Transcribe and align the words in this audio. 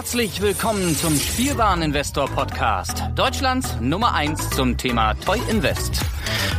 Herzlich 0.00 0.40
willkommen 0.40 0.96
zum 0.96 1.14
Spielwareninvestor 1.14 2.26
Podcast, 2.30 3.02
Deutschlands 3.16 3.76
Nummer 3.82 4.14
1 4.14 4.48
zum 4.48 4.78
Thema 4.78 5.12
Toy 5.12 5.38
Invest. 5.50 6.00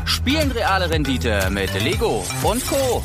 Spielen 0.05 0.51
reale 0.51 0.91
Rendite 0.91 1.49
mit 1.49 1.73
Lego 1.83 2.23
und 2.43 2.63
Co. 2.67 3.01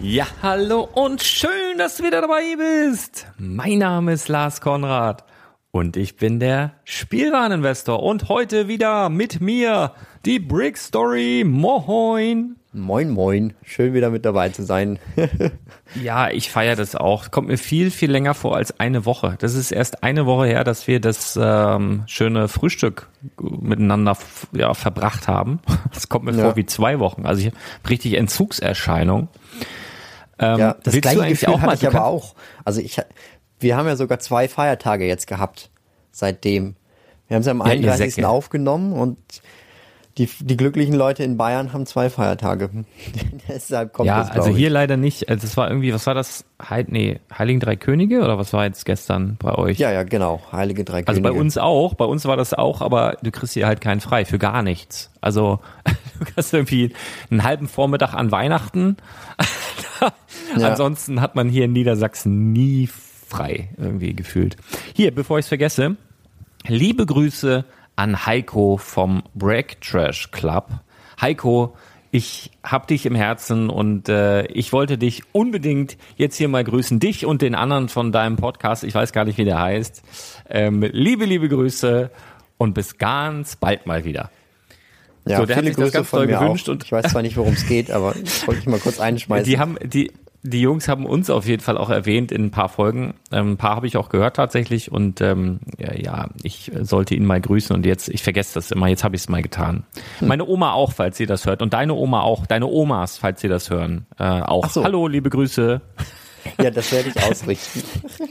Ja, 0.00 0.26
hallo 0.42 0.86
und 0.92 1.22
schön, 1.22 1.78
dass 1.78 1.96
du 1.96 2.04
wieder 2.04 2.20
dabei 2.20 2.56
bist. 2.58 3.26
Mein 3.38 3.78
Name 3.78 4.12
ist 4.12 4.28
Lars 4.28 4.60
Konrad 4.60 5.24
und 5.70 5.96
ich 5.96 6.16
bin 6.16 6.38
der 6.38 6.74
Spielwareninvestor 6.84 8.02
und 8.02 8.28
heute 8.28 8.68
wieder 8.68 9.08
mit 9.08 9.40
mir 9.40 9.92
die 10.26 10.40
Brick 10.40 10.76
Story. 10.76 11.42
Moin. 11.46 12.56
Moin, 12.74 13.08
moin. 13.08 13.54
Schön 13.64 13.94
wieder 13.94 14.10
mit 14.10 14.26
dabei 14.26 14.50
zu 14.50 14.62
sein. 14.62 14.98
ja, 16.02 16.30
ich 16.30 16.50
feiere 16.50 16.76
das 16.76 16.94
auch. 16.94 17.30
Kommt 17.30 17.48
mir 17.48 17.58
viel, 17.58 17.90
viel 17.90 18.10
länger 18.10 18.34
vor 18.34 18.56
als 18.56 18.78
eine 18.80 19.04
Woche. 19.04 19.36
Das 19.38 19.54
ist 19.54 19.70
erst 19.70 20.02
eine 20.02 20.26
Woche 20.26 20.46
her, 20.46 20.64
dass 20.64 20.86
wir 20.86 21.00
das 21.00 21.38
ähm, 21.40 22.04
schöne 22.06 22.48
Frühstück 22.48 23.08
miteinander 23.40 24.16
ja, 24.52 24.74
verbracht 24.74 25.28
haben. 25.28 25.60
Das 25.92 26.08
kommt 26.08 26.26
mir 26.26 26.32
ja. 26.32 26.42
vor 26.42 26.56
wie 26.56 26.66
zwei 26.66 26.98
Wochen. 26.98 27.24
Also 27.24 27.40
ich 27.40 27.46
habe 27.46 27.56
richtig 27.88 28.14
Entzugserscheinung. 28.14 29.28
Ähm, 30.38 30.58
ja, 30.58 30.76
das 30.82 31.00
gleiche 31.00 31.28
Gefühl 31.28 31.54
auch 31.54 31.60
hatte 31.60 31.74
ich 31.74 31.86
aber 31.86 32.04
auch. 32.04 32.34
Also 32.64 32.80
ich, 32.80 33.00
wir 33.58 33.76
haben 33.76 33.86
ja 33.86 33.96
sogar 33.96 34.18
zwei 34.18 34.48
Feiertage 34.48 35.06
jetzt 35.06 35.26
gehabt 35.26 35.70
seitdem. 36.12 36.76
Wir 37.28 37.36
haben 37.36 37.42
es 37.42 37.48
am 37.48 37.62
31. 37.62 38.16
Ja, 38.16 38.28
aufgenommen 38.28 38.92
und 38.92 39.18
die, 40.18 40.30
die 40.40 40.56
glücklichen 40.56 40.94
Leute 40.94 41.24
in 41.24 41.36
Bayern 41.36 41.74
haben 41.74 41.84
zwei 41.84 42.08
Feiertage. 42.08 42.70
Deshalb 43.48 43.92
kommt 43.92 44.06
ja, 44.06 44.20
das, 44.20 44.30
also 44.30 44.50
hier 44.50 44.70
leider 44.70 44.96
nicht. 44.96 45.28
Also 45.28 45.46
es 45.46 45.56
war 45.58 45.68
irgendwie, 45.68 45.92
was 45.92 46.06
war 46.06 46.14
das? 46.14 46.44
Heil, 46.62 46.86
nee, 46.88 47.20
Heiligen 47.36 47.60
Drei 47.60 47.76
Könige 47.76 48.22
oder 48.22 48.38
was 48.38 48.54
war 48.54 48.64
jetzt 48.64 48.86
gestern 48.86 49.36
bei 49.38 49.54
euch? 49.54 49.78
Ja, 49.78 49.92
ja, 49.92 50.04
genau. 50.04 50.40
Heilige 50.52 50.84
Drei 50.84 51.02
Könige. 51.02 51.08
Also 51.08 51.20
bei 51.20 51.32
uns 51.32 51.58
auch. 51.58 51.94
Bei 51.94 52.06
uns 52.06 52.24
war 52.24 52.38
das 52.38 52.54
auch, 52.54 52.80
aber 52.80 53.18
du 53.22 53.30
kriegst 53.30 53.52
hier 53.54 53.66
halt 53.66 53.82
keinen 53.82 54.00
frei 54.00 54.24
für 54.24 54.38
gar 54.38 54.62
nichts. 54.62 55.10
Also 55.20 55.60
du 56.18 56.24
kriegst 56.24 56.54
irgendwie 56.54 56.94
einen 57.30 57.44
halben 57.44 57.68
Vormittag 57.68 58.14
an 58.14 58.32
Weihnachten. 58.32 58.96
ja. 60.56 60.68
Ansonsten 60.68 61.20
hat 61.20 61.34
man 61.34 61.50
hier 61.50 61.66
in 61.66 61.72
Niedersachsen 61.72 62.52
nie 62.52 62.88
frei 63.28 63.68
irgendwie 63.76 64.14
gefühlt. 64.14 64.56
Hier, 64.94 65.14
bevor 65.14 65.38
ich 65.38 65.44
es 65.44 65.48
vergesse, 65.48 65.96
liebe 66.66 67.04
Grüße 67.04 67.66
an 67.96 68.26
Heiko 68.26 68.76
vom 68.76 69.22
Break 69.34 69.80
Trash 69.80 70.30
Club. 70.30 70.70
Heiko, 71.20 71.74
ich 72.10 72.50
hab 72.62 72.86
dich 72.86 73.04
im 73.06 73.14
Herzen 73.14 73.68
und 73.68 74.08
äh, 74.08 74.46
ich 74.46 74.72
wollte 74.72 74.96
dich 74.98 75.22
unbedingt 75.32 75.96
jetzt 76.16 76.36
hier 76.36 76.48
mal 76.48 76.64
grüßen, 76.64 77.00
dich 77.00 77.26
und 77.26 77.42
den 77.42 77.54
anderen 77.54 77.88
von 77.88 78.12
deinem 78.12 78.36
Podcast. 78.36 78.84
Ich 78.84 78.94
weiß 78.94 79.12
gar 79.12 79.24
nicht, 79.24 79.38
wie 79.38 79.44
der 79.44 79.60
heißt. 79.60 80.02
Ähm, 80.48 80.82
liebe, 80.82 81.24
liebe 81.24 81.48
Grüße 81.48 82.10
und 82.58 82.74
bis 82.74 82.98
ganz 82.98 83.56
bald 83.56 83.86
mal 83.86 84.04
wieder. 84.04 84.30
Ja, 85.26 85.38
so, 85.38 85.46
der 85.46 85.56
viele 85.56 85.70
hat 85.70 85.74
sich 85.74 85.76
Grüße 85.76 85.86
das 85.86 85.92
ganz 85.92 86.10
doll 86.10 86.26
gewünscht 86.26 86.68
auch. 86.68 86.72
und 86.72 86.84
ich 86.84 86.92
weiß 86.92 87.10
zwar 87.10 87.22
nicht, 87.22 87.36
worum 87.36 87.54
es 87.54 87.66
geht, 87.66 87.90
aber 87.90 88.14
ich 88.22 88.46
wollte 88.46 88.60
ich 88.60 88.66
mal 88.66 88.78
kurz 88.78 89.00
einschmeißen. 89.00 89.44
Die 89.44 89.58
haben 89.58 89.76
die 89.82 90.12
die 90.46 90.60
Jungs 90.60 90.88
haben 90.88 91.06
uns 91.06 91.30
auf 91.30 91.46
jeden 91.46 91.62
Fall 91.62 91.76
auch 91.76 91.90
erwähnt 91.90 92.32
in 92.32 92.46
ein 92.46 92.50
paar 92.50 92.68
Folgen. 92.68 93.14
Ähm, 93.32 93.52
ein 93.52 93.56
paar 93.56 93.76
habe 93.76 93.86
ich 93.86 93.96
auch 93.96 94.08
gehört 94.08 94.36
tatsächlich 94.36 94.90
und 94.90 95.20
ähm, 95.20 95.60
ja, 95.78 96.28
ich 96.42 96.70
sollte 96.80 97.14
ihn 97.14 97.24
mal 97.24 97.40
grüßen 97.40 97.74
und 97.74 97.84
jetzt, 97.86 98.08
ich 98.08 98.22
vergesse 98.22 98.54
das 98.54 98.70
immer, 98.70 98.88
jetzt 98.88 99.04
habe 99.04 99.16
ich 99.16 99.22
es 99.22 99.28
mal 99.28 99.42
getan. 99.42 99.84
Hm. 100.18 100.28
Meine 100.28 100.46
Oma 100.46 100.72
auch, 100.72 100.92
falls 100.92 101.16
sie 101.16 101.26
das 101.26 101.46
hört 101.46 101.62
und 101.62 101.72
deine 101.72 101.94
Oma 101.94 102.22
auch, 102.22 102.46
deine 102.46 102.66
Omas, 102.66 103.18
falls 103.18 103.40
sie 103.40 103.48
das 103.48 103.70
hören, 103.70 104.06
äh, 104.18 104.24
auch. 104.24 104.68
So. 104.68 104.84
Hallo, 104.84 105.08
liebe 105.08 105.30
Grüße. 105.30 105.80
Ja, 106.62 106.70
das 106.70 106.92
werde 106.92 107.10
ich 107.10 107.22
ausrichten. 107.22 107.82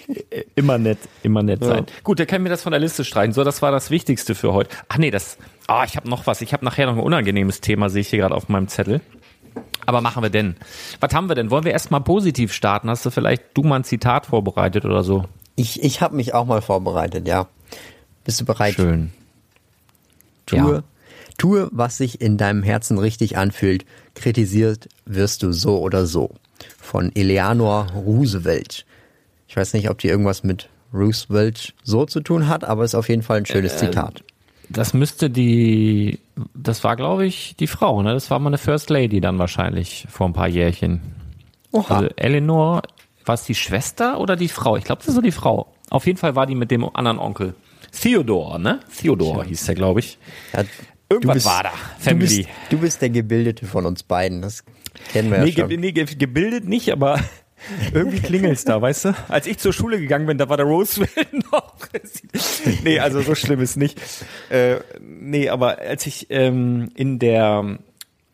immer 0.55 0.77
nett, 0.77 0.99
immer 1.23 1.43
nett 1.43 1.61
ja. 1.61 1.67
sein. 1.67 1.85
Gut, 2.03 2.19
dann 2.19 2.27
können 2.27 2.45
wir 2.45 2.49
das 2.49 2.63
von 2.63 2.71
der 2.71 2.79
Liste 2.79 3.03
streichen. 3.03 3.33
So, 3.33 3.43
das 3.43 3.61
war 3.61 3.71
das 3.71 3.91
Wichtigste 3.91 4.35
für 4.35 4.53
heute. 4.53 4.69
Ach 4.87 4.97
nee, 4.97 5.11
das, 5.11 5.37
ah, 5.67 5.83
ich 5.85 5.97
habe 5.97 6.09
noch 6.09 6.27
was. 6.27 6.41
Ich 6.41 6.53
habe 6.53 6.63
nachher 6.63 6.85
noch 6.85 6.93
ein 6.93 7.03
unangenehmes 7.03 7.61
Thema, 7.61 7.89
sehe 7.89 8.01
ich 8.01 8.09
hier 8.09 8.19
gerade 8.19 8.35
auf 8.35 8.49
meinem 8.49 8.67
Zettel. 8.67 9.01
Aber 9.85 10.01
machen 10.01 10.23
wir 10.23 10.29
denn? 10.29 10.55
Was 10.99 11.13
haben 11.13 11.29
wir 11.29 11.35
denn? 11.35 11.51
Wollen 11.51 11.63
wir 11.63 11.71
erstmal 11.71 12.01
positiv 12.01 12.53
starten? 12.53 12.89
Hast 12.89 13.05
du 13.05 13.09
vielleicht 13.09 13.43
du 13.53 13.63
mal 13.63 13.77
ein 13.77 13.83
Zitat 13.83 14.25
vorbereitet 14.25 14.85
oder 14.85 15.03
so? 15.03 15.25
Ich, 15.55 15.83
ich 15.83 16.01
habe 16.01 16.15
mich 16.15 16.33
auch 16.33 16.45
mal 16.45 16.61
vorbereitet, 16.61 17.27
ja. 17.27 17.47
Bist 18.23 18.41
du 18.41 18.45
bereit? 18.45 18.75
Schön. 18.75 19.11
Tue, 20.45 20.57
ja. 20.57 20.83
tue, 21.37 21.69
was 21.71 21.97
sich 21.97 22.21
in 22.21 22.37
deinem 22.37 22.63
Herzen 22.63 22.97
richtig 22.97 23.37
anfühlt. 23.37 23.85
Kritisiert 24.15 24.89
wirst 25.05 25.43
du 25.43 25.51
so 25.51 25.79
oder 25.79 26.05
so. 26.05 26.31
Von 26.79 27.11
Eleanor 27.15 27.87
Roosevelt. 27.93 28.85
Ich 29.47 29.55
weiß 29.55 29.73
nicht, 29.73 29.89
ob 29.89 29.99
die 29.99 30.07
irgendwas 30.07 30.43
mit 30.43 30.69
Roosevelt 30.93 31.73
so 31.83 32.05
zu 32.05 32.21
tun 32.21 32.47
hat, 32.47 32.63
aber 32.63 32.83
ist 32.83 32.95
auf 32.95 33.09
jeden 33.09 33.21
Fall 33.21 33.37
ein 33.37 33.45
schönes 33.45 33.73
äh, 33.73 33.77
Zitat. 33.77 34.23
Das 34.69 34.93
müsste 34.93 35.29
die, 35.29 36.19
das 36.53 36.83
war 36.83 36.95
glaube 36.95 37.25
ich 37.25 37.55
die 37.57 37.67
Frau, 37.67 38.01
ne? 38.01 38.13
Das 38.13 38.31
war 38.31 38.39
mal 38.39 38.49
eine 38.49 38.57
First 38.57 38.89
Lady 38.89 39.21
dann 39.21 39.39
wahrscheinlich 39.39 40.07
vor 40.09 40.27
ein 40.27 40.33
paar 40.33 40.47
Jährchen. 40.47 41.01
Oha. 41.71 41.95
Also 41.95 42.09
Eleanor, 42.15 42.81
war 43.25 43.35
es 43.35 43.43
die 43.43 43.55
Schwester 43.55 44.19
oder 44.19 44.35
die 44.35 44.47
Frau? 44.47 44.77
Ich 44.77 44.83
glaube, 44.83 44.99
das 44.99 45.09
ist 45.09 45.15
so 45.15 45.21
die 45.21 45.31
Frau. 45.31 45.73
Auf 45.89 46.05
jeden 46.05 46.17
Fall 46.17 46.35
war 46.35 46.45
die 46.45 46.55
mit 46.55 46.71
dem 46.71 46.83
anderen 46.95 47.19
Onkel. 47.19 47.55
Theodore, 47.91 48.59
ne? 48.59 48.79
Theodore 48.97 49.45
hieß 49.45 49.65
der, 49.65 49.75
glaube 49.75 49.99
ich. 49.99 50.17
Ja, 50.53 50.63
Irgendwas 51.09 51.35
bist, 51.35 51.45
war 51.45 51.63
da. 51.63 51.71
Family. 51.99 52.27
Du 52.27 52.35
bist, 52.37 52.49
du 52.69 52.77
bist, 52.79 53.01
der 53.01 53.09
Gebildete 53.09 53.65
von 53.65 53.85
uns 53.85 54.03
beiden. 54.03 54.41
Das 54.41 54.63
kennen 55.11 55.31
wir 55.31 55.39
nee, 55.39 55.49
ja 55.49 55.59
schon. 55.59 55.69
Ge 55.69 55.77
nee, 55.77 55.91
gebildet 55.91 56.67
nicht, 56.67 56.91
aber 56.91 57.19
irgendwie 57.93 58.19
klingelt's 58.19 58.65
da, 58.65 58.81
weißt 58.81 59.05
du? 59.05 59.15
Als 59.27 59.47
ich 59.47 59.57
zur 59.57 59.73
Schule 59.73 59.99
gegangen 59.99 60.27
bin, 60.27 60.37
da 60.37 60.49
war 60.49 60.57
der 60.57 60.65
Roosevelt 60.65 61.33
noch. 61.51 61.75
nee, 62.83 62.99
also 62.99 63.21
so 63.21 63.35
schlimm 63.35 63.61
ist 63.61 63.75
nicht. 63.77 63.99
Äh, 64.49 64.77
nee, 65.01 65.49
aber 65.49 65.79
als 65.79 66.05
ich 66.05 66.27
ähm, 66.29 66.91
in 66.95 67.19
der 67.19 67.79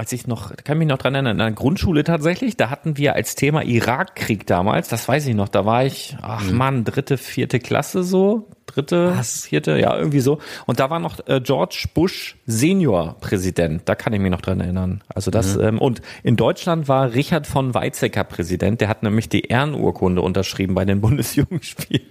als 0.02 0.12
ich 0.14 0.26
noch, 0.26 0.52
kann 0.64 0.80
mich 0.80 0.88
noch 0.88 0.98
dran 0.98 1.14
erinnern, 1.14 1.34
in 1.34 1.38
der 1.38 1.52
Grundschule 1.52 2.04
tatsächlich, 2.04 2.58
da 2.58 2.72
hatten 2.72 2.98
wir 2.98 3.14
als 3.14 3.36
Thema 3.36 3.62
Irakkrieg 3.64 4.48
damals, 4.48 4.88
das 4.88 5.08
weiß 5.08 5.28
ich 5.28 5.36
noch, 5.36 5.48
da 5.48 5.64
war 5.64 5.86
ich, 5.86 6.18
ach 6.24 6.44
mhm. 6.44 6.58
man, 6.58 6.84
dritte, 6.84 7.20
vierte 7.20 7.60
Klasse 7.60 8.02
so, 8.02 8.48
dritte, 8.66 9.14
Was? 9.16 9.46
vierte, 9.46 9.78
ja, 9.78 9.96
irgendwie 9.96 10.22
so. 10.22 10.40
Und 10.66 10.80
da 10.80 10.90
war 10.90 10.98
noch 10.98 11.20
äh, 11.28 11.40
George 11.40 11.86
Bush 11.94 12.36
Senior 12.48 13.16
Präsident, 13.22 13.84
da 13.86 13.94
kann 13.94 14.12
ich 14.14 14.20
mich 14.20 14.32
noch 14.32 14.42
dran 14.42 14.60
erinnern. 14.60 15.04
Also 15.08 15.30
das, 15.30 15.56
mhm. 15.56 15.64
ähm, 15.66 15.78
und 15.78 16.02
in 16.24 16.36
Deutschland 16.36 16.88
war 16.88 17.14
Richard 17.14 17.46
von 17.46 17.76
Weizsäcker 17.76 18.24
Präsident, 18.24 18.82
der 18.82 18.88
hat 18.88 19.04
nämlich 19.04 19.30
die 19.30 19.42
Ehrenurkunde 19.42 20.24
unterschrieben 20.24 20.74
bei 20.74 20.84
den 20.84 21.00
Bundesjugendspielen. 21.02 22.08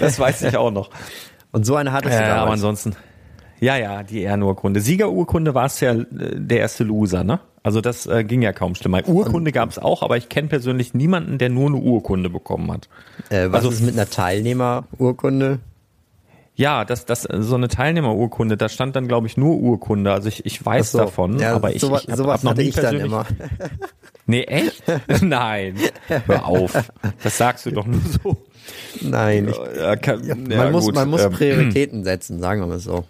Das 0.00 0.18
weiß 0.18 0.42
ich 0.42 0.56
auch 0.56 0.72
noch. 0.72 0.90
Und 1.52 1.64
so 1.64 1.76
eine 1.76 1.92
hattest 1.92 2.18
du 2.18 2.22
äh, 2.24 2.26
Aber 2.30 2.50
ansonsten. 2.50 2.96
Ja, 3.60 3.76
ja, 3.76 4.02
die 4.02 4.22
Ehrenurkunde. 4.22 4.80
Siegerurkunde 4.80 5.54
war 5.54 5.66
es 5.66 5.80
ja 5.80 5.92
äh, 5.92 6.06
der 6.10 6.60
erste 6.60 6.84
Loser, 6.84 7.24
ne? 7.24 7.40
Also 7.62 7.80
das 7.80 8.06
äh, 8.06 8.24
ging 8.24 8.40
ja 8.40 8.52
kaum 8.52 8.74
schlimmer. 8.74 9.06
Urkunde 9.06 9.52
gab 9.52 9.68
es 9.70 9.78
auch, 9.78 10.02
aber 10.02 10.16
ich 10.16 10.28
kenne 10.28 10.48
persönlich 10.48 10.94
niemanden, 10.94 11.38
der 11.38 11.50
nur 11.50 11.66
eine 11.66 11.76
Urkunde 11.76 12.30
bekommen 12.30 12.70
hat. 12.72 12.88
Äh, 13.30 13.48
was 13.50 13.64
also, 13.64 13.70
ist 13.70 13.82
mit 13.82 13.94
einer 13.94 14.08
Teilnehmerurkunde? 14.08 15.58
Ja, 16.54 16.84
das, 16.84 17.04
das, 17.04 17.22
so 17.22 17.54
eine 17.54 17.68
Teilnehmerurkunde, 17.68 18.56
da 18.56 18.68
stand 18.68 18.96
dann, 18.96 19.06
glaube 19.06 19.26
ich, 19.26 19.36
nur 19.36 19.56
Urkunde. 19.56 20.12
Also 20.12 20.28
ich, 20.28 20.44
ich 20.44 20.64
weiß 20.64 20.92
so. 20.92 20.98
davon, 20.98 21.38
ja, 21.38 21.54
aber 21.54 21.72
ich, 21.72 21.80
sowas, 21.80 22.04
ich 22.04 22.10
hab, 22.10 22.16
sowas 22.16 22.42
hab 22.42 22.44
noch 22.44 22.54
nie 22.56 22.68
ich 22.68 22.74
persönlich. 22.74 23.02
Dann 23.02 23.10
immer. 23.10 23.26
Nee, 24.30 24.42
echt? 24.42 24.82
Nein. 25.22 25.76
Hör 26.26 26.44
auf. 26.44 26.92
Das 27.22 27.38
sagst 27.38 27.64
du 27.64 27.70
doch 27.70 27.86
nur 27.86 28.02
so. 28.02 28.36
Nein. 29.00 29.48
Ich, 29.48 29.56
ja, 29.80 29.96
kann, 29.96 30.22
ja, 30.22 30.34
man 30.34 30.70
muss, 30.70 30.84
gut. 30.84 30.94
man 30.94 31.08
muss 31.08 31.24
ähm, 31.24 31.32
Prioritäten 31.32 32.04
setzen, 32.04 32.38
sagen 32.38 32.60
wir 32.60 32.66
mal 32.66 32.78
so. 32.78 33.04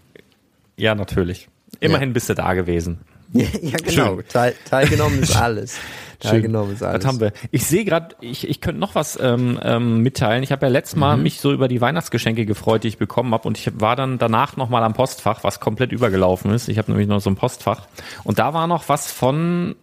Ja, 0.79 0.95
natürlich. 0.95 1.49
Immerhin 1.81 2.11
ja. 2.11 2.13
bist 2.15 2.29
du 2.29 2.35
da 2.35 2.55
gewesen. 2.55 3.01
ja, 3.33 3.77
genau. 3.85 4.21
Teil, 4.23 4.55
teilgenommen 4.69 5.23
ist 5.23 5.37
alles. 5.41 5.79
Teilgenommen 6.21 6.73
ist 6.73 6.83
alles. 6.83 7.03
Das 7.03 7.07
haben 7.07 7.21
wir. 7.21 7.33
Ich 7.51 7.67
sehe 7.67 7.85
gerade, 7.85 8.17
ich, 8.21 8.49
ich 8.49 8.61
könnte 8.61 8.81
noch 8.81 8.95
was 8.95 9.19
ähm, 9.21 9.61
ähm, 9.63 9.99
mitteilen. 10.03 10.43
Ich 10.43 10.51
habe 10.51 10.67
ja 10.67 10.73
letztes 10.73 10.97
Mal 10.97 11.17
mhm. 11.17 11.25
mich 11.25 11.41
so 11.41 11.53
über 11.53 11.69
die 11.69 11.81
Weihnachtsgeschenke 11.81 12.47
gefreut, 12.47 12.85
die 12.85 12.89
ich 12.89 12.99
bekommen 12.99 13.33
habe. 13.33 13.47
Und 13.47 13.59
ich 13.59 13.81
war 13.81 13.97
dann 13.97 14.19
danach 14.19 14.57
nochmal 14.57 14.83
am 14.83 14.95
Postfach, 14.95 15.45
was 15.45 15.61
komplett 15.61 15.93
übergelaufen 15.93 16.53
ist. 16.53 16.69
Ich 16.69 16.79
habe 16.79 16.91
nämlich 16.91 17.07
noch 17.07 17.21
so 17.21 17.31
ein 17.31 17.37
Postfach. 17.37 17.87
Und 18.25 18.39
da 18.39 18.55
war 18.55 18.67
noch 18.67 18.89
was 18.89 19.13
von, 19.13 19.77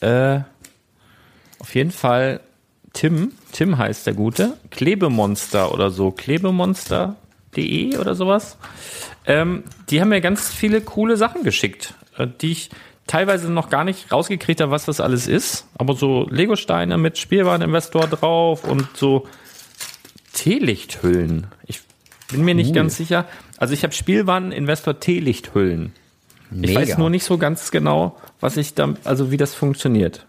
äh, 0.00 0.40
auf 1.58 1.74
jeden 1.74 1.92
Fall 1.92 2.40
Tim. 2.92 3.32
Tim 3.52 3.78
heißt 3.78 4.06
der 4.06 4.14
Gute. 4.14 4.54
Klebemonster 4.70 5.72
oder 5.72 5.90
so. 5.90 6.10
Klebemonster.de 7.52 7.98
oder 7.98 8.14
sowas. 8.14 8.56
Ähm, 9.26 9.64
die 9.90 10.00
haben 10.00 10.08
mir 10.08 10.20
ganz 10.20 10.52
viele 10.52 10.80
coole 10.80 11.16
Sachen 11.16 11.44
geschickt, 11.44 11.94
äh, 12.16 12.26
die 12.40 12.52
ich 12.52 12.70
teilweise 13.06 13.50
noch 13.50 13.70
gar 13.70 13.84
nicht 13.84 14.12
rausgekriegt 14.12 14.60
habe, 14.60 14.70
was 14.70 14.84
das 14.84 15.00
alles 15.00 15.28
ist. 15.28 15.66
Aber 15.76 15.94
so 15.94 16.26
Lego-Steine 16.30 16.98
mit 16.98 17.18
Spielwareninvestor 17.18 18.06
drauf 18.06 18.64
und 18.64 18.96
so 18.96 19.26
Teelichthüllen. 20.32 21.46
Ich 21.66 21.80
bin 22.30 22.44
mir 22.44 22.54
nicht 22.54 22.68
cool. 22.68 22.76
ganz 22.76 22.96
sicher. 22.96 23.26
Also 23.58 23.74
ich 23.74 23.82
habe 23.82 23.92
Spielwareninvestor 23.92 24.98
Teelichthüllen. 24.98 25.92
Ich 26.60 26.74
weiß 26.74 26.98
nur 26.98 27.08
nicht 27.08 27.24
so 27.24 27.38
ganz 27.38 27.70
genau, 27.70 28.18
was 28.40 28.58
ich 28.58 28.74
da, 28.74 28.94
also 29.04 29.30
wie 29.30 29.38
das 29.38 29.54
funktioniert. 29.54 30.26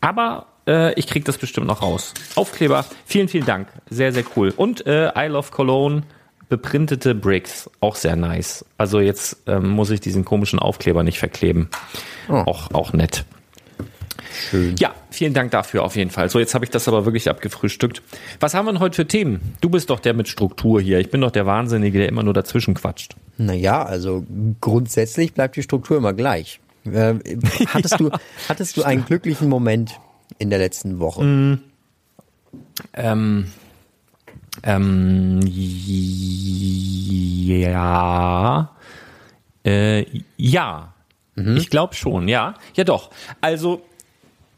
Aber 0.00 0.46
äh, 0.66 0.94
ich 0.94 1.06
krieg 1.06 1.26
das 1.26 1.36
bestimmt 1.36 1.66
noch 1.66 1.82
raus. 1.82 2.14
Aufkleber, 2.34 2.86
vielen, 3.04 3.28
vielen 3.28 3.44
Dank. 3.44 3.68
Sehr, 3.90 4.12
sehr 4.14 4.24
cool. 4.36 4.54
Und 4.56 4.86
äh, 4.86 5.12
I 5.14 5.26
Love 5.26 5.50
Cologne, 5.50 6.02
beprintete 6.50 7.14
Bricks, 7.14 7.70
auch 7.80 7.94
sehr 7.94 8.16
nice. 8.16 8.66
Also 8.76 9.00
jetzt 9.00 9.38
ähm, 9.46 9.70
muss 9.70 9.88
ich 9.90 10.00
diesen 10.00 10.26
komischen 10.26 10.58
Aufkleber 10.58 11.02
nicht 11.02 11.18
verkleben. 11.18 11.70
Oh. 12.28 12.34
Auch, 12.34 12.70
auch 12.72 12.92
nett. 12.92 13.24
Schön. 14.32 14.74
Ja, 14.78 14.94
vielen 15.10 15.32
Dank 15.32 15.52
dafür 15.52 15.84
auf 15.84 15.96
jeden 15.96 16.10
Fall. 16.10 16.28
So, 16.28 16.38
jetzt 16.38 16.54
habe 16.54 16.64
ich 16.64 16.70
das 16.70 16.88
aber 16.88 17.04
wirklich 17.04 17.30
abgefrühstückt. 17.30 18.02
Was 18.40 18.54
haben 18.54 18.66
wir 18.66 18.72
denn 18.72 18.80
heute 18.80 18.96
für 18.96 19.06
Themen? 19.06 19.54
Du 19.60 19.70
bist 19.70 19.90
doch 19.90 20.00
der 20.00 20.12
mit 20.12 20.28
Struktur 20.28 20.80
hier. 20.80 20.98
Ich 20.98 21.10
bin 21.10 21.20
doch 21.20 21.30
der 21.30 21.46
Wahnsinnige, 21.46 21.98
der 21.98 22.08
immer 22.08 22.22
nur 22.22 22.34
dazwischen 22.34 22.74
quatscht. 22.74 23.14
Naja, 23.38 23.84
also 23.84 24.24
grundsätzlich 24.60 25.34
bleibt 25.34 25.56
die 25.56 25.62
Struktur 25.62 25.96
immer 25.96 26.12
gleich. 26.12 26.60
Äh, 26.84 27.14
hattest, 27.68 28.00
du, 28.00 28.10
hattest 28.48 28.76
du 28.76 28.82
einen 28.82 29.04
glücklichen 29.04 29.48
Moment 29.48 30.00
in 30.38 30.50
der 30.50 30.58
letzten 30.58 30.98
Woche? 30.98 31.22
Mm. 31.22 31.60
Ähm, 32.94 33.46
ähm, 34.62 35.40
ja. 37.46 38.70
Äh, 39.64 40.04
ja. 40.36 40.94
Mhm. 41.34 41.56
Ich 41.56 41.70
glaube 41.70 41.94
schon, 41.94 42.28
ja. 42.28 42.54
Ja, 42.74 42.84
doch. 42.84 43.10
Also, 43.40 43.82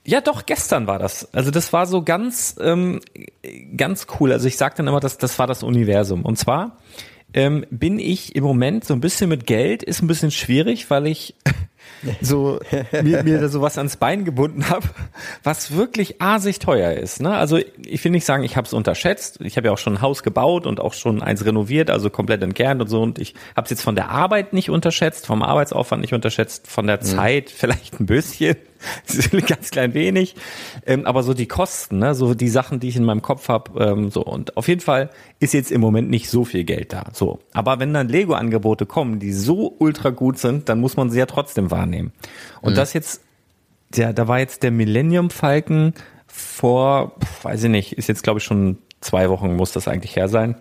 ja, 0.05 0.21
doch, 0.21 0.47
gestern 0.47 0.87
war 0.87 0.99
das. 0.99 1.33
Also 1.33 1.51
das 1.51 1.73
war 1.73 1.87
so 1.87 2.03
ganz, 2.03 2.57
ähm, 2.61 3.01
ganz 3.77 4.07
cool. 4.19 4.33
Also 4.33 4.49
ich 4.49 4.57
sage 4.57 4.75
dann 4.77 4.89
immer, 4.89 5.01
dass 5.01 5.19
das 5.19 5.39
war 5.39 5.47
das 5.47 5.63
Universum. 5.63 6.25
Und 6.25 6.39
zwar 6.39 6.79
ähm, 7.35 7.65
bin 7.71 7.99
ich 7.99 8.35
im 8.35 8.45
Moment 8.45 8.85
so 8.85 8.95
ein 8.95 9.01
bisschen 9.01 9.29
mit 9.29 9.47
Geld, 9.47 9.83
ist 9.83 10.03
ein 10.03 10.09
bisschen 10.09 10.31
schwierig, 10.31 10.91
weil 10.91 11.07
ich 11.07 11.35
so 12.21 12.59
mir, 13.03 13.23
mir 13.23 13.41
da 13.41 13.49
sowas 13.49 13.79
ans 13.79 13.97
Bein 13.97 14.25
gebunden 14.25 14.69
habe, 14.69 14.89
was 15.43 15.77
wirklich 15.77 16.21
asig 16.21 16.59
teuer 16.59 16.93
ist. 16.93 17.23
Ne? 17.23 17.37
Also 17.37 17.59
ich 17.59 18.05
will 18.05 18.13
nicht 18.13 18.25
sagen, 18.25 18.43
ich 18.45 18.57
habe 18.57 18.67
es 18.67 18.73
unterschätzt. 18.73 19.39
Ich 19.41 19.57
habe 19.57 19.69
ja 19.69 19.73
auch 19.73 19.79
schon 19.79 19.95
ein 19.95 20.03
Haus 20.03 20.23
gebaut 20.23 20.67
und 20.67 20.81
auch 20.81 20.95
schon 20.95 21.23
eins 21.23 21.45
renoviert, 21.45 21.91
also 21.91 22.11
komplett 22.11 22.43
entkernt 22.43 22.81
und 22.81 22.89
so. 22.89 23.03
Und 23.03 23.19
ich 23.19 23.35
habe 23.57 23.65
es 23.65 23.71
jetzt 23.71 23.83
von 23.83 23.95
der 23.95 24.11
Arbeit 24.11 24.53
nicht 24.53 24.71
unterschätzt, 24.71 25.27
vom 25.27 25.43
Arbeitsaufwand 25.43 26.03
nicht 26.03 26.15
unterschätzt, 26.15 26.67
von 26.67 26.87
der 26.87 26.99
mhm. 26.99 27.03
Zeit 27.03 27.51
vielleicht 27.51 28.01
ein 28.01 28.07
bisschen. 28.07 28.57
ganz 29.47 29.71
klein 29.71 29.95
wenig, 29.95 30.35
ähm, 30.87 31.07
aber 31.07 31.23
so 31.23 31.35
die 31.35 31.47
Kosten, 31.47 31.99
ne, 31.99 32.15
so 32.15 32.35
die 32.35 32.49
Sachen, 32.49 32.81
die 32.81 32.89
ich 32.89 32.97
in 32.97 33.05
meinem 33.05 33.23
Kopf 33.23 33.49
habe, 33.49 33.85
ähm, 33.85 34.11
so 34.11 34.25
und 34.25 34.57
auf 34.57 34.69
jeden 34.69 34.81
Fall 34.81 35.11
ist 35.41 35.55
jetzt 35.55 35.71
im 35.71 35.81
Moment 35.81 36.11
nicht 36.11 36.29
so 36.29 36.45
viel 36.45 36.65
Geld 36.65 36.93
da, 36.93 37.05
so. 37.13 37.41
Aber 37.53 37.79
wenn 37.79 37.93
dann 37.95 38.09
Lego-Angebote 38.09 38.87
kommen, 38.87 39.19
die 39.19 39.33
so 39.33 39.75
ultra 39.79 40.11
gut 40.11 40.39
sind, 40.39 40.69
dann 40.69 40.81
muss 40.81 40.97
man 40.97 41.11
sie 41.11 41.19
ja 41.19 41.27
trotzdem 41.27 41.71
wahrnehmen. 41.71 42.13
Und 42.61 42.73
mhm. 42.73 42.77
das 42.77 42.93
jetzt, 42.93 43.23
ja, 43.95 44.13
da 44.13 44.29
war 44.29 44.39
jetzt 44.39 44.63
der 44.63 44.71
Millennium 44.71 45.31
Falken 45.31 45.95
vor, 46.27 47.17
weiß 47.43 47.65
ich 47.65 47.71
nicht, 47.71 47.93
ist 47.99 48.09
jetzt 48.09 48.23
glaube 48.23 48.39
ich 48.39 48.45
schon 48.45 48.79
zwei 49.03 49.29
Wochen 49.29 49.55
muss 49.55 49.73
das 49.73 49.89
eigentlich 49.89 50.17
her 50.17 50.29
sein. 50.29 50.57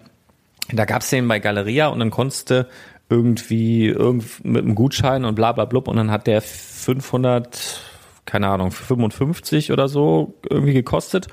Da 0.71 0.85
gab's 0.85 1.09
den 1.09 1.27
bei 1.27 1.39
Galeria 1.39 1.87
und 1.87 1.99
dann 1.99 2.11
konntest 2.11 2.49
du 2.49 2.67
irgendwie 3.09 3.87
irgend 3.87 4.43
mit 4.43 4.63
einem 4.63 4.75
Gutschein 4.75 5.25
und 5.25 5.35
bla 5.35 5.51
bla 5.51 5.65
blub 5.65 5.87
und 5.87 5.97
dann 5.97 6.11
hat 6.11 6.27
der 6.27 6.41
500 6.41 7.81
keine 8.25 8.47
Ahnung, 8.47 8.71
55 8.71 9.71
oder 9.71 9.87
so 9.87 10.35
irgendwie 10.49 10.73
gekostet, 10.73 11.27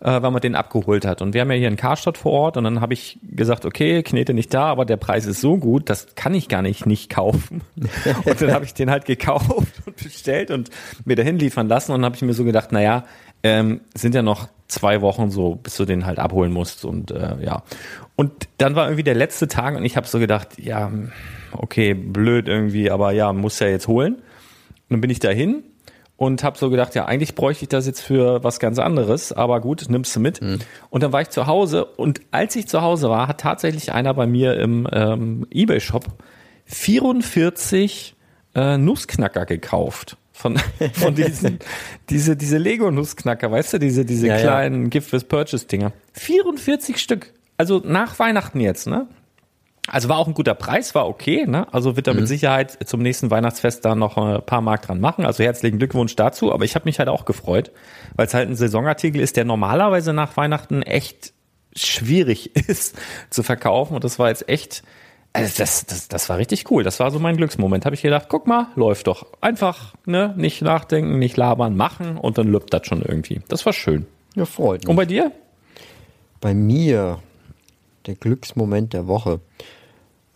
äh, 0.00 0.22
weil 0.22 0.30
man 0.30 0.40
den 0.40 0.54
abgeholt 0.54 1.04
hat. 1.04 1.22
Und 1.22 1.34
wir 1.34 1.42
haben 1.42 1.50
ja 1.50 1.56
hier 1.56 1.68
in 1.68 1.76
Karstadt 1.76 2.18
vor 2.18 2.32
Ort 2.32 2.56
und 2.56 2.64
dann 2.64 2.80
habe 2.80 2.94
ich 2.94 3.18
gesagt, 3.22 3.64
okay, 3.64 4.02
Knete 4.02 4.34
nicht 4.34 4.52
da, 4.54 4.64
aber 4.66 4.84
der 4.84 4.96
Preis 4.96 5.26
ist 5.26 5.40
so 5.40 5.58
gut, 5.58 5.90
das 5.90 6.14
kann 6.14 6.34
ich 6.34 6.48
gar 6.48 6.62
nicht 6.62 6.86
nicht 6.86 7.10
kaufen. 7.10 7.62
und 8.24 8.40
dann 8.40 8.52
habe 8.52 8.64
ich 8.64 8.74
den 8.74 8.90
halt 8.90 9.04
gekauft 9.04 9.50
und 9.86 9.96
bestellt 9.96 10.50
und 10.50 10.70
mir 11.04 11.16
dahin 11.16 11.38
liefern 11.38 11.68
lassen 11.68 11.92
und 11.92 12.04
habe 12.04 12.16
ich 12.16 12.22
mir 12.22 12.34
so 12.34 12.44
gedacht, 12.44 12.72
naja, 12.72 13.04
ähm, 13.42 13.80
sind 13.94 14.14
ja 14.14 14.22
noch 14.22 14.48
zwei 14.68 15.00
Wochen 15.00 15.30
so, 15.30 15.56
bis 15.56 15.76
du 15.76 15.84
den 15.84 16.06
halt 16.06 16.18
abholen 16.18 16.52
musst 16.52 16.84
und 16.84 17.10
äh, 17.10 17.36
ja. 17.42 17.62
Und 18.16 18.48
dann 18.58 18.76
war 18.76 18.86
irgendwie 18.86 19.02
der 19.02 19.14
letzte 19.14 19.48
Tag 19.48 19.76
und 19.76 19.84
ich 19.84 19.96
habe 19.96 20.06
so 20.06 20.18
gedacht, 20.18 20.58
ja, 20.58 20.90
okay, 21.52 21.94
blöd 21.94 22.48
irgendwie, 22.48 22.90
aber 22.90 23.12
ja, 23.12 23.32
muss 23.32 23.58
ja 23.58 23.66
jetzt 23.66 23.88
holen. 23.88 24.14
Und 24.14 24.22
dann 24.90 25.00
bin 25.00 25.10
ich 25.10 25.20
dahin 25.20 25.64
und 26.20 26.44
habe 26.44 26.58
so 26.58 26.68
gedacht, 26.68 26.94
ja, 26.94 27.06
eigentlich 27.06 27.34
bräuchte 27.34 27.64
ich 27.64 27.70
das 27.70 27.86
jetzt 27.86 28.02
für 28.02 28.44
was 28.44 28.60
ganz 28.60 28.78
anderes, 28.78 29.32
aber 29.32 29.58
gut, 29.62 29.86
nimmst 29.88 30.14
du 30.14 30.20
mit. 30.20 30.42
Mhm. 30.42 30.58
Und 30.90 31.02
dann 31.02 31.14
war 31.14 31.22
ich 31.22 31.30
zu 31.30 31.46
Hause 31.46 31.86
und 31.86 32.20
als 32.30 32.54
ich 32.56 32.68
zu 32.68 32.82
Hause 32.82 33.08
war, 33.08 33.26
hat 33.26 33.40
tatsächlich 33.40 33.92
einer 33.92 34.12
bei 34.12 34.26
mir 34.26 34.60
im 34.60 34.86
ähm, 34.92 35.46
eBay-Shop 35.50 36.04
44 36.66 38.14
äh, 38.54 38.76
Nussknacker 38.76 39.46
gekauft. 39.46 40.18
Von, 40.30 40.58
von 40.92 41.14
diesen, 41.14 41.58
diese, 42.10 42.36
diese 42.36 42.58
Lego-Nussknacker, 42.58 43.50
weißt 43.50 43.72
du, 43.72 43.78
diese, 43.78 44.04
diese 44.04 44.26
ja, 44.26 44.36
kleinen 44.36 44.84
ja. 44.84 44.88
Gift 44.90 45.14
with 45.14 45.24
Purchase-Dinger. 45.24 45.92
44 46.12 46.98
Stück. 46.98 47.32
Also 47.56 47.80
nach 47.82 48.18
Weihnachten 48.18 48.60
jetzt, 48.60 48.86
ne? 48.86 49.06
Also 49.88 50.08
war 50.08 50.18
auch 50.18 50.28
ein 50.28 50.34
guter 50.34 50.54
Preis, 50.54 50.94
war 50.94 51.08
okay. 51.08 51.46
Ne? 51.46 51.66
Also 51.72 51.96
wird 51.96 52.06
er 52.06 52.14
mit 52.14 52.22
mhm. 52.22 52.28
Sicherheit 52.28 52.78
zum 52.86 53.02
nächsten 53.02 53.30
Weihnachtsfest 53.30 53.84
da 53.84 53.94
noch 53.94 54.16
ein 54.16 54.42
paar 54.44 54.60
Mark 54.60 54.82
dran 54.82 55.00
machen. 55.00 55.24
Also 55.24 55.42
herzlichen 55.42 55.78
Glückwunsch 55.78 56.14
dazu. 56.16 56.52
Aber 56.52 56.64
ich 56.64 56.74
habe 56.74 56.84
mich 56.84 56.98
halt 56.98 57.08
auch 57.08 57.24
gefreut, 57.24 57.72
weil 58.14 58.26
es 58.26 58.34
halt 58.34 58.48
ein 58.48 58.56
Saisonartikel 58.56 59.20
ist, 59.20 59.36
der 59.36 59.44
normalerweise 59.44 60.12
nach 60.12 60.36
Weihnachten 60.36 60.82
echt 60.82 61.32
schwierig 61.74 62.54
ist 62.68 62.96
zu 63.30 63.42
verkaufen. 63.42 63.94
Und 63.94 64.04
das 64.04 64.18
war 64.18 64.28
jetzt 64.28 64.48
echt, 64.48 64.82
also 65.32 65.52
das, 65.58 65.86
das, 65.86 66.08
das 66.08 66.28
war 66.28 66.38
richtig 66.38 66.70
cool. 66.70 66.84
Das 66.84 67.00
war 67.00 67.10
so 67.10 67.18
mein 67.18 67.36
Glücksmoment. 67.36 67.84
Habe 67.84 67.94
ich 67.94 68.02
gedacht, 68.02 68.26
guck 68.28 68.46
mal, 68.46 68.68
läuft 68.76 69.06
doch. 69.06 69.26
Einfach, 69.40 69.94
ne, 70.04 70.34
nicht 70.36 70.62
nachdenken, 70.62 71.18
nicht 71.18 71.36
labern, 71.36 71.76
machen 71.76 72.16
und 72.16 72.38
dann 72.38 72.48
lübt 72.48 72.72
das 72.72 72.86
schon 72.86 73.02
irgendwie. 73.02 73.40
Das 73.48 73.64
war 73.66 73.72
schön. 73.72 74.06
Ja, 74.36 74.44
freut 74.44 74.82
mich. 74.82 74.88
Und 74.88 74.96
bei 74.96 75.06
dir? 75.06 75.32
Bei 76.40 76.54
mir, 76.54 77.18
der 78.06 78.14
Glücksmoment 78.14 78.92
der 78.92 79.06
Woche. 79.06 79.40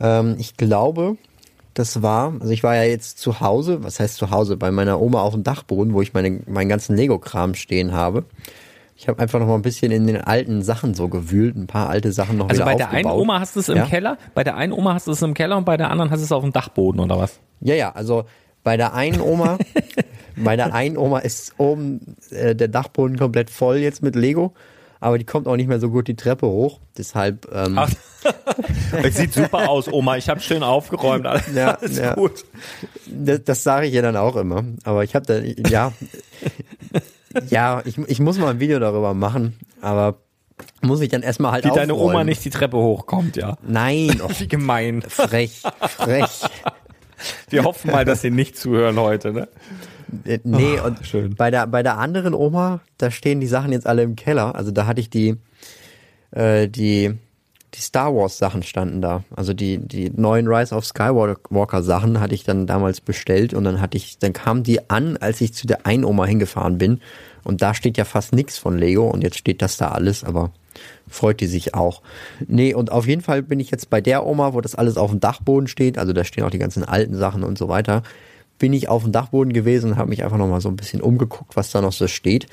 Ähm, 0.01 0.37
ich 0.39 0.57
glaube, 0.57 1.17
das 1.75 2.03
war, 2.03 2.33
also 2.41 2.53
ich 2.53 2.63
war 2.63 2.77
ja 2.77 2.85
jetzt 2.85 3.19
zu 3.19 3.41
Hause, 3.41 3.83
was 3.83 4.01
heißt 4.01 4.17
zu 4.17 4.31
Hause, 4.31 4.57
bei 4.57 4.71
meiner 4.71 5.01
Oma 5.01 5.23
auf 5.23 5.35
dem 5.35 5.43
Dachboden, 5.43 5.93
wo 5.93 6.03
ich 6.03 6.15
meine, 6.15 6.41
meinen 6.47 6.69
ganzen 6.69 6.97
Lego-Kram 6.97 7.55
stehen 7.55 7.93
habe. 7.93 8.25
Ich 8.97 9.09
habe 9.09 9.21
einfach 9.21 9.41
noch 9.41 9.49
mal 9.49 9.57
ein 9.57 9.63
bisschen 9.63 9.91
in 9.91 10.07
den 10.07 10.19
alten 10.19 10.63
Sachen 10.63 10.95
so 10.95 11.09
gewühlt, 11.09 11.57
ein 11.57 11.67
paar 11.67 11.91
alte 11.91 12.13
Sachen 12.13 12.39
noch 12.39 12.49
also 12.49 12.63
wieder 12.63 12.73
aufgebaut. 12.73 12.85
Also 12.85 12.93
bei 12.93 13.03
der 13.03 13.11
einen 13.11 13.21
Oma 13.21 13.41
hast 13.41 13.57
du 13.57 13.61
es 13.61 13.69
im 13.69 13.77
ja? 13.77 13.87
Keller, 13.87 14.19
bei 14.35 14.45
der 14.45 14.57
einen 14.57 14.73
Oma 14.73 14.95
hast 14.95 15.09
du 15.09 15.11
es 15.11 15.23
im 15.23 15.35
Keller 15.35 15.57
und 15.57 15.65
bei 15.65 15.77
der 15.77 15.91
anderen 15.91 16.11
hast 16.13 16.21
du 16.21 16.25
es 16.25 16.33
auf 16.33 16.45
dem 16.45 16.53
Dachboden 16.53 17.01
oder 17.01 17.19
was? 17.19 17.41
Ja, 17.61 17.75
ja, 17.75 17.91
also 17.91 18.25
bei 18.63 18.77
der 18.77 18.95
einen 18.95 19.21
Oma, 19.21 19.59
bei 20.37 20.55
der 20.55 20.73
einen 20.73 20.97
Oma 20.97 21.19
ist 21.19 21.55
oben 21.59 22.17
äh, 22.31 22.55
der 22.55 22.69
Dachboden 22.69 23.19
komplett 23.19 23.51
voll 23.51 23.79
jetzt 23.79 24.01
mit 24.01 24.15
Lego 24.15 24.55
aber 25.05 25.19
die 25.19 25.25
kommt 25.25 25.47
auch 25.47 25.57
nicht 25.57 25.69
mehr 25.69 25.81
so 25.81 25.91
gut 25.91 26.09
die 26.09 26.17
Treppe 26.17 26.47
hoch. 26.47 26.81
Deshalb. 26.97 27.47
Ähm, 27.53 27.79
es 29.03 29.17
sieht 29.19 29.35
super 29.35 29.69
aus, 29.69 29.87
Oma. 29.93 30.17
Ich 30.17 30.31
habe 30.31 30.41
schön 30.41 30.63
aufgeräumt. 30.63 31.27
Alles, 31.27 31.55
ja, 31.55 31.77
ja. 31.91 32.15
gut. 32.15 32.47
Das, 33.07 33.45
das 33.45 33.63
sage 33.63 33.87
ich 33.87 33.93
ihr 33.93 34.01
dann 34.01 34.17
auch 34.17 34.35
immer. 34.37 34.65
Aber 34.85 35.05
ich 35.05 35.15
habe 35.15 35.27
da, 35.27 35.41
ja, 35.69 35.93
ja, 37.51 37.83
ich, 37.85 37.99
ich 37.99 38.19
muss 38.19 38.39
mal 38.39 38.49
ein 38.49 38.61
Video 38.61 38.79
darüber 38.79 39.13
machen. 39.13 39.59
Aber 39.83 40.21
muss 40.81 41.03
ich 41.03 41.11
dann 41.11 41.21
erstmal 41.21 41.53
halt 41.53 41.65
Wie 41.67 41.71
aufräumen. 41.71 41.89
deine 41.89 42.01
Oma 42.01 42.25
nicht 42.25 42.43
die 42.43 42.51
Treppe 42.51 42.79
hochkommt, 42.79 43.37
ja. 43.37 43.59
Nein. 43.63 44.23
Oh, 44.25 44.31
Wie 44.39 44.49
gemein. 44.49 45.03
Frech, 45.03 45.61
frech. 45.81 46.49
Wir 47.55 47.65
hoffen 47.65 47.91
mal, 47.91 48.05
dass 48.05 48.21
sie 48.21 48.31
nicht 48.31 48.57
zuhören 48.57 48.99
heute, 48.99 49.33
ne? 49.33 49.49
Äh, 50.25 50.41
nee, 50.45 50.79
oh, 50.83 50.89
und 50.89 51.07
schön. 51.07 51.35
Bei, 51.35 51.51
der, 51.51 51.67
bei 51.67 51.83
der 51.83 51.99
anderen 51.99 52.35
Oma, 52.35 52.81
da 52.99 53.11
stehen 53.11 53.41
die 53.41 53.47
Sachen 53.47 53.73
jetzt 53.73 53.87
alle 53.87 54.03
im 54.03 54.17
Keller. 54.17 54.55
Also 54.55 54.71
da 54.71 54.87
hatte 54.87 55.01
ich 55.01 55.11
die, 55.11 55.37
äh, 56.33 56.69
die, 56.69 57.15
die 57.75 57.81
Star 57.81 58.15
Wars 58.15 58.39
Sachen 58.39 58.63
standen 58.63 59.01
da. 59.01 59.25
Also 59.35 59.55
die, 59.55 59.79
die 59.79 60.11
neuen 60.11 60.49
Rise 60.49 60.75
of 60.75 60.85
Skywalker 60.85 61.83
Sachen 61.83 62.21
hatte 62.21 62.35
ich 62.35 62.45
dann 62.45 62.67
damals 62.67 63.01
bestellt 63.01 63.55
und 63.55 63.65
dann 63.65 63.81
hatte 63.81 63.97
ich, 63.97 64.19
dann 64.19 64.33
kamen 64.33 64.63
die 64.63 64.91
an, 64.91 65.17
als 65.17 65.41
ich 65.41 65.55
zu 65.55 65.67
der 65.67 65.87
einen 65.87 66.05
Oma 66.05 66.27
hingefahren 66.27 66.79
bin. 66.79 67.01
Und 67.45 67.63
da 67.63 67.75
steht 67.75 67.97
ja 67.99 68.05
fast 68.05 68.35
nichts 68.35 68.59
von 68.59 68.79
Lego 68.79 69.09
und 69.09 69.23
jetzt 69.23 69.39
steht 69.39 69.63
das 69.63 69.77
da 69.77 69.89
alles, 69.89 70.25
aber 70.25 70.51
freut 71.09 71.41
die 71.41 71.47
sich 71.47 71.75
auch. 71.75 72.03
Nee, 72.47 72.75
und 72.75 72.91
auf 72.91 73.07
jeden 73.07 73.23
Fall 73.23 73.43
bin 73.43 73.61
ich 73.61 73.71
jetzt 73.71 73.91
bei 73.91 74.01
der 74.01 74.27
Oma, 74.27 74.55
wo 74.55 74.61
das 74.61 74.75
alles 74.75 74.97
auf 74.97 75.11
dem 75.11 75.21
Dachboden 75.21 75.69
steht, 75.69 75.99
also 75.99 76.13
da 76.13 76.25
stehen 76.25 76.45
auch 76.45 76.51
die 76.51 76.59
ganzen 76.59 76.85
alten 76.85 77.17
Sachen 77.17 77.45
und 77.45 77.59
so 77.59 77.69
weiter 77.69 78.03
bin 78.59 78.73
ich 78.73 78.89
auf 78.89 79.03
dem 79.03 79.13
Dachboden 79.13 79.53
gewesen 79.53 79.93
und 79.93 79.99
habe 79.99 80.11
mich 80.11 80.23
einfach 80.25 80.37
nochmal 80.37 80.61
so 80.61 80.69
ein 80.69 80.77
bisschen 80.77 81.01
umgeguckt, 81.01 81.57
was 81.57 81.71
da 81.71 81.81
noch 81.81 81.93
so 81.93 82.07
steht. 82.09 82.47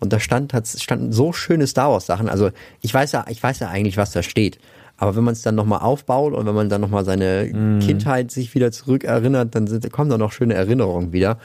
Und 0.00 0.12
da 0.12 0.20
stand, 0.20 0.52
standen 0.78 1.12
so 1.12 1.32
schöne 1.32 1.66
Star 1.66 1.90
Wars 1.90 2.06
Sachen. 2.06 2.28
Also 2.28 2.50
ich 2.80 2.94
weiß 2.94 3.12
ja, 3.12 3.24
ich 3.28 3.42
weiß 3.42 3.58
ja 3.60 3.68
eigentlich, 3.68 3.96
was 3.96 4.12
da 4.12 4.22
steht. 4.22 4.58
Aber 4.96 5.16
wenn 5.16 5.24
man 5.24 5.32
es 5.32 5.42
dann 5.42 5.54
nochmal 5.54 5.80
aufbaut 5.80 6.34
und 6.34 6.46
wenn 6.46 6.54
man 6.54 6.68
dann 6.68 6.80
nochmal 6.80 7.04
seine 7.04 7.50
mm. 7.52 7.80
Kindheit 7.80 8.30
sich 8.30 8.54
wieder 8.54 8.72
zurückerinnert, 8.72 9.54
dann 9.54 9.66
sind, 9.66 9.90
kommen 9.92 10.10
da 10.10 10.18
noch 10.18 10.32
schöne 10.32 10.54
Erinnerungen 10.54 11.12
wieder. 11.12 11.38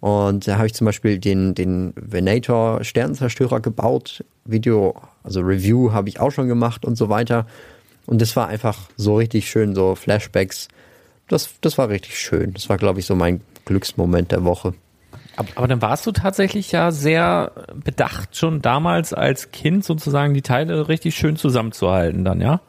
Und 0.00 0.48
da 0.48 0.56
habe 0.56 0.66
ich 0.66 0.74
zum 0.74 0.84
Beispiel 0.84 1.18
den, 1.18 1.54
den 1.54 1.92
Venator 1.96 2.82
Sternenzerstörer 2.82 3.60
gebaut. 3.60 4.24
Video, 4.44 4.96
also 5.24 5.40
Review 5.40 5.92
habe 5.92 6.08
ich 6.08 6.20
auch 6.20 6.30
schon 6.30 6.48
gemacht 6.48 6.84
und 6.84 6.96
so 6.96 7.08
weiter. 7.08 7.46
Und 8.06 8.20
das 8.20 8.34
war 8.36 8.48
einfach 8.48 8.78
so 8.96 9.16
richtig 9.16 9.48
schön, 9.48 9.74
so 9.74 9.94
Flashbacks. 9.94 10.68
Das, 11.28 11.50
das 11.60 11.78
war 11.78 11.88
richtig 11.88 12.18
schön. 12.18 12.52
Das 12.52 12.68
war, 12.68 12.76
glaube 12.76 13.00
ich, 13.00 13.06
so 13.06 13.14
mein 13.14 13.40
Glücksmoment 13.64 14.32
der 14.32 14.44
Woche. 14.44 14.74
Aber, 15.36 15.48
aber 15.54 15.68
dann 15.68 15.80
warst 15.80 16.06
du 16.06 16.12
tatsächlich 16.12 16.72
ja 16.72 16.90
sehr 16.90 17.52
bedacht, 17.84 18.36
schon 18.36 18.60
damals 18.60 19.14
als 19.14 19.50
Kind 19.52 19.84
sozusagen 19.84 20.34
die 20.34 20.42
Teile 20.42 20.88
richtig 20.88 21.14
schön 21.16 21.36
zusammenzuhalten 21.36 22.24
dann, 22.24 22.40
ja? 22.40 22.60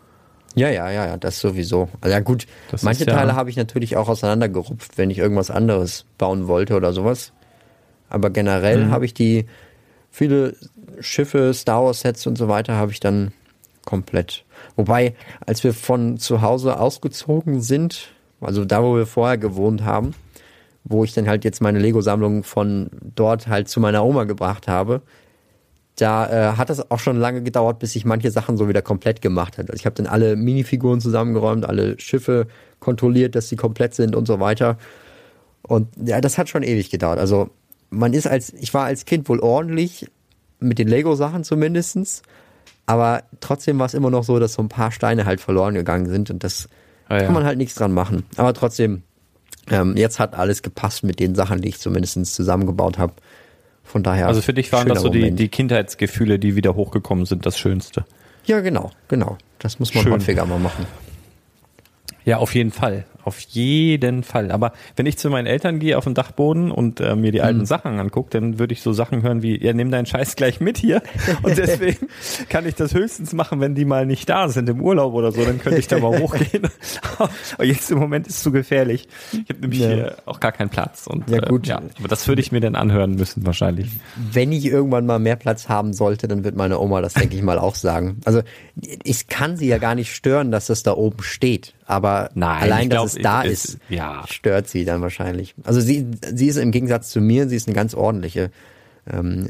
Ja, 0.55 0.69
ja, 0.69 0.91
ja, 0.91 1.07
ja, 1.07 1.17
das 1.17 1.39
sowieso. 1.39 1.89
Also 1.99 2.13
ja 2.13 2.19
gut, 2.19 2.45
Das 2.69 2.83
manche 2.83 3.05
ja- 3.05 3.13
Teile 3.15 3.35
habe 3.35 3.49
ich 3.49 3.57
natürlich 3.57 3.97
auch 3.97 4.07
auseinandergerupft, 4.07 4.97
wenn 4.99 5.09
ich 5.09 5.17
irgendwas 5.17 5.49
anderes 5.49 6.05
bauen 6.19 6.47
wollte 6.47 6.75
oder 6.75 6.93
sowas. 6.93 7.33
Aber 8.07 8.29
generell 8.29 8.89
habe 8.91 9.05
ich 9.05 9.15
die 9.15 9.47
viele 10.11 10.55
Schiffe, 10.99 11.53
Star 11.53 11.83
Wars 11.83 12.01
Sets 12.01 12.27
und 12.27 12.37
so 12.37 12.47
weiter 12.47 12.75
habe 12.75 12.91
ich 12.91 12.99
dann 12.99 13.31
komplett. 13.85 14.45
Wobei, 14.75 15.15
als 15.45 15.63
wir 15.63 15.73
von 15.73 16.17
zu 16.17 16.41
Hause 16.41 16.79
ausgezogen 16.79 17.61
sind, 17.61 18.13
also 18.41 18.65
da, 18.65 18.83
wo 18.83 18.95
wir 18.95 19.05
vorher 19.05 19.37
gewohnt 19.37 19.83
haben, 19.83 20.13
wo 20.83 21.03
ich 21.03 21.13
dann 21.13 21.27
halt 21.27 21.45
jetzt 21.45 21.61
meine 21.61 21.79
Lego-Sammlung 21.79 22.43
von 22.43 22.89
dort 23.15 23.47
halt 23.47 23.69
zu 23.69 23.79
meiner 23.79 24.03
Oma 24.03 24.25
gebracht 24.25 24.67
habe, 24.67 25.01
da 25.95 26.53
äh, 26.53 26.57
hat 26.57 26.69
es 26.69 26.89
auch 26.89 26.99
schon 26.99 27.17
lange 27.17 27.43
gedauert, 27.43 27.79
bis 27.79 27.95
ich 27.95 28.03
manche 28.03 28.31
Sachen 28.31 28.57
so 28.57 28.67
wieder 28.67 28.81
komplett 28.81 29.21
gemacht 29.21 29.57
hat. 29.57 29.69
Also 29.69 29.79
ich 29.79 29.85
habe 29.85 29.95
dann 29.95 30.07
alle 30.07 30.35
Minifiguren 30.35 30.99
zusammengeräumt, 30.99 31.65
alle 31.65 31.99
Schiffe 31.99 32.47
kontrolliert, 32.79 33.35
dass 33.35 33.47
sie 33.47 33.55
komplett 33.55 33.93
sind 33.93 34.15
und 34.15 34.25
so 34.25 34.39
weiter. 34.39 34.77
Und 35.61 35.87
ja, 36.03 36.19
das 36.19 36.37
hat 36.37 36.49
schon 36.49 36.63
ewig 36.63 36.89
gedauert. 36.89 37.19
Also 37.19 37.49
man 37.89 38.13
ist 38.13 38.27
als, 38.27 38.51
ich 38.53 38.73
war 38.73 38.85
als 38.85 39.05
Kind 39.05 39.29
wohl 39.29 39.39
ordentlich, 39.39 40.07
mit 40.63 40.79
den 40.79 40.87
Lego-Sachen 40.87 41.43
zumindestens, 41.43 42.21
aber 42.85 43.23
trotzdem 43.39 43.79
war 43.79 43.85
es 43.85 43.93
immer 43.93 44.09
noch 44.09 44.23
so, 44.23 44.39
dass 44.39 44.53
so 44.53 44.61
ein 44.61 44.69
paar 44.69 44.91
Steine 44.91 45.25
halt 45.25 45.39
verloren 45.41 45.73
gegangen 45.75 46.07
sind 46.09 46.29
und 46.29 46.43
das 46.43 46.67
Ah, 47.09 47.17
ja. 47.17 47.23
kann 47.25 47.33
man 47.33 47.43
halt 47.43 47.57
nichts 47.57 47.75
dran 47.75 47.91
machen. 47.91 48.23
Aber 48.37 48.53
trotzdem, 48.53 49.03
ähm, 49.69 49.95
jetzt 49.97 50.19
hat 50.19 50.33
alles 50.35 50.61
gepasst 50.63 51.03
mit 51.03 51.19
den 51.19 51.35
Sachen, 51.35 51.61
die 51.61 51.67
ich 51.69 51.79
zumindest 51.79 52.33
zusammengebaut 52.33 52.97
habe. 52.97 53.13
Von 53.83 54.03
daher. 54.03 54.27
Also 54.27 54.41
für 54.41 54.53
dich 54.53 54.71
waren 54.71 54.87
das 54.87 55.01
so 55.01 55.09
die, 55.09 55.19
Moment. 55.19 55.39
die 55.39 55.49
Kindheitsgefühle, 55.49 56.39
die 56.39 56.55
wieder 56.55 56.75
hochgekommen 56.75 57.25
sind, 57.25 57.45
das 57.45 57.59
Schönste. 57.59 58.05
Ja, 58.45 58.61
genau, 58.61 58.91
genau. 59.09 59.37
Das 59.59 59.79
muss 59.79 59.93
man 59.93 60.03
Schön. 60.03 60.13
häufiger 60.13 60.45
mal 60.45 60.59
machen. 60.59 60.85
Ja, 62.25 62.37
auf 62.37 62.55
jeden 62.55 62.71
Fall. 62.71 63.05
Auf 63.25 63.39
jeden 63.39 64.23
Fall. 64.23 64.51
Aber 64.51 64.73
wenn 64.95 65.05
ich 65.05 65.17
zu 65.17 65.29
meinen 65.29 65.45
Eltern 65.47 65.79
gehe 65.79 65.97
auf 65.97 66.03
den 66.03 66.13
Dachboden 66.13 66.71
und 66.71 66.99
äh, 66.99 67.15
mir 67.15 67.31
die 67.31 67.41
alten 67.41 67.59
Hm. 67.59 67.65
Sachen 67.65 67.99
angucke, 67.99 68.29
dann 68.31 68.59
würde 68.59 68.73
ich 68.73 68.81
so 68.81 68.91
Sachen 68.93 69.23
hören 69.23 69.41
wie, 69.41 69.63
ja, 69.63 69.73
nimm 69.73 69.91
deinen 69.91 70.05
Scheiß 70.05 70.35
gleich 70.35 70.59
mit 70.59 70.77
hier. 70.77 71.01
Und 71.43 71.57
deswegen 71.57 72.07
kann 72.49 72.65
ich 72.67 72.75
das 72.75 72.93
höchstens 72.93 73.33
machen, 73.33 73.59
wenn 73.61 73.75
die 73.75 73.85
mal 73.85 74.05
nicht 74.05 74.27
da 74.29 74.49
sind 74.49 74.67
im 74.69 74.81
Urlaub 74.81 75.13
oder 75.13 75.31
so, 75.31 75.43
dann 75.43 75.59
könnte 75.59 75.79
ich 75.79 75.87
da 75.87 75.99
mal 75.99 76.19
hochgehen. 76.19 76.63
Aber 77.17 77.63
jetzt 77.65 77.89
im 77.91 77.99
Moment 77.99 78.27
ist 78.27 78.37
es 78.37 78.43
zu 78.43 78.51
gefährlich. 78.51 79.07
Ich 79.31 79.49
habe 79.49 79.59
nämlich 79.61 79.79
Ja. 79.79 79.87
hier 79.89 80.15
auch 80.25 80.39
gar 80.39 80.51
keinen 80.51 80.69
Platz. 80.69 81.07
Und, 81.07 81.29
Ja, 81.29 81.39
gut. 81.39 81.67
Äh, 81.67 81.71
ja, 81.71 81.81
aber 81.99 82.07
das 82.07 82.27
würde 82.27 82.41
ich 82.41 82.51
mir 82.51 82.59
dann 82.59 82.75
anhören 82.75 83.15
müssen 83.15 83.45
wahrscheinlich. 83.45 83.89
Wenn 84.31 84.51
ich 84.51 84.65
irgendwann 84.65 85.05
mal 85.05 85.19
mehr 85.19 85.35
Platz 85.35 85.69
haben 85.69 85.93
sollte, 85.93 86.27
dann 86.27 86.43
wird 86.43 86.55
meine 86.55 86.79
Oma 86.79 87.01
das, 87.01 87.13
denke 87.13 87.35
ich 87.35 87.41
mal, 87.41 87.59
auch 87.59 87.75
sagen. 87.75 88.19
Also 88.25 88.41
ich 89.03 89.27
kann 89.27 89.57
sie 89.57 89.67
ja 89.67 89.77
gar 89.77 89.95
nicht 89.95 90.13
stören, 90.13 90.51
dass 90.51 90.67
das 90.67 90.83
da 90.83 90.93
oben 90.93 91.23
steht. 91.23 91.73
Aber 91.85 92.29
Nein, 92.33 92.63
allein, 92.63 92.89
dass 92.89 93.12
glaub, 93.12 93.12
es 93.17 93.21
da 93.23 93.43
es- 93.43 93.65
ist, 93.65 93.77
ja. 93.89 94.23
stört 94.27 94.67
sie 94.67 94.85
dann 94.85 95.01
wahrscheinlich. 95.01 95.55
Also 95.63 95.79
sie, 95.81 96.07
sie 96.33 96.47
ist 96.47 96.57
im 96.57 96.71
Gegensatz 96.71 97.09
zu 97.09 97.21
mir, 97.21 97.47
sie 97.49 97.55
ist 97.55 97.67
eine 97.67 97.75
ganz 97.75 97.93
ordentliche, 97.93 98.51
ähm, 99.11 99.47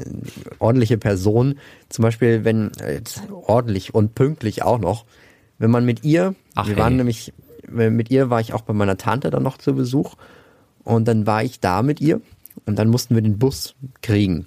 ordentliche 0.58 0.98
Person. 0.98 1.58
Zum 1.88 2.02
Beispiel, 2.02 2.44
wenn 2.44 2.72
äh, 2.80 3.00
ordentlich 3.30 3.94
und 3.94 4.14
pünktlich 4.14 4.62
auch 4.62 4.78
noch, 4.78 5.04
wenn 5.58 5.70
man 5.70 5.84
mit 5.84 6.04
ihr, 6.04 6.34
Ach, 6.54 6.66
wir 6.68 6.76
waren 6.76 6.92
ey. 6.94 6.98
nämlich, 6.98 7.32
mit 7.70 8.10
ihr 8.10 8.30
war 8.30 8.40
ich 8.40 8.52
auch 8.52 8.62
bei 8.62 8.72
meiner 8.74 8.96
Tante 8.98 9.30
dann 9.30 9.42
noch 9.42 9.58
zu 9.58 9.74
Besuch 9.74 10.14
und 10.82 11.06
dann 11.08 11.26
war 11.26 11.42
ich 11.44 11.60
da 11.60 11.82
mit 11.82 12.00
ihr 12.00 12.20
und 12.66 12.78
dann 12.78 12.88
mussten 12.88 13.14
wir 13.14 13.22
den 13.22 13.38
Bus 13.38 13.74
kriegen. 14.02 14.46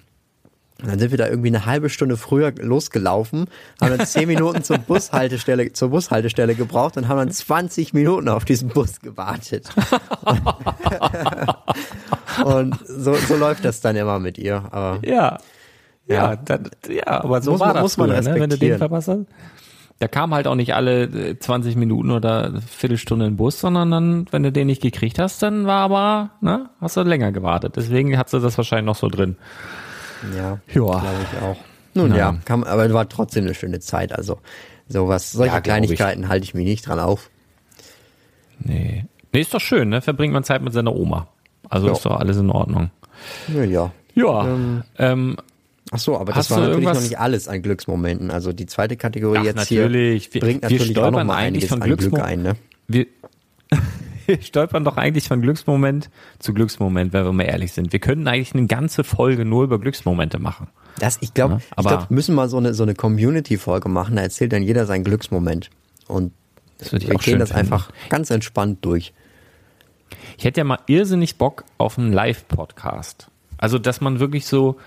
Und 0.82 0.92
dann 0.92 1.00
sind 1.00 1.10
wir 1.12 1.18
da 1.18 1.28
irgendwie 1.28 1.48
eine 1.48 1.66
halbe 1.66 1.90
Stunde 1.90 2.18
früher 2.18 2.52
losgelaufen, 2.60 3.46
haben 3.82 3.98
dann 3.98 4.06
zehn 4.06 4.28
Minuten 4.28 4.64
zur 4.64 4.78
Bushaltestelle, 4.88 5.74
zur 5.74 5.90
Bushaltestelle 5.90 6.54
gebraucht 6.54 6.98
und 6.98 7.08
haben 7.08 7.18
dann 7.18 7.32
20 7.32 7.94
Minuten 7.94 8.30
auf 8.30 8.46
diesen 8.46 8.70
Bus 8.70 9.00
gewartet. 9.02 9.70
und 12.46 12.76
so, 12.86 13.14
so 13.16 13.36
läuft 13.36 13.66
das 13.66 13.82
dann 13.82 13.96
immer 13.96 14.20
mit 14.20 14.38
ihr. 14.38 14.64
Aber 14.72 15.00
Ja. 15.04 15.38
Ja, 16.08 16.32
Ja. 16.32 16.36
dann, 16.38 16.70
ja 16.88 17.08
aber 17.08 17.42
so 17.42 17.52
Muss 17.52 17.60
war 17.60 17.68
man- 17.68 17.76
das 17.76 17.84
muss 17.84 17.98
man 17.98 18.10
früher, 18.12 18.22
ne? 18.22 18.40
wenn 18.40 18.50
du 18.50 18.58
den 18.58 18.72
respektieren. 18.74 18.78
verpasst 18.80 19.08
hast. 19.10 19.26
Da 20.00 20.08
kam 20.08 20.32
halt 20.34 20.46
auch 20.46 20.54
nicht 20.56 20.76
alle 20.76 21.04
äh, 21.06 21.40
20 21.40 21.76
Minuten 21.76 22.12
oder 22.12 22.62
Viertelstunde 22.62 23.26
ein 23.26 23.36
Bus, 23.36 23.60
sondern 23.60 23.90
dann, 23.90 24.26
wenn 24.30 24.44
du 24.44 24.52
den 24.52 24.68
nicht 24.68 24.82
gekriegt 24.84 25.18
hast, 25.18 25.42
dann 25.42 25.66
war 25.66 25.82
aber, 25.82 26.30
ne, 26.40 26.70
hast 26.80 26.98
du 26.98 27.02
länger 27.02 27.32
gewartet. 27.32 27.74
Deswegen 27.78 28.16
hat 28.18 28.30
sie 28.30 28.40
das 28.40 28.58
wahrscheinlich 28.58 28.86
noch 28.86 28.96
so 28.96 29.08
drin. 29.10 29.38
Ja, 30.36 30.40
Ja. 30.42 30.60
glaube 30.68 31.06
ich 31.32 31.42
auch. 31.42 31.58
Nun 31.94 32.10
Na. 32.10 32.18
ja, 32.18 32.38
kam, 32.46 32.64
aber 32.64 32.86
es 32.86 32.94
war 32.94 33.08
trotzdem 33.10 33.46
eine 33.46 33.54
schöne 33.56 33.80
Zeit. 33.80 34.12
Also 34.14 34.40
sowas, 34.88 35.32
solche 35.32 35.56
Ja. 35.56 35.62
Kleinigkeiten 35.62 36.28
halte 36.30 36.44
ich 36.44 36.54
mich 36.54 36.66
nicht 36.66 36.88
dran 36.88 37.00
auf. 37.00 37.30
Nee. 38.60 39.06
Nee, 39.34 39.42
ist 39.42 39.54
doch 39.54 39.62
schön, 39.62 39.90
ne? 39.90 40.02
Verbringt 40.02 40.34
man 40.34 40.44
Zeit 40.44 40.62
mit 40.62 40.74
seiner 40.74 40.96
Oma. 40.96 41.28
Also 41.70 41.88
Ja. 41.88 41.94
ist 41.94 42.06
doch 42.06 42.18
alles 42.20 42.38
in 42.38 42.50
Ordnung. 42.50 42.92
Ja, 43.54 43.64
ja. 43.64 43.92
Ja. 44.16 44.48
Ähm, 44.98 45.38
Ach 45.92 46.00
so, 46.00 46.18
aber 46.18 46.34
das 46.34 46.50
war 46.52 46.58
natürlich 46.60 46.76
noch 46.84 46.84
irgendwas- 46.92 47.04
nicht 47.10 47.20
alles 47.20 47.48
an 47.48 47.62
Glücksmomenten. 47.62 48.30
Also 48.32 48.52
die 48.54 48.66
zweite 48.66 48.98
Kategorie 48.98 49.38
Ach, 49.40 49.44
jetzt 49.46 49.56
natürlich. 49.56 50.26
hier 50.26 50.34
Wir- 50.34 50.42
bringt 50.42 50.62
natürlich 50.64 50.98
auch 50.98 51.12
noch 51.12 51.24
mal 51.24 51.36
einiges 51.36 51.72
an 51.72 51.80
Glück 51.82 52.20
ein. 52.20 52.42
Ne? 52.42 52.56
wir, 52.88 53.06
wir 54.28 54.42
stolpern 54.42 54.84
doch 54.84 54.98
eigentlich 54.98 55.28
von 55.28 55.42
Glücksmoment 55.42 56.10
zu 56.40 56.54
Glücksmoment, 56.54 57.14
wenn 57.14 57.26
wir 57.26 57.34
mal 57.34 57.44
ehrlich 57.44 57.72
sind. 57.74 57.92
Wir 57.92 58.00
könnten 58.00 58.28
eigentlich 58.28 58.54
eine 58.54 58.68
ganze 58.68 59.04
Folge 59.04 59.44
nur 59.46 59.64
über 59.64 59.80
Glücksmomente 59.80 60.38
machen. 60.40 60.68
Das, 61.00 61.18
ich 61.22 61.34
glaube, 61.34 61.56
Ja, 61.56 61.60
ich 61.60 61.66
aber- 61.78 61.90
glaub, 61.90 62.10
wir 62.10 62.16
müssen 62.16 62.36
mal 62.36 62.50
so 62.50 62.58
eine, 62.58 62.74
so 62.74 62.84
eine 62.84 62.94
Community-Folge 62.96 63.90
machen. 63.90 64.16
Da 64.16 64.22
erzählt 64.24 64.54
dann 64.54 64.62
jeder 64.64 64.86
seinen 64.86 65.04
Glücksmoment. 65.04 65.70
Und 66.08 66.32
wir 66.92 67.00
gehen 67.00 67.40
das 67.40 67.50
finden. 67.50 67.54
einfach 67.54 67.92
ganz 68.10 68.30
entspannt 68.30 68.80
durch. 68.86 69.14
Ich 70.38 70.46
hätte 70.46 70.60
ja 70.62 70.64
mal 70.64 70.80
irrsinnig 70.88 71.38
Bock 71.38 71.64
auf 71.78 71.98
einen 71.98 72.14
Live-Podcast. 72.14 73.30
Also, 73.58 73.80
dass 73.80 74.02
man 74.02 74.20
wirklich 74.20 74.46
so, 74.46 74.78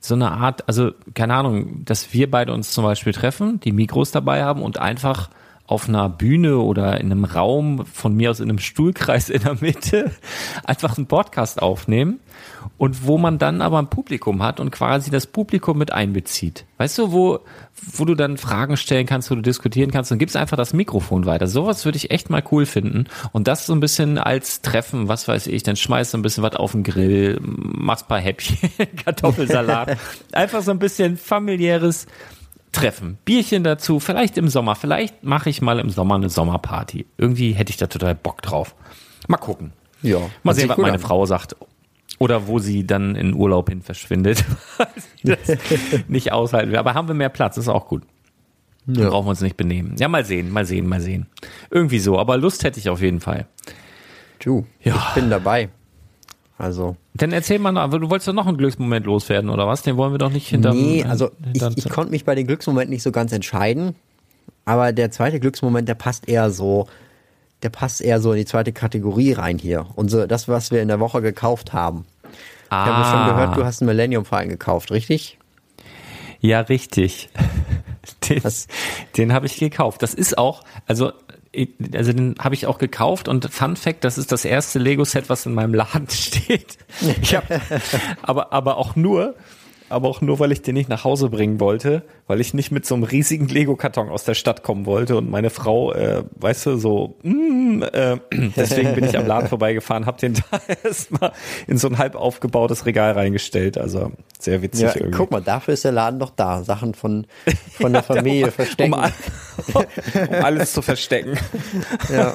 so 0.00 0.14
eine 0.14 0.30
Art, 0.32 0.68
also, 0.68 0.92
keine 1.14 1.34
Ahnung, 1.34 1.84
dass 1.84 2.12
wir 2.12 2.30
beide 2.30 2.52
uns 2.52 2.72
zum 2.72 2.84
Beispiel 2.84 3.12
treffen, 3.12 3.60
die 3.60 3.72
Mikros 3.72 4.10
dabei 4.10 4.44
haben 4.44 4.62
und 4.62 4.78
einfach 4.78 5.30
auf 5.68 5.86
einer 5.86 6.08
Bühne 6.08 6.58
oder 6.58 6.98
in 6.98 7.12
einem 7.12 7.26
Raum, 7.26 7.84
von 7.84 8.14
mir 8.14 8.30
aus 8.30 8.40
in 8.40 8.48
einem 8.48 8.58
Stuhlkreis 8.58 9.28
in 9.28 9.42
der 9.42 9.58
Mitte, 9.60 10.10
einfach 10.64 10.96
einen 10.96 11.06
Podcast 11.06 11.60
aufnehmen 11.60 12.20
und 12.78 13.06
wo 13.06 13.18
man 13.18 13.38
dann 13.38 13.60
aber 13.60 13.78
ein 13.78 13.90
Publikum 13.90 14.42
hat 14.42 14.60
und 14.60 14.70
quasi 14.70 15.10
das 15.10 15.26
Publikum 15.26 15.76
mit 15.76 15.92
einbezieht. 15.92 16.64
Weißt 16.78 16.96
du, 16.96 17.12
wo, 17.12 17.40
wo 17.92 18.06
du 18.06 18.14
dann 18.14 18.38
Fragen 18.38 18.78
stellen 18.78 19.04
kannst, 19.04 19.30
wo 19.30 19.34
du 19.34 19.42
diskutieren 19.42 19.90
kannst 19.90 20.10
und 20.10 20.18
gibst 20.18 20.36
einfach 20.38 20.56
das 20.56 20.72
Mikrofon 20.72 21.26
weiter. 21.26 21.46
Sowas 21.46 21.84
würde 21.84 21.98
ich 21.98 22.10
echt 22.10 22.30
mal 22.30 22.42
cool 22.50 22.64
finden. 22.64 23.06
Und 23.32 23.46
das 23.46 23.66
so 23.66 23.74
ein 23.74 23.80
bisschen 23.80 24.16
als 24.16 24.62
Treffen, 24.62 25.08
was 25.08 25.28
weiß 25.28 25.48
ich, 25.48 25.64
dann 25.64 25.76
schmeißt 25.76 26.14
du 26.14 26.18
ein 26.18 26.22
bisschen 26.22 26.42
was 26.42 26.56
auf 26.56 26.72
den 26.72 26.82
Grill, 26.82 27.38
machst 27.42 28.06
ein 28.06 28.08
paar 28.08 28.20
Häppchen, 28.20 28.70
Kartoffelsalat. 29.04 29.98
einfach 30.32 30.62
so 30.62 30.70
ein 30.70 30.78
bisschen 30.78 31.18
familiäres 31.18 32.06
Treffen. 32.72 33.18
Bierchen 33.24 33.64
dazu, 33.64 33.98
vielleicht 34.00 34.36
im 34.38 34.48
Sommer. 34.48 34.74
Vielleicht 34.76 35.24
mache 35.24 35.48
ich 35.50 35.62
mal 35.62 35.78
im 35.78 35.90
Sommer 35.90 36.16
eine 36.16 36.28
Sommerparty. 36.28 37.06
Irgendwie 37.16 37.52
hätte 37.52 37.70
ich 37.70 37.76
da 37.76 37.86
total 37.86 38.14
Bock 38.14 38.42
drauf. 38.42 38.74
Mal 39.26 39.38
gucken. 39.38 39.72
Ja. 40.02 40.18
Mal 40.42 40.54
sehen, 40.54 40.68
was 40.68 40.78
meine 40.78 40.94
an. 40.94 40.98
Frau 41.00 41.24
sagt. 41.26 41.56
Oder 42.18 42.46
wo 42.46 42.58
sie 42.58 42.86
dann 42.86 43.14
in 43.16 43.34
Urlaub 43.34 43.68
hin 43.68 43.82
verschwindet. 43.82 44.44
nicht 46.08 46.32
aushalten 46.32 46.70
will. 46.70 46.78
Aber 46.78 46.94
haben 46.94 47.08
wir 47.08 47.14
mehr 47.14 47.28
Platz, 47.28 47.56
ist 47.56 47.68
auch 47.68 47.86
gut. 47.86 48.02
Dann 48.86 49.04
Ja. 49.04 49.10
brauchen 49.10 49.26
wir 49.26 49.30
uns 49.30 49.40
nicht 49.42 49.56
benehmen. 49.56 49.96
Ja, 49.98 50.08
mal 50.08 50.24
sehen, 50.24 50.50
mal 50.50 50.64
sehen, 50.64 50.86
mal 50.88 51.00
sehen. 51.00 51.26
Irgendwie 51.70 51.98
so, 51.98 52.18
aber 52.18 52.36
Lust 52.38 52.64
hätte 52.64 52.78
ich 52.80 52.88
auf 52.88 53.00
jeden 53.02 53.20
Fall. 53.20 53.46
Du, 54.38 54.66
Ja. 54.82 54.94
ich 55.08 55.14
bin 55.14 55.30
dabei. 55.30 55.68
Also, 56.58 56.96
Dann 57.14 57.32
erzähl 57.32 57.60
mal 57.60 57.70
noch, 57.70 57.82
aber 57.82 58.00
du 58.00 58.10
wolltest 58.10 58.26
doch 58.26 58.32
noch 58.32 58.46
einen 58.48 58.56
Glücksmoment 58.58 59.06
loswerden, 59.06 59.48
oder 59.48 59.68
was? 59.68 59.82
Den 59.82 59.96
wollen 59.96 60.12
wir 60.12 60.18
doch 60.18 60.30
nicht 60.32 60.48
hinterm... 60.48 60.76
nee, 60.76 61.04
also 61.04 61.30
ich, 61.54 61.62
hinterm- 61.62 61.74
ich 61.76 61.88
konnte 61.88 62.10
mich 62.10 62.24
bei 62.24 62.34
den 62.34 62.48
Glücksmomenten 62.48 62.90
nicht 62.92 63.04
so 63.04 63.12
ganz 63.12 63.32
entscheiden. 63.32 63.94
Aber 64.64 64.92
der 64.92 65.10
zweite 65.12 65.38
Glücksmoment, 65.38 65.88
der 65.88 65.94
passt 65.94 66.28
eher 66.28 66.50
so, 66.50 66.88
der 67.62 67.70
passt 67.70 68.00
eher 68.00 68.20
so 68.20 68.32
in 68.32 68.38
die 68.38 68.44
zweite 68.44 68.72
Kategorie 68.72 69.32
rein 69.32 69.58
hier. 69.58 69.86
Und 69.94 70.10
so, 70.10 70.26
das, 70.26 70.48
was 70.48 70.70
wir 70.72 70.82
in 70.82 70.88
der 70.88 70.98
Woche 71.00 71.22
gekauft 71.22 71.72
haben. 71.72 72.04
Ich 72.66 72.72
habe 72.72 73.04
schon 73.04 73.14
Ah. 73.20 73.30
gehört, 73.30 73.56
du 73.56 73.64
hast 73.64 73.80
einen 73.80 73.86
Millennium 73.86 74.24
Falcon 74.24 74.50
gekauft, 74.50 74.90
richtig? 74.90 75.38
Ja, 76.40 76.60
richtig. 76.60 77.30
Den, 78.28 78.42
Was? 78.42 78.68
den 79.16 79.32
habe 79.32 79.46
ich 79.46 79.58
gekauft. 79.58 80.02
Das 80.02 80.14
ist 80.14 80.38
auch, 80.38 80.62
also, 80.86 81.12
also 81.94 82.12
den 82.12 82.36
habe 82.38 82.54
ich 82.54 82.66
auch 82.66 82.78
gekauft 82.78 83.28
und 83.28 83.50
Fun 83.52 83.76
Fact, 83.76 84.04
das 84.04 84.18
ist 84.18 84.32
das 84.32 84.44
erste 84.44 84.78
Lego-Set, 84.78 85.28
was 85.28 85.46
in 85.46 85.54
meinem 85.54 85.74
Laden 85.74 86.08
steht. 86.10 86.78
Ich 87.22 87.34
hab, 87.34 87.44
aber, 88.22 88.52
aber 88.52 88.76
auch 88.76 88.96
nur, 88.96 89.34
aber 89.90 90.08
auch 90.08 90.20
nur, 90.20 90.38
weil 90.38 90.52
ich 90.52 90.62
den 90.62 90.74
nicht 90.74 90.88
nach 90.88 91.04
Hause 91.04 91.30
bringen 91.30 91.60
wollte, 91.60 92.02
weil 92.26 92.40
ich 92.40 92.54
nicht 92.54 92.70
mit 92.70 92.84
so 92.86 92.94
einem 92.94 93.04
riesigen 93.04 93.48
Lego-Karton 93.48 94.08
aus 94.08 94.24
der 94.24 94.34
Stadt 94.34 94.62
kommen 94.62 94.86
wollte 94.86 95.16
und 95.16 95.30
meine 95.30 95.50
Frau, 95.50 95.92
äh, 95.92 96.22
weißt 96.36 96.66
du, 96.66 96.76
so, 96.76 97.16
mm, 97.22 97.82
äh, 97.92 98.16
deswegen 98.56 98.94
bin 98.94 99.04
ich 99.04 99.16
am 99.16 99.26
Laden 99.26 99.48
vorbeigefahren, 99.48 100.06
hab 100.06 100.18
den 100.18 100.34
da 100.50 100.60
erstmal 100.84 101.32
in 101.66 101.78
so 101.78 101.88
ein 101.88 101.98
halb 101.98 102.14
aufgebautes 102.16 102.86
Regal 102.86 103.12
reingestellt. 103.12 103.78
Also 103.78 104.12
sehr 104.38 104.62
witzig 104.62 104.82
Ja, 104.82 104.94
irgendwie. 104.94 105.16
guck 105.16 105.30
mal, 105.30 105.40
dafür 105.42 105.74
ist 105.74 105.84
der 105.84 105.92
Laden 105.92 106.18
doch 106.18 106.30
da. 106.30 106.62
Sachen 106.62 106.94
von, 106.94 107.26
von 107.72 107.92
der 107.92 108.02
Familie 108.04 108.50
verstecken. 108.50 108.92
Um, 108.94 109.00
all- 109.00 109.12
um 110.28 110.34
alles 110.44 110.72
zu 110.72 110.82
verstecken. 110.82 111.38
ja. 112.12 112.34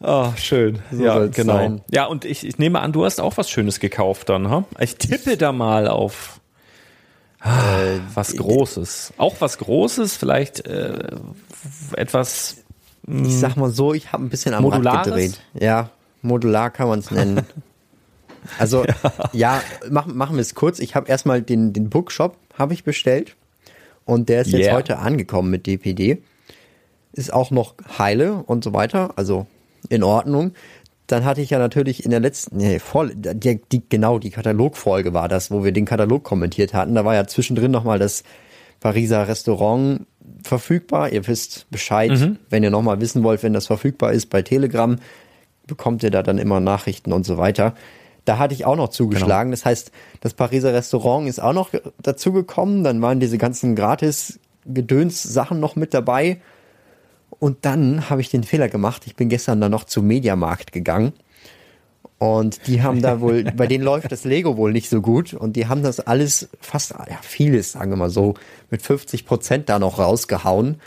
Oh, 0.00 0.28
schön. 0.36 0.78
So 0.92 1.02
ja, 1.04 1.26
genau. 1.26 1.54
sein. 1.54 1.80
Ja, 1.90 2.04
und 2.06 2.24
ich, 2.24 2.46
ich 2.46 2.56
nehme 2.58 2.78
an, 2.80 2.92
du 2.92 3.04
hast 3.04 3.20
auch 3.20 3.36
was 3.36 3.50
Schönes 3.50 3.80
gekauft 3.80 4.28
dann, 4.28 4.48
ha? 4.48 4.62
Ich 4.78 4.96
tippe 4.96 5.36
da 5.36 5.50
mal 5.50 5.88
auf 5.88 6.37
Äh, 7.42 8.00
was 8.14 8.36
Großes. 8.36 9.12
Auch 9.16 9.36
was 9.40 9.58
Großes, 9.58 10.16
vielleicht 10.16 10.66
äh, 10.66 10.98
etwas 11.96 12.56
Ich 13.06 13.38
sag 13.38 13.56
mal 13.56 13.70
so, 13.70 13.94
ich 13.94 14.12
habe 14.12 14.24
ein 14.24 14.28
bisschen 14.28 14.54
am 14.54 14.62
Modulares? 14.64 14.98
Rad 14.98 15.04
gedreht. 15.04 15.40
Ja, 15.54 15.90
modular 16.22 16.70
kann 16.70 16.88
man 16.88 16.98
es 16.98 17.10
nennen. 17.10 17.42
Also 18.58 18.84
ja, 19.32 19.60
machen, 19.90 20.16
machen 20.16 20.36
wir 20.36 20.40
es 20.40 20.54
kurz. 20.54 20.78
Ich 20.78 20.94
habe 20.94 21.08
erstmal 21.08 21.42
den, 21.42 21.72
den 21.72 21.90
Bookshop 21.90 22.36
habe 22.56 22.72
ich 22.72 22.84
bestellt 22.84 23.36
und 24.04 24.28
der 24.28 24.42
ist 24.42 24.52
jetzt 24.52 24.66
Yeah. 24.66 24.76
heute 24.76 24.98
angekommen 24.98 25.50
mit 25.50 25.66
DPD. 25.66 26.22
Ist 27.12 27.32
auch 27.32 27.50
noch 27.50 27.74
heile 27.98 28.34
und 28.44 28.64
so 28.64 28.72
weiter, 28.72 29.10
also 29.16 29.46
in 29.88 30.02
Ordnung. 30.02 30.52
Dann 31.08 31.24
hatte 31.24 31.40
ich 31.40 31.50
ja 31.50 31.58
natürlich 31.58 32.04
in 32.04 32.10
der 32.10 32.20
letzten, 32.20 32.58
nee, 32.58 32.78
voll, 32.78 33.14
die, 33.14 33.60
die, 33.72 33.82
genau, 33.88 34.18
die 34.18 34.30
Katalogfolge 34.30 35.14
war 35.14 35.26
das, 35.26 35.50
wo 35.50 35.64
wir 35.64 35.72
den 35.72 35.86
Katalog 35.86 36.22
kommentiert 36.22 36.74
hatten. 36.74 36.94
Da 36.94 37.04
war 37.04 37.14
ja 37.14 37.26
zwischendrin 37.26 37.70
nochmal 37.70 37.98
das 37.98 38.22
Pariser 38.80 39.26
Restaurant 39.26 40.06
verfügbar. 40.44 41.10
Ihr 41.10 41.26
wisst 41.26 41.66
Bescheid, 41.70 42.10
wenn 42.50 42.62
ihr 42.62 42.70
nochmal 42.70 43.00
wissen 43.00 43.24
wollt, 43.24 43.42
wenn 43.42 43.54
das 43.54 43.66
verfügbar 43.66 44.12
ist 44.12 44.26
bei 44.26 44.42
Telegram, 44.42 44.96
bekommt 45.66 46.02
ihr 46.02 46.10
da 46.10 46.22
dann 46.22 46.38
immer 46.38 46.60
Nachrichten 46.60 47.12
und 47.12 47.24
so 47.24 47.38
weiter. 47.38 47.74
Da 48.26 48.36
hatte 48.36 48.52
ich 48.52 48.66
auch 48.66 48.76
noch 48.76 48.88
zugeschlagen. 48.90 49.50
Das 49.50 49.64
heißt, 49.64 49.90
das 50.20 50.34
Pariser 50.34 50.74
Restaurant 50.74 51.26
ist 51.26 51.40
auch 51.40 51.54
noch 51.54 51.70
dazu 52.02 52.32
gekommen. 52.32 52.84
Dann 52.84 53.00
waren 53.00 53.18
diese 53.18 53.38
ganzen 53.38 53.74
Gratis-Gedöns-Sachen 53.74 55.58
noch 55.58 55.74
mit 55.74 55.94
dabei. 55.94 56.38
Und 57.30 57.64
dann 57.64 58.10
habe 58.10 58.20
ich 58.20 58.30
den 58.30 58.42
Fehler 58.42 58.68
gemacht. 58.68 59.02
Ich 59.06 59.16
bin 59.16 59.28
gestern 59.28 59.60
dann 59.60 59.70
noch 59.70 59.84
zum 59.84 60.06
Mediamarkt 60.06 60.72
gegangen. 60.72 61.12
Und 62.18 62.66
die 62.66 62.82
haben 62.82 63.00
da 63.00 63.20
wohl, 63.20 63.44
bei 63.56 63.66
denen 63.66 63.84
läuft 63.84 64.10
das 64.10 64.24
Lego 64.24 64.56
wohl 64.56 64.72
nicht 64.72 64.90
so 64.90 65.00
gut. 65.00 65.34
Und 65.34 65.54
die 65.54 65.68
haben 65.68 65.82
das 65.82 66.00
alles, 66.00 66.48
fast, 66.60 66.90
ja, 66.90 67.18
vieles, 67.22 67.72
sagen 67.72 67.90
wir 67.90 67.96
mal 67.96 68.10
so, 68.10 68.34
mit 68.70 68.82
50 68.82 69.24
Prozent 69.24 69.68
da 69.68 69.78
noch 69.78 69.98
rausgehauen. 69.98 70.80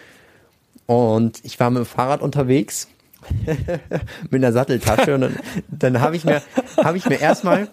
Und 0.85 1.39
ich 1.43 1.59
war 1.59 1.69
mit 1.69 1.79
dem 1.79 1.85
Fahrrad 1.85 2.21
unterwegs 2.21 2.89
mit 4.29 4.43
einer 4.43 4.51
Satteltasche 4.51 5.15
und 5.15 5.21
dann, 5.21 5.39
dann 5.69 6.01
habe 6.01 6.15
ich 6.15 6.25
mir 6.25 6.41
habe 6.83 6.97
ich 6.97 7.07
mir 7.07 7.21
erstmal 7.21 7.67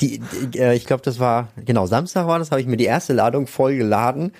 die, 0.00 0.20
die 0.20 0.58
äh, 0.58 0.74
ich 0.74 0.86
glaube 0.86 1.02
das 1.02 1.18
war 1.18 1.48
genau 1.64 1.86
Samstag 1.86 2.28
war 2.28 2.38
das 2.38 2.52
habe 2.52 2.60
ich 2.60 2.66
mir 2.66 2.76
die 2.76 2.84
erste 2.84 3.12
Ladung 3.12 3.48
voll 3.48 3.76
geladen 3.76 4.32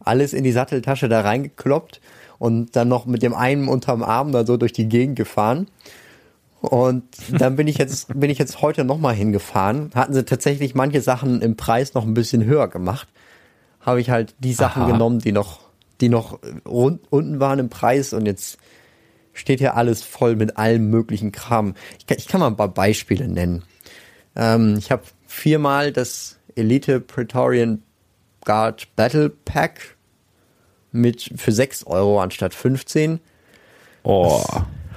alles 0.00 0.32
in 0.32 0.42
die 0.42 0.52
Satteltasche 0.52 1.08
da 1.08 1.20
reingekloppt 1.20 2.00
und 2.42 2.74
dann 2.74 2.88
noch 2.88 3.06
mit 3.06 3.22
dem 3.22 3.34
einen 3.34 3.68
unterm 3.68 4.02
Arm 4.02 4.32
da 4.32 4.44
so 4.44 4.56
durch 4.56 4.72
die 4.72 4.88
Gegend 4.88 5.14
gefahren 5.14 5.68
und 6.60 7.04
dann 7.30 7.54
bin 7.54 7.68
ich 7.68 7.78
jetzt 7.78 8.08
bin 8.18 8.30
ich 8.30 8.38
jetzt 8.38 8.60
heute 8.62 8.82
noch 8.82 8.98
mal 8.98 9.14
hingefahren 9.14 9.92
hatten 9.94 10.12
sie 10.12 10.24
tatsächlich 10.24 10.74
manche 10.74 11.00
Sachen 11.00 11.40
im 11.40 11.54
Preis 11.54 11.94
noch 11.94 12.04
ein 12.04 12.14
bisschen 12.14 12.44
höher 12.44 12.66
gemacht 12.66 13.06
habe 13.80 14.00
ich 14.00 14.10
halt 14.10 14.34
die 14.40 14.54
Sachen 14.54 14.82
Aha. 14.82 14.90
genommen 14.90 15.20
die 15.20 15.30
noch 15.30 15.60
die 16.00 16.08
noch 16.08 16.40
rund, 16.66 17.00
unten 17.10 17.38
waren 17.38 17.60
im 17.60 17.68
Preis 17.68 18.12
und 18.12 18.26
jetzt 18.26 18.58
steht 19.32 19.60
hier 19.60 19.76
alles 19.76 20.02
voll 20.02 20.34
mit 20.34 20.56
allem 20.56 20.90
möglichen 20.90 21.30
Kram. 21.30 21.74
Ich 22.00 22.06
kann, 22.06 22.18
ich 22.18 22.26
kann 22.26 22.40
mal 22.40 22.48
ein 22.48 22.56
paar 22.56 22.74
Beispiele 22.74 23.28
nennen. 23.28 23.62
Ähm, 24.34 24.74
ich 24.78 24.90
habe 24.90 25.04
viermal 25.28 25.92
das 25.92 26.38
Elite 26.56 27.00
Praetorian 27.00 27.82
Guard 28.44 28.88
Battle 28.96 29.30
Pack 29.30 29.96
mit 30.92 31.32
für 31.36 31.52
6 31.52 31.84
Euro 31.86 32.20
anstatt 32.20 32.54
15. 32.54 33.20
Oh, 34.04 34.42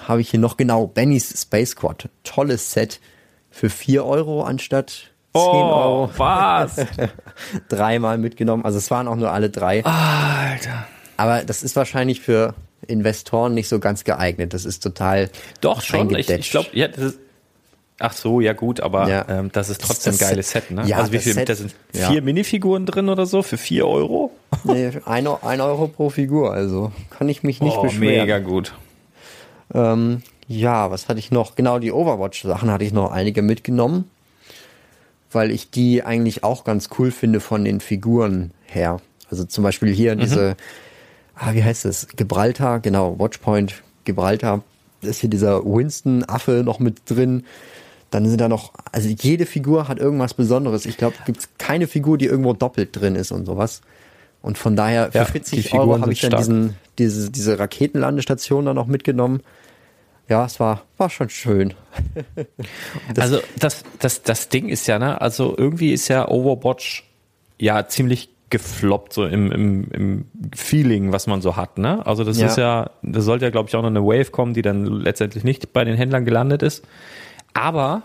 Habe 0.08 0.22
ich 0.22 0.30
hier 0.30 0.40
noch 0.40 0.58
genau 0.58 0.88
Benny's 0.88 1.42
Space 1.42 1.72
Squad. 1.72 2.10
Tolles 2.24 2.72
Set 2.72 3.00
für 3.50 3.70
4 3.70 4.06
Euro 4.06 4.44
anstatt 4.44 5.12
10 5.34 5.42
oh 5.42 6.08
Euro. 6.08 6.10
was? 6.18 6.76
Dreimal 7.70 8.18
mitgenommen. 8.18 8.66
Also 8.66 8.78
es 8.78 8.92
waren 8.92 9.08
auch 9.08 9.16
nur 9.16 9.32
alle 9.32 9.50
drei. 9.50 9.84
Alter. 9.84 10.88
Aber 11.18 11.44
das 11.44 11.64
ist 11.64 11.76
wahrscheinlich 11.76 12.22
für 12.22 12.54
Investoren 12.88 13.54
nicht 13.54 13.68
so 13.68 13.80
ganz 13.80 14.04
geeignet. 14.04 14.54
Das 14.54 14.66
ist 14.66 14.82
total 14.82 15.30
Doch 15.62 15.82
schon. 15.82 16.14
Ich, 16.16 16.30
ich 16.30 16.52
glaube, 16.52 16.70
ja, 16.74 16.88
das 16.88 17.04
ist, 17.04 17.20
ach 18.00 18.14
so, 18.14 18.42
ja 18.42 18.54
gut, 18.54 18.82
aber 18.82 19.08
Ja. 19.10 19.26
ähm, 19.30 19.50
das 19.52 19.70
ist 19.70 19.82
trotzdem 19.82 20.14
Das- 20.14 20.22
ein 20.24 20.30
geiles 20.30 20.50
Set, 20.52 20.72
ne? 20.72 20.86
ja, 20.88 20.98
also 20.98 21.12
wie 21.12 21.16
das 21.18 21.24
viel? 21.24 21.34
Set- 21.34 21.50
da 21.50 21.56
sind 21.56 21.76
ja. 21.94 22.10
vier 22.10 22.22
Minifiguren 22.22 22.86
drin 22.86 23.10
oder 23.10 23.26
so 23.26 23.42
für 23.44 23.58
vier 23.58 23.88
Euro. 23.88 24.32
Nee, 24.64 24.92
ein, 25.06 25.28
ein 25.28 25.62
Euro 25.62 25.88
pro 25.88 26.10
Figur, 26.10 26.54
also 26.54 26.92
kann 27.10 27.28
ich 27.30 27.44
mich 27.44 27.62
nicht 27.62 27.78
oh, 27.78 27.84
beschweren. 27.84 28.22
mega 28.26 28.40
gut. 28.40 28.74
Ähm, 29.74 30.22
ja, 30.48 30.92
was 30.92 31.08
hatte 31.10 31.20
ich 31.20 31.32
noch? 31.32 31.56
Genau, 31.56 31.80
die 31.80 31.92
Overwatch-Sachen 31.92 32.70
hatte 32.72 32.84
ich 32.86 32.94
noch 32.94 33.12
einige 33.12 33.42
mitgenommen, 33.42 34.10
weil 35.32 35.52
ich 35.52 35.72
die 35.72 36.04
eigentlich 36.04 36.44
auch 36.44 36.64
ganz 36.64 36.90
cool 36.98 37.12
finde 37.12 37.40
von 37.40 37.66
den 37.66 37.80
Figuren 37.80 38.52
her. 38.66 39.02
Also 39.30 39.44
zum 39.44 39.64
Beispiel 39.64 39.92
hier 39.94 40.16
diese, 40.16 40.56
ah, 41.36 41.54
wie 41.54 41.64
heißt 41.64 41.84
das? 41.86 42.08
Gibraltar, 42.16 42.80
genau, 42.80 43.18
Watchpoint 43.20 43.82
Gibraltar. 44.06 44.62
Da 45.02 45.08
ist 45.10 45.20
hier 45.20 45.30
dieser 45.30 45.66
Winston-Affe 45.66 46.62
noch 46.64 46.80
mit 46.80 47.10
drin. 47.10 47.44
Dann 48.16 48.30
sind 48.30 48.40
da 48.40 48.48
noch, 48.48 48.72
also 48.94 49.10
jede 49.10 49.46
Figur 49.46 49.90
hat 49.90 50.00
irgendwas 50.00 50.34
Besonderes. 50.34 50.86
Ich 50.86 50.96
glaube, 50.96 51.18
gibt 51.26 51.40
es 51.40 51.50
keine 51.58 51.86
Figur, 51.86 52.18
die 52.18 52.28
irgendwo 52.28 52.54
doppelt 52.54 52.96
drin 52.96 53.18
ist 53.18 53.34
und 53.34 53.46
sowas. 53.46 53.82
Und 54.42 54.58
von 54.58 54.78
daher, 54.78 55.12
für 55.12 55.18
Ja, 55.18 55.24
die 55.26 55.32
40 55.32 55.64
Figuren 55.66 55.90
Euro 55.90 56.00
habe 56.02 56.14
ich 56.14 56.22
dann 56.22 56.30
stark. 56.30 56.40
diesen, 56.40 56.76
diese, 56.98 57.30
diese 57.30 57.60
Raketenlandestation 57.60 58.64
dann 58.64 58.76
noch 58.78 58.88
mitgenommen. 58.88 59.42
Ja, 60.30 60.46
es 60.46 60.62
war, 60.62 60.84
war 60.96 61.10
schon 61.10 61.28
schön. 61.28 61.74
also 63.20 63.40
das, 63.60 63.84
das, 64.00 64.22
das 64.24 64.48
Ding 64.48 64.70
ist 64.70 64.88
ja, 64.88 64.98
ne, 64.98 65.20
also 65.20 65.54
irgendwie 65.58 65.92
ist 65.92 66.08
ja 66.08 66.30
Overwatch 66.30 67.04
ja 67.60 67.86
ziemlich 67.90 68.30
gefloppt, 68.50 69.12
so 69.12 69.26
im, 69.26 69.52
im, 69.52 69.92
im 69.92 70.26
Feeling, 70.56 71.12
was 71.12 71.28
man 71.28 71.42
so 71.42 71.58
hat, 71.58 71.78
ne? 71.80 72.06
Also 72.08 72.24
das 72.24 72.40
Ja. 72.40 72.48
ist 72.48 72.58
ja, 72.58 72.92
da 73.02 73.20
sollte 73.20 73.44
ja, 73.44 73.52
glaube 73.52 73.68
ich, 73.68 73.76
auch 73.76 73.82
noch 73.82 73.90
eine 73.90 74.06
Wave 74.06 74.32
kommen, 74.32 74.54
die 74.54 74.62
dann 74.62 74.86
letztendlich 74.86 75.44
nicht 75.44 75.74
bei 75.74 75.84
den 75.84 75.98
Händlern 75.98 76.24
gelandet 76.24 76.62
ist. 76.64 76.86
Aber 77.56 78.04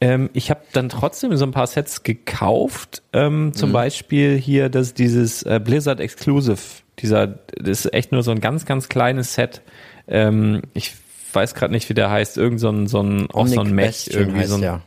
ähm, 0.00 0.30
ich 0.32 0.50
habe 0.50 0.60
dann 0.72 0.88
trotzdem 0.88 1.36
so 1.36 1.46
ein 1.46 1.52
paar 1.52 1.68
Sets 1.68 2.02
gekauft. 2.02 3.02
Ähm, 3.12 3.52
zum 3.54 3.70
Beispiel 3.72 4.36
hier 4.36 4.68
das 4.68 4.92
dieses 4.94 5.44
äh, 5.44 5.60
Blizzard 5.62 6.00
Exclusive. 6.00 6.58
Dieser, 6.98 7.26
das 7.26 7.84
ist 7.84 7.94
echt 7.94 8.10
nur 8.10 8.22
so 8.22 8.30
ein 8.32 8.40
ganz, 8.40 8.64
ganz 8.66 8.88
kleines 8.88 9.34
Set. 9.34 9.62
Ähm, 10.08 10.62
ich 10.74 10.94
weiß 11.32 11.54
gerade 11.54 11.72
nicht, 11.72 11.88
wie 11.88 11.94
der 11.94 12.10
heißt. 12.10 12.36
Irgend 12.38 12.58
so 12.58 12.70
ein, 12.70 12.86
so 12.88 13.02
ein, 13.02 13.30
auch 13.30 13.46
so 13.46 13.60
ein 13.60 13.70
Mech 13.72 13.86
Bastion 13.86 14.22
irgendwie 14.22 14.44
so 14.46 14.54
ein, 14.56 14.60
der. 14.62 14.82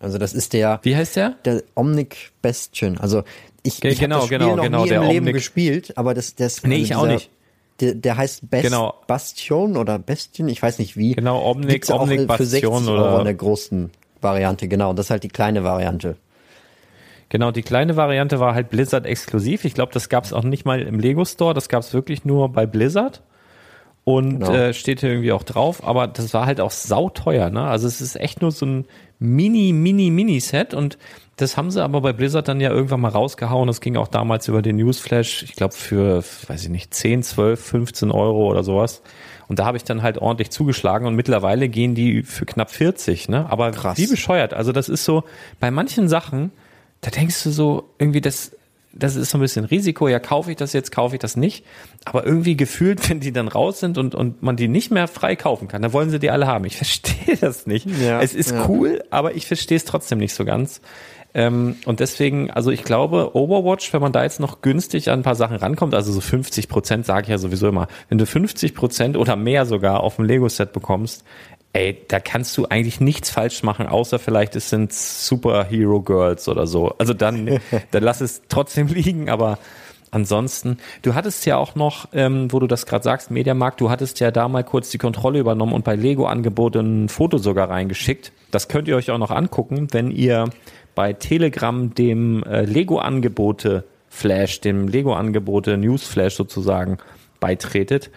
Also 0.00 0.18
das 0.18 0.34
ist 0.34 0.52
der, 0.52 0.80
Wie 0.82 0.96
heißt 0.96 1.14
der? 1.14 1.36
der 1.44 1.62
Omnic 1.76 2.32
Bastion. 2.42 2.98
Also 2.98 3.22
ich, 3.62 3.80
Ge- 3.80 3.92
ich 3.92 4.00
genau, 4.00 4.16
habe 4.16 4.20
das 4.22 4.26
Spiel 4.26 4.38
genau, 4.38 4.56
noch 4.56 4.62
genau, 4.64 4.84
nie 4.84 4.90
im 4.90 5.02
Leben 5.08 5.26
Omnic- 5.28 5.32
gespielt, 5.34 5.96
aber 5.96 6.14
das, 6.14 6.34
das 6.34 6.64
Nee, 6.64 6.74
also 6.74 6.84
ich 6.84 6.94
auch 6.96 7.06
nicht. 7.06 7.30
Der, 7.82 7.94
der 7.94 8.16
heißt 8.16 8.48
Best 8.48 8.64
Genau. 8.64 8.94
Bastion 9.06 9.76
oder 9.76 9.98
Bastion, 9.98 10.48
ich 10.48 10.62
weiß 10.62 10.78
nicht 10.78 10.96
wie. 10.96 11.14
Genau, 11.14 11.42
Omnic- 11.50 11.90
Omnic 11.92 12.32
für 12.32 12.44
60 12.46 12.62
Bastion 12.70 12.88
Euro 12.88 13.08
oder- 13.08 13.18
in 13.18 13.24
der 13.24 13.34
großen 13.34 13.90
Variante, 14.22 14.68
genau. 14.68 14.90
Und 14.90 14.98
das 14.98 15.06
ist 15.06 15.10
halt 15.10 15.24
die 15.24 15.28
kleine 15.28 15.64
Variante. 15.64 16.16
Genau, 17.28 17.50
die 17.50 17.62
kleine 17.62 17.96
Variante 17.96 18.40
war 18.40 18.54
halt 18.54 18.70
Blizzard 18.70 19.06
exklusiv. 19.06 19.64
Ich 19.64 19.74
glaube, 19.74 19.92
das 19.92 20.08
gab 20.08 20.24
es 20.24 20.32
auch 20.32 20.44
nicht 20.44 20.64
mal 20.64 20.80
im 20.82 21.00
Lego 21.00 21.24
Store, 21.24 21.54
das 21.54 21.68
gab 21.68 21.82
es 21.82 21.92
wirklich 21.94 22.24
nur 22.24 22.50
bei 22.50 22.66
Blizzard. 22.66 23.22
Und 24.04 24.40
Genau. 24.40 24.52
äh, 24.52 24.74
steht 24.74 25.00
hier 25.00 25.10
irgendwie 25.10 25.32
auch 25.32 25.44
drauf, 25.44 25.86
aber 25.86 26.08
das 26.08 26.34
war 26.34 26.44
halt 26.46 26.60
auch 26.60 26.72
sauteuer, 26.72 27.50
ne? 27.50 27.62
Also 27.62 27.86
es 27.86 28.00
ist 28.00 28.16
echt 28.16 28.42
nur 28.42 28.50
so 28.50 28.66
ein 28.66 28.84
Mini, 29.20 29.72
Mini, 29.72 30.10
Mini-Set 30.10 30.74
und 30.74 30.98
das 31.36 31.56
haben 31.56 31.70
sie 31.70 31.82
aber 31.82 32.00
bei 32.00 32.12
Blizzard 32.12 32.46
dann 32.46 32.60
ja 32.60 32.70
irgendwann 32.70 33.00
mal 33.00 33.08
rausgehauen. 33.08 33.66
Das 33.66 33.80
ging 33.80 33.96
auch 33.96 34.08
damals 34.08 34.48
über 34.48 34.60
den 34.60 34.76
Newsflash, 34.76 35.42
ich 35.42 35.54
glaube 35.54 35.74
für, 35.74 36.22
weiß 36.46 36.64
ich 36.64 36.68
nicht, 36.68 36.92
10, 36.92 37.22
12, 37.22 37.60
15 37.60 38.10
Euro 38.10 38.50
oder 38.50 38.62
sowas. 38.62 39.02
Und 39.48 39.58
da 39.58 39.64
habe 39.64 39.76
ich 39.76 39.84
dann 39.84 40.02
halt 40.02 40.18
ordentlich 40.18 40.50
zugeschlagen 40.50 41.06
und 41.06 41.14
mittlerweile 41.14 41.68
gehen 41.68 41.94
die 41.94 42.22
für 42.22 42.46
knapp 42.46 42.70
40, 42.70 43.28
ne? 43.28 43.50
Aber 43.50 43.70
Krass. 43.70 43.98
wie 43.98 44.06
bescheuert. 44.06 44.54
Also 44.54 44.72
das 44.72 44.88
ist 44.88 45.04
so, 45.04 45.24
bei 45.58 45.70
manchen 45.70 46.08
Sachen, 46.08 46.52
da 47.00 47.10
denkst 47.10 47.42
du 47.44 47.50
so, 47.50 47.90
irgendwie 47.98 48.20
das, 48.20 48.52
das 48.92 49.16
ist 49.16 49.30
so 49.30 49.38
ein 49.38 49.40
bisschen 49.40 49.64
Risiko, 49.64 50.08
ja, 50.08 50.20
kaufe 50.20 50.50
ich 50.50 50.56
das 50.56 50.72
jetzt, 50.72 50.92
kaufe 50.92 51.16
ich 51.16 51.20
das 51.20 51.36
nicht. 51.36 51.64
Aber 52.04 52.24
irgendwie 52.24 52.56
gefühlt, 52.56 53.06
wenn 53.10 53.20
die 53.20 53.32
dann 53.32 53.48
raus 53.48 53.80
sind 53.80 53.98
und, 53.98 54.14
und 54.14 54.42
man 54.42 54.56
die 54.56 54.68
nicht 54.68 54.90
mehr 54.90 55.08
frei 55.08 55.34
kaufen 55.36 55.68
kann, 55.68 55.82
dann 55.82 55.92
wollen 55.92 56.10
sie 56.10 56.18
die 56.18 56.30
alle 56.30 56.46
haben. 56.46 56.64
Ich 56.64 56.76
verstehe 56.78 57.36
das 57.36 57.66
nicht. 57.66 57.86
Ja, 58.00 58.20
es 58.20 58.34
ist 58.34 58.52
ja. 58.52 58.68
cool, 58.68 59.02
aber 59.10 59.34
ich 59.34 59.46
verstehe 59.46 59.76
es 59.76 59.84
trotzdem 59.84 60.18
nicht 60.18 60.34
so 60.34 60.44
ganz. 60.44 60.80
Ähm, 61.34 61.76
und 61.86 62.00
deswegen, 62.00 62.50
also 62.50 62.70
ich 62.70 62.84
glaube, 62.84 63.34
Overwatch, 63.34 63.92
wenn 63.92 64.02
man 64.02 64.12
da 64.12 64.22
jetzt 64.22 64.40
noch 64.40 64.60
günstig 64.60 65.10
an 65.10 65.20
ein 65.20 65.22
paar 65.22 65.34
Sachen 65.34 65.56
rankommt, 65.56 65.94
also 65.94 66.12
so 66.12 66.20
50 66.20 66.68
Prozent 66.68 67.06
sage 67.06 67.22
ich 67.22 67.28
ja 67.28 67.38
sowieso 67.38 67.68
immer, 67.68 67.88
wenn 68.08 68.18
du 68.18 68.26
50 68.26 68.74
Prozent 68.74 69.16
oder 69.16 69.36
mehr 69.36 69.64
sogar 69.64 70.00
auf 70.00 70.16
dem 70.16 70.26
Lego-Set 70.26 70.72
bekommst, 70.72 71.24
ey, 71.72 71.98
da 72.08 72.20
kannst 72.20 72.56
du 72.58 72.66
eigentlich 72.66 73.00
nichts 73.00 73.30
falsch 73.30 73.62
machen, 73.62 73.86
außer 73.86 74.18
vielleicht 74.18 74.56
es 74.56 74.68
sind 74.68 74.92
Superhero 74.92 76.02
Girls 76.02 76.48
oder 76.48 76.66
so. 76.66 76.94
Also 76.98 77.14
dann, 77.14 77.60
dann 77.90 78.02
lass 78.02 78.20
es 78.20 78.42
trotzdem 78.48 78.88
liegen, 78.88 79.30
aber 79.30 79.58
ansonsten, 80.10 80.76
du 81.00 81.14
hattest 81.14 81.46
ja 81.46 81.56
auch 81.56 81.74
noch, 81.74 82.08
ähm, 82.12 82.52
wo 82.52 82.60
du 82.60 82.66
das 82.66 82.84
gerade 82.84 83.02
sagst, 83.02 83.30
Mediamarkt, 83.30 83.80
du 83.80 83.88
hattest 83.88 84.20
ja 84.20 84.30
da 84.30 84.48
mal 84.48 84.64
kurz 84.64 84.90
die 84.90 84.98
Kontrolle 84.98 85.38
übernommen 85.38 85.72
und 85.72 85.84
bei 85.84 85.96
Lego 85.96 86.26
Angebot 86.26 86.76
ein 86.76 87.08
Foto 87.08 87.38
sogar 87.38 87.70
reingeschickt. 87.70 88.32
Das 88.50 88.68
könnt 88.68 88.86
ihr 88.86 88.96
euch 88.96 89.10
auch 89.10 89.18
noch 89.18 89.30
angucken, 89.30 89.88
wenn 89.92 90.10
ihr 90.10 90.50
bei 90.94 91.12
Telegram 91.12 91.94
dem 91.94 92.42
äh, 92.44 92.64
Lego 92.64 92.98
Angebote 92.98 93.84
Flash, 94.08 94.60
dem 94.60 94.88
Lego 94.88 95.14
Angebote 95.14 95.76
News 95.76 96.06
Flash 96.06 96.34
sozusagen 96.34 96.98
beitretet. 97.40 98.10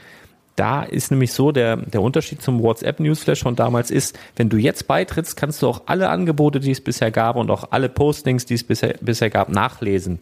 Da 0.56 0.84
ist 0.84 1.12
nämlich 1.12 1.34
so, 1.34 1.52
der, 1.52 1.76
der 1.78 2.02
Unterschied 2.02 2.42
zum 2.42 2.62
WhatsApp 2.62 3.02
Newsflash 3.02 3.44
von 3.44 3.58
damals 3.58 3.92
ist, 3.92 4.18
wenn 4.38 4.48
du 4.48 4.56
jetzt 4.58 4.88
beitrittst, 4.88 5.36
kannst 5.36 5.62
du 5.62 5.68
auch 5.68 5.84
alle 5.88 6.10
Angebote, 6.10 6.62
die 6.62 6.72
es 6.72 6.80
bisher 6.80 7.12
gab 7.12 7.36
und 7.36 7.52
auch 7.52 7.72
alle 7.72 7.90
Postings, 7.90 8.46
die 8.46 8.54
es 8.54 8.64
bisher, 8.64 8.96
bisher 9.02 9.30
gab, 9.30 9.50
nachlesen. 9.50 10.20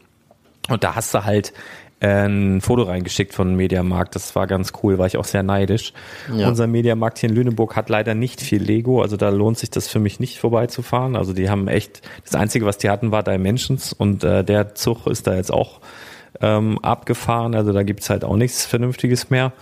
Und 0.70 0.84
da 0.84 0.96
hast 0.96 1.13
du 1.13 1.24
halt 1.24 1.54
ein 2.04 2.60
Foto 2.62 2.84
reingeschickt 2.84 3.34
von 3.34 3.56
Mediamarkt. 3.56 4.16
Das 4.16 4.36
war 4.36 4.46
ganz 4.46 4.74
cool, 4.84 4.98
war 4.98 5.08
ich 5.08 5.18
auch 5.18 5.26
sehr 5.26 5.44
neidisch. 5.44 5.94
Ja. 6.36 6.50
Unser 6.50 6.68
Mediamarkt 6.68 7.20
hier 7.20 7.30
in 7.30 7.36
Lüneburg 7.36 7.76
hat 7.76 7.89
leider 7.89 8.13
nicht 8.13 8.42
viel 8.42 8.62
Lego, 8.62 9.02
also 9.02 9.16
da 9.16 9.30
lohnt 9.30 9.58
sich 9.58 9.70
das 9.70 9.88
für 9.88 10.00
mich 10.00 10.20
nicht 10.20 10.39
vorbeizufahren. 10.39 11.16
Also 11.16 11.34
die 11.34 11.50
haben 11.50 11.68
echt, 11.68 12.02
das 12.24 12.36
Einzige, 12.36 12.66
was 12.66 12.78
die 12.78 12.89
hatten, 12.89 13.12
war 13.12 13.24
Dimensions 13.24 13.94
und 13.94 14.24
äh, 14.24 14.44
der 14.44 14.76
Zug 14.76 15.08
ist 15.08 15.28
da 15.28 15.36
jetzt 15.36 15.52
auch 15.52 15.80
ähm, 16.42 16.78
abgefahren. 16.80 17.56
Also 17.56 17.72
da 17.72 17.84
gibt's 17.84 18.10
halt 18.10 18.26
auch 18.26 18.36
nichts 18.36 18.66
Vernünftiges 18.66 19.30
mehr. 19.30 19.54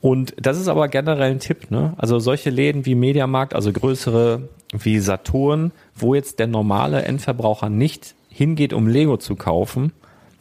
Und 0.00 0.34
das 0.36 0.60
ist 0.60 0.68
aber 0.68 0.88
generell 0.88 1.30
ein 1.30 1.40
Tipp, 1.40 1.70
ne? 1.70 1.94
Also 1.96 2.18
solche 2.18 2.50
Läden 2.50 2.84
wie 2.84 2.94
Mediamarkt, 2.94 3.54
also 3.54 3.72
größere 3.72 4.50
wie 4.72 4.98
Saturn, 4.98 5.72
wo 5.94 6.14
jetzt 6.14 6.40
der 6.40 6.46
normale 6.46 7.02
Endverbraucher 7.02 7.70
nicht 7.70 8.14
hingeht, 8.28 8.74
um 8.74 8.86
Lego 8.86 9.16
zu 9.16 9.34
kaufen, 9.34 9.92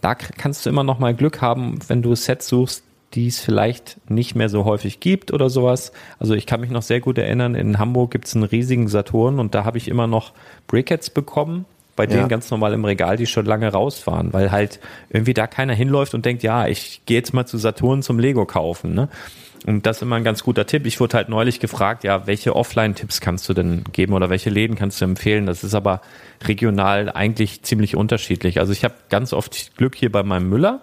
da 0.03 0.15
kannst 0.15 0.65
du 0.65 0.69
immer 0.69 0.83
noch 0.83 0.99
mal 0.99 1.13
Glück 1.15 1.41
haben, 1.41 1.79
wenn 1.87 2.01
du 2.01 2.13
Sets 2.13 2.47
suchst, 2.47 2.83
die 3.13 3.27
es 3.27 3.39
vielleicht 3.39 3.97
nicht 4.09 4.35
mehr 4.35 4.49
so 4.49 4.65
häufig 4.65 4.99
gibt 4.99 5.31
oder 5.31 5.49
sowas. 5.49 5.93
Also 6.19 6.33
ich 6.33 6.45
kann 6.45 6.61
mich 6.61 6.71
noch 6.71 6.81
sehr 6.81 6.99
gut 6.99 7.17
erinnern, 7.17 7.55
in 7.55 7.79
Hamburg 7.79 8.11
gibt 8.11 8.25
es 8.25 8.35
einen 8.35 8.43
riesigen 8.43 8.87
Saturn 8.87 9.39
und 9.39 9.55
da 9.55 9.65
habe 9.65 9.77
ich 9.77 9.87
immer 9.87 10.07
noch 10.07 10.33
Brickheads 10.67 11.11
bekommen, 11.11 11.65
bei 11.95 12.05
denen 12.05 12.21
ja. 12.21 12.27
ganz 12.27 12.49
normal 12.51 12.73
im 12.73 12.83
Regal, 12.83 13.17
die 13.17 13.27
schon 13.27 13.45
lange 13.45 13.71
raus 13.71 14.05
waren, 14.07 14.33
weil 14.33 14.51
halt 14.51 14.79
irgendwie 15.09 15.33
da 15.33 15.47
keiner 15.47 15.73
hinläuft 15.73 16.15
und 16.15 16.25
denkt, 16.25 16.43
ja, 16.43 16.67
ich 16.67 17.01
gehe 17.05 17.17
jetzt 17.17 17.33
mal 17.33 17.45
zu 17.45 17.57
Saturn 17.57 18.01
zum 18.01 18.19
Lego 18.19 18.45
kaufen. 18.45 18.93
Ne? 18.93 19.09
Und 19.65 19.85
das 19.85 19.97
ist 19.97 20.01
immer 20.01 20.17
ein 20.17 20.23
ganz 20.23 20.43
guter 20.43 20.65
Tipp. 20.65 20.85
Ich 20.85 20.99
wurde 20.99 21.15
halt 21.15 21.29
neulich 21.29 21.59
gefragt, 21.59 22.03
ja, 22.03 22.27
welche 22.27 22.55
Offline-Tipps 22.55 23.21
kannst 23.21 23.47
du 23.47 23.53
denn 23.53 23.83
geben 23.93 24.13
oder 24.13 24.29
welche 24.29 24.49
Läden 24.49 24.75
kannst 24.75 24.99
du 24.99 25.05
empfehlen? 25.05 25.45
Das 25.45 25.63
ist 25.63 25.73
aber 25.73 26.01
regional 26.45 27.09
eigentlich 27.09 27.63
ziemlich 27.63 27.95
unterschiedlich. 27.95 28.59
Also 28.59 28.73
ich 28.73 28.83
habe 28.83 28.95
ganz 29.09 29.31
oft 29.31 29.77
Glück 29.77 29.95
hier 29.95 30.11
bei 30.11 30.23
meinem 30.23 30.49
Müller. 30.49 30.81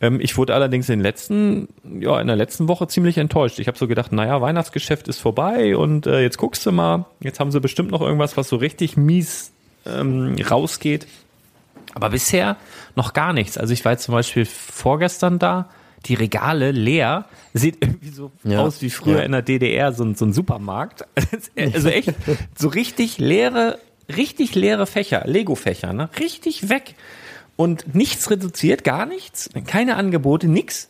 Ähm, 0.00 0.18
ich 0.20 0.36
wurde 0.38 0.54
allerdings 0.54 0.88
in, 0.88 1.00
letzten, 1.00 1.68
ja, 1.84 2.20
in 2.20 2.26
der 2.26 2.36
letzten 2.36 2.68
Woche 2.68 2.88
ziemlich 2.88 3.18
enttäuscht. 3.18 3.58
Ich 3.58 3.68
habe 3.68 3.76
so 3.76 3.86
gedacht, 3.86 4.12
naja, 4.12 4.40
Weihnachtsgeschäft 4.40 5.08
ist 5.08 5.20
vorbei 5.20 5.76
und 5.76 6.06
äh, 6.06 6.22
jetzt 6.22 6.38
guckst 6.38 6.64
du 6.64 6.72
mal, 6.72 7.04
jetzt 7.20 7.38
haben 7.38 7.50
sie 7.50 7.60
bestimmt 7.60 7.90
noch 7.90 8.00
irgendwas, 8.00 8.36
was 8.36 8.48
so 8.48 8.56
richtig 8.56 8.96
mies 8.96 9.52
ähm, 9.86 10.36
rausgeht. 10.48 11.06
Aber 11.94 12.10
bisher 12.10 12.56
noch 12.94 13.12
gar 13.12 13.32
nichts. 13.32 13.58
Also 13.58 13.72
ich 13.72 13.84
war 13.84 13.92
jetzt 13.92 14.04
zum 14.04 14.14
Beispiel 14.14 14.46
vorgestern 14.46 15.38
da, 15.38 15.68
die 16.06 16.14
Regale 16.14 16.70
leer. 16.70 17.26
Sieht 17.52 17.78
irgendwie 17.80 18.10
so 18.10 18.30
ja, 18.44 18.60
aus 18.60 18.82
wie 18.82 18.90
früher 18.90 19.18
ja. 19.18 19.24
in 19.24 19.32
der 19.32 19.42
DDR, 19.42 19.92
so, 19.92 20.14
so 20.14 20.24
ein 20.24 20.32
Supermarkt. 20.32 21.04
Also 21.56 21.88
echt 21.88 22.14
so 22.56 22.68
richtig 22.68 23.18
leere, 23.18 23.78
richtig 24.16 24.54
leere 24.54 24.86
Fächer, 24.86 25.22
Lego-Fächer, 25.26 25.92
ne? 25.92 26.08
Richtig 26.18 26.68
weg. 26.68 26.94
Und 27.56 27.94
nichts 27.94 28.30
reduziert, 28.30 28.84
gar 28.84 29.04
nichts, 29.04 29.50
keine 29.66 29.96
Angebote, 29.96 30.48
nix. 30.48 30.88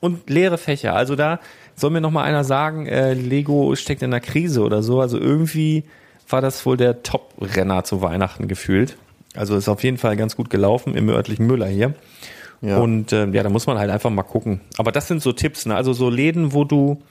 Und 0.00 0.28
leere 0.30 0.58
Fächer. 0.58 0.94
Also 0.94 1.16
da 1.16 1.40
soll 1.76 1.90
mir 1.90 2.00
noch 2.00 2.10
mal 2.10 2.24
einer 2.24 2.44
sagen, 2.44 2.86
äh, 2.86 3.14
Lego 3.14 3.74
steckt 3.74 4.02
in 4.02 4.12
einer 4.12 4.20
Krise 4.20 4.62
oder 4.62 4.82
so. 4.82 5.00
Also 5.00 5.18
irgendwie 5.18 5.84
war 6.28 6.40
das 6.40 6.64
wohl 6.64 6.76
der 6.76 7.02
Top-Renner 7.02 7.84
zu 7.84 8.02
Weihnachten 8.02 8.48
gefühlt. 8.48 8.96
Also 9.34 9.56
ist 9.56 9.68
auf 9.68 9.82
jeden 9.82 9.98
Fall 9.98 10.16
ganz 10.16 10.36
gut 10.36 10.50
gelaufen 10.50 10.94
im 10.94 11.08
örtlichen 11.08 11.46
Müller 11.46 11.66
hier. 11.66 11.94
Ja. 12.62 12.78
Und 12.78 13.12
äh, 13.12 13.26
ja, 13.28 13.42
da 13.42 13.48
muss 13.48 13.66
man 13.66 13.78
halt 13.78 13.90
einfach 13.90 14.10
mal 14.10 14.22
gucken. 14.22 14.60
Aber 14.76 14.92
das 14.92 15.08
sind 15.08 15.22
so 15.22 15.32
Tipps, 15.32 15.66
ne? 15.66 15.74
Also 15.74 15.92
so 15.92 16.10
Läden, 16.10 16.52
wo 16.52 16.64
du 16.64 17.02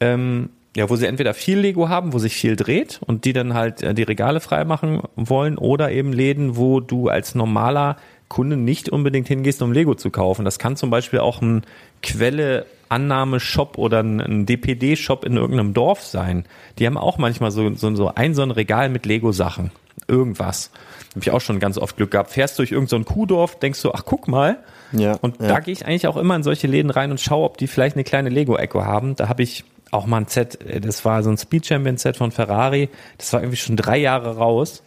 ähm, 0.00 0.50
ja, 0.76 0.90
wo 0.90 0.96
sie 0.96 1.06
entweder 1.06 1.32
viel 1.32 1.58
Lego 1.58 1.88
haben, 1.88 2.12
wo 2.12 2.18
sich 2.18 2.34
viel 2.34 2.54
dreht 2.54 3.00
und 3.06 3.24
die 3.24 3.32
dann 3.32 3.54
halt 3.54 3.82
äh, 3.82 3.94
die 3.94 4.02
Regale 4.02 4.40
freimachen 4.40 5.00
wollen, 5.16 5.56
oder 5.56 5.90
eben 5.90 6.12
Läden, 6.12 6.56
wo 6.56 6.80
du 6.80 7.08
als 7.08 7.34
normaler 7.34 7.96
Kunde 8.28 8.58
nicht 8.58 8.90
unbedingt 8.90 9.26
hingehst, 9.26 9.62
um 9.62 9.72
Lego 9.72 9.94
zu 9.94 10.10
kaufen. 10.10 10.44
Das 10.44 10.58
kann 10.58 10.76
zum 10.76 10.90
Beispiel 10.90 11.20
auch 11.20 11.40
ein 11.40 11.62
Quelle-Annahme-Shop 12.02 13.78
oder 13.78 14.02
ein, 14.02 14.20
ein 14.20 14.44
DPD-Shop 14.44 15.24
in 15.24 15.36
irgendeinem 15.36 15.72
Dorf 15.72 16.02
sein. 16.02 16.44
Die 16.78 16.86
haben 16.86 16.98
auch 16.98 17.16
manchmal 17.16 17.52
so, 17.52 17.74
so, 17.74 17.94
so 17.94 18.12
ein, 18.14 18.34
so 18.34 18.42
ein 18.42 18.50
Regal 18.50 18.90
mit 18.90 19.06
Lego-Sachen. 19.06 19.70
Irgendwas. 20.08 20.70
Habe 21.12 21.20
ich 21.20 21.30
auch 21.30 21.40
schon 21.40 21.58
ganz 21.58 21.78
oft 21.78 21.96
Glück 21.96 22.10
gehabt. 22.10 22.30
Fährst 22.32 22.58
durch 22.58 22.72
irgendein 22.72 23.04
so 23.04 23.14
Kuhdorf, 23.14 23.58
denkst 23.58 23.80
du, 23.80 23.92
ach 23.92 24.02
guck 24.04 24.28
mal, 24.28 24.58
ja, 24.98 25.16
und 25.20 25.40
ja. 25.40 25.48
da 25.48 25.60
gehe 25.60 25.72
ich 25.72 25.86
eigentlich 25.86 26.06
auch 26.06 26.16
immer 26.16 26.36
in 26.36 26.42
solche 26.42 26.66
Läden 26.66 26.90
rein 26.90 27.10
und 27.10 27.20
schaue, 27.20 27.44
ob 27.44 27.58
die 27.58 27.66
vielleicht 27.66 27.96
eine 27.96 28.04
kleine 28.04 28.28
Lego-Echo 28.28 28.84
haben. 28.84 29.16
Da 29.16 29.28
habe 29.28 29.42
ich 29.42 29.64
auch 29.90 30.06
mal 30.06 30.18
ein 30.18 30.26
Set, 30.26 30.60
äh, 30.62 30.80
das 30.80 31.04
war 31.04 31.22
so 31.22 31.30
ein 31.30 31.38
Speed 31.38 31.66
Champion 31.66 31.96
Set 31.96 32.16
von 32.16 32.30
Ferrari. 32.30 32.88
Das 33.18 33.32
war 33.32 33.40
irgendwie 33.40 33.56
schon 33.56 33.76
drei 33.76 33.98
Jahre 33.98 34.36
raus. 34.36 34.82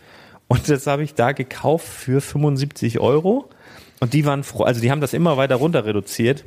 Und 0.48 0.70
das 0.70 0.88
habe 0.88 1.04
ich 1.04 1.14
da 1.14 1.32
gekauft 1.32 1.88
für 1.88 2.22
75 2.22 3.00
Euro. 3.00 3.50
Und 4.00 4.14
die 4.14 4.26
waren 4.26 4.44
froh, 4.44 4.64
also 4.64 4.82
die 4.82 4.92
haben 4.92 5.02
das 5.02 5.14
immer 5.14 5.38
weiter 5.38 5.56
runter 5.56 5.86
reduziert 5.86 6.46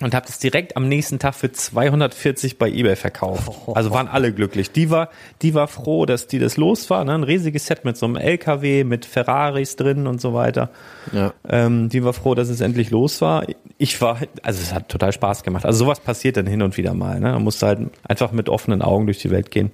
und 0.00 0.14
habe 0.14 0.26
das 0.26 0.38
direkt 0.38 0.76
am 0.76 0.88
nächsten 0.88 1.18
Tag 1.18 1.34
für 1.34 1.50
240 1.50 2.58
bei 2.58 2.68
eBay 2.68 2.96
verkauft. 2.96 3.50
Also 3.74 3.90
waren 3.90 4.08
alle 4.08 4.32
glücklich. 4.32 4.70
Die 4.70 4.90
war, 4.90 5.08
die 5.42 5.54
war 5.54 5.68
froh, 5.68 6.04
dass 6.04 6.26
die 6.26 6.38
das 6.38 6.56
los 6.56 6.90
war. 6.90 7.04
Ne? 7.04 7.14
Ein 7.14 7.22
riesiges 7.22 7.66
Set 7.66 7.84
mit 7.84 7.96
so 7.96 8.06
einem 8.06 8.16
LKW, 8.16 8.84
mit 8.84 9.06
Ferraris 9.06 9.76
drin 9.76 10.06
und 10.06 10.20
so 10.20 10.34
weiter. 10.34 10.70
Ja. 11.12 11.32
Ähm, 11.48 11.88
die 11.88 12.04
war 12.04 12.12
froh, 12.12 12.34
dass 12.34 12.48
es 12.48 12.60
endlich 12.60 12.90
los 12.90 13.20
war. 13.22 13.46
Ich 13.78 14.00
war, 14.00 14.18
also 14.42 14.60
es 14.60 14.74
hat 14.74 14.88
total 14.88 15.12
Spaß 15.12 15.42
gemacht. 15.42 15.64
Also 15.64 15.84
sowas 15.84 16.00
passiert 16.00 16.36
dann 16.36 16.46
hin 16.46 16.62
und 16.62 16.76
wieder 16.76 16.92
mal. 16.92 17.18
Ne? 17.18 17.32
Man 17.32 17.42
muss 17.42 17.62
halt 17.62 17.80
einfach 18.06 18.32
mit 18.32 18.48
offenen 18.48 18.82
Augen 18.82 19.06
durch 19.06 19.18
die 19.18 19.30
Welt 19.30 19.50
gehen. 19.50 19.70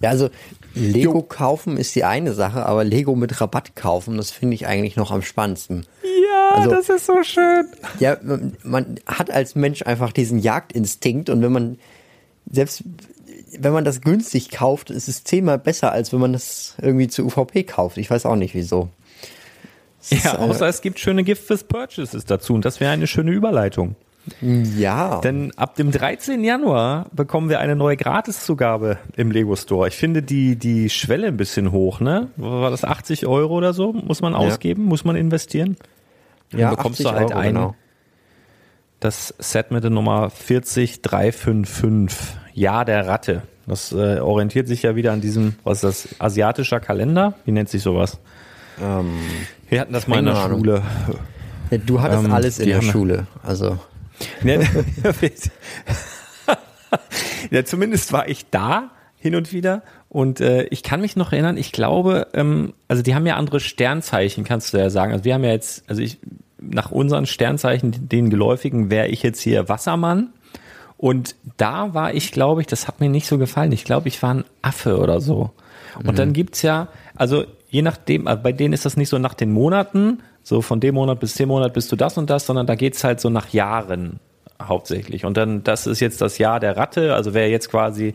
Ja, 0.00 0.10
also 0.10 0.28
Lego 0.74 1.18
jo. 1.18 1.22
kaufen 1.22 1.76
ist 1.76 1.94
die 1.94 2.04
eine 2.04 2.32
Sache, 2.32 2.64
aber 2.64 2.84
Lego 2.84 3.16
mit 3.16 3.40
Rabatt 3.40 3.74
kaufen, 3.74 4.16
das 4.16 4.30
finde 4.30 4.54
ich 4.54 4.66
eigentlich 4.66 4.96
noch 4.96 5.10
am 5.10 5.22
spannendsten. 5.22 5.86
Ja, 6.02 6.27
also, 6.54 6.70
das 6.70 6.88
ist 6.88 7.06
so 7.06 7.22
schön. 7.22 7.66
Ja, 7.98 8.16
man 8.62 9.00
hat 9.06 9.30
als 9.30 9.54
Mensch 9.54 9.82
einfach 9.82 10.12
diesen 10.12 10.38
Jagdinstinkt 10.38 11.30
und 11.30 11.42
wenn 11.42 11.52
man 11.52 11.78
selbst 12.50 12.84
wenn 13.58 13.72
man 13.72 13.84
das 13.84 14.00
günstig 14.02 14.50
kauft, 14.50 14.90
ist 14.90 15.08
es 15.08 15.24
zehnmal 15.24 15.58
besser, 15.58 15.92
als 15.92 16.12
wenn 16.12 16.20
man 16.20 16.32
das 16.32 16.76
irgendwie 16.80 17.08
zu 17.08 17.24
UVP 17.24 17.64
kauft. 17.64 17.96
Ich 17.96 18.10
weiß 18.10 18.26
auch 18.26 18.36
nicht 18.36 18.54
wieso. 18.54 18.90
Es 20.00 20.10
ja, 20.10 20.32
ist, 20.32 20.38
außer 20.38 20.66
äh, 20.66 20.70
es 20.70 20.80
gibt 20.80 20.98
schöne 20.98 21.24
Gift 21.24 21.48
with 21.50 21.64
Purchases 21.64 22.24
dazu 22.24 22.54
und 22.54 22.64
das 22.64 22.80
wäre 22.80 22.92
eine 22.92 23.06
schöne 23.06 23.32
Überleitung. 23.32 23.96
Ja. 24.42 25.20
Denn 25.20 25.52
ab 25.56 25.76
dem 25.76 25.90
13. 25.90 26.44
Januar 26.44 27.06
bekommen 27.12 27.48
wir 27.48 27.60
eine 27.60 27.76
neue 27.76 27.96
Gratiszugabe 27.96 28.98
im 29.16 29.30
Lego 29.30 29.56
Store. 29.56 29.88
Ich 29.88 29.96
finde 29.96 30.22
die, 30.22 30.56
die 30.56 30.90
Schwelle 30.90 31.28
ein 31.28 31.38
bisschen 31.38 31.72
hoch, 31.72 32.00
ne? 32.00 32.28
War 32.36 32.70
das 32.70 32.84
80 32.84 33.26
Euro 33.26 33.54
oder 33.56 33.72
so? 33.72 33.92
Muss 33.92 34.20
man 34.20 34.34
ausgeben? 34.34 34.82
Ja. 34.82 34.88
Muss 34.88 35.04
man 35.04 35.16
investieren? 35.16 35.76
Dann 36.50 36.60
ja, 36.60 36.70
bekommst 36.70 37.00
du 37.00 37.10
halt 37.10 37.30
Euro, 37.30 37.38
ein, 37.38 37.54
genau. 37.54 37.74
das 39.00 39.34
Set 39.38 39.70
mit 39.70 39.84
der 39.84 39.90
Nummer 39.90 40.30
40355. 40.30 42.36
Ja, 42.54 42.84
der 42.84 43.06
Ratte. 43.06 43.42
Das 43.66 43.92
äh, 43.92 44.20
orientiert 44.20 44.66
sich 44.66 44.82
ja 44.82 44.96
wieder 44.96 45.12
an 45.12 45.20
diesem, 45.20 45.56
was 45.62 45.84
ist 45.84 46.12
das, 46.12 46.20
asiatischer 46.20 46.80
Kalender? 46.80 47.34
Wie 47.44 47.52
nennt 47.52 47.68
sich 47.68 47.82
sowas? 47.82 48.18
Ähm, 48.80 49.18
wir 49.68 49.80
hatten 49.80 49.92
das 49.92 50.08
mal 50.08 50.20
in 50.20 50.24
der 50.24 50.36
Ahnung. 50.36 50.60
Schule. 50.60 50.82
Ja, 51.70 51.78
du 51.78 52.00
hattest 52.00 52.24
ähm, 52.24 52.32
alles 52.32 52.58
in 52.58 52.68
der 52.68 52.82
Schule, 52.82 53.26
also. 53.42 53.78
ja, 57.50 57.64
zumindest 57.64 58.12
war 58.12 58.28
ich 58.28 58.50
da 58.50 58.90
hin 59.18 59.34
und 59.34 59.52
wieder 59.52 59.82
und 60.08 60.40
äh, 60.40 60.64
ich 60.64 60.82
kann 60.82 61.00
mich 61.00 61.16
noch 61.16 61.32
erinnern, 61.32 61.56
ich 61.56 61.72
glaube, 61.72 62.28
ähm, 62.32 62.72
also 62.88 63.02
die 63.02 63.14
haben 63.14 63.26
ja 63.26 63.36
andere 63.36 63.60
Sternzeichen, 63.60 64.44
kannst 64.44 64.72
du 64.72 64.78
ja 64.78 64.88
sagen. 64.88 65.12
Also 65.12 65.24
wir 65.24 65.34
haben 65.34 65.44
ja 65.44 65.50
jetzt, 65.50 65.84
also 65.88 66.00
ich, 66.00 66.18
nach 66.60 66.90
unseren 66.90 67.26
Sternzeichen, 67.26 68.08
den 68.08 68.30
geläufigen, 68.30 68.90
wäre 68.90 69.08
ich 69.08 69.22
jetzt 69.22 69.40
hier 69.40 69.68
Wassermann. 69.68 70.30
Und 70.96 71.36
da 71.58 71.94
war 71.94 72.14
ich, 72.14 72.32
glaube 72.32 72.60
ich, 72.60 72.66
das 72.66 72.88
hat 72.88 73.00
mir 73.00 73.08
nicht 73.08 73.26
so 73.26 73.38
gefallen. 73.38 73.70
Ich 73.70 73.84
glaube, 73.84 74.08
ich 74.08 74.22
war 74.22 74.34
ein 74.34 74.44
Affe 74.62 74.98
oder 74.98 75.20
so. 75.20 75.50
Und 75.96 76.12
mhm. 76.12 76.16
dann 76.16 76.32
gibt's 76.32 76.62
ja, 76.62 76.88
also 77.14 77.44
je 77.68 77.82
nachdem, 77.82 78.26
also 78.26 78.42
bei 78.42 78.52
denen 78.52 78.72
ist 78.72 78.84
das 78.84 78.96
nicht 78.96 79.08
so 79.08 79.18
nach 79.18 79.34
den 79.34 79.52
Monaten, 79.52 80.20
so 80.42 80.62
von 80.62 80.80
dem 80.80 80.94
Monat 80.94 81.20
bis 81.20 81.34
dem 81.34 81.48
Monat 81.48 81.74
bist 81.74 81.92
du 81.92 81.96
das 81.96 82.16
und 82.16 82.30
das, 82.30 82.46
sondern 82.46 82.66
da 82.66 82.74
geht's 82.74 83.04
halt 83.04 83.20
so 83.20 83.28
nach 83.28 83.50
Jahren 83.50 84.18
hauptsächlich. 84.60 85.24
Und 85.24 85.36
dann, 85.36 85.62
das 85.62 85.86
ist 85.86 86.00
jetzt 86.00 86.20
das 86.20 86.38
Jahr 86.38 86.58
der 86.60 86.76
Ratte, 86.76 87.14
also 87.14 87.34
wer 87.34 87.48
jetzt 87.48 87.70
quasi 87.70 88.14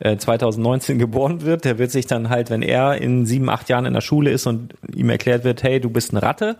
2019 0.00 0.96
äh, 0.96 0.98
geboren 0.98 1.42
wird, 1.42 1.64
der 1.64 1.78
wird 1.78 1.90
sich 1.90 2.06
dann 2.06 2.28
halt, 2.28 2.50
wenn 2.50 2.62
er 2.62 3.00
in 3.00 3.26
sieben, 3.26 3.48
acht 3.48 3.68
Jahren 3.68 3.84
in 3.84 3.94
der 3.94 4.00
Schule 4.00 4.30
ist 4.30 4.46
und 4.46 4.74
ihm 4.94 5.10
erklärt 5.10 5.44
wird, 5.44 5.62
hey, 5.62 5.80
du 5.80 5.90
bist 5.90 6.10
eine 6.10 6.22
Ratte, 6.22 6.56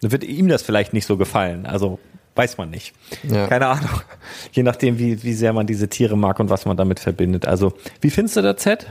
dann 0.00 0.12
wird 0.12 0.24
ihm 0.24 0.48
das 0.48 0.62
vielleicht 0.62 0.92
nicht 0.92 1.06
so 1.06 1.16
gefallen. 1.16 1.66
Also 1.66 1.98
weiß 2.34 2.58
man 2.58 2.70
nicht. 2.70 2.94
Ja. 3.22 3.46
Keine 3.46 3.66
Ahnung. 3.66 3.90
Je 4.52 4.62
nachdem, 4.62 4.98
wie, 4.98 5.22
wie 5.22 5.34
sehr 5.34 5.52
man 5.52 5.66
diese 5.66 5.88
Tiere 5.88 6.16
mag 6.16 6.40
und 6.40 6.50
was 6.50 6.64
man 6.64 6.76
damit 6.76 7.00
verbindet. 7.00 7.46
Also, 7.46 7.74
wie 8.00 8.10
findest 8.10 8.36
du 8.36 8.42
das 8.42 8.62
Set? 8.62 8.86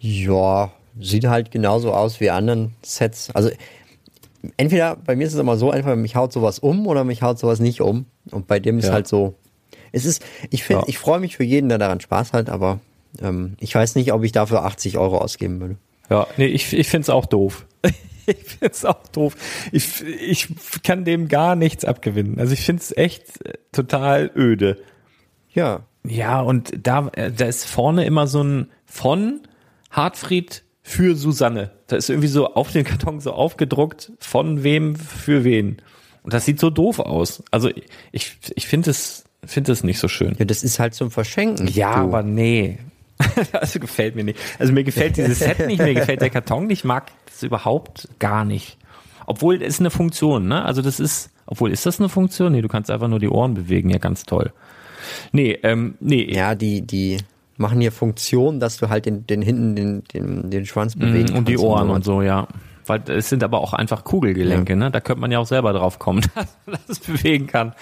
Ja, 0.00 0.72
sieht 0.98 1.26
halt 1.26 1.50
genauso 1.50 1.92
aus 1.92 2.20
wie 2.20 2.30
anderen 2.30 2.74
Sets. 2.82 3.30
Also 3.34 3.50
entweder 4.56 4.96
bei 4.96 5.16
mir 5.16 5.26
ist 5.26 5.34
es 5.34 5.40
immer 5.40 5.56
so, 5.56 5.72
entweder 5.72 5.96
mich 5.96 6.16
haut 6.16 6.32
sowas 6.32 6.58
um 6.58 6.86
oder 6.86 7.04
mich 7.04 7.22
haut 7.22 7.38
sowas 7.38 7.60
nicht 7.60 7.80
um. 7.80 8.06
Und 8.30 8.46
bei 8.46 8.60
dem 8.60 8.78
ist 8.78 8.86
ja. 8.86 8.92
halt 8.92 9.06
so. 9.06 9.34
Es 9.94 10.04
ist, 10.04 10.24
ich 10.50 10.64
finde, 10.64 10.82
ja. 10.82 10.88
ich 10.88 10.98
freue 10.98 11.20
mich 11.20 11.36
für 11.36 11.44
jeden, 11.44 11.68
der 11.68 11.78
daran 11.78 12.00
Spaß 12.00 12.32
hat, 12.32 12.50
aber 12.50 12.80
ähm, 13.20 13.56
ich 13.60 13.74
weiß 13.74 13.94
nicht, 13.94 14.12
ob 14.12 14.24
ich 14.24 14.32
dafür 14.32 14.64
80 14.64 14.98
Euro 14.98 15.18
ausgeben 15.18 15.60
würde. 15.60 15.76
Ja, 16.10 16.26
nee, 16.36 16.46
ich, 16.46 16.72
ich 16.72 16.88
finde 16.88 17.02
es 17.02 17.10
auch 17.10 17.26
doof. 17.26 17.66
ich 18.26 18.36
finde 18.36 18.70
es 18.70 18.84
auch 18.84 19.06
doof. 19.08 19.36
Ich, 19.72 20.02
ich 20.02 20.48
kann 20.82 21.04
dem 21.04 21.28
gar 21.28 21.56
nichts 21.56 21.84
abgewinnen. 21.84 22.38
Also 22.38 22.52
ich 22.52 22.60
finde 22.60 22.82
es 22.82 22.96
echt 22.96 23.46
äh, 23.46 23.54
total 23.72 24.30
öde. 24.34 24.78
Ja. 25.52 25.86
Ja, 26.06 26.40
und 26.40 26.72
da, 26.82 27.08
äh, 27.14 27.32
da 27.32 27.46
ist 27.46 27.64
vorne 27.64 28.04
immer 28.04 28.26
so 28.26 28.42
ein 28.42 28.70
von 28.84 29.40
Hartfried 29.90 30.64
für 30.82 31.16
Susanne. 31.16 31.70
Da 31.86 31.96
ist 31.96 32.10
irgendwie 32.10 32.28
so 32.28 32.52
auf 32.54 32.72
dem 32.72 32.84
Karton 32.84 33.20
so 33.20 33.32
aufgedruckt, 33.32 34.12
von 34.18 34.62
wem 34.62 34.96
für 34.96 35.44
wen. 35.44 35.78
Und 36.22 36.32
das 36.34 36.44
sieht 36.44 36.60
so 36.60 36.70
doof 36.70 36.98
aus. 36.98 37.42
Also 37.50 37.70
ich, 38.12 38.36
ich 38.54 38.66
finde 38.66 38.90
es, 38.90 39.23
finde 39.46 39.72
es 39.72 39.84
nicht 39.84 39.98
so 39.98 40.08
schön. 40.08 40.34
Ja, 40.38 40.44
das 40.44 40.62
ist 40.62 40.78
halt 40.78 40.94
zum 40.94 41.10
Verschenken. 41.10 41.66
Ja, 41.68 41.94
du. 41.94 42.00
aber 42.02 42.22
nee. 42.22 42.78
also 43.52 43.78
gefällt 43.78 44.16
mir 44.16 44.24
nicht. 44.24 44.38
Also 44.58 44.72
mir 44.72 44.84
gefällt 44.84 45.16
dieses 45.16 45.38
Set 45.38 45.66
nicht, 45.66 45.80
mir 45.80 45.94
gefällt 45.94 46.20
der 46.20 46.30
Karton 46.30 46.66
nicht, 46.66 46.84
mag 46.84 47.10
das 47.26 47.42
überhaupt 47.42 48.08
gar 48.18 48.44
nicht. 48.44 48.76
Obwohl 49.26 49.62
es 49.62 49.74
ist 49.74 49.80
eine 49.80 49.90
Funktion, 49.90 50.48
ne? 50.48 50.64
Also 50.64 50.82
das 50.82 51.00
ist, 51.00 51.30
obwohl 51.46 51.70
ist 51.70 51.86
das 51.86 52.00
eine 52.00 52.08
Funktion? 52.08 52.52
Nee, 52.52 52.62
du 52.62 52.68
kannst 52.68 52.90
einfach 52.90 53.08
nur 53.08 53.20
die 53.20 53.28
Ohren 53.28 53.54
bewegen, 53.54 53.90
ja, 53.90 53.98
ganz 53.98 54.24
toll. 54.24 54.52
Nee, 55.32 55.58
ähm, 55.62 55.94
nee. 56.00 56.30
Ja, 56.32 56.54
die, 56.54 56.82
die 56.82 57.18
machen 57.56 57.80
hier 57.80 57.92
Funktion, 57.92 58.60
dass 58.60 58.76
du 58.78 58.88
halt 58.88 59.06
den, 59.06 59.26
den 59.26 59.42
hinten 59.42 59.76
den, 59.76 60.04
den, 60.12 60.50
den 60.50 60.66
Schwanz 60.66 60.96
bewegen 60.96 61.32
mm, 61.32 61.36
Und 61.36 61.48
die 61.48 61.58
Ohren 61.58 61.90
und 61.90 62.04
so, 62.04 62.22
ja. 62.22 62.48
Weil 62.86 63.02
es 63.08 63.28
sind 63.28 63.42
aber 63.42 63.60
auch 63.60 63.72
einfach 63.72 64.04
Kugelgelenke, 64.04 64.74
ja. 64.74 64.78
ne? 64.78 64.90
Da 64.90 65.00
könnte 65.00 65.20
man 65.20 65.32
ja 65.32 65.38
auch 65.38 65.46
selber 65.46 65.72
drauf 65.72 65.98
kommen, 65.98 66.20
dass 66.34 66.56
man 66.66 66.78
das 66.86 67.00
bewegen 67.00 67.46
kann. 67.46 67.74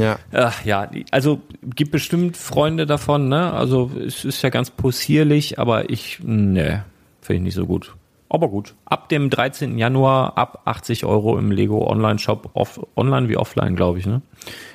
Ja. 0.00 0.18
Ach, 0.32 0.64
ja, 0.64 0.90
also 1.10 1.40
gibt 1.62 1.92
bestimmt 1.92 2.36
Freunde 2.36 2.86
davon, 2.86 3.28
ne? 3.28 3.52
Also 3.52 3.90
es 4.04 4.24
ist 4.24 4.42
ja 4.42 4.50
ganz 4.50 4.70
possierlich, 4.70 5.58
aber 5.58 5.90
ich, 5.90 6.20
ne, 6.22 6.84
finde 7.20 7.36
ich 7.38 7.42
nicht 7.44 7.54
so 7.54 7.66
gut. 7.66 7.94
Aber 8.28 8.48
gut. 8.48 8.74
Ab 8.84 9.08
dem 9.08 9.28
13. 9.28 9.76
Januar 9.76 10.38
ab 10.38 10.62
80 10.64 11.04
Euro 11.04 11.36
im 11.36 11.50
Lego 11.50 11.88
Online-Shop, 11.88 12.50
off, 12.54 12.80
online 12.96 13.28
wie 13.28 13.36
offline, 13.36 13.74
glaube 13.74 13.98
ich, 13.98 14.06
ne? 14.06 14.22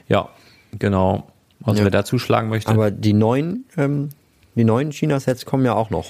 Ja, 0.10 0.30
genau. 0.78 1.28
Also 1.64 1.80
ja. 1.80 1.86
wer 1.86 1.92
da 1.92 2.04
zuschlagen 2.04 2.50
möchte. 2.50 2.72
Aber 2.72 2.92
die 2.92 3.14
neuen, 3.14 3.66
ähm, 3.78 4.10
die 4.56 4.66
neuen 4.66 4.92
China-Sets 4.92 5.46
kommen 5.46 5.66
ja 5.66 5.74
auch 5.74 5.90
noch. 5.90 6.06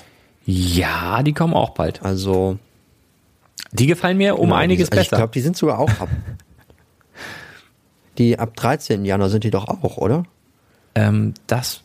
Ja, 0.45 1.23
die 1.23 1.33
kommen 1.33 1.53
auch 1.53 1.71
bald. 1.71 2.03
Also. 2.03 2.57
Die 3.71 3.87
gefallen 3.87 4.17
mir 4.17 4.37
um 4.37 4.45
genau, 4.45 4.55
einiges 4.55 4.89
die, 4.89 4.97
also 4.97 5.01
besser. 5.01 5.15
Ich 5.15 5.19
glaube, 5.19 5.33
die 5.33 5.41
sind 5.41 5.57
sogar 5.57 5.79
auch 5.79 5.89
ab. 5.99 6.09
die 8.17 8.39
ab 8.39 8.55
13. 8.55 9.05
Januar 9.05 9.29
sind 9.29 9.43
die 9.43 9.51
doch 9.51 9.67
auch, 9.67 9.97
oder? 9.97 10.23
Ähm, 10.95 11.33
das 11.47 11.83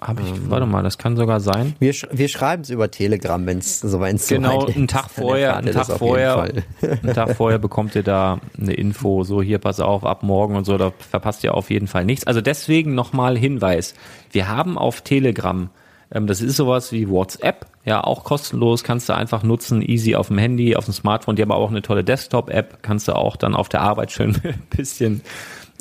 habe 0.00 0.22
ich, 0.22 0.28
ähm, 0.28 0.44
warte 0.48 0.66
mal, 0.66 0.82
das 0.82 0.98
kann 0.98 1.16
sogar 1.16 1.40
sein. 1.40 1.74
Wir, 1.78 1.94
wir 2.10 2.28
schreiben 2.28 2.62
es 2.62 2.70
über 2.70 2.90
Telegram, 2.90 3.44
wenn 3.46 3.58
es 3.58 3.80
so 3.80 4.00
weit 4.00 4.14
ist. 4.14 4.28
Genau, 4.28 4.66
einen 4.74 4.88
Tag 4.88 5.10
vorher, 5.10 5.56
einen 5.56 5.72
Tag 5.72 5.86
vorher, 5.86 6.42
einen 6.82 7.14
Tag 7.14 7.36
vorher 7.36 7.58
bekommt 7.58 7.94
ihr 7.94 8.02
da 8.02 8.40
eine 8.58 8.72
Info, 8.72 9.24
so 9.24 9.42
hier, 9.42 9.58
pass 9.58 9.80
auf, 9.80 10.04
ab 10.04 10.22
morgen 10.22 10.56
und 10.56 10.64
so, 10.64 10.78
da 10.78 10.92
verpasst 11.10 11.44
ihr 11.44 11.54
auf 11.54 11.70
jeden 11.70 11.86
Fall 11.86 12.04
nichts. 12.04 12.26
Also 12.26 12.40
deswegen 12.40 12.94
nochmal 12.94 13.36
Hinweis. 13.36 13.94
Wir 14.30 14.48
haben 14.48 14.78
auf 14.78 15.02
Telegram 15.02 15.68
ähm, 16.12 16.26
das 16.26 16.40
ist 16.40 16.56
sowas 16.56 16.92
wie 16.92 17.08
WhatsApp, 17.08 17.66
ja, 17.84 18.02
auch 18.02 18.24
kostenlos, 18.24 18.84
kannst 18.84 19.08
du 19.08 19.14
einfach 19.14 19.42
nutzen, 19.42 19.82
easy 19.82 20.14
auf 20.14 20.28
dem 20.28 20.38
Handy, 20.38 20.76
auf 20.76 20.84
dem 20.84 20.94
Smartphone. 20.94 21.36
Die 21.36 21.42
haben 21.42 21.52
auch 21.52 21.70
eine 21.70 21.82
tolle 21.82 22.04
Desktop-App, 22.04 22.82
kannst 22.82 23.08
du 23.08 23.16
auch 23.16 23.36
dann 23.36 23.54
auf 23.54 23.68
der 23.68 23.80
Arbeit 23.82 24.12
schön 24.12 24.36
ein 24.44 24.62
bisschen 24.70 25.22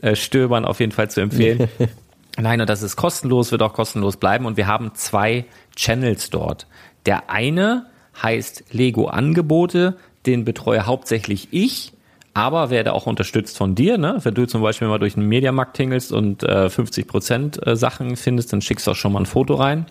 äh, 0.01 0.15
stöbern, 0.15 0.65
auf 0.65 0.79
jeden 0.79 0.91
Fall 0.91 1.09
zu 1.09 1.21
empfehlen. 1.21 1.67
Nein, 2.37 2.61
und 2.61 2.69
das 2.69 2.83
ist 2.83 2.95
kostenlos, 2.95 3.51
wird 3.51 3.61
auch 3.61 3.73
kostenlos 3.73 4.17
bleiben. 4.17 4.45
Und 4.45 4.55
wir 4.55 4.67
haben 4.67 4.91
zwei 4.93 5.45
Channels 5.75 6.29
dort. 6.29 6.67
Der 7.05 7.29
eine 7.29 7.87
heißt 8.21 8.65
Lego 8.71 9.07
Angebote, 9.07 9.97
den 10.25 10.45
betreue 10.45 10.85
hauptsächlich 10.85 11.49
ich, 11.51 11.93
aber 12.33 12.69
werde 12.69 12.93
auch 12.93 13.07
unterstützt 13.07 13.57
von 13.57 13.75
dir. 13.75 13.97
Ne? 13.97 14.19
Wenn 14.23 14.33
du 14.35 14.45
zum 14.47 14.61
Beispiel 14.61 14.87
mal 14.87 14.99
durch 14.99 15.15
den 15.15 15.27
Mediamarkt 15.27 15.75
tingelst 15.75 16.13
und 16.13 16.43
äh, 16.43 16.69
50 16.69 17.07
Prozent 17.07 17.67
äh, 17.67 17.75
Sachen 17.75 18.15
findest, 18.15 18.53
dann 18.53 18.61
schickst 18.61 18.87
du 18.87 18.91
auch 18.91 18.95
schon 18.95 19.11
mal 19.11 19.19
ein 19.19 19.25
Foto 19.25 19.55
rein. 19.55 19.85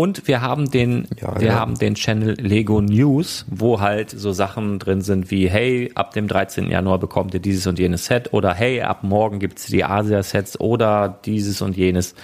Und 0.00 0.26
wir 0.26 0.40
haben 0.40 0.70
den, 0.70 1.08
ja, 1.20 1.38
wir 1.38 1.48
ja. 1.48 1.54
haben 1.56 1.78
den 1.78 1.94
Channel 1.94 2.34
Lego 2.40 2.80
News, 2.80 3.44
wo 3.50 3.80
halt 3.80 4.08
so 4.08 4.32
Sachen 4.32 4.78
drin 4.78 5.02
sind 5.02 5.30
wie, 5.30 5.46
hey, 5.46 5.90
ab 5.94 6.14
dem 6.14 6.26
13. 6.26 6.70
Januar 6.70 6.98
bekommt 6.98 7.34
ihr 7.34 7.40
dieses 7.40 7.66
und 7.66 7.78
jenes 7.78 8.06
Set 8.06 8.32
oder 8.32 8.54
hey, 8.54 8.80
ab 8.80 9.02
morgen 9.02 9.40
gibt's 9.40 9.66
die 9.66 9.84
Asia-Sets 9.84 10.58
oder 10.58 11.20
dieses 11.26 11.60
und 11.60 11.76
jenes. 11.76 12.14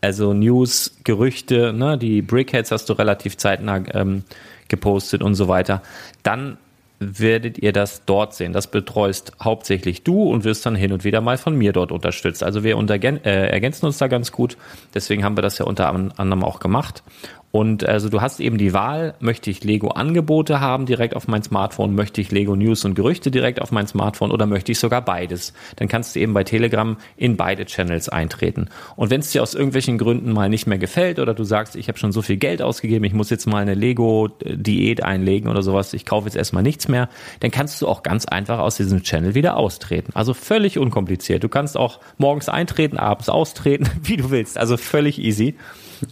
Also 0.00 0.34
News, 0.34 0.98
Gerüchte, 1.02 1.72
ne, 1.72 1.98
die 1.98 2.22
Brickheads 2.22 2.70
hast 2.70 2.88
du 2.90 2.92
relativ 2.92 3.36
zeitnah 3.36 3.82
ähm, 3.92 4.22
gepostet 4.68 5.20
und 5.20 5.34
so 5.34 5.48
weiter. 5.48 5.82
Dann 6.22 6.58
werdet 6.98 7.58
ihr 7.58 7.72
das 7.72 8.04
dort 8.06 8.34
sehen. 8.34 8.52
Das 8.52 8.68
betreust 8.68 9.32
hauptsächlich 9.42 10.02
du 10.02 10.22
und 10.22 10.44
wirst 10.44 10.64
dann 10.64 10.74
hin 10.74 10.92
und 10.92 11.04
wieder 11.04 11.20
mal 11.20 11.36
von 11.36 11.54
mir 11.56 11.72
dort 11.72 11.92
unterstützt. 11.92 12.42
Also 12.42 12.64
wir 12.64 12.76
äh, 12.76 13.48
ergänzen 13.48 13.86
uns 13.86 13.98
da 13.98 14.06
ganz 14.06 14.32
gut. 14.32 14.56
Deswegen 14.94 15.24
haben 15.24 15.36
wir 15.36 15.42
das 15.42 15.58
ja 15.58 15.66
unter 15.66 15.88
anderem 15.88 16.44
auch 16.44 16.58
gemacht. 16.58 17.02
Und 17.56 17.88
also 17.88 18.10
du 18.10 18.20
hast 18.20 18.38
eben 18.40 18.58
die 18.58 18.74
Wahl, 18.74 19.14
möchte 19.18 19.50
ich 19.50 19.64
Lego 19.64 19.88
Angebote 19.88 20.60
haben 20.60 20.84
direkt 20.84 21.16
auf 21.16 21.26
mein 21.26 21.42
Smartphone, 21.42 21.94
möchte 21.94 22.20
ich 22.20 22.30
Lego 22.30 22.54
News 22.54 22.84
und 22.84 22.94
Gerüchte 22.94 23.30
direkt 23.30 23.62
auf 23.62 23.72
mein 23.72 23.86
Smartphone 23.86 24.30
oder 24.30 24.44
möchte 24.44 24.72
ich 24.72 24.78
sogar 24.78 25.00
beides. 25.00 25.54
Dann 25.76 25.88
kannst 25.88 26.14
du 26.14 26.20
eben 26.20 26.34
bei 26.34 26.44
Telegram 26.44 26.98
in 27.16 27.38
beide 27.38 27.64
Channels 27.64 28.10
eintreten. 28.10 28.68
Und 28.94 29.08
wenn 29.08 29.20
es 29.20 29.30
dir 29.30 29.42
aus 29.42 29.54
irgendwelchen 29.54 29.96
Gründen 29.96 30.34
mal 30.34 30.50
nicht 30.50 30.66
mehr 30.66 30.76
gefällt 30.76 31.18
oder 31.18 31.32
du 31.32 31.44
sagst, 31.44 31.76
ich 31.76 31.88
habe 31.88 31.96
schon 31.96 32.12
so 32.12 32.20
viel 32.20 32.36
Geld 32.36 32.60
ausgegeben, 32.60 33.06
ich 33.06 33.14
muss 33.14 33.30
jetzt 33.30 33.46
mal 33.46 33.62
eine 33.62 33.72
Lego 33.72 34.28
Diät 34.44 35.02
einlegen 35.02 35.48
oder 35.48 35.62
sowas, 35.62 35.94
ich 35.94 36.04
kaufe 36.04 36.26
jetzt 36.26 36.36
erstmal 36.36 36.62
nichts 36.62 36.88
mehr, 36.88 37.08
dann 37.40 37.52
kannst 37.52 37.80
du 37.80 37.88
auch 37.88 38.02
ganz 38.02 38.26
einfach 38.26 38.58
aus 38.58 38.76
diesem 38.76 39.02
Channel 39.02 39.34
wieder 39.34 39.56
austreten. 39.56 40.10
Also 40.12 40.34
völlig 40.34 40.78
unkompliziert. 40.78 41.42
Du 41.42 41.48
kannst 41.48 41.78
auch 41.78 42.00
morgens 42.18 42.50
eintreten, 42.50 42.98
abends 42.98 43.30
austreten, 43.30 43.88
wie 44.02 44.18
du 44.18 44.30
willst. 44.30 44.58
Also 44.58 44.76
völlig 44.76 45.18
easy. 45.18 45.54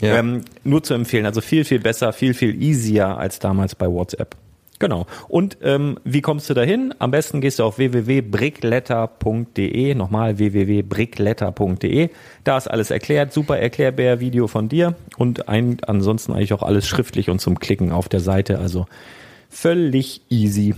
Ja. 0.00 0.18
Ähm, 0.18 0.42
nur 0.64 0.82
zu 0.82 0.94
empfehlen. 0.94 1.26
Also 1.26 1.40
viel, 1.40 1.64
viel 1.64 1.80
besser, 1.80 2.12
viel, 2.12 2.34
viel 2.34 2.60
easier 2.62 3.18
als 3.18 3.38
damals 3.38 3.74
bei 3.74 3.86
WhatsApp. 3.86 4.36
Genau. 4.78 5.06
Und 5.28 5.56
ähm, 5.62 5.98
wie 6.04 6.20
kommst 6.20 6.50
du 6.50 6.54
dahin? 6.54 6.94
Am 6.98 7.10
besten 7.10 7.40
gehst 7.40 7.58
du 7.58 7.64
auf 7.64 7.78
www.brickletter.de, 7.78 9.94
nochmal 9.94 10.36
www.brickletter.de. 10.38 12.10
Da 12.42 12.58
ist 12.58 12.68
alles 12.68 12.90
erklärt, 12.90 13.32
super 13.32 13.58
Erklärbär-Video 13.58 14.46
von 14.48 14.68
dir 14.68 14.96
und 15.16 15.48
ein, 15.48 15.78
ansonsten 15.86 16.32
eigentlich 16.32 16.52
auch 16.52 16.62
alles 16.62 16.88
schriftlich 16.88 17.30
und 17.30 17.40
zum 17.40 17.60
Klicken 17.60 17.92
auf 17.92 18.08
der 18.08 18.18
Seite. 18.20 18.58
Also 18.58 18.86
völlig 19.48 20.22
easy. 20.28 20.74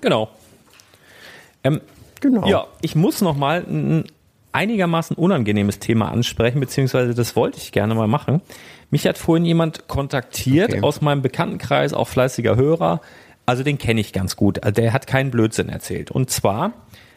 Genau. 0.00 0.28
Ähm, 1.64 1.80
genau. 2.20 2.46
Ja, 2.46 2.68
ich 2.82 2.94
muss 2.96 3.20
nochmal 3.20 3.64
ein 3.68 4.04
einigermaßen 4.52 5.16
unangenehmes 5.16 5.78
Thema 5.78 6.10
ansprechen, 6.10 6.60
beziehungsweise 6.60 7.14
das 7.14 7.36
wollte 7.36 7.58
ich 7.58 7.72
gerne 7.72 7.94
mal 7.94 8.08
machen. 8.08 8.40
Mich 8.90 9.06
hat 9.06 9.18
vorhin 9.18 9.44
jemand 9.44 9.88
kontaktiert 9.88 10.72
okay. 10.72 10.82
aus 10.82 11.00
meinem 11.00 11.22
Bekanntenkreis, 11.22 11.92
auch 11.92 12.08
fleißiger 12.08 12.56
Hörer. 12.56 13.00
Also 13.46 13.62
den 13.62 13.78
kenne 13.78 14.00
ich 14.00 14.12
ganz 14.12 14.36
gut. 14.36 14.62
Also 14.62 14.80
der 14.80 14.92
hat 14.92 15.06
keinen 15.06 15.30
Blödsinn 15.30 15.68
erzählt. 15.68 16.10
Und 16.10 16.30
zwar 16.30 16.72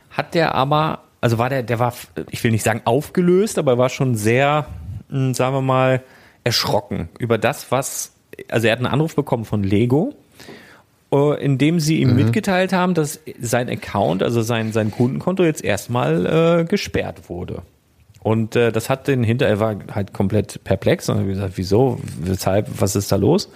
hat 0.10 0.34
der 0.34 0.56
aber, 0.56 1.04
also 1.22 1.38
war 1.38 1.50
der, 1.50 1.64
der 1.64 1.80
war, 1.80 1.94
ich 2.30 2.44
will 2.44 2.52
nicht 2.52 2.64
sagen 2.64 2.82
aufgelöst, 2.86 3.58
aber 3.58 3.78
war 3.78 3.90
schon 3.90 4.16
sehr, 4.16 4.68
hm, 5.10 5.34
sagen 5.34 5.56
wir 5.56 5.62
mal, 5.62 6.04
erschrocken 6.44 7.10
über 7.20 7.38
das, 7.38 7.72
was, 7.72 8.14
also 8.50 8.68
er 8.68 8.74
hat 8.74 8.80
einen 8.80 8.88
Anruf 8.88 9.16
bekommen 9.16 9.46
von 9.46 9.64
Lego 9.64 10.16
indem 11.12 11.80
sie 11.80 12.00
ihm 12.00 12.12
mhm. 12.12 12.16
mitgeteilt 12.16 12.74
haben, 12.74 12.94
dass 12.94 13.20
sein 13.40 13.70
Account, 13.70 14.24
also 14.24 14.42
sein, 14.42 14.72
sein 14.72 14.92
Kundenkonto 14.92 15.44
jetzt 15.44 15.64
erstmal 15.64 16.62
äh, 16.62 16.66
gesperrt 16.66 17.30
wurde. 17.30 17.64
Und 18.24 18.56
äh, 18.56 18.72
das 18.72 18.90
hat 18.90 19.08
den 19.08 19.24
hinter, 19.24 19.48
er 19.48 19.60
war 19.60 19.76
halt 19.92 20.14
komplett 20.14 20.64
perplex 20.64 21.10
und 21.10 21.20
hat 21.20 21.26
gesagt, 21.26 21.54
wieso, 21.56 22.00
weshalb, 22.22 22.70
was 22.80 22.96
ist 22.96 23.12
da 23.12 23.16
los? 23.16 23.50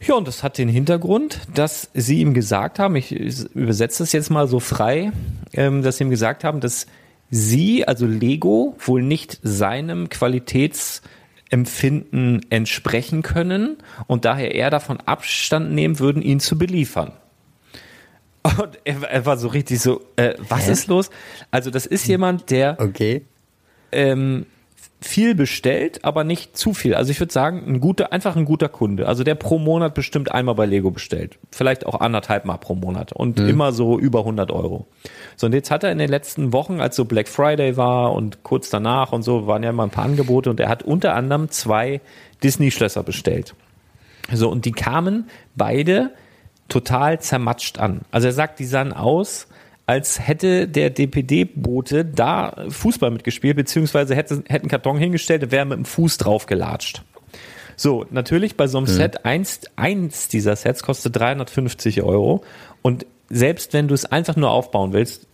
Ja, 0.00 0.14
und 0.14 0.26
das 0.26 0.42
hat 0.42 0.56
den 0.56 0.68
Hintergrund, 0.68 1.40
dass 1.54 1.90
sie 1.92 2.20
ihm 2.20 2.32
gesagt 2.32 2.78
haben, 2.78 2.96
ich 2.96 3.12
übersetze 3.12 4.02
das 4.02 4.12
jetzt 4.12 4.30
mal 4.30 4.46
so 4.46 4.60
frei, 4.60 5.12
ähm, 5.52 5.82
dass 5.82 5.98
sie 5.98 6.04
ihm 6.04 6.10
gesagt 6.10 6.42
haben, 6.42 6.60
dass 6.60 6.86
sie, 7.30 7.86
also 7.86 8.06
Lego, 8.06 8.76
wohl 8.78 9.02
nicht 9.02 9.38
seinem 9.42 10.08
Qualitätsempfinden 11.50 12.46
entsprechen 12.50 13.22
können 13.22 13.78
und 14.06 14.24
daher 14.24 14.54
eher 14.54 14.70
davon 14.70 14.98
Abstand 15.00 15.72
nehmen 15.72 15.98
würden, 15.98 16.22
ihn 16.22 16.40
zu 16.40 16.56
beliefern. 16.56 17.12
Und 18.58 18.78
er, 18.84 19.02
er 19.02 19.26
war 19.26 19.36
so 19.36 19.48
richtig 19.48 19.80
so, 19.80 20.00
äh, 20.16 20.34
was 20.48 20.66
Hä? 20.66 20.72
ist 20.72 20.86
los? 20.86 21.10
Also 21.50 21.70
das 21.70 21.84
ist 21.84 22.06
jemand, 22.06 22.50
der 22.50 22.76
okay. 22.80 23.26
ähm, 23.92 24.46
viel 25.02 25.34
bestellt, 25.34 26.04
aber 26.04 26.24
nicht 26.24 26.56
zu 26.56 26.74
viel. 26.74 26.94
Also 26.94 27.10
ich 27.10 27.20
würde 27.20 27.32
sagen, 27.32 27.64
ein 27.66 27.80
guter, 27.80 28.12
einfach 28.12 28.36
ein 28.36 28.44
guter 28.44 28.68
Kunde. 28.68 29.08
Also 29.08 29.24
der 29.24 29.34
pro 29.34 29.58
Monat 29.58 29.94
bestimmt 29.94 30.30
einmal 30.30 30.54
bei 30.54 30.66
Lego 30.66 30.90
bestellt. 30.90 31.38
Vielleicht 31.50 31.86
auch 31.86 32.00
anderthalb 32.00 32.44
Mal 32.44 32.58
pro 32.58 32.74
Monat 32.74 33.12
und 33.12 33.38
mhm. 33.38 33.48
immer 33.48 33.72
so 33.72 33.98
über 33.98 34.20
100 34.20 34.50
Euro. 34.50 34.86
So 35.36 35.46
und 35.46 35.54
jetzt 35.54 35.70
hat 35.70 35.84
er 35.84 35.92
in 35.92 35.98
den 35.98 36.10
letzten 36.10 36.52
Wochen, 36.52 36.80
als 36.80 36.96
so 36.96 37.06
Black 37.06 37.28
Friday 37.28 37.78
war 37.78 38.12
und 38.12 38.42
kurz 38.42 38.68
danach 38.68 39.12
und 39.12 39.22
so, 39.22 39.46
waren 39.46 39.62
ja 39.62 39.70
immer 39.70 39.84
ein 39.84 39.90
paar 39.90 40.04
Angebote 40.04 40.50
und 40.50 40.60
er 40.60 40.68
hat 40.68 40.82
unter 40.82 41.14
anderem 41.14 41.50
zwei 41.50 42.02
Disney-Schlösser 42.42 43.02
bestellt. 43.02 43.54
So 44.32 44.50
und 44.50 44.66
die 44.66 44.72
kamen 44.72 45.30
beide 45.56 46.10
total 46.68 47.20
zermatscht 47.20 47.78
an. 47.78 48.02
Also 48.10 48.28
er 48.28 48.32
sagt, 48.32 48.58
die 48.58 48.66
sahen 48.66 48.92
aus, 48.92 49.48
als 49.90 50.20
hätte 50.20 50.68
der 50.68 50.90
DPD-Bote 50.90 52.04
da 52.04 52.64
Fußball 52.68 53.10
mitgespielt, 53.10 53.56
beziehungsweise 53.56 54.14
hätte, 54.14 54.44
hätte 54.46 54.62
einen 54.62 54.68
Karton 54.68 54.96
hingestellt 54.96 55.42
und 55.42 55.50
wäre 55.50 55.64
mit 55.64 55.78
dem 55.78 55.84
Fuß 55.84 56.16
drauf 56.16 56.46
gelatscht. 56.46 57.02
So, 57.74 58.06
natürlich 58.10 58.56
bei 58.56 58.68
so 58.68 58.78
einem 58.78 58.86
mhm. 58.86 58.92
Set, 58.92 59.24
eins, 59.24 59.62
eins 59.74 60.28
dieser 60.28 60.54
Sets 60.54 60.84
kostet 60.84 61.16
350 61.16 62.04
Euro. 62.04 62.44
Und 62.82 63.04
selbst 63.30 63.72
wenn 63.72 63.88
du 63.88 63.94
es 63.94 64.04
einfach 64.04 64.36
nur 64.36 64.52
aufbauen 64.52 64.92
willst, 64.92 65.26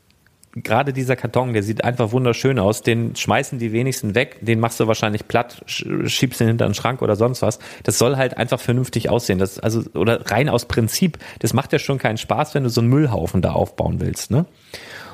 gerade 0.56 0.92
dieser 0.92 1.16
Karton, 1.16 1.52
der 1.52 1.62
sieht 1.62 1.84
einfach 1.84 2.12
wunderschön 2.12 2.58
aus, 2.58 2.82
den 2.82 3.14
schmeißen 3.14 3.58
die 3.58 3.72
wenigsten 3.72 4.14
weg, 4.14 4.38
den 4.40 4.58
machst 4.58 4.80
du 4.80 4.86
wahrscheinlich 4.86 5.28
platt, 5.28 5.62
schiebst 5.66 6.40
ihn 6.40 6.48
hinter 6.48 6.66
den 6.66 6.74
Schrank 6.74 7.02
oder 7.02 7.14
sonst 7.14 7.42
was. 7.42 7.58
Das 7.82 7.98
soll 7.98 8.16
halt 8.16 8.36
einfach 8.36 8.58
vernünftig 8.58 9.10
aussehen. 9.10 9.38
Das, 9.38 9.58
also, 9.58 9.82
oder 9.94 10.30
rein 10.30 10.48
aus 10.48 10.64
Prinzip. 10.64 11.18
Das 11.40 11.52
macht 11.52 11.72
ja 11.72 11.78
schon 11.78 11.98
keinen 11.98 12.16
Spaß, 12.16 12.54
wenn 12.54 12.64
du 12.64 12.70
so 12.70 12.80
einen 12.80 12.88
Müllhaufen 12.88 13.42
da 13.42 13.52
aufbauen 13.52 14.00
willst, 14.00 14.30
ne? 14.30 14.46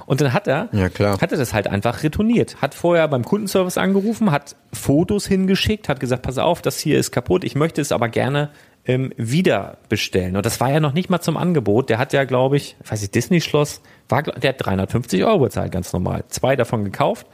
Und 0.04 0.20
dann 0.20 0.32
hat 0.32 0.48
er, 0.48 0.68
ja, 0.72 0.88
klar. 0.88 1.20
hat 1.20 1.30
er 1.30 1.38
das 1.38 1.54
halt 1.54 1.68
einfach 1.68 2.02
retourniert. 2.02 2.60
Hat 2.60 2.74
vorher 2.74 3.06
beim 3.06 3.24
Kundenservice 3.24 3.78
angerufen, 3.78 4.32
hat 4.32 4.56
Fotos 4.72 5.26
hingeschickt, 5.26 5.88
hat 5.88 6.00
gesagt, 6.00 6.22
pass 6.22 6.38
auf, 6.38 6.60
das 6.60 6.78
hier 6.78 6.98
ist 6.98 7.12
kaputt, 7.12 7.44
ich 7.44 7.54
möchte 7.54 7.80
es 7.80 7.92
aber 7.92 8.08
gerne 8.08 8.50
ähm, 8.84 9.12
wieder 9.16 9.78
bestellen. 9.88 10.36
Und 10.36 10.44
das 10.44 10.60
war 10.60 10.70
ja 10.70 10.80
noch 10.80 10.92
nicht 10.92 11.08
mal 11.08 11.20
zum 11.20 11.36
Angebot. 11.36 11.88
Der 11.88 11.98
hat 11.98 12.12
ja, 12.12 12.24
glaube 12.24 12.56
ich, 12.56 12.76
weiß 12.88 13.02
ich, 13.02 13.10
Disney-Schloss, 13.10 13.80
war, 14.12 14.22
der 14.22 14.50
hat 14.50 14.64
350 14.64 15.24
Euro 15.24 15.40
bezahlt, 15.40 15.72
ganz 15.72 15.92
normal. 15.92 16.24
Zwei 16.28 16.54
davon 16.54 16.84
gekauft, 16.84 17.26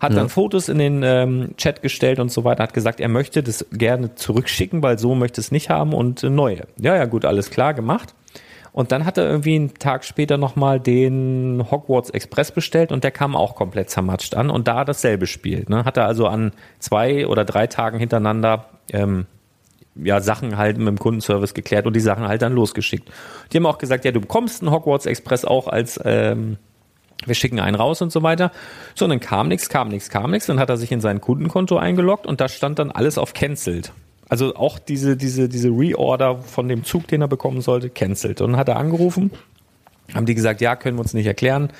hat 0.00 0.12
ja. 0.12 0.18
dann 0.18 0.28
Fotos 0.28 0.68
in 0.68 0.78
den 0.78 1.02
ähm, 1.02 1.54
Chat 1.56 1.80
gestellt 1.80 2.18
und 2.18 2.30
so 2.30 2.44
weiter, 2.44 2.62
hat 2.62 2.74
gesagt, 2.74 3.00
er 3.00 3.08
möchte 3.08 3.42
das 3.42 3.64
gerne 3.72 4.14
zurückschicken, 4.14 4.82
weil 4.82 4.98
so 4.98 5.14
möchte 5.14 5.40
es 5.40 5.50
nicht 5.50 5.70
haben 5.70 5.94
und 5.94 6.22
äh, 6.22 6.30
neue. 6.30 6.66
Ja, 6.80 6.96
ja, 6.96 7.06
gut, 7.06 7.24
alles 7.24 7.50
klar 7.50 7.72
gemacht. 7.72 8.14
Und 8.72 8.92
dann 8.92 9.04
hat 9.04 9.18
er 9.18 9.24
irgendwie 9.24 9.56
einen 9.56 9.74
Tag 9.74 10.04
später 10.04 10.36
nochmal 10.36 10.78
den 10.78 11.64
Hogwarts 11.70 12.10
Express 12.10 12.52
bestellt 12.52 12.92
und 12.92 13.02
der 13.02 13.10
kam 13.10 13.34
auch 13.34 13.54
komplett 13.56 13.90
zermatscht 13.90 14.34
an 14.34 14.50
und 14.50 14.68
da 14.68 14.84
dasselbe 14.84 15.26
Spiel. 15.26 15.64
Ne? 15.68 15.84
Hat 15.84 15.96
er 15.96 16.06
also 16.06 16.26
an 16.26 16.52
zwei 16.78 17.26
oder 17.26 17.44
drei 17.44 17.66
Tagen 17.66 17.98
hintereinander 17.98 18.66
ähm, 18.92 19.26
ja, 20.02 20.20
Sachen 20.20 20.56
halt 20.56 20.78
mit 20.78 20.86
dem 20.86 20.98
Kundenservice 20.98 21.54
geklärt 21.54 21.86
und 21.86 21.94
die 21.94 22.00
Sachen 22.00 22.28
halt 22.28 22.42
dann 22.42 22.52
losgeschickt. 22.52 23.08
Die 23.52 23.56
haben 23.56 23.66
auch 23.66 23.78
gesagt, 23.78 24.04
ja, 24.04 24.12
du 24.12 24.20
bekommst 24.20 24.62
einen 24.62 24.70
Hogwarts 24.70 25.06
Express 25.06 25.44
auch 25.44 25.68
als 25.68 26.00
ähm, 26.04 26.58
wir 27.26 27.34
schicken 27.34 27.58
einen 27.58 27.74
raus 27.74 28.00
und 28.00 28.12
so 28.12 28.22
weiter. 28.22 28.52
So, 28.94 29.04
und 29.04 29.10
dann 29.10 29.20
kam 29.20 29.48
nichts, 29.48 29.68
kam 29.68 29.88
nichts, 29.88 30.08
kam 30.08 30.30
nichts. 30.30 30.46
Dann 30.46 30.60
hat 30.60 30.70
er 30.70 30.76
sich 30.76 30.92
in 30.92 31.00
sein 31.00 31.20
Kundenkonto 31.20 31.76
eingeloggt 31.76 32.26
und 32.26 32.40
da 32.40 32.48
stand 32.48 32.78
dann 32.78 32.90
alles 32.90 33.18
auf 33.18 33.34
cancelled. 33.34 33.92
Also 34.28 34.54
auch 34.54 34.78
diese, 34.78 35.16
diese, 35.16 35.48
diese 35.48 35.68
Reorder 35.68 36.38
von 36.38 36.68
dem 36.68 36.84
Zug, 36.84 37.08
den 37.08 37.22
er 37.22 37.28
bekommen 37.28 37.60
sollte, 37.60 37.90
cancelled. 37.90 38.40
Und 38.40 38.52
dann 38.52 38.60
hat 38.60 38.68
er 38.68 38.76
angerufen, 38.76 39.30
haben 40.14 40.26
die 40.26 40.34
gesagt, 40.34 40.60
ja, 40.60 40.76
können 40.76 40.96
wir 40.96 41.02
uns 41.02 41.14
nicht 41.14 41.26
erklären. 41.26 41.70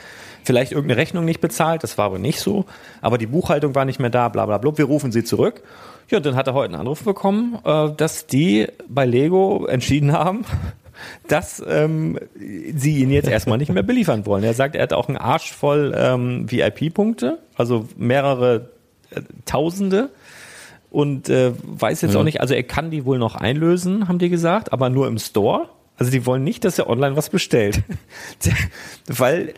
Vielleicht 0.45 0.73
irgendeine 0.73 0.99
Rechnung 0.99 1.25
nicht 1.25 1.41
bezahlt, 1.41 1.83
das 1.83 1.99
war 1.99 2.07
aber 2.07 2.19
nicht 2.19 2.41
so. 2.41 2.65
Aber 3.03 3.19
die 3.19 3.27
Buchhaltung 3.27 3.75
war 3.75 3.85
nicht 3.85 4.01
mehr 4.01 4.11
da, 4.11 4.29
bla 4.29 4.47
bla 4.47 4.59
bla. 4.59 4.77
Wir 4.79 4.87
rufen 4.87 5.13
sie 5.13 5.25
zurück. 5.25 5.63
Ja, 6.11 6.21
dann 6.21 6.37
hat 6.37 6.47
er 6.47 6.55
heute 6.55 6.73
einen 6.73 6.81
Anruf 6.81 7.05
bekommen, 7.05 7.59
äh, 7.64 7.90
dass 7.97 8.27
die 8.27 8.66
bei 8.88 9.05
Lego 9.05 9.66
entschieden 9.66 10.12
haben, 10.12 10.44
dass 11.29 11.62
ähm, 11.66 12.18
sie 12.75 12.99
ihn 12.99 13.11
jetzt 13.11 13.29
erstmal 13.29 13.59
nicht 13.59 13.73
mehr 13.73 13.83
beliefern 13.83 14.25
wollen. 14.25 14.42
Er 14.42 14.55
sagt, 14.55 14.75
er 14.75 14.83
hat 14.83 14.92
auch 14.92 15.09
einen 15.09 15.18
Arsch 15.18 15.53
voll 15.53 15.94
ähm, 15.97 16.51
VIP-Punkte, 16.51 17.38
also 17.57 17.87
mehrere 17.97 18.71
äh, 19.11 19.21
Tausende 19.44 20.11
und 20.90 21.29
äh, 21.29 21.53
weiß 21.62 22.01
jetzt 22.01 22.14
ja. 22.14 22.21
auch 22.21 22.25
nicht, 22.25 22.40
also 22.40 22.55
er 22.55 22.62
kann 22.62 22.90
die 22.90 23.05
wohl 23.05 23.18
noch 23.18 23.35
einlösen, 23.35 24.09
haben 24.09 24.18
die 24.18 24.31
gesagt, 24.31 24.73
aber 24.73 24.88
nur 24.88 25.07
im 25.07 25.18
Store. 25.18 25.68
Also 25.99 26.11
die 26.11 26.25
wollen 26.25 26.44
nicht, 26.44 26.64
dass 26.64 26.79
er 26.79 26.88
online 26.88 27.16
was 27.16 27.29
bestellt. 27.29 27.83
Weil, 29.07 29.53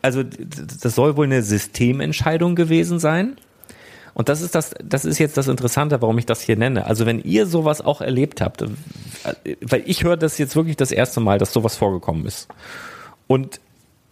also 0.00 0.22
das 0.24 0.94
soll 0.94 1.16
wohl 1.16 1.26
eine 1.26 1.42
Systementscheidung 1.42 2.56
gewesen 2.56 2.98
sein. 2.98 3.36
Und 4.14 4.28
das 4.28 4.42
ist 4.42 4.54
das, 4.54 4.74
das 4.82 5.04
ist 5.04 5.18
jetzt 5.18 5.36
das 5.36 5.48
Interessante, 5.48 6.00
warum 6.02 6.18
ich 6.18 6.26
das 6.26 6.42
hier 6.42 6.56
nenne. 6.56 6.86
Also 6.86 7.06
wenn 7.06 7.20
ihr 7.20 7.46
sowas 7.46 7.80
auch 7.80 8.00
erlebt 8.00 8.40
habt, 8.40 8.64
weil 9.60 9.82
ich 9.86 10.04
höre 10.04 10.16
das 10.16 10.38
jetzt 10.38 10.54
wirklich 10.56 10.76
das 10.76 10.92
erste 10.92 11.20
Mal, 11.20 11.38
dass 11.38 11.52
sowas 11.52 11.76
vorgekommen 11.76 12.26
ist. 12.26 12.48
Und 13.26 13.60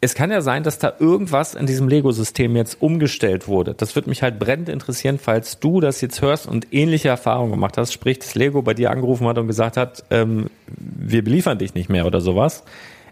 es 0.02 0.14
kann 0.14 0.30
ja 0.30 0.40
sein, 0.40 0.62
dass 0.62 0.78
da 0.78 0.94
irgendwas 0.98 1.54
in 1.54 1.66
diesem 1.66 1.86
Lego-System 1.86 2.56
jetzt 2.56 2.80
umgestellt 2.80 3.48
wurde. 3.48 3.74
Das 3.74 3.94
würde 3.94 4.08
mich 4.08 4.22
halt 4.22 4.38
brennend 4.38 4.70
interessieren, 4.70 5.18
falls 5.18 5.58
du 5.60 5.80
das 5.80 6.00
jetzt 6.00 6.22
hörst 6.22 6.46
und 6.46 6.72
ähnliche 6.72 7.08
Erfahrungen 7.08 7.50
gemacht 7.50 7.76
hast, 7.76 7.92
sprich, 7.92 8.18
dass 8.18 8.34
Lego 8.34 8.62
bei 8.62 8.72
dir 8.72 8.90
angerufen 8.90 9.26
hat 9.26 9.36
und 9.36 9.46
gesagt 9.46 9.76
hat, 9.76 10.04
ähm, 10.08 10.46
wir 10.66 11.22
beliefern 11.22 11.58
dich 11.58 11.74
nicht 11.74 11.90
mehr 11.90 12.06
oder 12.06 12.22
sowas. 12.22 12.64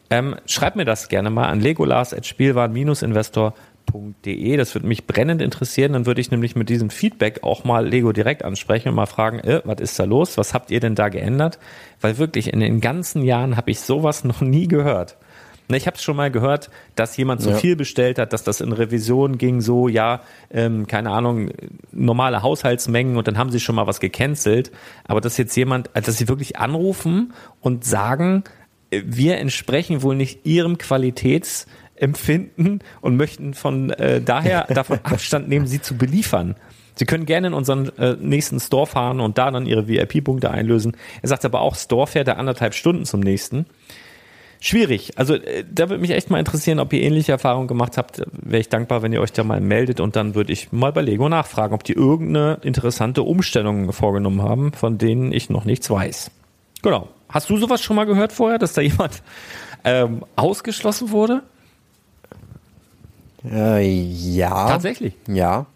Ähm, 0.09 0.37
schreib 0.47 0.77
mir 0.77 0.87
das 0.87 1.09
gerne 1.09 1.29
mal 1.29 1.49
an 1.49 1.61
legolas.spielwaren-investor.com 1.61 3.53
lego.de. 3.89 4.57
Das 4.57 4.75
würde 4.75 4.87
mich 4.87 5.07
brennend 5.07 5.43
interessieren. 5.43 5.93
Dann 5.93 6.07
würde 6.07 6.21
ich 6.21 6.31
nämlich 6.31 6.57
mit 6.57 6.69
diesem 6.69 6.91
Feedback 6.91 7.43
auch 7.43 7.65
mal 7.65 7.87
Lego 7.87 8.13
direkt 8.13 8.45
ansprechen 8.45 8.89
und 8.89 8.95
mal 8.95 9.07
fragen, 9.07 9.41
äh, 9.41 9.63
was 9.65 9.81
ist 9.81 9.99
da 9.99 10.05
los? 10.05 10.39
Was 10.39 10.55
habt 10.55 10.71
ihr 10.71 10.81
denn 10.81 10.95
da 10.95 11.09
geändert? 11.09 11.59
Weil 12.01 12.19
wirklich 12.19 12.53
in 12.53 12.61
den 12.61 12.81
ganzen 12.81 13.23
Jahren 13.23 13.57
habe 13.57 13.71
ich 13.71 13.81
sowas 13.81 14.25
noch 14.25 14.41
nie 14.41 14.69
gehört. 14.69 15.17
Ich 15.71 15.87
habe 15.87 15.97
es 15.97 16.03
schon 16.03 16.17
mal 16.17 16.31
gehört, 16.31 16.71
dass 16.95 17.15
jemand 17.19 17.43
zu 17.43 17.51
ja. 17.51 17.57
viel 17.57 17.77
bestellt 17.77 18.19
hat, 18.19 18.33
dass 18.33 18.43
das 18.43 18.63
in 18.63 18.73
Revision 18.73 19.37
ging, 19.37 19.61
so 19.61 19.87
ja, 19.87 20.23
ähm, 20.51 20.87
keine 20.87 21.11
Ahnung, 21.11 21.51
normale 21.93 22.41
Haushaltsmengen 22.41 23.19
und 23.19 23.29
dann 23.29 23.37
haben 23.37 23.51
sie 23.51 23.61
schon 23.61 23.75
mal 23.75 23.87
was 23.87 24.01
gecancelt. 24.01 24.73
Aber 25.05 25.21
dass 25.21 25.37
jetzt 25.37 25.55
jemand, 25.57 25.91
dass 25.93 26.17
sie 26.17 26.27
wirklich 26.27 26.57
anrufen 26.57 27.35
und 27.61 27.85
sagen, 27.85 28.45
wir 28.91 29.37
entsprechen 29.37 30.01
wohl 30.01 30.17
nicht 30.17 30.47
ihrem 30.47 30.79
Qualitäts 30.79 31.67
empfinden 32.01 32.81
und 33.01 33.17
möchten 33.17 33.55
von 33.55 33.91
äh, 33.91 34.21
daher 34.21 34.65
davon 34.75 35.01
Abstand 35.03 35.49
nehmen, 35.49 35.67
sie 35.67 35.81
zu 35.81 35.97
beliefern. 35.97 36.57
Sie 36.95 37.05
können 37.05 37.27
gerne 37.27 37.49
in 37.49 37.55
unseren 37.55 37.97
äh, 37.97 38.17
nächsten 38.21 38.59
Store 38.59 38.87
fahren 38.87 39.21
und 39.21 39.39
da 39.39 39.51
dann 39.51 39.67
Ihre 39.67 39.87
VIP-Punkte 39.87 40.51
einlösen. 40.51 40.97
Er 41.23 41.29
sagt 41.29 41.45
aber 41.45 41.61
auch, 41.61 41.77
Store 41.77 42.09
fährt 42.09 42.27
er 42.27 42.39
anderthalb 42.39 42.75
Stunden 42.75 43.05
zum 43.05 43.21
nächsten. 43.21 43.67
Schwierig. 44.61 45.13
Also 45.17 45.35
äh, 45.35 45.65
da 45.71 45.89
würde 45.89 46.01
mich 46.01 46.11
echt 46.11 46.31
mal 46.31 46.41
interessieren, 46.41 46.81
ob 46.81 46.93
ihr 46.93 47.03
ähnliche 47.03 47.31
Erfahrungen 47.31 47.69
gemacht 47.69 47.97
habt. 47.97 48.23
Wäre 48.33 48.61
ich 48.61 48.69
dankbar, 48.69 49.03
wenn 49.03 49.13
ihr 49.13 49.21
euch 49.21 49.33
da 49.33 49.45
mal 49.45 49.61
meldet 49.61 50.01
und 50.01 50.17
dann 50.17 50.35
würde 50.35 50.53
ich 50.53 50.73
mal 50.73 50.93
bei 50.93 51.03
Lego 51.03 51.29
nachfragen, 51.29 51.75
ob 51.75 51.85
die 51.85 51.93
irgendeine 51.93 52.59
interessante 52.63 53.23
Umstellung 53.23 53.93
vorgenommen 53.93 54.43
haben, 54.43 54.73
von 54.73 54.99
denen 54.99 55.31
ich 55.33 55.51
noch 55.51 55.65
nichts 55.65 55.89
weiß. 55.89 56.33
Genau. 56.83 57.09
Hast 57.29 57.51
du 57.51 57.57
sowas 57.59 57.83
schon 57.83 57.95
mal 57.95 58.07
gehört 58.07 58.33
vorher, 58.33 58.59
dass 58.59 58.73
da 58.73 58.81
jemand 58.81 59.23
ähm, 59.85 60.25
ausgeschlossen 60.35 61.11
wurde? 61.11 61.43
Äh, 63.45 63.83
ja. 63.83 64.69
Tatsächlich? 64.69 65.15
Ja. 65.27 65.67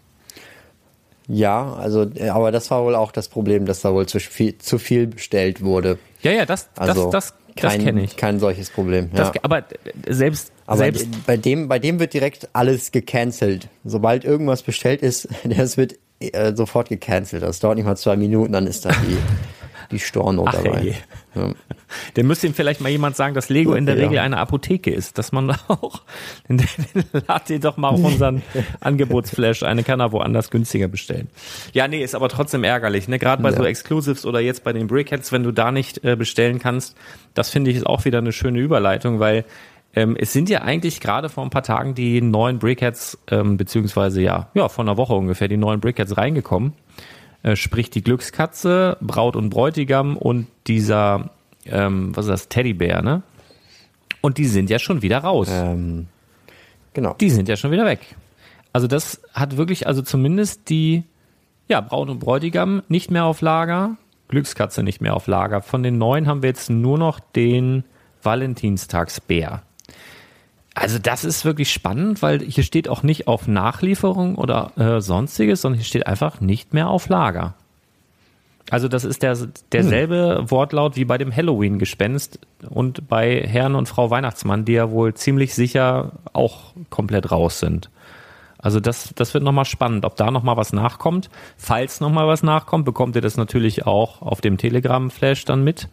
Ja, 1.27 1.73
also, 1.73 2.05
äh, 2.15 2.29
aber 2.29 2.51
das 2.51 2.69
war 2.69 2.83
wohl 2.83 2.95
auch 2.95 3.11
das 3.11 3.29
Problem, 3.29 3.65
dass 3.65 3.81
da 3.81 3.93
wohl 3.93 4.05
zu 4.05 4.19
viel, 4.19 4.57
zu 4.57 4.77
viel 4.77 5.07
bestellt 5.07 5.61
wurde. 5.61 5.97
Ja, 6.21 6.31
ja, 6.31 6.45
das, 6.45 6.67
also 6.75 7.11
das, 7.11 7.33
das, 7.55 7.73
das 7.77 7.83
kenne 7.83 8.03
ich. 8.03 8.17
Kein 8.17 8.39
solches 8.39 8.69
Problem. 8.69 9.09
Ja. 9.13 9.31
Das, 9.31 9.43
aber 9.43 9.63
selbst, 10.07 10.51
aber 10.65 10.77
selbst 10.77 11.07
bei 11.25 11.37
dem, 11.37 11.67
bei 11.67 11.79
dem 11.79 11.99
wird 11.99 12.13
direkt 12.13 12.49
alles 12.53 12.91
gecancelt. 12.91 13.69
Sobald 13.85 14.25
irgendwas 14.25 14.63
bestellt 14.63 15.01
ist, 15.01 15.29
das 15.43 15.77
wird 15.77 15.95
äh, 16.19 16.53
sofort 16.55 16.89
gecancelt. 16.89 17.43
Das 17.43 17.59
dauert 17.59 17.77
nicht 17.77 17.85
mal 17.85 17.95
zwei 17.95 18.17
Minuten, 18.17 18.51
dann 18.53 18.67
ist 18.67 18.85
da 18.85 18.89
die, 18.89 19.17
die 19.91 19.99
Storno 19.99 20.45
dabei. 20.45 20.95
Ja. 21.35 21.51
Der 22.15 22.23
müsste 22.23 22.47
ihm 22.47 22.53
vielleicht 22.53 22.81
mal 22.81 22.89
jemand 22.89 23.15
sagen, 23.15 23.33
dass 23.35 23.49
Lego 23.49 23.73
in 23.73 23.85
der 23.85 23.95
Ja. 23.97 24.03
Regel 24.05 24.19
eine 24.19 24.37
Apotheke 24.37 24.91
ist, 24.91 25.17
dass 25.17 25.31
man 25.31 25.51
auch, 25.67 26.01
lad 27.27 27.49
dir 27.49 27.59
doch 27.59 27.77
mal 27.77 27.89
auf 27.89 28.03
unseren 28.03 28.41
Angebotsflash, 28.79 29.63
eine 29.63 29.83
kann 29.83 29.99
er 29.99 30.11
woanders 30.11 30.49
günstiger 30.49 30.87
bestellen. 30.87 31.27
Ja, 31.73 31.87
nee, 31.87 32.03
ist 32.03 32.15
aber 32.15 32.29
trotzdem 32.29 32.63
ärgerlich, 32.63 33.07
ne? 33.07 33.19
Gerade 33.19 33.41
bei 33.43 33.51
Ja. 33.51 33.57
so 33.57 33.63
Exclusives 33.65 34.25
oder 34.25 34.39
jetzt 34.39 34.63
bei 34.63 34.73
den 34.73 34.87
Brickheads, 34.87 35.31
wenn 35.31 35.43
du 35.43 35.51
da 35.51 35.71
nicht 35.71 36.03
äh, 36.03 36.15
bestellen 36.15 36.59
kannst, 36.59 36.95
das 37.33 37.49
finde 37.49 37.71
ich 37.71 37.77
ist 37.77 37.85
auch 37.85 38.05
wieder 38.05 38.19
eine 38.19 38.31
schöne 38.31 38.59
Überleitung, 38.59 39.19
weil 39.19 39.45
ähm, 39.95 40.15
es 40.19 40.33
sind 40.33 40.49
ja 40.49 40.61
eigentlich 40.63 40.99
gerade 40.99 41.29
vor 41.29 41.43
ein 41.43 41.51
paar 41.51 41.61
Tagen 41.63 41.93
die 41.93 42.21
neuen 42.21 42.57
Brickheads, 42.59 43.19
ähm, 43.29 43.57
beziehungsweise 43.57 44.21
ja, 44.21 44.49
ja, 44.55 44.67
vor 44.67 44.83
einer 44.83 44.97
Woche 44.97 45.13
ungefähr 45.13 45.47
die 45.47 45.57
neuen 45.57 45.79
Brickheads 45.79 46.17
reingekommen. 46.17 46.73
Äh, 47.43 47.57
sprich 47.57 47.89
die 47.89 48.01
Glückskatze, 48.01 48.97
Braut 49.01 49.35
und 49.35 49.49
Bräutigam 49.49 50.15
und 50.15 50.47
dieser, 50.65 51.31
ähm, 51.65 52.15
was 52.15 52.25
ist 52.25 52.31
das, 52.31 52.47
Teddybär, 52.47 53.01
ne? 53.01 53.21
Und 54.21 54.37
die 54.37 54.45
sind 54.45 54.69
ja 54.69 54.79
schon 54.79 55.01
wieder 55.01 55.19
raus. 55.19 55.49
Ähm, 55.51 56.07
genau. 56.93 57.15
Die 57.19 57.29
sind 57.29 57.49
ja 57.49 57.57
schon 57.57 57.71
wieder 57.71 57.85
weg. 57.85 58.15
Also 58.71 58.87
das 58.87 59.21
hat 59.33 59.57
wirklich, 59.57 59.85
also 59.87 60.01
zumindest 60.01 60.69
die, 60.69 61.03
ja, 61.67 61.81
Braut 61.81 62.09
und 62.09 62.19
Bräutigam 62.19 62.81
nicht 62.87 63.11
mehr 63.11 63.25
auf 63.25 63.41
Lager, 63.41 63.97
Glückskatze 64.29 64.81
nicht 64.81 65.01
mehr 65.01 65.13
auf 65.13 65.27
Lager. 65.27 65.61
Von 65.61 65.83
den 65.83 65.97
neuen 65.97 66.27
haben 66.27 66.41
wir 66.41 66.49
jetzt 66.49 66.69
nur 66.69 66.97
noch 66.97 67.19
den 67.19 67.83
Valentinstagsbär. 68.23 69.63
Also 70.75 70.97
das 70.97 71.23
ist 71.23 71.45
wirklich 71.45 71.71
spannend, 71.71 72.21
weil 72.21 72.41
hier 72.41 72.63
steht 72.63 72.89
auch 72.89 73.03
nicht 73.03 73.27
auf 73.27 73.47
Nachlieferung 73.47 74.35
oder 74.35 74.71
äh, 74.77 75.01
sonstiges, 75.01 75.61
sondern 75.61 75.77
hier 75.77 75.85
steht 75.85 76.07
einfach 76.07 76.41
nicht 76.41 76.73
mehr 76.73 76.89
auf 76.89 77.09
Lager. 77.09 77.53
Also 78.69 78.87
das 78.87 79.03
ist 79.03 79.21
der, 79.21 79.37
derselbe 79.71 80.45
Wortlaut 80.47 80.95
wie 80.95 81.05
bei 81.05 81.17
dem 81.17 81.35
Halloween-Gespenst 81.35 82.39
und 82.69 83.07
bei 83.07 83.41
Herrn 83.41 83.75
und 83.75 83.87
Frau 83.87 84.09
Weihnachtsmann, 84.09 84.65
die 84.65 84.73
ja 84.73 84.89
wohl 84.89 85.13
ziemlich 85.13 85.53
sicher 85.53 86.13
auch 86.31 86.73
komplett 86.89 87.31
raus 87.31 87.59
sind. 87.59 87.89
Also 88.57 88.79
das, 88.79 89.13
das 89.15 89.33
wird 89.33 89.43
nochmal 89.43 89.65
spannend, 89.65 90.05
ob 90.05 90.15
da 90.15 90.31
nochmal 90.31 90.55
was 90.55 90.71
nachkommt. 90.71 91.29
Falls 91.57 91.99
nochmal 91.99 92.27
was 92.27 92.41
nachkommt, 92.41 92.85
bekommt 92.85 93.15
ihr 93.15 93.21
das 93.21 93.35
natürlich 93.35 93.85
auch 93.85 94.21
auf 94.21 94.39
dem 94.39 94.57
Telegram-Flash 94.57 95.43
dann 95.43 95.63
mit. 95.63 95.89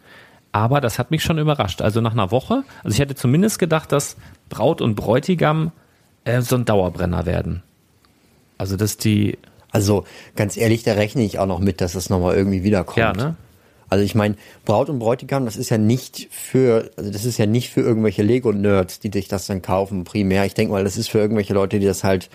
Aber 0.53 0.81
das 0.81 0.99
hat 0.99 1.11
mich 1.11 1.23
schon 1.23 1.37
überrascht. 1.37 1.81
Also 1.81 2.01
nach 2.01 2.11
einer 2.13 2.31
Woche, 2.31 2.63
also 2.83 2.93
ich 2.93 2.99
hätte 2.99 3.15
zumindest 3.15 3.57
gedacht, 3.59 3.91
dass 3.91 4.17
Braut 4.49 4.81
und 4.81 4.95
Bräutigam 4.95 5.71
äh, 6.25 6.41
so 6.41 6.55
ein 6.55 6.65
Dauerbrenner 6.65 7.25
werden. 7.25 7.63
Also 8.57 8.75
dass 8.75 8.97
die, 8.97 9.37
Also 9.71 10.03
ganz 10.35 10.57
ehrlich, 10.57 10.83
da 10.83 10.93
rechne 10.93 11.23
ich 11.23 11.39
auch 11.39 11.45
noch 11.47 11.59
mit, 11.59 11.79
dass 11.81 11.95
es 11.95 12.09
nochmal 12.09 12.35
irgendwie 12.35 12.63
wiederkommt. 12.63 12.97
ja, 12.97 13.13
ne? 13.13 13.35
Also 13.89 14.05
ich 14.05 14.15
meine, 14.15 14.35
Braut 14.63 14.89
und 14.89 14.99
Bräutigam, 14.99 15.43
das 15.43 15.57
ist 15.57 15.69
ja 15.69 15.77
nicht 15.77 16.29
für, 16.31 16.91
also 16.95 17.11
das 17.11 17.25
ist 17.25 17.37
ja 17.37 17.45
nicht 17.45 17.69
für 17.71 17.81
irgendwelche 17.81 18.23
Lego-Nerds, 18.23 18.99
die 19.01 19.09
sich 19.13 19.27
das 19.27 19.47
dann 19.47 19.61
kaufen, 19.61 20.05
primär. 20.05 20.45
Ich 20.45 20.53
denke 20.53 20.71
mal, 20.71 20.83
das 20.85 20.95
ist 20.95 21.09
für 21.09 21.17
irgendwelche 21.19 21.53
Leute, 21.53 21.77
die 21.79 21.85
das 21.85 22.03
halt 22.05 22.29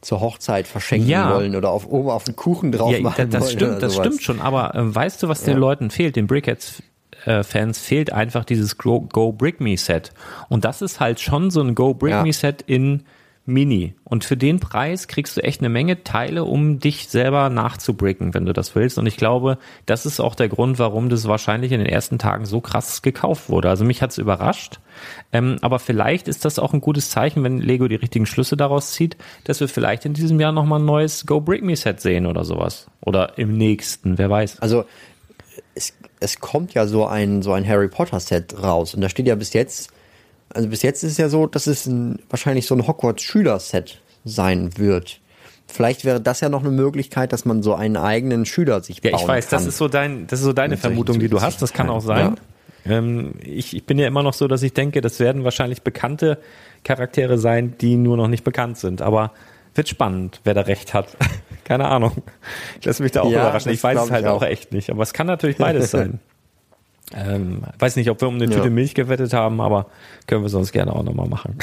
zur 0.00 0.20
Hochzeit 0.20 0.66
verschenken 0.66 1.08
Ja. 1.08 1.32
wollen 1.34 1.54
oder 1.54 1.70
auf 1.70 1.86
oben 1.86 2.10
auf 2.10 2.24
den 2.24 2.34
Kuchen 2.34 2.72
drauf 2.72 2.92
Ja, 2.92 3.00
machen 3.00 3.30
das, 3.30 3.40
das 3.40 3.42
wollen. 3.42 3.52
stimmt, 3.52 3.82
das 3.84 3.94
stimmt 3.96 4.22
schon. 4.22 4.40
Aber 4.40 4.74
äh, 4.74 4.92
weißt 4.94 5.22
du, 5.22 5.28
was 5.28 5.42
den 5.44 5.54
Ja. 5.54 5.60
Leuten 5.60 5.90
fehlt? 5.90 6.16
Den 6.16 6.26
Brickheads-Fans 7.24 7.78
fehlt 7.78 8.12
einfach 8.12 8.44
dieses 8.44 8.78
Go, 8.78 9.02
Go 9.02 9.32
Brick 9.32 9.60
Me 9.60 9.76
Set. 9.76 10.12
Und 10.48 10.64
das 10.64 10.82
ist 10.82 11.00
halt 11.00 11.20
schon 11.20 11.50
so 11.50 11.60
ein 11.60 11.74
Go 11.74 11.94
Brick 11.94 12.12
Ja. 12.12 12.22
Me 12.22 12.32
Set 12.32 12.62
in 12.62 13.04
Mini. 13.46 13.94
Und 14.04 14.24
für 14.24 14.36
den 14.36 14.60
Preis 14.60 15.08
kriegst 15.08 15.36
du 15.36 15.42
echt 15.42 15.60
eine 15.60 15.70
Menge 15.70 16.04
Teile, 16.04 16.44
um 16.44 16.78
dich 16.78 17.08
selber 17.08 17.48
nachzubricken, 17.48 18.34
wenn 18.34 18.44
du 18.44 18.52
das 18.52 18.74
willst. 18.74 18.98
Und 18.98 19.06
ich 19.06 19.16
glaube, 19.16 19.58
das 19.86 20.06
ist 20.06 20.20
auch 20.20 20.34
der 20.34 20.48
Grund, 20.48 20.78
warum 20.78 21.08
das 21.08 21.26
wahrscheinlich 21.26 21.72
in 21.72 21.78
den 21.78 21.88
ersten 21.88 22.18
Tagen 22.18 22.44
so 22.44 22.60
krass 22.60 23.02
gekauft 23.02 23.48
wurde. 23.48 23.68
Also 23.68 23.84
mich 23.84 24.02
hat's 24.02 24.18
überrascht. 24.18 24.80
Ähm, 25.32 25.56
aber 25.62 25.78
vielleicht 25.78 26.28
ist 26.28 26.44
das 26.44 26.58
auch 26.58 26.74
ein 26.74 26.80
gutes 26.80 27.10
Zeichen, 27.10 27.42
wenn 27.42 27.58
Lego 27.58 27.88
die 27.88 27.96
richtigen 27.96 28.26
Schlüsse 28.26 28.56
daraus 28.56 28.92
zieht, 28.92 29.16
dass 29.44 29.60
wir 29.60 29.68
vielleicht 29.68 30.04
in 30.04 30.12
diesem 30.12 30.38
Jahr 30.38 30.52
nochmal 30.52 30.80
ein 30.80 30.86
neues 30.86 31.26
Go 31.26 31.40
Brick 31.40 31.62
Me 31.62 31.76
Set 31.76 32.00
sehen 32.00 32.26
oder 32.26 32.44
sowas. 32.44 32.88
Oder 33.00 33.38
im 33.38 33.56
nächsten, 33.56 34.18
wer 34.18 34.28
weiß. 34.28 34.60
Also 34.60 34.84
es, 36.20 36.40
kommt 36.40 36.74
ja 36.74 36.86
so 36.86 37.06
ein, 37.06 37.42
so 37.42 37.52
ein 37.52 37.66
Harry 37.66 37.88
Potter 37.88 38.20
Set 38.20 38.62
raus 38.62 38.94
und 38.94 39.00
da 39.00 39.08
steht 39.08 39.26
ja 39.26 39.34
bis 39.34 39.52
jetzt, 39.52 39.90
also 40.52 40.68
bis 40.68 40.82
jetzt 40.82 41.02
ist 41.02 41.12
es 41.12 41.18
ja 41.18 41.28
so, 41.28 41.46
dass 41.46 41.66
es 41.66 41.86
ein, 41.86 42.20
wahrscheinlich 42.28 42.66
so 42.66 42.74
ein 42.74 42.86
Hogwarts 42.86 43.22
Schüler-Set 43.22 44.00
sein 44.24 44.76
wird. 44.76 45.20
Vielleicht 45.66 46.04
wäre 46.04 46.20
das 46.20 46.40
ja 46.40 46.48
noch 46.48 46.60
eine 46.60 46.70
Möglichkeit, 46.70 47.32
dass 47.32 47.44
man 47.44 47.62
so 47.62 47.74
einen 47.74 47.96
eigenen 47.96 48.44
Schüler 48.44 48.82
sich 48.82 49.02
Ja, 49.02 49.12
bauen 49.12 49.20
ich 49.20 49.28
weiß, 49.28 49.48
kann. 49.48 49.58
das 49.58 49.66
ist 49.66 49.78
so 49.78 49.88
dein, 49.88 50.26
das 50.26 50.40
ist 50.40 50.44
so 50.44 50.52
deine 50.52 50.76
Vermutung, 50.76 51.20
die 51.20 51.28
du 51.28 51.40
hast. 51.40 51.62
Das 51.62 51.72
kann 51.72 51.88
auch 51.88 52.00
sein. 52.00 52.36
Ähm, 52.84 53.34
ich, 53.42 53.76
ich 53.76 53.84
bin 53.84 53.98
ja 53.98 54.06
immer 54.06 54.22
noch 54.22 54.34
so, 54.34 54.48
dass 54.48 54.62
ich 54.62 54.72
denke, 54.72 55.00
das 55.00 55.20
werden 55.20 55.44
wahrscheinlich 55.44 55.82
bekannte 55.82 56.38
Charaktere 56.82 57.38
sein, 57.38 57.74
die 57.80 57.96
nur 57.96 58.16
noch 58.16 58.28
nicht 58.28 58.42
bekannt 58.42 58.78
sind. 58.78 59.02
Aber 59.02 59.32
wird 59.74 59.88
spannend, 59.88 60.40
wer 60.44 60.54
da 60.54 60.62
recht 60.62 60.94
hat. 60.94 61.16
Keine 61.70 61.86
Ahnung. 61.86 62.10
Ich 62.80 62.84
lasse 62.84 63.00
mich 63.00 63.12
da 63.12 63.20
auch 63.20 63.30
Ja, 63.30 63.42
überraschen. 63.42 63.70
Ich 63.70 63.80
weiß 63.80 63.96
es 64.02 64.10
halt 64.10 64.26
auch 64.26 64.38
auch. 64.38 64.42
echt 64.42 64.72
nicht. 64.72 64.90
Aber 64.90 65.04
es 65.04 65.12
kann 65.12 65.28
natürlich 65.28 65.56
beides 65.56 65.90
sein. 65.92 66.18
Ähm, 67.14 67.62
weiß 67.78 67.94
nicht, 67.94 68.10
ob 68.10 68.20
wir 68.20 68.26
um 68.26 68.34
eine 68.34 68.46
Ja. 68.46 68.50
Tüte 68.56 68.70
Milch 68.70 68.96
gewettet 68.96 69.32
haben, 69.32 69.60
aber 69.60 69.86
können 70.26 70.42
wir 70.42 70.48
sonst 70.48 70.72
gerne 70.72 70.92
auch 70.92 71.04
nochmal 71.04 71.28
machen. 71.28 71.56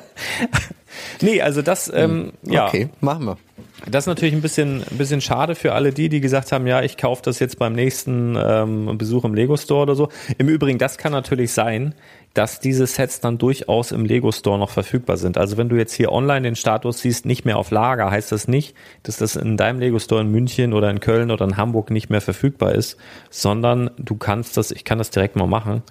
nee, 1.22 1.40
also 1.40 1.62
das, 1.62 1.90
ähm, 1.94 2.32
ja. 2.42 2.66
Okay, 2.66 2.90
machen 3.00 3.24
wir. 3.24 3.38
Das 3.90 4.04
ist 4.04 4.08
natürlich 4.08 4.34
ein 4.34 4.42
bisschen, 4.42 4.82
ein 4.90 4.98
bisschen 4.98 5.22
schade 5.22 5.54
für 5.54 5.72
alle 5.72 5.92
die, 5.92 6.10
die 6.10 6.20
gesagt 6.20 6.52
haben, 6.52 6.66
ja, 6.66 6.82
ich 6.82 6.98
kaufe 6.98 7.22
das 7.24 7.38
jetzt 7.38 7.58
beim 7.58 7.72
nächsten 7.72 8.36
ähm, 8.38 8.98
Besuch 8.98 9.24
im 9.24 9.32
Lego 9.34 9.56
Store 9.56 9.82
oder 9.82 9.94
so. 9.94 10.10
Im 10.36 10.48
Übrigen, 10.48 10.78
das 10.78 10.98
kann 10.98 11.12
natürlich 11.12 11.52
sein, 11.52 11.94
dass 12.34 12.60
diese 12.60 12.86
Sets 12.86 13.20
dann 13.20 13.38
durchaus 13.38 13.92
im 13.92 14.04
Lego 14.04 14.32
Store 14.32 14.58
noch 14.58 14.70
verfügbar 14.70 15.16
sind. 15.16 15.36
Also 15.36 15.56
wenn 15.56 15.68
du 15.68 15.76
jetzt 15.76 15.92
hier 15.92 16.12
online 16.12 16.42
den 16.42 16.56
Status 16.56 17.00
siehst, 17.00 17.26
nicht 17.26 17.44
mehr 17.44 17.58
auf 17.58 17.70
Lager, 17.70 18.10
heißt 18.10 18.32
das 18.32 18.48
nicht, 18.48 18.74
dass 19.02 19.18
das 19.18 19.36
in 19.36 19.56
deinem 19.56 19.80
Lego 19.80 19.98
Store 19.98 20.22
in 20.22 20.30
München 20.30 20.72
oder 20.72 20.90
in 20.90 21.00
Köln 21.00 21.30
oder 21.30 21.44
in 21.44 21.56
Hamburg 21.56 21.90
nicht 21.90 22.08
mehr 22.08 22.20
verfügbar 22.20 22.72
ist, 22.74 22.96
sondern 23.30 23.90
du 23.98 24.16
kannst 24.16 24.56
das, 24.56 24.70
ich 24.70 24.84
kann 24.84 24.98
das 24.98 25.10
direkt 25.10 25.36
mal 25.36 25.46
machen. 25.46 25.82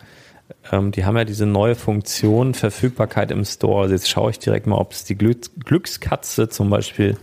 Ähm, 0.72 0.92
die 0.92 1.06
haben 1.06 1.18
ja 1.18 1.26
diese 1.26 1.46
neue 1.46 1.76
Funktion 1.76 2.54
Verfügbarkeit 2.54 3.32
im 3.32 3.46
Store. 3.46 3.84
Also 3.84 3.94
jetzt 3.94 4.10
schaue 4.10 4.32
ich 4.32 4.40
direkt 4.40 4.68
mal, 4.68 4.78
ob 4.78 4.92
es 4.92 5.04
die 5.04 5.16
Glücks 5.16 5.52
Glückskatze 5.64 6.50
zum 6.50 6.70
Beispiel 6.70 7.18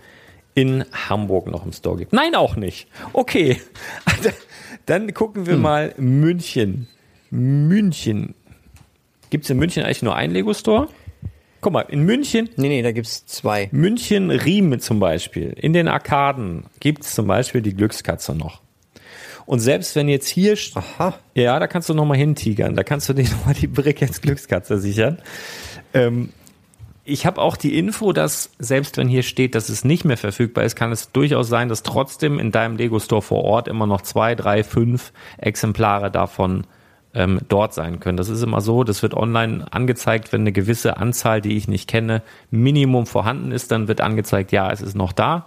in 0.55 0.85
Hamburg 0.93 1.47
noch 1.47 1.65
im 1.65 1.73
Store 1.73 1.97
gibt. 1.97 2.13
Nein, 2.13 2.35
auch 2.35 2.57
nicht. 2.57 2.89
Okay. 3.13 3.61
Dann 4.87 5.13
gucken 5.15 5.47
wir 5.47 5.57
mal 5.57 5.95
München. 5.99 6.89
München. 7.31 8.35
Gibt 9.31 9.45
es 9.45 9.51
in 9.51 9.59
München 9.59 9.85
eigentlich 9.85 10.03
nur 10.03 10.17
einen 10.17 10.33
Lego-Store? 10.33 10.89
Guck 11.61 11.73
mal, 11.73 11.83
in 11.83 12.03
München, 12.05 12.49
Nee, 12.57 12.69
nee, 12.69 12.83
da 12.83 12.93
gibt's 12.93 13.27
zwei. 13.27 13.69
München 13.73 14.31
Riem 14.31 14.79
zum 14.79 15.01
Beispiel. 15.01 15.55
In 15.57 15.73
den 15.73 15.89
Arkaden 15.89 16.65
gibt 16.79 17.05
es 17.05 17.15
zum 17.15 17.27
Beispiel 17.27 17.63
die 17.63 17.75
Glückskatze 17.75 18.35
noch. 18.35 18.63
Und 19.45 19.61
selbst 19.61 19.97
wenn 19.97 20.09
jetzt 20.09 20.29
hier, 20.29 20.57
Aha. 20.75 21.15
ja, 21.35 21.59
da 21.59 21.67
kannst 21.67 21.89
du 21.89 21.95
noch 21.95 22.05
mal 22.05 22.17
hintigern, 22.17 22.77
da 22.77 22.85
kannst 22.85 23.09
du 23.09 23.13
dir 23.13 23.25
noch 23.31 23.47
mal 23.47 23.55
die 23.55 23.67
Brickets 23.67 24.21
Glückskatze 24.21 24.79
sichern. 24.79 25.21
Ähm, 25.95 26.29
ich 27.05 27.25
habe 27.25 27.41
auch 27.41 27.57
die 27.57 27.79
Info, 27.79 28.13
dass 28.13 28.51
selbst 28.59 28.99
wenn 28.99 29.09
hier 29.09 29.23
steht, 29.23 29.55
dass 29.55 29.71
es 29.71 29.83
nicht 29.83 30.05
mehr 30.05 30.19
verfügbar 30.19 30.65
ist, 30.65 30.77
kann 30.77 30.93
es 30.93 31.11
durchaus 31.11 31.49
sein, 31.49 31.71
dass 31.71 31.83
trotzdem 31.83 32.39
in 32.39 32.53
deinem 32.53 32.77
Lego 32.77 33.01
Store 33.01 33.23
vor 33.23 33.43
Ort 33.45 33.67
immer 33.67 33.87
noch 33.87 34.03
zwei, 34.03 34.35
drei, 34.35 34.63
fünf 34.63 35.13
Exemplare 35.39 36.11
davon 36.11 36.67
ähm, 37.15 37.41
dort 37.49 37.75
sein 37.75 38.01
können. 38.01 38.17
Das 38.17 38.29
ist 38.29 38.43
immer 38.43 38.61
so, 38.61 38.85
das 38.85 39.03
wird 39.03 39.15
online 39.15 39.67
angezeigt, 39.71 40.33
wenn 40.33 40.43
eine 40.43 40.53
gewisse 40.53 40.97
Anzahl, 40.99 41.41
die 41.41 41.57
ich 41.57 41.69
nicht 41.69 41.89
kenne, 41.89 42.23
Minimum 42.51 43.07
vorhanden 43.07 43.53
ist, 43.53 43.71
dann 43.71 43.89
wird 43.89 44.01
angezeigt, 44.01 44.53
ja, 44.53 44.71
es 44.71 44.81
ist 44.81 44.95
noch 44.95 45.13
da. 45.13 45.47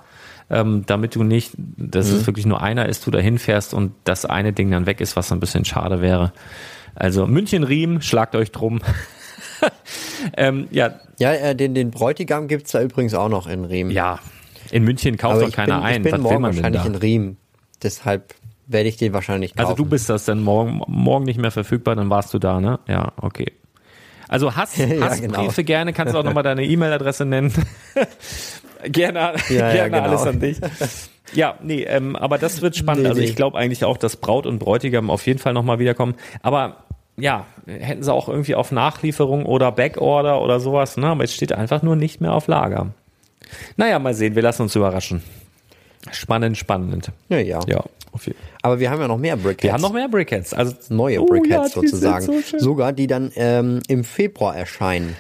Ähm, 0.50 0.84
damit 0.86 1.16
du 1.16 1.24
nicht, 1.24 1.54
dass 1.56 2.10
es 2.10 2.28
wirklich 2.28 2.46
nur 2.46 2.62
einer 2.62 2.90
ist, 2.90 3.08
du 3.08 3.12
da 3.12 3.20
hinfährst 3.20 3.74
und 3.74 3.94
das 4.04 4.26
eine 4.26 4.52
Ding 4.52 4.70
dann 4.70 4.86
weg 4.86 5.00
ist, 5.00 5.16
was 5.16 5.32
ein 5.32 5.40
bisschen 5.40 5.64
schade 5.64 6.02
wäre. 6.02 6.34
Also 6.94 7.26
München-Riem, 7.26 8.02
schlagt 8.02 8.36
euch 8.36 8.52
drum. 8.52 8.82
ähm, 10.36 10.68
ja, 10.72 11.00
Ja, 11.20 11.32
äh, 11.32 11.56
den, 11.56 11.74
den 11.74 11.92
Bräutigam 11.92 12.50
gibt's 12.50 12.72
da 12.72 12.82
übrigens 12.82 13.14
auch 13.14 13.30
noch 13.30 13.48
in 13.48 13.64
Riem. 13.64 13.92
ja, 13.92 14.20
in 14.72 14.84
München 14.84 15.18
kauft 15.18 15.42
doch 15.42 15.52
keiner 15.52 15.78
bin, 15.78 15.84
ein. 15.86 15.96
ich 15.98 16.04
bin 16.04 16.12
Was 16.12 16.20
will 16.20 16.24
morgen 16.24 16.44
wahrscheinlich 16.44 16.82
da? 16.82 16.88
in 16.88 16.96
Riem. 16.96 17.38
Deshalb 17.84 18.34
werde 18.68 18.90
ich 18.90 18.98
den 18.98 19.14
wahrscheinlich 19.14 19.56
kaufen. 19.56 19.68
Also 19.70 19.84
du 19.84 19.90
bist 19.90 20.10
das 20.10 20.26
dann 20.26 20.42
morgen, 20.42 20.82
morgen 20.88 21.26
nicht 21.26 21.40
mehr 21.40 21.52
verfügbar, 21.52 21.96
dann 21.96 22.10
warst 22.10 22.34
du 22.34 22.40
da, 22.40 22.60
ne? 22.60 22.80
Ja, 22.88 23.14
okay. 23.22 23.52
Also 24.28 24.56
Hass, 24.56 24.78
Ja, 24.78 25.02
Hassbriefe 25.02 25.64
genau. 25.64 25.66
gerne, 25.66 25.94
kannst 25.94 26.14
du 26.14 26.20
auch 26.20 26.24
nochmal 26.24 26.44
deine 26.44 26.64
E-Mail-Adresse 26.64 27.26
nennen. 27.26 27.54
gerne 28.84 29.34
Ja, 29.50 29.74
ja, 29.74 29.88
gerne 29.88 29.90
genau. 29.90 30.04
alles 30.04 30.22
an 30.22 30.40
dich. 30.40 30.58
Ja, 31.34 31.56
nee, 31.62 31.84
ähm, 31.84 32.16
aber 32.16 32.38
das 32.38 32.62
wird 32.62 32.76
spannend. 32.76 33.04
Nee, 33.04 33.10
also 33.10 33.22
nee. 33.22 33.28
ich 33.28 33.36
glaube 33.36 33.58
eigentlich 33.58 33.84
auch, 33.86 33.98
dass 33.98 34.18
Braut 34.18 34.46
und 34.46 34.60
Bräutigam 34.60 35.10
auf 35.10 35.26
jeden 35.26 35.40
Fall 35.40 35.54
nochmal 35.54 35.80
wiederkommen. 35.80 36.16
Aber 36.42 36.78
ja, 37.18 37.46
hätten 37.66 38.04
sie 38.04 38.14
auch 38.14 38.30
irgendwie 38.30 38.56
auf 38.56 38.72
Nachlieferung 38.72 39.46
oder 39.46 39.72
Backorder 39.72 40.42
oder 40.42 40.60
sowas, 40.60 40.98
ne? 40.98 41.08
Aber 41.08 41.24
jetzt 41.24 41.36
steht 41.36 41.52
einfach 41.52 41.84
nur 41.84 41.96
nicht 41.96 42.22
mehr 42.22 42.34
auf 42.34 42.48
Lager. 42.48 42.88
Naja, 43.76 44.00
mal 44.00 44.14
sehen, 44.14 44.36
wir 44.36 44.42
lassen 44.42 44.64
uns 44.64 44.76
überraschen. 44.76 45.22
Spannend, 46.12 46.58
spannend. 46.58 47.12
Ja, 47.30 47.38
ja. 47.38 47.60
Ja. 47.68 47.84
Aber 48.62 48.80
wir 48.80 48.90
haben 48.90 49.00
ja 49.00 49.08
noch 49.08 49.18
mehr 49.18 49.38
Brickheads. 49.38 49.64
Wir 49.64 49.74
haben 49.74 49.82
noch 49.82 49.94
mehr 49.94 50.10
Brickheads. 50.10 50.54
Also 50.54 50.74
neue 50.90 51.22
Oh 51.22 51.26
Brickheads 51.28 51.74
ja, 51.76 51.82
sozusagen. 51.82 52.26
so. 52.26 52.58
Sogar 52.60 52.92
die 52.92 53.08
dann 53.08 53.32
ähm, 53.36 53.80
im 53.88 54.04
Februar 54.04 54.56
erscheinen. 54.56 55.16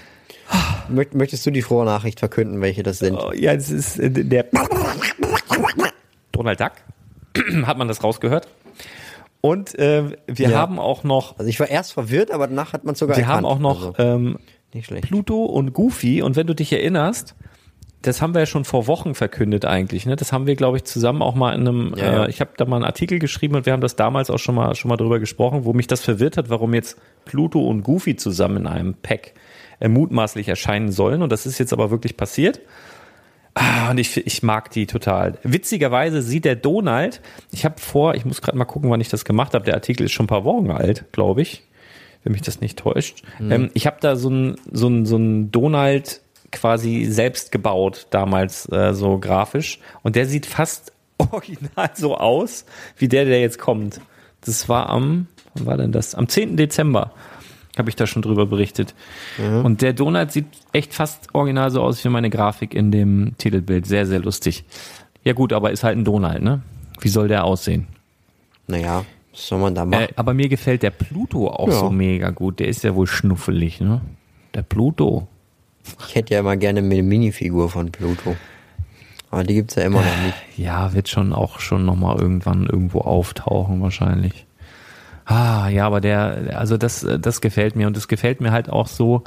Mö 0.89 1.05
möchtest 1.13 1.45
du 1.45 1.51
die 1.51 1.61
frohe 1.61 1.85
Nachricht 1.85 2.19
verkünden, 2.19 2.59
welche 2.59 2.83
das 2.83 2.99
sind? 2.99 3.15
Oh, 3.15 3.31
ja, 3.33 3.53
das 3.55 3.69
ist 3.69 3.97
äh, 3.99 4.09
der 4.09 4.45
Donald 6.31 6.59
Duck. 6.59 6.71
Hat 7.65 7.77
man 7.77 7.87
das 7.87 8.03
rausgehört? 8.03 8.47
Und 9.39 9.77
äh, 9.79 10.03
wir 10.27 10.49
Ja. 10.49 10.57
haben 10.57 10.77
auch 10.79 11.03
noch, 11.03 11.37
Also 11.39 11.49
ich 11.49 11.59
war 11.59 11.69
erst 11.69 11.93
verwirrt, 11.93 12.31
aber 12.31 12.47
danach 12.47 12.73
hat 12.73 12.83
man 12.83 12.95
sogar 12.95 13.17
wir 13.17 13.23
erkannt. 13.23 13.37
haben 13.37 13.45
auch 13.45 13.59
noch 13.59 13.97
Also, 13.97 14.03
ähm. 14.03 14.37
Pluto 15.01 15.45
und 15.45 15.73
Goofy. 15.73 16.21
Und 16.21 16.35
wenn 16.35 16.47
du 16.47 16.53
dich 16.53 16.71
erinnerst, 16.71 17.35
das 18.01 18.21
haben 18.21 18.33
wir 18.33 18.39
ja 18.39 18.45
schon 18.45 18.65
vor 18.65 18.87
Wochen 18.87 19.13
verkündet 19.13 19.65
eigentlich. 19.65 20.05
Ne? 20.05 20.15
Das 20.15 20.33
haben 20.33 20.47
wir, 20.47 20.55
glaube 20.55 20.77
ich, 20.77 20.83
zusammen 20.85 21.21
auch 21.21 21.35
mal 21.35 21.53
in 21.53 21.67
einem. 21.67 21.93
Ja, 21.95 22.03
ja. 22.03 22.25
Äh, 22.25 22.29
ich 22.29 22.41
habe 22.41 22.51
da 22.57 22.65
mal 22.65 22.77
einen 22.77 22.85
Artikel 22.85 23.19
geschrieben 23.19 23.55
und 23.55 23.65
wir 23.65 23.73
haben 23.73 23.81
das 23.81 23.95
damals 23.95 24.29
auch 24.29 24.39
schon 24.39 24.55
mal 24.55 24.73
schon 24.75 24.89
mal 24.89 24.97
drüber 24.97 25.19
gesprochen, 25.19 25.65
wo 25.65 25.73
mich 25.73 25.87
das 25.87 26.01
verwirrt 26.01 26.37
hat, 26.37 26.49
warum 26.49 26.73
jetzt 26.73 26.97
Pluto 27.25 27.59
und 27.67 27.83
Goofy 27.83 28.15
zusammen 28.15 28.57
in 28.57 28.67
einem 28.67 28.93
Pack 28.95 29.33
äh, 29.79 29.87
mutmaßlich 29.87 30.47
erscheinen 30.47 30.91
sollen. 30.91 31.21
Und 31.21 31.31
das 31.31 31.45
ist 31.45 31.59
jetzt 31.59 31.73
aber 31.73 31.91
wirklich 31.91 32.17
passiert. 32.17 32.61
Ah, 33.53 33.91
und 33.91 33.97
ich, 33.97 34.15
ich 34.25 34.43
mag 34.43 34.71
die 34.71 34.87
total. 34.87 35.37
Witzigerweise 35.43 36.21
sieht 36.21 36.45
der 36.45 36.55
Donald, 36.55 37.21
ich 37.51 37.65
habe 37.65 37.79
vor, 37.79 38.15
ich 38.15 38.23
muss 38.23 38.41
gerade 38.41 38.57
mal 38.57 38.65
gucken, 38.65 38.89
wann 38.89 39.01
ich 39.01 39.09
das 39.09 39.25
gemacht 39.25 39.53
habe. 39.53 39.65
Der 39.65 39.73
Artikel 39.73 40.05
ist 40.05 40.13
schon 40.13 40.25
ein 40.25 40.27
paar 40.27 40.45
Wochen 40.45 40.71
alt, 40.71 41.11
glaube 41.11 41.41
ich, 41.41 41.63
wenn 42.23 42.31
mich 42.31 42.41
das 42.41 42.61
nicht 42.61 42.79
täuscht. 42.79 43.23
Ähm, 43.41 43.69
ich 43.73 43.87
habe 43.87 43.97
da 43.99 44.15
so 44.15 44.29
ein 44.29 44.55
so 44.71 44.87
ein 44.87 45.05
so 45.05 45.17
ein 45.17 45.51
Donald 45.51 46.21
quasi 46.51 47.05
selbst 47.05 47.51
gebaut 47.51 48.07
damals 48.09 48.69
äh, 48.71 48.93
so 48.93 49.17
grafisch 49.19 49.79
und 50.03 50.15
der 50.15 50.25
sieht 50.25 50.45
fast 50.45 50.91
original 51.17 51.89
so 51.93 52.17
aus 52.17 52.65
wie 52.97 53.07
der, 53.07 53.25
der 53.25 53.39
jetzt 53.41 53.59
kommt. 53.59 54.01
Das 54.41 54.67
war 54.69 54.89
am, 54.89 55.27
wann 55.53 55.65
war 55.65 55.77
denn 55.77 55.91
das? 55.91 56.15
Am 56.15 56.27
10. 56.27 56.57
Dezember 56.57 57.11
habe 57.77 57.89
ich 57.89 57.95
da 57.95 58.05
schon 58.05 58.21
drüber 58.21 58.45
berichtet. 58.47 58.93
Und 59.37 59.81
der 59.81 59.93
Donald 59.93 60.31
sieht 60.31 60.45
echt 60.73 60.93
fast 60.93 61.33
original 61.33 61.71
so 61.71 61.81
aus 61.81 62.03
wie 62.03 62.09
meine 62.09 62.29
Grafik 62.29 62.73
in 62.73 62.91
dem 62.91 63.33
Titelbild. 63.37 63.85
Sehr, 63.85 64.05
sehr 64.05 64.19
lustig. 64.19 64.65
Ja 65.23 65.31
gut, 65.33 65.53
aber 65.53 65.71
ist 65.71 65.83
halt 65.83 65.97
ein 65.97 66.03
Donald, 66.03 66.41
ne? 66.43 66.61
Wie 66.99 67.07
soll 67.07 67.27
der 67.29 67.45
aussehen? 67.45 67.87
Naja, 68.67 69.05
was 69.31 69.47
soll 69.47 69.59
man 69.59 69.73
da 69.73 69.85
machen? 69.85 70.03
Äh, 70.03 70.07
aber 70.17 70.33
mir 70.33 70.49
gefällt 70.49 70.83
der 70.83 70.89
Pluto 70.89 71.47
auch 71.47 71.69
Ja. 71.69 71.75
so 71.75 71.89
mega 71.91 72.31
gut. 72.31 72.59
Der 72.59 72.67
ist 72.67 72.83
ja 72.83 72.93
wohl 72.93 73.07
schnuffelig, 73.07 73.79
ne? 73.79 74.01
Der 74.53 74.63
Pluto. 74.63 75.27
Ich 76.07 76.15
hätte 76.15 76.33
ja 76.33 76.43
mal 76.43 76.57
gerne 76.57 76.79
eine 76.79 77.03
Minifigur 77.03 77.69
von 77.69 77.91
Pluto. 77.91 78.35
Aber 79.29 79.43
die 79.43 79.53
gibt's 79.53 79.75
ja 79.75 79.83
immer 79.83 80.01
noch 80.01 80.17
nicht. 80.25 80.35
Ja, 80.57 80.93
wird 80.93 81.07
schon 81.07 81.33
auch 81.33 81.59
schon 81.59 81.85
nochmal 81.85 82.19
irgendwann 82.19 82.65
irgendwo 82.65 82.99
auftauchen 82.99 83.81
wahrscheinlich. 83.81 84.45
Ah, 85.25 85.69
ja, 85.69 85.85
aber 85.85 86.01
der, 86.01 86.57
also 86.59 86.77
das, 86.77 87.07
das 87.19 87.39
gefällt 87.39 87.75
mir 87.77 87.87
und 87.87 87.95
es 87.95 88.09
gefällt 88.09 88.41
mir 88.41 88.51
halt 88.51 88.69
auch 88.69 88.87
so, 88.87 89.23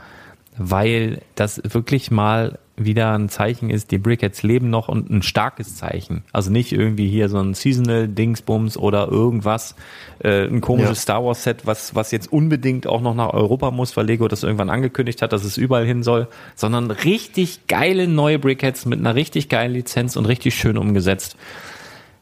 weil 0.58 1.22
das 1.34 1.62
wirklich 1.64 2.10
mal 2.10 2.58
wieder 2.76 3.12
ein 3.12 3.28
Zeichen 3.28 3.70
ist, 3.70 3.90
die 3.92 3.98
Brickheads 3.98 4.42
leben 4.42 4.68
noch 4.68 4.88
und 4.88 5.08
ein 5.10 5.22
starkes 5.22 5.76
Zeichen. 5.76 6.24
Also 6.32 6.50
nicht 6.50 6.72
irgendwie 6.72 7.08
hier 7.08 7.28
so 7.28 7.38
ein 7.38 7.54
Seasonal 7.54 8.08
Dingsbums 8.08 8.76
oder 8.76 9.08
irgendwas, 9.08 9.76
äh, 10.18 10.46
ein 10.46 10.60
komisches 10.60 10.98
Ja. 10.98 11.02
Star 11.02 11.24
Wars 11.24 11.44
Set, 11.44 11.66
was, 11.66 11.94
was 11.94 12.10
jetzt 12.10 12.32
unbedingt 12.32 12.86
auch 12.86 13.00
noch 13.00 13.14
nach 13.14 13.32
Europa 13.32 13.70
muss, 13.70 13.96
weil 13.96 14.06
Lego 14.06 14.26
das 14.26 14.42
irgendwann 14.42 14.70
angekündigt 14.70 15.22
hat, 15.22 15.32
dass 15.32 15.44
es 15.44 15.56
überall 15.56 15.86
hin 15.86 16.02
soll, 16.02 16.26
sondern 16.56 16.90
richtig 16.90 17.66
geile 17.68 18.08
neue 18.08 18.38
Brickheads 18.38 18.86
mit 18.86 18.98
einer 18.98 19.14
richtig 19.14 19.48
geilen 19.48 19.72
Lizenz 19.72 20.16
und 20.16 20.26
richtig 20.26 20.54
schön 20.56 20.76
umgesetzt. 20.76 21.36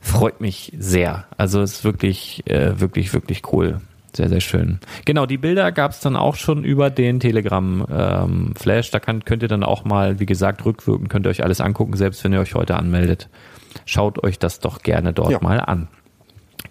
Freut 0.00 0.40
mich 0.40 0.72
sehr. 0.76 1.26
Also 1.38 1.62
es 1.62 1.74
ist 1.74 1.84
wirklich, 1.84 2.42
äh, 2.46 2.78
wirklich, 2.80 3.14
wirklich 3.14 3.53
cool. 3.53 3.80
Sehr, 4.14 4.28
sehr 4.28 4.40
schön. 4.40 4.78
Genau, 5.06 5.24
die 5.24 5.38
Bilder 5.38 5.72
gab 5.72 5.92
es 5.92 6.00
dann 6.00 6.16
auch 6.16 6.34
schon 6.36 6.64
über 6.64 6.90
den 6.90 7.18
Telegram 7.18 7.86
ähm, 7.90 8.54
Flash. 8.56 8.90
Da 8.90 9.00
kann, 9.00 9.24
könnt 9.24 9.42
ihr 9.42 9.48
dann 9.48 9.64
auch 9.64 9.84
mal, 9.84 10.20
wie 10.20 10.26
gesagt, 10.26 10.64
rückwirkend 10.66 11.08
könnt 11.08 11.26
ihr 11.26 11.30
euch 11.30 11.42
alles 11.42 11.60
angucken, 11.62 11.96
selbst 11.96 12.22
wenn 12.22 12.32
ihr 12.34 12.40
euch 12.40 12.54
heute 12.54 12.76
anmeldet. 12.76 13.30
Schaut 13.86 14.22
euch 14.22 14.38
das 14.38 14.60
doch 14.60 14.82
gerne 14.82 15.14
dort 15.14 15.30
Ja. 15.30 15.38
mal 15.40 15.60
an. 15.60 15.88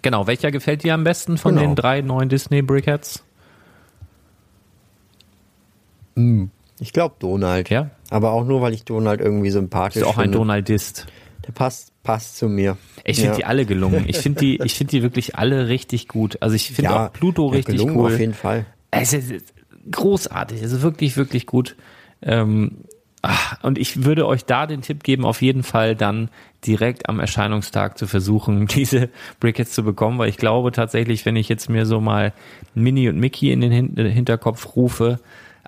Genau, 0.02 0.26
welcher 0.28 0.52
gefällt 0.52 0.84
dir 0.84 0.94
am 0.94 1.02
besten 1.04 1.36
von 1.36 1.54
Genau. 1.56 1.66
den 1.66 1.74
drei 1.74 2.00
neuen 2.00 2.28
Disney 2.28 2.62
Brickheads? 2.62 3.24
Ich 6.78 6.92
glaube 6.92 7.14
Donald. 7.18 7.70
Ja? 7.70 7.90
Aber 8.10 8.32
auch 8.32 8.44
nur, 8.44 8.60
weil 8.60 8.72
ich 8.74 8.84
Donald 8.84 9.20
irgendwie 9.20 9.50
sympathisch 9.50 10.02
Ist 10.02 10.08
auch 10.08 10.16
ein 10.18 10.24
finde. 10.24 10.38
Donaldist. 10.38 11.06
Der 11.46 11.52
passt, 11.52 11.91
passt 12.02 12.36
zu 12.36 12.48
mir. 12.48 12.76
Ich 13.04 13.16
finde 13.16 13.32
Ja. 13.32 13.36
die 13.36 13.44
alle 13.44 13.66
gelungen. 13.66 14.04
Ich 14.08 14.18
finde 14.18 14.40
die, 14.40 14.56
ich 14.64 14.74
finde 14.74 14.90
die 14.92 15.02
wirklich 15.02 15.36
alle 15.36 15.68
richtig 15.68 16.08
gut. 16.08 16.38
Also 16.40 16.56
ich 16.56 16.66
finde 16.72 16.90
ja, 16.90 17.06
auch 17.06 17.12
Pluto 17.12 17.48
ja, 17.50 17.56
richtig 17.56 17.76
gelungen 17.76 17.96
cool. 17.96 18.12
auf 18.12 18.18
jeden 18.18 18.34
Fall. 18.34 18.66
Es 18.90 19.12
ist 19.12 19.54
großartig, 19.90 20.62
es 20.62 20.72
ist 20.72 20.82
wirklich, 20.82 21.16
wirklich 21.16 21.46
gut. 21.46 21.76
Ähm, 22.22 22.78
ach, 23.22 23.62
und 23.62 23.78
ich 23.78 24.04
würde 24.04 24.26
euch 24.26 24.44
da 24.44 24.66
den 24.66 24.82
Tipp 24.82 25.02
geben, 25.02 25.24
auf 25.24 25.42
jeden 25.42 25.62
Fall 25.62 25.96
dann 25.96 26.28
direkt 26.66 27.08
am 27.08 27.18
Erscheinungstag 27.18 27.98
zu 27.98 28.06
versuchen, 28.06 28.66
diese 28.68 29.08
Brickheads 29.40 29.72
zu 29.72 29.82
bekommen, 29.82 30.18
weil 30.18 30.28
ich 30.28 30.36
glaube 30.36 30.72
tatsächlich, 30.72 31.24
wenn 31.26 31.36
ich 31.36 31.48
jetzt 31.48 31.68
mir 31.68 31.86
so 31.86 32.00
mal 32.00 32.32
Minnie 32.74 33.08
und 33.08 33.18
Mickey 33.18 33.50
in 33.52 33.60
den 33.60 33.72
Hin 33.72 33.96
Hinterkopf 33.96 34.76
rufe, 34.76 35.20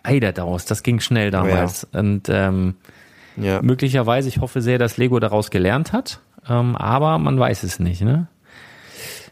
Eiderdaus, 0.03 0.65
das 0.67 0.83
ging 0.83 1.01
schnell 1.01 1.31
damals. 1.31 1.85
Und 1.93 2.29
ähm, 2.29 2.75
Ja. 3.37 3.63
möglicherweise, 3.63 4.29
ich 4.29 4.39
hoffe 4.39 4.63
sehr, 4.63 4.79
dass 4.79 4.97
Lego 4.97 5.19
daraus 5.21 5.51
gelernt 5.51 5.93
hat, 5.93 6.21
ähm, 6.49 6.77
aber 6.77 7.19
man 7.19 7.39
weiß 7.39 7.63
es 7.65 7.79
nicht, 7.81 8.03
ne? 8.03 8.29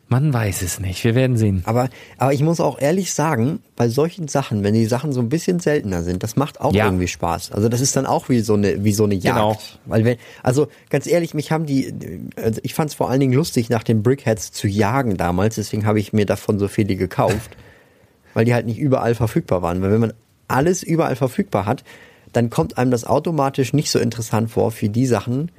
Man 0.08 0.30
weiß 0.34 0.60
es 0.60 0.78
nicht. 0.78 1.02
Wir 1.04 1.14
werden 1.14 1.38
sehen. 1.38 1.62
Aber, 1.64 1.88
aber 2.18 2.34
ich 2.34 2.42
muss 2.42 2.60
auch 2.60 2.78
ehrlich 2.78 3.14
sagen, 3.14 3.60
bei 3.76 3.88
solchen 3.88 4.28
Sachen, 4.28 4.62
wenn 4.62 4.74
die 4.74 4.84
Sachen 4.84 5.10
so 5.14 5.20
ein 5.22 5.30
bisschen 5.30 5.58
seltener 5.58 6.02
sind, 6.02 6.22
das 6.22 6.36
macht 6.36 6.60
auch 6.60 6.74
Ja. 6.74 6.84
irgendwie 6.84 7.08
Spaß. 7.08 7.52
Also 7.52 7.70
das 7.70 7.80
ist 7.80 7.96
dann 7.96 8.04
auch 8.04 8.28
wie 8.28 8.40
so 8.40 8.52
eine, 8.52 8.84
wie 8.84 8.92
so 8.92 9.04
eine 9.04 9.14
Jagd. 9.14 9.36
Genau. 9.38 9.56
Weil 9.86 10.04
wenn, 10.04 10.18
also 10.42 10.68
ganz 10.90 11.06
ehrlich, 11.06 11.32
mich 11.32 11.50
haben 11.50 11.64
die, 11.64 11.94
also 12.36 12.60
ich 12.62 12.74
fand 12.74 12.90
es 12.90 12.94
vor 12.94 13.08
allen 13.08 13.20
Dingen 13.20 13.32
lustig, 13.32 13.70
nach 13.70 13.84
den 13.84 14.02
Brickheads 14.02 14.52
zu 14.52 14.68
jagen 14.68 15.16
damals, 15.16 15.54
deswegen 15.54 15.86
habe 15.86 15.98
ich 15.98 16.12
mir 16.12 16.26
davon 16.26 16.58
so 16.58 16.68
viele 16.68 16.94
gekauft, 16.96 17.56
weil 18.34 18.44
die 18.44 18.52
halt 18.52 18.66
nicht 18.66 18.78
überall 18.78 19.14
verfügbar 19.14 19.62
waren. 19.62 19.80
Weil 19.80 19.92
wenn 19.92 20.00
man 20.00 20.12
alles 20.46 20.82
überall 20.82 21.16
verfügbar 21.16 21.64
hat, 21.64 21.84
dann 22.32 22.50
kommt 22.50 22.78
einem 22.78 22.90
das 22.90 23.04
automatisch 23.04 23.72
nicht 23.72 23.90
so 23.90 23.98
interessant 23.98 24.50
vor 24.50 24.72
wie 24.80 24.88
die 24.88 25.06
Sachen, 25.06 25.50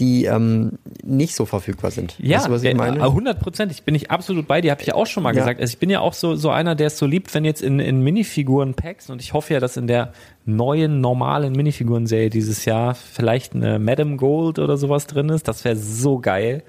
die 0.00 0.24
ähm, 0.24 0.72
nicht 1.04 1.36
so 1.36 1.46
verfügbar 1.46 1.92
sind. 1.92 2.16
Ja, 2.18 2.38
weißt 2.38 2.48
du, 2.48 2.50
was 2.50 2.62
ich 2.64 2.70
äh, 2.70 2.74
meine? 2.74 3.00
100 3.00 3.38
Prozent. 3.38 3.70
Ich 3.70 3.84
bin 3.84 3.94
ich 3.94 4.10
absolut 4.10 4.48
bei 4.48 4.60
dir. 4.60 4.72
Habe 4.72 4.80
ich 4.80 4.88
ja 4.88 4.94
auch 4.94 5.06
schon 5.06 5.22
mal 5.22 5.32
Ja. 5.34 5.40
gesagt. 5.40 5.60
Also 5.60 5.72
ich 5.72 5.78
bin 5.78 5.88
ja 5.88 6.00
auch 6.00 6.14
so 6.14 6.34
so 6.34 6.50
einer, 6.50 6.74
der 6.74 6.88
es 6.88 6.98
so 6.98 7.06
liebt, 7.06 7.32
wenn 7.32 7.44
jetzt 7.44 7.62
in, 7.62 7.78
in 7.78 8.02
Minifiguren-Packs 8.02 9.10
und 9.10 9.22
ich 9.22 9.34
hoffe 9.34 9.54
ja, 9.54 9.60
dass 9.60 9.76
in 9.76 9.86
der 9.86 10.12
neuen 10.46 11.00
normalen 11.00 11.52
Minifiguren-Serie 11.52 12.28
dieses 12.30 12.64
Jahr 12.64 12.96
vielleicht 12.96 13.54
eine 13.54 13.78
Madame 13.78 14.16
Gold 14.16 14.58
oder 14.58 14.76
sowas 14.76 15.06
drin 15.06 15.28
ist. 15.28 15.46
Das 15.46 15.64
wäre 15.64 15.76
so 15.76 16.18
geil. 16.18 16.64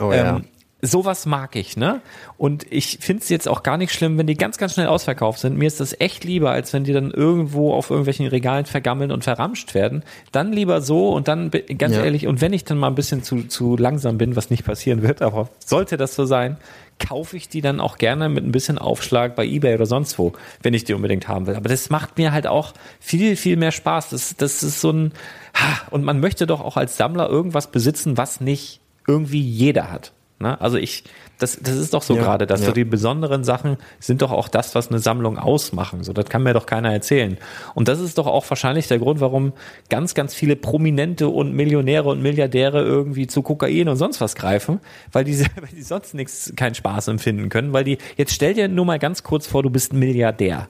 Oh 0.00 0.12
ja. 0.12 0.36
Ähm, 0.36 0.44
sowas 0.82 1.26
mag 1.26 1.56
ich, 1.56 1.76
ne? 1.76 2.00
Und 2.38 2.66
ich 2.72 2.98
finde 3.00 3.22
es 3.22 3.28
jetzt 3.28 3.48
auch 3.48 3.62
gar 3.62 3.76
nicht 3.76 3.92
schlimm, 3.92 4.16
wenn 4.18 4.26
die 4.26 4.36
ganz, 4.36 4.56
ganz 4.58 4.74
schnell 4.74 4.86
ausverkauft 4.86 5.38
sind. 5.40 5.58
Mir 5.58 5.66
ist 5.66 5.80
das 5.80 5.98
echt 6.00 6.24
lieber, 6.24 6.50
als 6.50 6.72
wenn 6.72 6.84
die 6.84 6.92
dann 6.92 7.10
irgendwo 7.10 7.74
auf 7.74 7.90
irgendwelchen 7.90 8.26
Regalen 8.26 8.64
vergammeln 8.66 9.12
und 9.12 9.24
verramscht 9.24 9.74
werden. 9.74 10.02
Dann 10.32 10.52
lieber 10.52 10.80
so 10.80 11.10
und 11.10 11.28
dann, 11.28 11.50
ganz 11.78 11.94
Ja. 11.94 12.04
ehrlich, 12.04 12.26
und 12.26 12.40
wenn 12.40 12.52
ich 12.52 12.64
dann 12.64 12.78
mal 12.78 12.88
ein 12.88 12.94
bisschen 12.94 13.22
zu, 13.22 13.44
zu 13.44 13.76
langsam 13.76 14.16
bin, 14.18 14.36
was 14.36 14.50
nicht 14.50 14.64
passieren 14.64 15.02
wird, 15.02 15.20
aber 15.22 15.48
sollte 15.64 15.96
das 15.96 16.14
so 16.14 16.24
sein, 16.24 16.56
kaufe 16.98 17.36
ich 17.36 17.48
die 17.48 17.60
dann 17.62 17.80
auch 17.80 17.96
gerne 17.98 18.28
mit 18.28 18.44
ein 18.44 18.52
bisschen 18.52 18.78
Aufschlag 18.78 19.34
bei 19.34 19.44
Ebay 19.46 19.74
oder 19.74 19.86
sonst 19.86 20.18
wo, 20.18 20.32
wenn 20.62 20.74
ich 20.74 20.84
die 20.84 20.92
unbedingt 20.94 21.28
haben 21.28 21.46
will. 21.46 21.56
Aber 21.56 21.68
das 21.68 21.88
macht 21.90 22.18
mir 22.18 22.32
halt 22.32 22.46
auch 22.46 22.74
viel, 23.00 23.36
viel 23.36 23.56
mehr 23.56 23.72
Spaß. 23.72 24.10
Das, 24.10 24.36
das 24.36 24.62
ist 24.62 24.80
so 24.80 24.90
ein, 24.92 25.12
ha, 25.54 25.80
und 25.90 26.04
man 26.04 26.20
möchte 26.20 26.46
doch 26.46 26.60
auch 26.60 26.76
als 26.76 26.96
Sammler 26.98 27.28
irgendwas 27.28 27.70
besitzen, 27.70 28.16
was 28.18 28.40
nicht 28.40 28.80
irgendwie 29.06 29.40
jeder 29.40 29.90
hat. 29.90 30.12
Ne? 30.40 30.58
Also 30.58 30.78
ich, 30.78 31.04
das, 31.38 31.58
das 31.60 31.76
ist 31.76 31.92
doch 31.92 32.02
so 32.02 32.16
Ja, 32.16 32.22
gerade, 32.22 32.46
dass 32.46 32.60
ja. 32.60 32.66
so 32.66 32.72
die 32.72 32.84
besonderen 32.84 33.44
Sachen 33.44 33.76
sind 33.98 34.22
doch 34.22 34.32
auch 34.32 34.48
das, 34.48 34.74
was 34.74 34.88
eine 34.88 34.98
Sammlung 34.98 35.36
ausmachen. 35.36 36.02
So, 36.02 36.14
das 36.14 36.26
kann 36.30 36.42
mir 36.42 36.54
doch 36.54 36.64
keiner 36.64 36.90
erzählen. 36.90 37.36
Und 37.74 37.88
das 37.88 38.00
ist 38.00 38.16
doch 38.16 38.26
auch 38.26 38.48
wahrscheinlich 38.48 38.88
der 38.88 38.98
Grund, 38.98 39.20
warum 39.20 39.52
ganz, 39.90 40.14
ganz 40.14 40.34
viele 40.34 40.56
Prominente 40.56 41.28
und 41.28 41.52
Millionäre 41.52 42.08
und 42.08 42.22
Milliardäre 42.22 42.82
irgendwie 42.82 43.26
zu 43.26 43.42
Kokain 43.42 43.88
und 43.88 43.96
sonst 43.96 44.22
was 44.22 44.34
greifen, 44.34 44.80
weil 45.12 45.24
die, 45.24 45.38
weil 45.56 45.70
die 45.76 45.82
sonst 45.82 46.14
nichts, 46.14 46.54
keinen 46.56 46.74
Spaß 46.74 47.08
empfinden 47.08 47.50
können, 47.50 47.74
weil 47.74 47.84
die, 47.84 47.98
jetzt 48.16 48.32
stell 48.32 48.54
dir 48.54 48.68
nur 48.68 48.86
mal 48.86 48.98
ganz 48.98 49.22
kurz 49.22 49.46
vor, 49.46 49.62
du 49.62 49.68
bist 49.68 49.92
ein 49.92 49.98
Milliardär. 49.98 50.68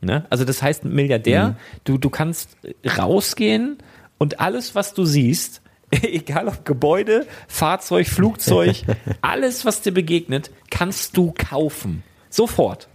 Ne? 0.00 0.26
Also 0.28 0.44
das 0.44 0.60
heißt, 0.60 0.84
Milliardär, 0.84 1.56
du, 1.84 1.98
du 1.98 2.10
kannst 2.10 2.56
rausgehen 2.98 3.78
und 4.18 4.40
alles, 4.40 4.74
was 4.74 4.92
du 4.92 5.04
siehst, 5.04 5.62
egal 6.02 6.48
ob 6.48 6.64
Gebäude, 6.64 7.26
Fahrzeug, 7.48 8.08
Flugzeug, 8.08 8.82
alles, 9.20 9.64
was 9.64 9.82
dir 9.82 9.92
begegnet, 9.92 10.50
kannst 10.70 11.16
du 11.16 11.32
kaufen. 11.36 12.02
Sofort. 12.30 12.88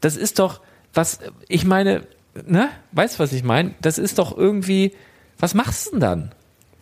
Das 0.00 0.16
ist 0.16 0.38
doch, 0.38 0.60
was, 0.94 1.18
ich 1.48 1.64
meine, 1.64 2.06
ne? 2.46 2.68
Weißt 2.92 3.16
du, 3.16 3.18
was 3.20 3.32
ich 3.32 3.42
meine? 3.42 3.74
Das 3.80 3.98
ist 3.98 4.18
doch 4.18 4.36
irgendwie, 4.36 4.92
was 5.38 5.54
machst 5.54 5.86
du 5.86 5.90
denn 5.92 6.00
dann? 6.00 6.34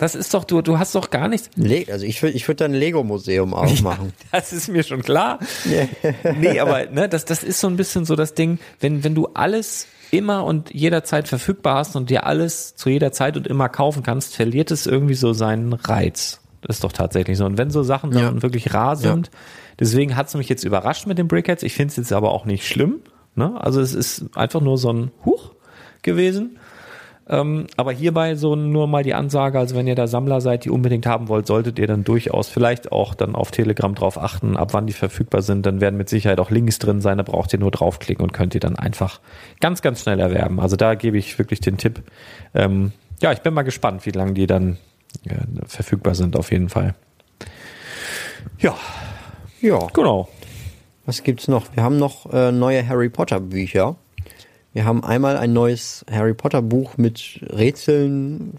Das 0.04 0.14
ist 0.14 0.34
doch, 0.34 0.44
du, 0.44 0.60
du 0.60 0.78
hast 0.78 0.94
doch 0.94 1.08
gar 1.08 1.28
nichts. 1.28 1.48
Le 1.56 1.86
also 1.90 2.04
ich 2.04 2.22
würde 2.22 2.36
ich 2.36 2.46
würd 2.46 2.60
da 2.60 2.66
ein 2.66 2.74
Lego-Museum 2.74 3.54
aufmachen. 3.54 4.12
Ja, 4.24 4.38
das 4.38 4.52
ist 4.52 4.68
mir 4.68 4.82
schon 4.82 5.00
klar. 5.00 5.38
nee, 6.38 6.60
aber 6.60 6.84
ne, 6.90 7.08
das, 7.08 7.24
das 7.24 7.42
ist 7.42 7.58
so 7.58 7.68
ein 7.68 7.76
bisschen 7.76 8.04
so 8.04 8.14
das 8.14 8.34
Ding, 8.34 8.58
wenn, 8.80 9.02
wenn 9.02 9.14
du 9.14 9.28
alles 9.32 9.86
immer 10.10 10.44
und 10.44 10.74
jederzeit 10.74 11.26
verfügbar 11.26 11.76
hast 11.76 11.96
und 11.96 12.10
dir 12.10 12.26
alles 12.26 12.76
zu 12.76 12.90
jeder 12.90 13.12
Zeit 13.12 13.38
und 13.38 13.46
immer 13.46 13.70
kaufen 13.70 14.02
kannst, 14.02 14.36
verliert 14.36 14.70
es 14.70 14.86
irgendwie 14.86 15.14
so 15.14 15.32
seinen 15.32 15.72
Reiz. 15.72 16.42
Das 16.60 16.76
ist 16.76 16.84
doch 16.84 16.92
tatsächlich 16.92 17.38
so. 17.38 17.46
Und 17.46 17.56
wenn 17.56 17.70
so 17.70 17.82
Sachen 17.82 18.12
ja. 18.12 18.24
dann 18.26 18.42
wirklich 18.42 18.74
rar 18.74 18.96
sind, 18.96 19.28
ja. 19.28 19.32
deswegen 19.80 20.16
hat 20.16 20.26
es 20.26 20.34
mich 20.34 20.50
jetzt 20.50 20.64
überrascht 20.64 21.06
mit 21.06 21.16
den 21.16 21.28
Brickheads. 21.28 21.62
Ich 21.62 21.72
finde 21.72 21.92
es 21.92 21.96
jetzt 21.96 22.12
aber 22.12 22.30
auch 22.32 22.44
nicht 22.44 22.68
schlimm. 22.68 22.96
Ne? 23.36 23.58
Also 23.58 23.80
es 23.80 23.94
ist 23.94 24.36
einfach 24.36 24.60
nur 24.60 24.76
so 24.76 24.92
ein 24.92 25.12
Huch 25.24 25.52
gewesen. 26.02 26.58
Ähm, 27.26 27.66
aber 27.76 27.92
hierbei 27.92 28.34
so 28.34 28.54
nur 28.54 28.86
mal 28.86 29.02
die 29.02 29.14
Ansage, 29.14 29.58
also 29.58 29.74
wenn 29.74 29.86
ihr 29.86 29.94
da 29.94 30.06
Sammler 30.06 30.42
seid, 30.42 30.64
die 30.66 30.70
unbedingt 30.70 31.06
haben 31.06 31.28
wollt, 31.28 31.46
solltet 31.46 31.78
ihr 31.78 31.86
dann 31.86 32.04
durchaus 32.04 32.48
vielleicht 32.48 32.92
auch 32.92 33.14
dann 33.14 33.34
auf 33.34 33.50
Telegram 33.50 33.94
drauf 33.94 34.18
achten, 34.18 34.56
ab 34.58 34.74
wann 34.74 34.86
die 34.86 34.92
verfügbar 34.92 35.40
sind. 35.40 35.64
Dann 35.64 35.80
werden 35.80 35.96
mit 35.96 36.10
Sicherheit 36.10 36.38
auch 36.38 36.50
Links 36.50 36.78
drin 36.78 37.00
sein, 37.00 37.16
da 37.16 37.22
braucht 37.22 37.52
ihr 37.54 37.58
nur 37.58 37.70
draufklicken 37.70 38.22
und 38.22 38.32
könnt 38.32 38.54
ihr 38.54 38.60
dann 38.60 38.76
einfach 38.76 39.20
ganz, 39.60 39.80
ganz 39.80 40.02
schnell 40.02 40.20
erwerben. 40.20 40.60
Also 40.60 40.76
da 40.76 40.94
gebe 40.94 41.16
ich 41.16 41.38
wirklich 41.38 41.60
den 41.60 41.78
Tipp. 41.78 42.02
Ähm, 42.52 42.92
ja, 43.22 43.32
ich 43.32 43.40
bin 43.40 43.54
mal 43.54 43.62
gespannt, 43.62 44.04
wie 44.04 44.10
lange 44.10 44.34
die 44.34 44.46
dann 44.46 44.76
äh, 45.26 45.36
verfügbar 45.66 46.14
sind, 46.14 46.36
auf 46.36 46.52
jeden 46.52 46.68
Fall. 46.68 46.94
Ja. 48.58 48.74
Ja. 49.62 49.86
Genau. 49.94 50.28
Was 51.06 51.22
gibt's 51.22 51.48
noch? 51.48 51.74
Wir 51.74 51.82
haben 51.82 51.98
noch 51.98 52.32
äh, 52.32 52.52
neue 52.52 52.86
Harry 52.86 53.08
Potter 53.08 53.40
Bücher. 53.40 53.96
Wir 54.74 54.84
haben 54.84 55.04
einmal 55.04 55.36
ein 55.36 55.52
neues 55.52 56.04
Harry 56.10 56.34
Potter 56.34 56.60
Buch 56.60 56.96
mit 56.96 57.40
Rätseln, 57.48 58.54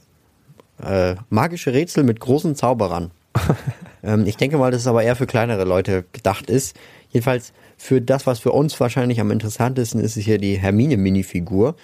äh, 0.81 1.15
magische 1.29 1.73
Rätsel 1.73 2.05
mit 2.05 2.21
großen 2.21 2.55
Zauberern. 2.55 3.11
ähm, 4.03 4.25
ich 4.25 4.37
denke 4.37 4.57
mal, 4.57 4.71
dass 4.71 4.81
es 4.81 4.87
aber 4.87 5.03
eher 5.03 5.17
für 5.17 5.27
kleinere 5.27 5.65
Leute 5.65 6.05
gedacht 6.13 6.49
ist. 6.49 6.77
Jedenfalls 7.09 7.51
für 7.77 8.01
das, 8.01 8.25
was 8.25 8.39
für 8.39 8.53
uns 8.53 8.79
wahrscheinlich 8.79 9.19
am 9.19 9.29
interessantesten 9.29 9.99
ist, 9.99 10.15
ist 10.15 10.23
hier 10.23 10.37
die 10.37 10.57
Hermine-Minifigur. 10.57 11.75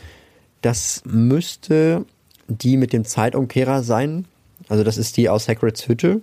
Das 0.62 1.04
müsste 1.06 2.06
die 2.48 2.78
mit 2.78 2.94
dem 2.94 3.04
Zeitumkehrer 3.04 3.84
sein. 3.84 4.26
Also 4.70 4.86
das 4.86 4.98
ist 4.98 5.18
die 5.18 5.28
aus 5.28 5.50
Hagrids 5.50 5.90
Hütte, 5.90 6.22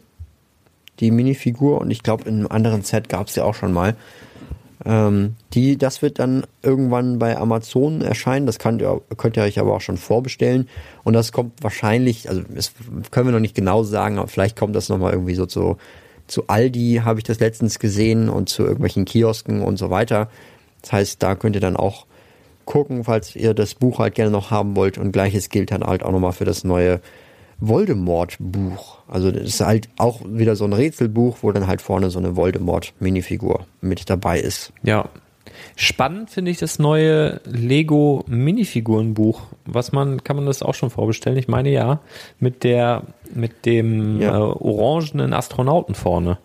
die 1.01 1.11
Minifigur. 1.11 1.79
Und 1.79 1.91
ich 1.91 2.03
glaube, 2.03 2.27
in 2.27 2.37
einem 2.37 2.47
anderen 2.47 2.83
Set 2.85 3.11
gab 3.11 3.27
es 3.27 3.37
ja 3.37 3.45
auch 3.45 3.55
schon 3.55 3.75
mal. 3.75 3.97
Ähm, 4.89 5.37
die, 5.53 5.77
das 5.77 6.01
wird 6.01 6.19
dann 6.19 6.47
irgendwann 6.63 7.19
bei 7.19 7.37
Amazon 7.37 8.01
erscheinen. 8.01 8.47
Das 8.47 8.59
könnt 8.59 8.81
ihr, 8.81 9.03
könnt 9.19 9.37
ihr 9.37 9.43
euch 9.43 9.59
aber 9.61 9.75
auch 9.75 9.83
schon 9.83 9.99
vorbestellen. 9.99 10.67
Und 11.05 11.13
das 11.13 11.31
kommt 11.31 11.63
wahrscheinlich, 11.63 12.31
also 12.31 12.43
das 12.49 12.73
können 13.11 13.27
wir 13.27 13.33
noch 13.33 13.39
nicht 13.39 13.55
genau 13.55 13.83
sagen, 13.83 14.19
aber 14.19 14.29
vielleicht 14.29 14.57
kommt 14.57 14.75
das 14.75 14.89
nochmal 14.89 15.13
irgendwie 15.13 15.35
so 15.35 15.45
zu, 15.45 15.77
zu 16.27 16.47
Aldi, 16.47 17.03
habe 17.05 17.21
ich 17.21 17.25
das 17.25 17.39
letztens 17.39 17.79
gesehen, 17.79 18.31
und 18.31 18.49
zu 18.49 18.63
irgendwelchen 18.63 19.05
Kiosken 19.05 19.61
und 19.61 19.77
so 19.77 19.91
weiter. 19.91 20.31
Das 20.81 20.93
heißt, 20.93 21.23
da 21.23 21.35
könnt 21.35 21.55
ihr 21.55 21.61
dann 21.61 21.77
auch 21.77 22.07
gucken, 22.65 23.05
falls 23.05 23.37
ihr 23.37 23.53
das 23.53 23.75
Buch 23.75 23.99
halt 23.99 24.15
gerne 24.15 24.31
noch 24.31 24.51
haben 24.51 24.75
wollt. 24.75 24.97
Und 24.97 25.13
gleiches 25.13 25.51
gilt 25.51 25.71
dann 25.71 25.85
halt 25.85 26.03
auch 26.03 26.13
nochmal 26.13 26.33
für 26.33 26.47
das 26.47 26.65
neue 26.65 27.01
Voldemort-Buch. 27.61 28.99
Also 29.09 29.31
das 29.31 29.43
ist 29.43 29.61
halt 29.61 29.89
auch 29.97 30.21
wieder 30.25 30.57
so 30.57 30.65
ein 30.65 30.73
Rätselbuch, 30.73 31.39
wo 31.43 31.53
dann 31.53 31.67
halt 31.67 31.83
vorne 31.83 32.11
so 32.11 32.19
eine 32.19 32.37
Voldemort-Minifigur 32.37 33.67
mit 33.81 34.09
dabei 34.09 34.41
ist. 34.41 34.73
Ja. 34.83 35.09
Spannend 35.77 36.31
finde 36.31 36.51
ich 36.51 36.59
das 36.59 36.79
neue 36.79 37.41
Lego 37.45 38.25
Minifigurenbuch. 38.27 39.43
Was 39.65 39.93
man, 39.93 40.23
kann 40.23 40.37
man 40.37 40.47
das 40.47 40.63
auch 40.63 40.75
schon 40.75 40.91
vorbestellen? 40.91 41.39
Ich 41.39 41.49
meine 41.49 41.71
ja, 41.71 42.01
mit 42.39 42.65
der, 42.65 43.03
mit 43.35 43.65
dem 43.67 44.21
ja. 44.21 44.37
äh, 44.37 44.41
orangenen 44.41 45.33
Astronauten 45.33 45.95
vorne. 45.95 46.39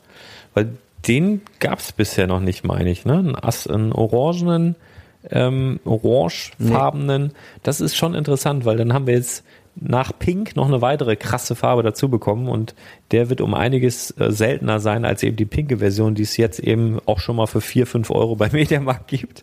Weil 0.54 0.78
den 1.08 1.42
gab 1.60 1.80
es 1.80 1.92
bisher 1.92 2.28
noch 2.28 2.40
nicht, 2.40 2.64
meine 2.64 2.90
ich, 2.90 3.06
ne? 3.06 3.34
As, 3.42 3.68
einen 3.68 3.92
orangenen, 3.92 4.76
ähm, 5.30 5.80
orangefarbenen. 5.84 7.24
Nee. 7.24 7.34
Das 7.64 7.82
ist 7.82 7.96
schon 7.96 8.14
interessant, 8.14 8.66
weil 8.66 8.78
dann 8.78 8.94
haben 8.94 9.08
wir 9.08 9.16
jetzt 9.16 9.44
nach 9.76 10.12
Pink 10.18 10.56
noch 10.56 10.68
eine 10.68 10.82
weitere 10.82 11.16
krasse 11.16 11.56
Farbe 11.56 11.82
dazu 11.82 12.08
bekommen 12.08 12.48
und 12.48 12.76
der 13.12 13.30
wird 13.30 13.42
um 13.42 13.54
einiges 13.54 14.12
äh, 14.12 14.32
seltener 14.32 14.80
sein 14.80 15.04
als 15.04 15.24
eben 15.24 15.36
die 15.36 15.46
pinke 15.46 15.80
Version, 15.80 16.14
die 16.14 16.22
es 16.22 16.38
jetzt 16.38 16.60
eben 16.60 17.00
auch 17.06 17.20
schon 17.20 17.36
mal 17.36 17.48
für 17.48 17.62
vier 17.62 17.88
fünf 17.88 18.12
Euro 18.12 18.36
bei 18.36 18.50
Mediamarkt 18.52 19.08
gibt. 19.08 19.42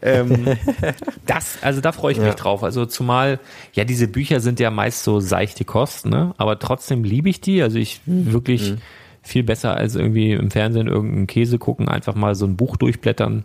Ähm, 0.00 0.46
das, 1.26 1.58
also 1.62 1.80
da 1.80 1.92
freue 1.92 2.12
ich 2.12 2.18
mich 2.18 2.28
ja. 2.28 2.34
drauf. 2.34 2.62
Also 2.62 2.86
zumal, 2.86 3.40
ja, 3.72 3.84
diese 3.84 4.06
Bücher 4.06 4.40
sind 4.40 4.60
ja 4.60 4.70
meist 4.70 5.02
so 5.02 5.18
seichte 5.18 5.64
Kosten, 5.64 6.10
ne? 6.10 6.34
aber 6.36 6.58
trotzdem 6.58 7.02
liebe 7.02 7.28
ich 7.28 7.40
die. 7.40 7.60
Also 7.60 7.78
ich 7.78 8.00
mhm. 8.06 8.32
wirklich 8.32 8.72
mhm. 8.72 8.78
viel 9.22 9.42
besser 9.42 9.76
als 9.76 9.96
irgendwie 9.96 10.32
im 10.32 10.52
Fernsehen 10.52 10.86
irgendeinen 10.86 11.26
Käse 11.26 11.58
gucken, 11.58 11.88
einfach 11.88 12.14
mal 12.14 12.36
so 12.36 12.46
ein 12.46 12.56
Buch 12.56 12.76
durchblättern. 12.76 13.44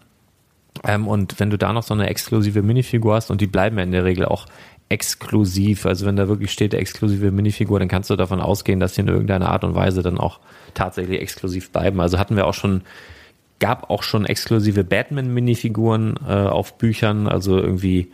Ähm, 0.84 1.08
und 1.08 1.40
wenn 1.40 1.50
du 1.50 1.58
da 1.58 1.74
noch 1.74 1.84
so 1.84 1.94
eine 1.94 2.08
exklusive 2.08 2.62
Minifigur 2.62 3.16
hast 3.16 3.32
und 3.32 3.42
die 3.42 3.48
bleiben 3.48 3.78
ja 3.78 3.84
in 3.84 3.92
der 3.92 4.06
Regel 4.06 4.26
auch 4.26 4.46
exklusiv. 4.90 5.86
Also 5.86 6.06
wenn 6.06 6.16
da 6.16 6.28
wirklich 6.28 6.52
steht 6.52 6.74
exklusive 6.74 7.32
Minifigur, 7.32 7.80
dann 7.80 7.88
kannst 7.88 8.10
du 8.10 8.16
davon 8.16 8.42
ausgehen, 8.42 8.80
dass 8.80 8.96
sie 8.96 9.02
in 9.02 9.08
irgendeiner 9.08 9.50
Art 9.50 9.64
und 9.64 9.76
Weise 9.76 10.02
dann 10.02 10.18
auch 10.18 10.40
tatsächlich 10.74 11.22
exklusiv 11.22 11.72
bleiben. 11.72 12.02
Also 12.02 12.18
hatten 12.18 12.36
wir 12.36 12.48
auch 12.48 12.54
schon, 12.56 12.82
gab 13.60 13.90
auch 13.92 14.04
schon 14.04 14.26
exklusive 14.26 14.84
Batman-Minifiguren 14.84 16.16
äh, 16.28 16.34
auf 16.34 16.78
Büchern, 16.78 17.28
also 17.28 17.58
irgendwie 17.60 18.12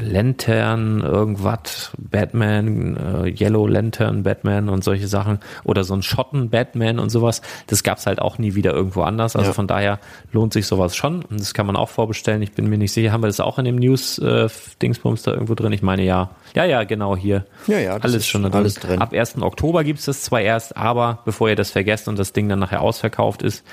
Lantern, 0.00 1.00
irgendwas, 1.00 1.92
Batman, 1.98 2.96
äh, 2.96 3.28
Yellow 3.28 3.66
Lantern, 3.66 4.22
Batman 4.22 4.68
und 4.68 4.84
solche 4.84 5.08
Sachen 5.08 5.38
oder 5.64 5.84
so 5.84 5.94
ein 5.94 6.02
Schotten 6.02 6.50
Batman 6.50 6.98
und 6.98 7.10
sowas. 7.10 7.42
Das 7.66 7.82
gab's 7.82 8.06
halt 8.06 8.20
auch 8.20 8.38
nie 8.38 8.54
wieder 8.54 8.72
irgendwo 8.72 9.02
anders. 9.02 9.34
Also 9.34 9.50
ja. 9.50 9.54
von 9.54 9.66
daher 9.66 9.98
lohnt 10.32 10.52
sich 10.52 10.66
sowas 10.66 10.94
schon 10.94 11.24
und 11.24 11.40
das 11.40 11.54
kann 11.54 11.66
man 11.66 11.76
auch 11.76 11.88
vorbestellen. 11.88 12.42
Ich 12.42 12.52
bin 12.52 12.68
mir 12.68 12.78
nicht 12.78 12.92
sicher, 12.92 13.12
haben 13.12 13.22
wir 13.22 13.28
das 13.28 13.40
auch 13.40 13.58
in 13.58 13.64
dem 13.64 13.76
News 13.76 14.18
äh, 14.18 14.48
Dingsbums 14.80 15.22
da 15.22 15.32
irgendwo 15.32 15.54
drin? 15.54 15.72
Ich 15.72 15.82
meine 15.82 16.02
ja. 16.02 16.30
Ja, 16.54 16.64
ja, 16.64 16.84
genau 16.84 17.16
hier. 17.16 17.46
Ja, 17.66 17.78
ja, 17.78 17.96
alles 17.96 18.26
schon 18.26 18.42
drin. 18.42 18.54
alles 18.54 18.74
drin. 18.74 19.00
Ab 19.00 19.12
1. 19.12 19.40
Oktober 19.40 19.84
gibt's 19.84 20.04
das 20.04 20.22
zwar 20.22 20.40
erst, 20.42 20.76
aber 20.76 21.20
bevor 21.24 21.48
ihr 21.48 21.56
das 21.56 21.70
vergesst 21.70 22.08
und 22.08 22.18
das 22.18 22.32
Ding 22.32 22.48
dann 22.48 22.58
nachher 22.58 22.82
ausverkauft 22.82 23.42
ist, 23.42 23.64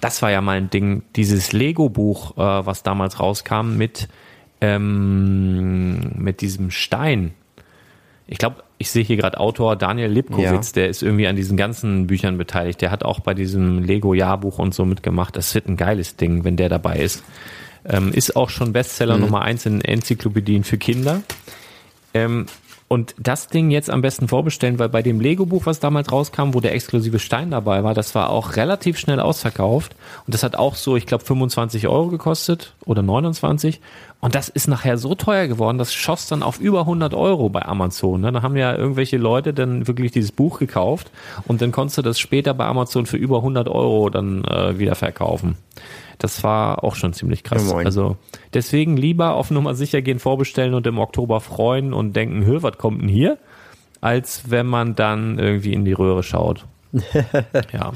das 0.00 0.22
war 0.22 0.30
ja 0.30 0.40
mal 0.40 0.56
ein 0.56 0.70
Ding, 0.70 1.02
dieses 1.16 1.52
Lego 1.52 1.88
Buch, 1.88 2.36
äh, 2.36 2.66
was 2.66 2.82
damals 2.82 3.20
rauskam 3.20 3.76
mit 3.76 4.08
ähm, 4.60 6.12
mit 6.16 6.40
diesem 6.40 6.70
Stein. 6.70 7.32
Ich 8.26 8.38
glaube, 8.38 8.62
ich 8.76 8.90
sehe 8.90 9.02
hier 9.02 9.16
gerade 9.16 9.40
Autor 9.40 9.76
Daniel 9.76 10.10
Lipkowitz, 10.10 10.68
ja. 10.68 10.74
der 10.74 10.88
ist 10.88 11.02
irgendwie 11.02 11.26
an 11.26 11.36
diesen 11.36 11.56
ganzen 11.56 12.06
Büchern 12.06 12.36
beteiligt. 12.36 12.80
Der 12.82 12.90
hat 12.90 13.02
auch 13.02 13.20
bei 13.20 13.34
diesem 13.34 13.82
Lego-Jahrbuch 13.82 14.58
und 14.58 14.74
so 14.74 14.84
mitgemacht. 14.84 15.34
Das 15.36 15.54
wird 15.54 15.66
ein 15.66 15.76
geiles 15.76 16.16
Ding, 16.16 16.44
wenn 16.44 16.56
der 16.56 16.68
dabei 16.68 16.98
ist. 16.98 17.24
Ähm, 17.84 18.12
ist 18.12 18.36
auch 18.36 18.50
schon 18.50 18.72
Bestseller 18.72 19.16
mhm. 19.16 19.22
Nummer 19.22 19.42
eins 19.42 19.64
in 19.64 19.80
Enzyklopädien 19.80 20.64
für 20.64 20.78
Kinder. 20.78 21.22
Ähm, 22.12 22.46
und 22.88 23.14
das 23.18 23.48
Ding 23.48 23.70
jetzt 23.70 23.90
am 23.90 24.00
besten 24.00 24.28
vorbestellen, 24.28 24.78
weil 24.78 24.88
bei 24.88 25.02
dem 25.02 25.20
Lego-Buch, 25.20 25.66
was 25.66 25.78
damals 25.78 26.10
rauskam, 26.10 26.54
wo 26.54 26.60
der 26.60 26.74
exklusive 26.74 27.18
Stein 27.18 27.50
dabei 27.50 27.84
war, 27.84 27.92
das 27.92 28.14
war 28.14 28.30
auch 28.30 28.56
relativ 28.56 28.98
schnell 28.98 29.20
ausverkauft. 29.20 29.94
Und 30.26 30.34
das 30.34 30.42
hat 30.42 30.56
auch 30.56 30.74
so, 30.74 30.96
ich 30.96 31.04
glaube, 31.04 31.22
25 31.22 31.86
Euro 31.86 32.08
gekostet 32.08 32.74
oder 32.86 33.02
29. 33.02 33.82
Und 34.20 34.34
das 34.34 34.48
ist 34.48 34.68
nachher 34.68 34.96
so 34.96 35.14
teuer 35.14 35.48
geworden, 35.48 35.76
das 35.76 35.92
schoss 35.92 36.26
dann 36.28 36.42
auf 36.42 36.58
über 36.58 36.80
100 36.80 37.12
Euro 37.12 37.50
bei 37.50 37.64
Amazon. 37.64 38.22
Ne? 38.22 38.32
Da 38.32 38.42
haben 38.42 38.56
ja 38.56 38.74
irgendwelche 38.74 39.18
Leute 39.18 39.52
dann 39.52 39.86
wirklich 39.86 40.10
dieses 40.10 40.32
Buch 40.32 40.58
gekauft 40.58 41.10
und 41.46 41.60
dann 41.60 41.70
konntest 41.70 41.98
du 41.98 42.02
das 42.02 42.18
später 42.18 42.54
bei 42.54 42.64
Amazon 42.64 43.04
für 43.04 43.18
über 43.18 43.36
100 43.36 43.68
Euro 43.68 44.08
dann 44.08 44.44
äh, 44.44 44.78
wieder 44.78 44.94
verkaufen. 44.94 45.56
Das 46.18 46.42
war 46.42 46.82
auch 46.82 46.96
schon 46.96 47.12
ziemlich 47.12 47.44
krass. 47.44 47.70
Ja, 47.70 47.76
also 47.76 48.16
deswegen 48.52 48.96
lieber 48.96 49.34
auf 49.34 49.50
Nummer 49.50 49.74
sicher 49.74 50.02
gehen, 50.02 50.18
vorbestellen 50.18 50.74
und 50.74 50.86
im 50.86 50.98
Oktober 50.98 51.40
freuen 51.40 51.92
und 51.92 52.14
denken, 52.14 52.44
hör, 52.44 52.62
was 52.62 52.76
kommt 52.76 53.02
denn 53.02 53.08
hier? 53.08 53.38
Als 54.00 54.50
wenn 54.50 54.66
man 54.66 54.94
dann 54.94 55.38
irgendwie 55.38 55.72
in 55.72 55.84
die 55.84 55.92
Röhre 55.92 56.22
schaut. 56.22 56.66
ja. 57.72 57.92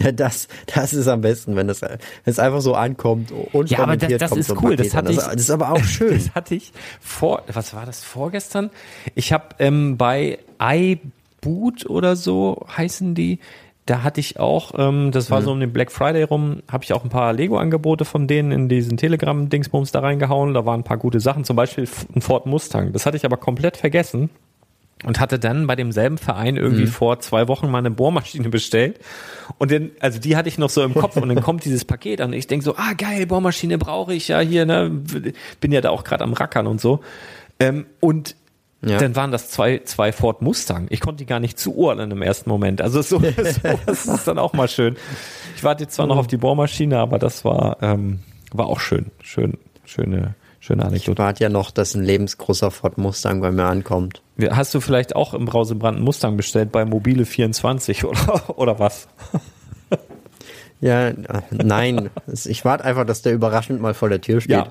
ja, 0.00 0.12
das, 0.12 0.48
das 0.66 0.92
ist 0.92 1.06
am 1.06 1.20
besten, 1.20 1.54
wenn 1.54 1.68
das, 1.68 1.80
wenn 1.80 1.98
es 2.24 2.40
einfach 2.40 2.60
so 2.60 2.74
ankommt 2.74 3.32
und 3.52 3.70
ja, 3.70 3.78
aber 3.78 3.96
das, 3.96 4.12
das 4.18 4.32
ist 4.32 4.62
cool. 4.62 4.74
Das, 4.74 4.94
hatte 4.94 5.12
ich, 5.12 5.18
das 5.18 5.34
ist 5.34 5.50
aber 5.50 5.70
auch 5.70 5.84
schön. 5.84 6.14
Das 6.14 6.34
hatte 6.34 6.56
ich 6.56 6.72
vor, 7.00 7.44
was 7.52 7.72
war 7.72 7.86
das 7.86 8.02
vorgestern? 8.02 8.70
Ich 9.14 9.32
habe 9.32 9.44
ähm, 9.60 9.96
bei 9.96 10.40
iBoot 10.60 11.86
oder 11.86 12.16
so 12.16 12.66
heißen 12.76 13.14
die, 13.14 13.38
da 13.86 14.02
hatte 14.02 14.20
ich 14.20 14.38
auch, 14.38 14.72
ähm, 14.78 15.10
das 15.10 15.30
war 15.30 15.40
mhm. 15.40 15.44
so 15.44 15.52
um 15.52 15.60
den 15.60 15.72
Black 15.72 15.90
Friday 15.90 16.22
rum, 16.22 16.62
habe 16.70 16.84
ich 16.84 16.92
auch 16.92 17.02
ein 17.02 17.10
paar 17.10 17.32
Lego-Angebote 17.32 18.04
von 18.04 18.26
denen 18.28 18.52
in 18.52 18.68
diesen 18.68 18.96
Telegram-Dingsbums 18.96 19.90
da 19.90 20.00
reingehauen. 20.00 20.54
Da 20.54 20.64
waren 20.64 20.80
ein 20.80 20.84
paar 20.84 20.98
gute 20.98 21.18
Sachen, 21.18 21.44
zum 21.44 21.56
Beispiel 21.56 21.88
ein 22.14 22.20
Ford 22.20 22.46
Mustang. 22.46 22.92
Das 22.92 23.06
hatte 23.06 23.16
ich 23.16 23.24
aber 23.24 23.36
komplett 23.36 23.76
vergessen 23.76 24.30
und 25.04 25.18
hatte 25.18 25.40
dann 25.40 25.66
bei 25.66 25.74
demselben 25.74 26.16
Verein 26.16 26.56
irgendwie 26.56 26.82
mhm. 26.84 26.88
vor 26.88 27.18
zwei 27.18 27.48
Wochen 27.48 27.68
mal 27.70 27.78
eine 27.78 27.90
Bohrmaschine 27.90 28.48
bestellt. 28.50 29.00
Und 29.58 29.72
dann, 29.72 29.90
also 29.98 30.20
die 30.20 30.36
hatte 30.36 30.48
ich 30.48 30.58
noch 30.58 30.70
so 30.70 30.82
im 30.82 30.94
Kopf 30.94 31.16
und 31.16 31.28
dann 31.28 31.40
kommt 31.42 31.64
dieses 31.64 31.84
Paket 31.84 32.20
an 32.20 32.30
und 32.30 32.36
ich 32.36 32.46
denk 32.46 32.62
so, 32.62 32.76
ah 32.76 32.92
geil, 32.96 33.26
Bohrmaschine 33.26 33.78
brauche 33.78 34.14
ich 34.14 34.28
ja 34.28 34.38
hier, 34.38 34.64
ne? 34.64 34.90
Bin 35.60 35.72
ja 35.72 35.80
da 35.80 35.90
auch 35.90 36.04
gerade 36.04 36.22
am 36.22 36.34
Rackern 36.34 36.68
und 36.68 36.80
so. 36.80 37.00
Ähm, 37.58 37.86
und 37.98 38.36
Ja. 38.84 38.98
dann 38.98 39.14
waren 39.14 39.30
das 39.30 39.48
zwei, 39.48 39.80
zwei 39.84 40.12
Ford 40.12 40.42
Mustang. 40.42 40.86
Ich 40.90 41.00
konnte 41.00 41.18
die 41.18 41.26
gar 41.26 41.38
nicht 41.38 41.58
zuordnen 41.58 42.10
im 42.10 42.20
ersten 42.20 42.50
Moment. 42.50 42.80
Also 42.80 43.00
so, 43.00 43.18
so 43.20 43.78
das 43.86 44.06
ist 44.06 44.26
dann 44.26 44.38
auch 44.38 44.52
mal 44.54 44.66
schön. 44.68 44.96
Ich 45.56 45.62
warte 45.62 45.84
jetzt 45.84 45.94
zwar 45.94 46.06
noch 46.08 46.16
auf 46.16 46.26
die 46.26 46.36
Bohrmaschine, 46.36 46.98
aber 46.98 47.18
das 47.18 47.44
war, 47.44 47.76
ähm, 47.80 48.20
war 48.52 48.66
auch 48.66 48.80
schön. 48.80 49.12
Schön, 49.22 49.56
schöne, 49.84 50.34
schöne 50.58 50.82
Ich 50.82 50.88
Anekdote. 50.88 51.18
warte 51.22 51.44
ja 51.44 51.48
noch, 51.48 51.70
dass 51.70 51.94
ein 51.94 52.02
lebensgroßer 52.02 52.72
Ford 52.72 52.98
Mustang 52.98 53.40
bei 53.40 53.52
mir 53.52 53.64
ankommt. 53.64 54.22
Hast 54.50 54.74
du 54.74 54.80
vielleicht 54.80 55.14
auch 55.14 55.34
im 55.34 55.44
Brausebrand 55.44 55.96
einen 55.98 56.04
Mustang 56.04 56.36
bestellt 56.36 56.72
bei 56.72 56.84
Mobile 56.84 57.24
24 57.24 58.04
oder, 58.04 58.42
oder 58.58 58.78
was? 58.80 59.06
Ja, 60.82 61.12
nein. 61.50 62.10
Ich 62.44 62.64
warte 62.64 62.84
einfach, 62.84 63.06
dass 63.06 63.22
der 63.22 63.32
überraschend 63.32 63.80
mal 63.80 63.94
vor 63.94 64.08
der 64.08 64.20
Tür 64.20 64.40
steht. 64.40 64.50
Ja, 64.50 64.66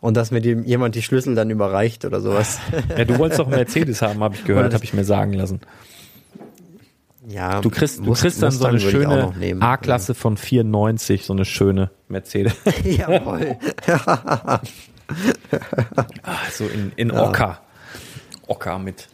Und 0.00 0.16
dass 0.16 0.30
mir 0.30 0.40
die, 0.40 0.52
jemand 0.64 0.94
die 0.94 1.02
Schlüssel 1.02 1.34
dann 1.34 1.50
überreicht 1.50 2.04
oder 2.06 2.20
sowas. 2.22 2.58
Ja, 2.96 3.04
du 3.04 3.18
wolltest 3.18 3.38
doch 3.38 3.46
einen 3.46 3.56
Mercedes 3.56 4.00
haben, 4.02 4.20
habe 4.24 4.34
ich 4.34 4.44
gehört, 4.44 4.72
habe 4.72 4.82
ich 4.84 4.94
mir 4.94 5.04
sagen 5.04 5.34
lassen. 5.34 5.60
Ja, 7.28 7.60
Du 7.60 7.68
kriegst, 7.70 7.98
du 8.00 8.04
Mus- 8.04 8.20
kriegst 8.22 8.42
dann 8.42 8.50
so 8.50 8.64
eine 8.64 8.78
Mustang 8.80 9.00
ich 9.02 9.06
auch 9.06 9.34
schöne. 9.34 9.62
A-Klasse 9.62 10.14
von 10.14 10.36
94, 10.38 11.24
so 11.24 11.34
eine 11.34 11.44
schöne 11.44 11.90
Mercedes. 12.08 12.54
Jawohl. 12.84 13.56
so 16.52 16.64
in, 16.66 16.92
in 16.96 17.10
Ocker. 17.12 17.60
Ocker 18.48 18.78
mit. 18.78 19.08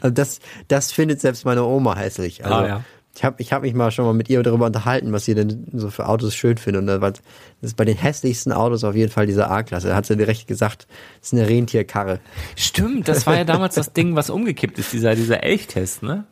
Also 0.00 0.10
das, 0.14 0.40
das 0.68 0.92
findet 0.92 1.20
selbst 1.20 1.44
meine 1.44 1.62
Oma 1.64 1.96
hässlich. 1.96 2.44
Also 2.44 2.56
Ah, 2.56 2.66
ja. 2.66 2.80
Ich 3.16 3.22
habe 3.24 3.36
ich 3.40 3.52
hab 3.52 3.62
mich 3.62 3.74
mal 3.74 3.90
schon 3.92 4.04
mal 4.04 4.12
mit 4.12 4.28
ihr 4.28 4.42
darüber 4.42 4.66
unterhalten, 4.66 5.12
was 5.12 5.24
sie 5.24 5.34
denn 5.34 5.68
so 5.72 5.88
für 5.90 6.08
Autos 6.08 6.34
schön 6.34 6.56
findet. 6.56 6.80
Und 6.82 6.86
da 6.88 7.00
war- 7.00 7.12
das 7.12 7.22
ist 7.60 7.76
bei 7.76 7.84
den 7.84 7.96
hässlichsten 7.96 8.52
Autos 8.52 8.82
auf 8.82 8.94
jeden 8.96 9.10
Fall 9.12 9.26
diese 9.26 9.48
A-Klasse. 9.50 9.88
Da 9.88 9.94
hat 9.96 10.04
sie 10.06 10.16
direkt 10.16 10.46
gesagt, 10.48 10.86
das 11.20 11.32
ist 11.32 11.38
eine 11.38 11.48
Rentierkarre. 11.48 12.18
Stimmt, 12.56 13.06
das 13.08 13.26
war 13.26 13.36
ja 13.36 13.44
damals 13.44 13.76
das 13.76 13.92
Ding, 13.92 14.16
was 14.16 14.30
umgekippt 14.30 14.78
ist, 14.78 14.92
dieser, 14.92 15.14
dieser 15.14 15.42
Elchtest, 15.44 16.02
ne? 16.02 16.24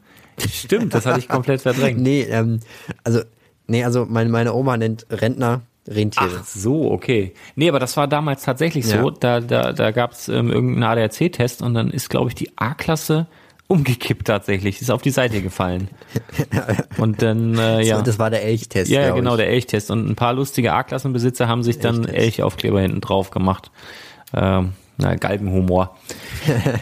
Stimmt, 0.51 0.93
das 0.95 1.07
hatte 1.07 1.20
ich 1.20 1.28
komplett 1.28 1.61
verdrängt. 1.61 2.01
Nee, 2.01 2.22
ähm, 2.22 2.59
also, 3.05 3.20
nee, 3.68 3.85
also 3.85 4.07
meine, 4.09 4.30
meine 4.30 4.53
Oma 4.55 4.76
nennt 4.76 5.07
Rentner 5.11 5.62
Rentiere. 5.89 6.39
Ach 6.41 6.45
so, 6.47 6.91
okay. 6.93 7.35
Nee, 7.57 7.68
aber 7.68 7.80
das 7.80 7.97
war 7.97 8.07
damals 8.09 8.43
tatsächlich 8.45 8.87
so. 8.87 8.97
Ja. 8.97 9.11
Da, 9.18 9.41
da, 9.41 9.72
da 9.72 9.91
gab 9.91 10.12
es 10.12 10.28
ähm, 10.28 10.51
irgendeinen 10.51 10.85
ADAC-Test 10.85 11.61
und 11.61 11.74
dann 11.74 11.91
ist, 11.91 12.09
glaube 12.09 12.28
ich, 12.28 12.35
die 12.37 12.51
A-Klasse 12.57 13.26
umgekippt 13.69 14.27
tatsächlich. 14.27 14.81
Ist 14.81 14.91
auf 14.91 15.03
die 15.03 15.11
Seite 15.11 15.41
gefallen. 15.43 15.89
Und 16.99 17.23
dann, 17.23 17.57
äh, 17.59 17.83
ja. 17.83 17.97
So, 17.97 18.03
das 18.03 18.19
war 18.19 18.31
der 18.31 18.43
Elchtest. 18.43 18.91
Ja, 18.91 19.01
ja, 19.03 19.15
genau, 19.15 19.33
ich. 19.33 19.39
der 19.39 19.49
Elchtest. 19.49 19.91
Und 19.91 20.09
ein 20.09 20.17
paar 20.17 20.35
lustige 20.35 20.73
A-Klassenbesitzer 20.73 21.49
haben 21.49 21.63
sich 21.63 21.79
dann. 21.79 22.05
Elchaufkleber 22.05 22.81
hinten 22.81 23.01
drauf 23.01 23.31
gemacht. 23.31 23.71
Ähm, 24.35 24.73
na, 24.99 25.15
Galgenhumor. 25.15 25.97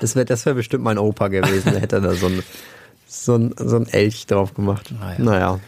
Das 0.00 0.16
wäre 0.16 0.24
das 0.24 0.46
wär 0.46 0.54
bestimmt 0.54 0.82
mein 0.82 0.96
Opa 0.96 1.28
gewesen. 1.28 1.72
Der 1.72 1.82
hätte 1.82 2.00
da 2.00 2.14
so 2.14 2.26
ein, 2.26 2.42
so 3.06 3.34
ein, 3.34 3.54
so 3.58 3.76
ein 3.76 3.86
Elch 3.86 4.26
drauf 4.26 4.54
gemacht. 4.54 4.94
Naja. 4.98 5.16
Naja, 5.18 5.60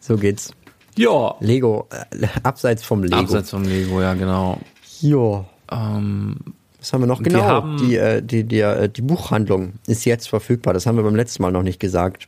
so 0.00 0.16
geht's. 0.16 0.52
Ja. 0.96 1.36
Lego, 1.38 1.88
äh, 1.90 2.26
abseits 2.42 2.82
vom 2.82 3.04
Lego. 3.04 3.16
Abseits 3.16 3.50
vom 3.50 3.62
Lego, 3.62 4.02
ja, 4.02 4.14
genau. 4.14 4.58
Jo. 5.00 5.46
Ähm, 5.70 6.36
Was 6.82 6.92
haben 6.92 7.00
wir 7.02 7.06
noch? 7.06 7.20
Wir 7.20 7.24
Genau, 7.30 7.42
haben- 7.44 7.76
die, 7.78 7.94
äh, 7.96 8.20
die, 8.20 8.42
die, 8.42 8.58
äh, 8.58 8.88
die 8.88 9.02
Buchhandlung 9.02 9.74
ist 9.86 10.04
jetzt 10.04 10.28
verfügbar. 10.28 10.74
Das 10.74 10.84
haben 10.84 10.96
wir 10.96 11.04
beim 11.04 11.14
letzten 11.14 11.40
Mal 11.42 11.52
noch 11.52 11.62
nicht 11.62 11.78
gesagt. 11.78 12.26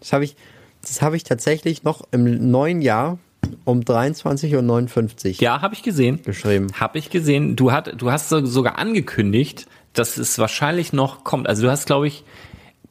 Das 0.00 0.14
habe 0.14 0.24
ich, 0.24 0.34
das 0.80 1.02
habe 1.02 1.14
ich 1.16 1.24
tatsächlich 1.24 1.84
noch 1.84 2.02
im 2.10 2.50
neuen 2.50 2.80
Jahr 2.80 3.18
um 3.64 3.80
23.59 3.80 5.36
Uhr 5.36 5.42
ja, 5.42 5.60
habe 5.60 5.74
ich 5.74 5.82
gesehen. 5.82 6.20
geschrieben. 6.24 6.68
Habe 6.80 6.98
ich 6.98 7.10
gesehen. 7.10 7.54
Du, 7.54 7.70
hat, 7.70 8.00
du 8.00 8.10
hast 8.10 8.30
so- 8.30 8.44
sogar 8.46 8.78
angekündigt, 8.78 9.66
dass 9.92 10.16
es 10.16 10.38
wahrscheinlich 10.38 10.92
noch 10.94 11.22
kommt. 11.22 11.46
Also 11.46 11.62
du 11.62 11.70
hast, 11.70 11.84
glaube 11.86 12.06
ich, 12.08 12.24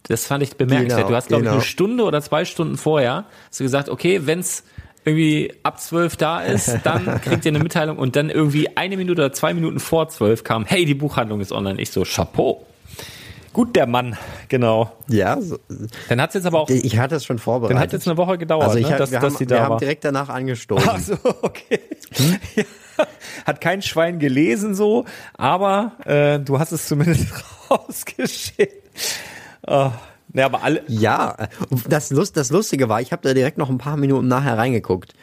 das 0.03 0.25
fand 0.27 0.43
ich 0.43 0.55
bemerkenswert. 0.55 0.99
Genau, 0.99 1.09
du 1.09 1.15
hast, 1.15 1.27
glaube 1.29 1.41
ich, 1.41 1.45
genau. 1.47 1.55
eine 1.57 1.65
Stunde 1.65 2.03
oder 2.03 2.21
zwei 2.21 2.45
Stunden 2.45 2.77
vorher 2.77 3.25
hast 3.49 3.59
du 3.59 3.63
gesagt, 3.63 3.89
okay, 3.89 4.21
wenn's 4.25 4.63
irgendwie 5.05 5.53
ab 5.63 5.79
zwölf 5.79 6.17
da 6.17 6.41
ist, 6.41 6.79
dann 6.83 7.05
kriegt 7.21 7.45
ihr 7.45 7.51
eine 7.51 7.59
Mitteilung 7.59 7.97
und 7.97 8.15
dann 8.15 8.29
irgendwie 8.29 8.75
eine 8.75 8.97
Minute 8.97 9.21
oder 9.21 9.33
zwei 9.33 9.53
Minuten 9.53 9.79
vor 9.79 10.09
zwölf 10.09 10.43
kam, 10.43 10.65
hey, 10.65 10.85
die 10.85 10.95
Buchhandlung 10.95 11.39
ist 11.41 11.51
online. 11.51 11.79
Ich 11.79 11.91
so, 11.91 12.03
Chapeau. 12.03 12.65
Gut, 13.53 13.73
der 13.75 13.87
Mann, 13.87 14.17
genau. 14.49 14.91
Ja, 15.07 15.39
so, 15.39 15.57
Dann 16.09 16.19
hat's 16.19 16.33
jetzt 16.33 16.45
aber 16.45 16.59
auch, 16.59 16.69
ich 16.69 16.97
hatte 16.97 17.15
es 17.15 17.23
schon 17.23 17.39
vorbereitet. 17.39 17.75
dann 17.77 17.81
hat 17.81 17.93
jetzt 17.93 18.05
eine 18.05 18.17
Woche 18.17 18.37
gedauert, 18.37 18.65
also 18.65 18.77
ich, 18.77 18.89
ne, 18.89 18.97
dass, 18.97 19.11
wir, 19.11 19.19
dass 19.21 19.35
haben, 19.35 19.37
die 19.37 19.49
wir 19.49 19.57
da 19.57 19.63
haben 19.63 19.69
war. 19.69 19.77
direkt 19.79 20.03
danach 20.03 20.27
angestoßen. 20.27 20.89
Ach 20.91 20.99
so, 20.99 21.17
okay. 21.41 21.79
Ja. 22.57 23.05
Hat 23.45 23.61
kein 23.61 23.81
Schwein 23.81 24.19
gelesen 24.19 24.75
so, 24.75 25.05
aber 25.37 25.93
äh, 26.05 26.39
du 26.39 26.59
hast 26.59 26.71
es 26.71 26.87
zumindest 26.87 27.27
rausgeschickt. 27.69 28.83
Oh, 29.67 29.91
ne, 30.35 30.45
aber 30.45 30.63
alle. 30.63 30.83
Ja, 30.87 31.35
das, 31.89 32.11
Lust, 32.11 32.37
das 32.37 32.51
Lustige 32.51 32.87
war, 32.89 33.01
ich 33.01 33.11
habe 33.11 33.27
da 33.27 33.33
direkt 33.33 33.57
noch 33.57 33.69
ein 33.69 33.77
paar 33.79 33.97
Minuten 33.97 34.27
nachher 34.27 34.57
reingeguckt. 34.57 35.13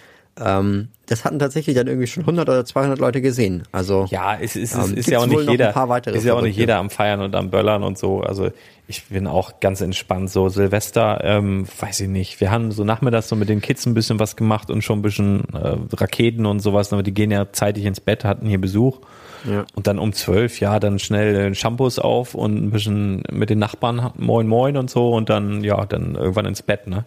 Ähm, 0.41 0.89
das 1.07 1.27
hatten 1.27 1.39
tatsächlich 1.39 1.77
dann 1.77 1.87
irgendwie 1.89 2.07
schon 2.07 2.23
100 2.23 2.49
oder 2.49 2.65
200 2.65 2.99
Leute 2.99 3.21
gesehen. 3.21 3.65
Also 3.71 4.07
Ja, 4.09 4.35
es 4.41 4.57
ist, 4.57 4.75
es 4.75 4.89
Ähm, 4.89 4.95
ist 4.97 5.11
ja 5.11 5.19
auch 5.19 5.27
nicht 5.27 5.47
jeder. 5.47 5.73
paar 5.73 5.91
weitere 5.91 6.17
ist 6.17 6.25
ja 6.25 6.33
auch 6.33 6.41
nicht 6.41 6.57
jeder 6.57 6.79
am 6.79 6.89
Feiern 6.89 7.21
und 7.21 7.35
am 7.35 7.51
Böllern 7.51 7.83
und 7.83 7.99
so. 7.99 8.23
Also 8.23 8.51
ich 8.89 9.05
bin 9.09 9.27
auch 9.27 9.61
ganz 9.61 9.83
entspannt. 9.83 10.31
So 10.31 10.49
Silvester, 10.49 11.21
ähm, 11.23 11.67
weiß 11.79 12.01
ich 12.01 12.09
nicht. 12.09 12.41
Wir 12.41 12.51
haben 12.51 12.73
so 12.73 12.83
nachmittags 12.83 13.29
so 13.29 13.37
mit 13.37 13.51
den 13.51 13.61
Kids 13.61 13.85
ein 13.85 13.93
bisschen 13.93 14.19
was 14.21 14.35
gemacht 14.35 14.71
und 14.71 14.83
schon 14.83 15.01
ein 15.01 15.03
bisschen 15.03 15.43
äh, 15.53 15.77
Raketen 15.95 16.47
und 16.47 16.61
sowas. 16.61 16.95
Aber 16.95 17.03
die 17.03 17.13
gehen 17.13 17.31
ja 17.31 17.53
zeitig 17.53 17.85
ins 17.85 18.01
Bett, 18.01 18.25
hatten 18.25 18.47
hier 18.47 18.59
Besuch. 18.61 19.01
Ja. 19.45 19.65
Und 19.75 19.87
dann 19.87 19.99
um 19.99 20.13
zwölf, 20.13 20.61
ja, 20.61 20.79
dann 20.79 20.99
schnell 20.99 21.35
äh, 21.35 21.55
Shampoos 21.55 21.99
auf 21.99 22.35
und 22.35 22.55
ein 22.55 22.71
bisschen 22.71 23.23
mit 23.31 23.51
den 23.51 23.59
Nachbarn 23.59 24.13
moin 24.17 24.47
moin 24.47 24.77
und 24.77 24.89
so 24.91 25.11
und 25.13 25.29
dann, 25.31 25.65
ja, 25.65 25.85
dann 25.87 26.15
irgendwann 26.15 26.47
ins 26.47 26.63
Bett, 26.63 26.87
ne? 26.87 27.05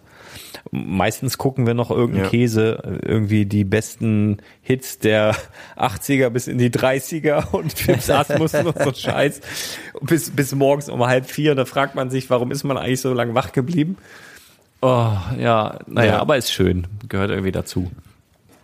Meistens 0.72 1.38
gucken 1.38 1.66
wir 1.66 1.74
noch 1.74 1.90
irgendeinen 1.90 2.24
Ja. 2.24 2.30
Käse, 2.30 2.98
irgendwie 3.02 3.46
die 3.46 3.64
besten 3.64 4.38
Hits 4.62 4.98
der 4.98 5.34
80er 5.76 6.28
bis 6.30 6.48
in 6.48 6.58
die 6.58 6.70
30er 6.70 7.52
und 7.52 7.72
Fips 7.78 8.10
Asmussen 8.10 8.66
und 8.66 8.78
so 8.82 8.92
Scheiß. 8.92 9.40
Bis, 10.02 10.30
bis 10.30 10.54
morgens 10.54 10.88
um 10.88 11.06
halb 11.06 11.26
vier, 11.26 11.54
da 11.54 11.64
fragt 11.64 11.94
man 11.94 12.10
sich, 12.10 12.28
warum 12.30 12.50
ist 12.50 12.64
man 12.64 12.76
eigentlich 12.76 13.00
so 13.00 13.14
lange 13.14 13.34
wach 13.34 13.52
geblieben? 13.52 13.96
Oh, 14.82 15.12
ja, 15.38 15.78
naja, 15.86 16.14
Ja. 16.14 16.20
aber 16.20 16.36
ist 16.36 16.52
schön. 16.52 16.86
Gehört 17.08 17.30
irgendwie 17.30 17.52
dazu. 17.52 17.90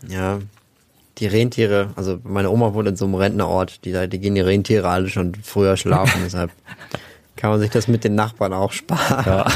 Ja, 0.09 0.41
die 1.19 1.27
Rentiere, 1.27 1.91
also 1.97 2.19
meine 2.25 2.51
Oma 2.51 2.75
wohnt 2.75 2.89
in 2.89 2.97
so 2.97 3.05
einem 3.05 3.15
Rentnerort, 3.15 3.85
die, 3.85 4.09
die 4.09 4.19
gehen 4.19 4.35
die 4.35 4.41
Rentiere 4.41 4.89
alle 4.89 5.09
schon 5.09 5.35
früher 5.43 5.77
schlafen, 5.77 6.21
deshalb 6.25 6.51
kann 7.37 7.51
man 7.51 7.61
sich 7.61 7.71
das 7.71 7.89
mit 7.89 8.05
den 8.05 8.15
Nachbarn 8.15 8.53
auch 8.53 8.73
sparen. 8.73 9.25
Ja. 9.27 9.47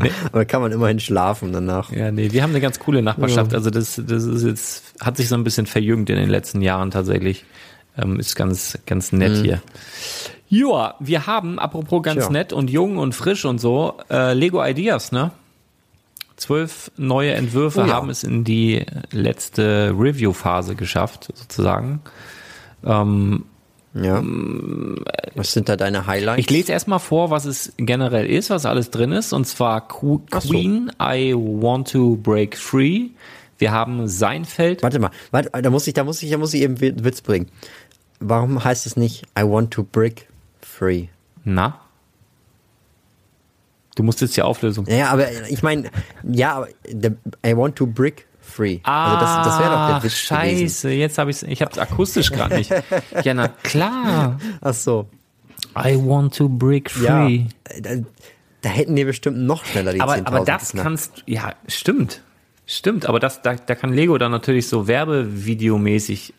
Nee. 0.00 0.10
Aber 0.32 0.44
kann 0.46 0.62
man 0.62 0.72
immerhin 0.72 0.98
schlafen 0.98 1.52
danach. 1.52 1.92
Ja, 1.92 2.10
nee, 2.10 2.32
wir 2.32 2.42
haben 2.42 2.50
eine 2.50 2.60
ganz 2.60 2.78
coole 2.78 3.02
Nachbarschaft. 3.02 3.54
Also 3.54 3.68
das, 3.68 4.00
das 4.04 4.24
ist 4.24 4.44
jetzt, 4.44 4.94
hat 5.00 5.18
sich 5.18 5.28
so 5.28 5.34
ein 5.34 5.44
bisschen 5.44 5.66
verjüngt 5.66 6.08
in 6.08 6.16
den 6.16 6.30
letzten 6.30 6.62
Jahren 6.62 6.90
tatsächlich. 6.90 7.44
Ähm, 7.98 8.18
ist 8.18 8.34
ganz, 8.36 8.78
ganz 8.86 9.12
nett 9.12 9.36
hier. 9.36 9.60
Ja, 10.48 10.94
wir 10.98 11.26
haben, 11.26 11.58
apropos 11.58 12.02
ganz 12.02 12.22
Tja. 12.22 12.30
nett 12.30 12.52
und 12.52 12.70
jung 12.70 12.96
und 12.96 13.14
frisch 13.14 13.44
und 13.44 13.58
so, 13.58 13.98
äh, 14.10 14.32
Lego 14.32 14.64
Ideas, 14.64 15.12
ne? 15.12 15.32
Zwölf 16.42 16.90
neue 16.96 17.32
Entwürfe 17.34 17.82
Oh 17.82 17.86
ja. 17.86 17.94
haben 17.94 18.10
es 18.10 18.24
in 18.24 18.44
die 18.44 18.84
letzte 19.10 19.94
Review-Phase 19.96 20.74
geschafft, 20.74 21.28
sozusagen. 21.34 22.00
Ähm, 22.84 23.44
Ja. 23.94 24.22
Was 25.34 25.52
sind 25.52 25.68
da 25.68 25.76
deine 25.76 26.06
Highlights? 26.06 26.40
ich 26.40 26.48
lese 26.50 26.72
erstmal 26.72 26.98
vor, 26.98 27.30
was 27.30 27.44
es 27.44 27.72
generell 27.76 28.26
ist, 28.26 28.48
was 28.50 28.64
alles 28.66 28.90
drin 28.90 29.12
ist. 29.12 29.32
Und 29.32 29.46
zwar 29.46 29.86
Qu- 29.88 30.22
Ach 30.30 30.40
so. 30.40 30.48
Queen, 30.50 30.90
I 31.00 31.34
Want 31.34 31.90
to 31.92 32.16
Break 32.16 32.56
Free. 32.56 33.10
Wir 33.58 33.70
haben 33.70 34.08
Seinfeld. 34.08 34.82
Warte 34.82 34.98
mal, 34.98 35.10
warte, 35.30 35.50
da 35.62 35.70
muss 35.70 35.86
ich, 35.86 35.94
da 35.94 36.04
muss 36.04 36.22
ich, 36.22 36.30
da 36.30 36.38
muss 36.38 36.54
ich 36.54 36.62
eben 36.62 36.80
Witz 36.80 37.20
bringen. 37.20 37.48
Warum 38.18 38.64
heißt 38.64 38.86
es 38.86 38.96
nicht 38.96 39.24
I 39.38 39.42
want 39.42 39.70
to 39.72 39.82
break 39.84 40.26
free? 40.60 41.06
Na? 41.44 41.78
Du 43.94 44.02
musst 44.02 44.20
jetzt 44.20 44.36
die 44.36 44.42
Auflösung. 44.42 44.86
Ja, 44.88 45.10
aber 45.10 45.26
ich 45.48 45.62
meine, 45.62 45.90
ja, 46.22 46.54
aber 46.56 46.68
I 47.46 47.56
want 47.56 47.76
to 47.76 47.86
break 47.86 48.26
free. 48.40 48.80
also 48.84 49.16
das, 49.20 49.46
das 49.46 49.58
wäre 49.60 49.70
doch 49.70 49.86
der 49.88 50.02
Witz 50.02 50.12
Ah, 50.12 50.36
Scheiße, 50.36 50.88
gewesen. 50.88 50.90
jetzt 51.00 51.18
habe 51.18 51.30
ich 51.30 51.42
ich 51.42 51.60
habe 51.62 51.72
es 51.72 51.78
akustisch 51.78 52.30
gerade 52.32 52.56
nicht. 52.56 52.70
Ja, 53.24 53.34
na 53.34 53.48
klar. 53.48 54.38
Ach 54.60 54.74
so. 54.74 55.08
I 55.76 55.96
want 55.96 56.34
to 56.36 56.48
break 56.48 56.90
Ja, 57.02 57.24
free. 57.26 57.44
da, 57.80 57.90
da 58.62 58.68
hätten 58.68 58.96
wir 58.96 59.06
bestimmt 59.06 59.38
noch 59.38 59.64
schneller 59.64 59.92
die 59.92 60.00
aber 60.00 60.14
10.000 60.14 60.26
aber 60.26 60.40
das 60.44 60.66
geknackt. 60.68 60.84
kannst 60.84 61.12
ja, 61.26 61.52
stimmt. 61.68 62.22
Stimmt, 62.64 63.06
aber 63.06 63.18
das, 63.18 63.42
da, 63.42 63.54
da 63.56 63.74
kann 63.74 63.92
Lego 63.92 64.16
dann 64.18 64.30
natürlich 64.30 64.68
so 64.68 64.86
Werbevideomäßig, 64.86 66.32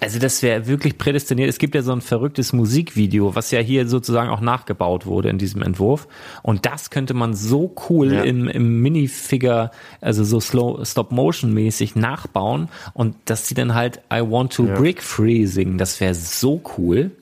also 0.00 0.18
das 0.18 0.42
wäre 0.42 0.66
wirklich 0.66 0.98
prädestiniert. 0.98 1.48
Es 1.48 1.58
gibt 1.58 1.76
ja 1.76 1.82
so 1.82 1.92
ein 1.92 2.00
verrücktes 2.00 2.52
Musikvideo, 2.52 3.36
was 3.36 3.52
ja 3.52 3.60
hier 3.60 3.86
sozusagen 3.86 4.28
auch 4.28 4.40
nachgebaut 4.40 5.06
wurde 5.06 5.28
in 5.28 5.38
diesem 5.38 5.62
Entwurf. 5.62 6.08
Und 6.42 6.66
das 6.66 6.90
könnte 6.90 7.14
man 7.14 7.32
so 7.32 7.74
cool 7.88 8.12
ja. 8.12 8.22
im, 8.24 8.48
im 8.48 8.82
Minifigure, 8.82 9.70
also 10.00 10.24
so 10.24 10.40
slow, 10.40 10.84
Stop-Motion-mäßig 10.84 11.94
nachbauen. 11.94 12.68
Und 12.92 13.14
dass 13.26 13.46
sie 13.46 13.54
dann 13.54 13.74
halt 13.74 14.00
I 14.12 14.20
Want 14.20 14.52
to 14.54 14.66
ja. 14.66 14.74
Break 14.74 15.00
Free 15.00 15.46
singen. 15.46 15.78
Das 15.78 16.00
wäre 16.00 16.14
so 16.14 16.60
cool. 16.76 17.12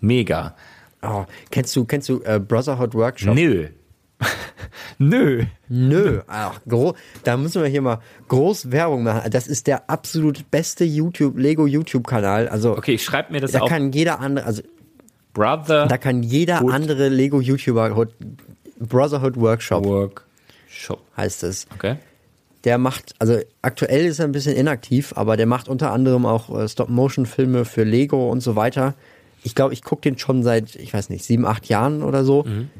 Mega. 0.00 0.54
Oh, 1.02 1.24
kennst 1.50 1.74
du, 1.74 1.84
kennst 1.84 2.08
du 2.08 2.22
äh, 2.22 2.38
Brotherhood 2.38 2.94
Workshop? 2.94 3.34
Nö. 3.34 3.66
Nö. 4.98 5.44
Nö. 5.68 6.20
Ach, 6.26 6.60
da 7.24 7.36
müssen 7.36 7.62
wir 7.62 7.68
hier 7.68 7.82
mal 7.82 8.00
groß 8.28 8.70
Werbung 8.70 9.02
machen. 9.02 9.30
Das 9.30 9.46
ist 9.46 9.66
der 9.66 9.88
absolut 9.90 10.50
beste 10.50 10.84
YouTube, 10.84 11.38
Lego 11.38 11.66
YouTube-Kanal. 11.66 12.48
Also, 12.48 12.76
okay, 12.76 12.94
ich 12.94 13.04
schreib 13.04 13.30
mir 13.30 13.40
das 13.40 13.52
da 13.52 13.60
auf. 13.60 13.68
Da 13.68 13.74
kann 13.74 13.92
jeder 13.92 14.20
andere, 14.20 14.46
also, 14.46 14.62
Brother. 15.32 15.86
Da 15.86 15.98
kann 15.98 16.22
jeder 16.22 16.62
Hood. 16.62 16.72
andere 16.72 17.08
Lego 17.08 17.40
YouTuber, 17.40 18.06
Brotherhood 18.78 19.36
Workshop. 19.36 19.84
Workshop. 19.84 21.00
Heißt 21.16 21.42
es. 21.44 21.66
Okay. 21.74 21.96
Der 22.64 22.78
macht, 22.78 23.14
also 23.18 23.40
aktuell 23.60 24.06
ist 24.06 24.20
er 24.20 24.26
ein 24.26 24.32
bisschen 24.32 24.54
inaktiv, 24.54 25.14
aber 25.16 25.36
der 25.36 25.46
macht 25.46 25.68
unter 25.68 25.90
anderem 25.90 26.26
auch 26.26 26.56
äh, 26.56 26.68
Stop-Motion-Filme 26.68 27.64
für 27.64 27.82
Lego 27.82 28.30
und 28.30 28.40
so 28.40 28.54
weiter. 28.54 28.94
Ich 29.42 29.56
glaube, 29.56 29.72
ich 29.72 29.82
gucke 29.82 30.02
den 30.02 30.16
schon 30.16 30.44
seit, 30.44 30.76
ich 30.76 30.94
weiß 30.94 31.08
nicht, 31.08 31.24
sieben, 31.24 31.44
acht 31.44 31.66
Jahren 31.66 32.04
oder 32.04 32.24
so. 32.24 32.44
Mhm 32.44 32.70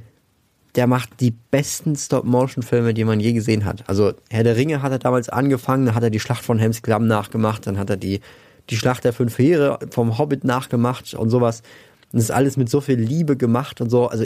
der 0.74 0.86
macht 0.86 1.20
die 1.20 1.32
besten 1.50 1.96
Stop-Motion-Filme, 1.96 2.94
die 2.94 3.04
man 3.04 3.20
je 3.20 3.32
gesehen 3.32 3.64
hat. 3.64 3.88
Also 3.88 4.12
Herr 4.30 4.44
der 4.44 4.56
Ringe 4.56 4.82
hat 4.82 4.92
er 4.92 4.98
damals 4.98 5.28
angefangen, 5.28 5.86
dann 5.86 5.94
hat 5.94 6.02
er 6.02 6.10
die 6.10 6.20
Schlacht 6.20 6.44
von 6.44 6.58
Helms 6.58 6.82
Klamm 6.82 7.06
nachgemacht, 7.06 7.66
dann 7.66 7.78
hat 7.78 7.90
er 7.90 7.96
die, 7.96 8.20
die 8.70 8.76
Schlacht 8.76 9.04
der 9.04 9.12
fünf 9.12 9.38
Heere 9.38 9.78
vom 9.90 10.18
Hobbit 10.18 10.44
nachgemacht 10.44 11.12
und 11.14 11.28
sowas. 11.28 11.60
Und 12.12 12.18
das 12.18 12.24
ist 12.24 12.30
alles 12.30 12.56
mit 12.56 12.70
so 12.70 12.80
viel 12.80 12.98
Liebe 12.98 13.36
gemacht 13.36 13.80
und 13.80 13.90
so. 13.90 14.06
Also 14.08 14.24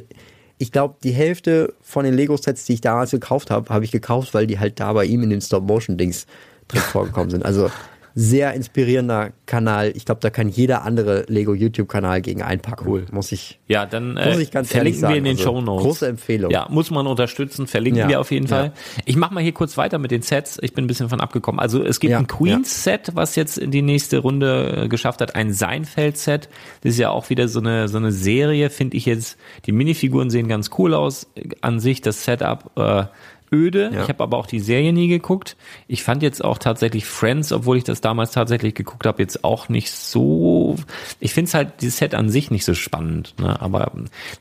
ich 0.58 0.72
glaube, 0.72 0.94
die 1.02 1.12
Hälfte 1.12 1.74
von 1.82 2.04
den 2.04 2.14
Lego-Sets, 2.14 2.64
die 2.64 2.74
ich 2.74 2.80
damals 2.80 3.10
gekauft 3.10 3.50
habe, 3.50 3.68
habe 3.68 3.84
ich 3.84 3.90
gekauft, 3.90 4.32
weil 4.32 4.46
die 4.46 4.58
halt 4.58 4.78
da 4.78 4.92
bei 4.92 5.04
ihm 5.04 5.22
in 5.22 5.30
den 5.30 5.40
Stop-Motion-Dings 5.40 6.26
drin 6.68 6.80
vorgekommen 6.80 7.30
sind. 7.30 7.44
Also 7.44 7.70
sehr 8.18 8.54
inspirierender 8.54 9.32
Kanal. 9.44 9.92
Ich 9.94 10.06
glaube, 10.06 10.22
da 10.22 10.30
kann 10.30 10.48
jeder 10.48 10.84
andere 10.84 11.26
Lego 11.28 11.52
YouTube-Kanal 11.52 12.22
gegen 12.22 12.40
einpacken. 12.40 12.88
Cool. 12.88 13.04
Muss 13.12 13.30
ich. 13.30 13.60
Ja, 13.68 13.84
dann 13.84 14.16
äh, 14.16 14.30
muss 14.30 14.38
ich 14.38 14.50
ganz 14.50 14.70
verlinken 14.72 15.02
wir 15.02 15.16
in 15.16 15.24
den 15.24 15.36
also, 15.36 15.44
Show 15.44 15.60
Notes. 15.60 15.84
Große 15.84 16.06
Empfehlung. 16.08 16.50
Ja, 16.50 16.66
muss 16.70 16.90
man 16.90 17.06
unterstützen. 17.06 17.66
Verlinken 17.66 18.00
ja. 18.00 18.08
wir 18.08 18.20
auf 18.20 18.30
jeden 18.30 18.48
Fall. 18.48 18.72
Ja. 18.74 19.02
Ich 19.04 19.16
mache 19.16 19.34
mal 19.34 19.42
hier 19.42 19.52
kurz 19.52 19.76
weiter 19.76 19.98
mit 19.98 20.12
den 20.12 20.22
Sets. 20.22 20.58
Ich 20.62 20.72
bin 20.72 20.84
ein 20.84 20.86
bisschen 20.86 21.10
von 21.10 21.20
abgekommen. 21.20 21.60
Also 21.60 21.84
es 21.84 22.00
gibt 22.00 22.12
ja. 22.12 22.18
ein 22.18 22.26
Queens-Set, 22.26 23.10
was 23.12 23.36
jetzt 23.36 23.58
in 23.58 23.70
die 23.70 23.82
nächste 23.82 24.16
Runde 24.16 24.84
äh, 24.84 24.88
geschafft 24.88 25.20
hat. 25.20 25.34
Ein 25.34 25.52
Seinfeld-Set. 25.52 26.48
Das 26.80 26.92
ist 26.92 26.98
ja 26.98 27.10
auch 27.10 27.28
wieder 27.28 27.48
so 27.48 27.60
eine 27.60 27.86
so 27.88 27.98
eine 27.98 28.12
Serie. 28.12 28.70
Finde 28.70 28.96
ich 28.96 29.04
jetzt. 29.04 29.36
Die 29.66 29.72
Minifiguren 29.72 30.30
sehen 30.30 30.48
ganz 30.48 30.70
cool 30.78 30.94
aus. 30.94 31.26
An 31.60 31.80
sich 31.80 32.00
das 32.00 32.24
Setup. 32.24 32.70
Äh, 32.76 33.04
öde. 33.52 33.90
Ja. 33.92 34.02
Ich 34.02 34.08
habe 34.08 34.22
aber 34.22 34.36
auch 34.36 34.46
die 34.46 34.60
Serie 34.60 34.92
nie 34.92 35.08
geguckt. 35.08 35.56
Ich 35.88 36.02
fand 36.02 36.22
jetzt 36.22 36.44
auch 36.44 36.58
tatsächlich 36.58 37.06
Friends, 37.06 37.52
obwohl 37.52 37.76
ich 37.76 37.84
das 37.84 38.00
damals 38.00 38.32
tatsächlich 38.32 38.74
geguckt 38.74 39.06
habe, 39.06 39.22
jetzt 39.22 39.44
auch 39.44 39.68
nicht 39.68 39.90
so. 39.90 40.76
Ich 41.20 41.34
finde 41.34 41.48
es 41.48 41.54
halt 41.54 41.80
dieses 41.80 41.98
Set 41.98 42.14
an 42.14 42.28
sich 42.28 42.50
nicht 42.50 42.64
so 42.64 42.74
spannend. 42.74 43.34
Ne? 43.38 43.60
Aber 43.60 43.92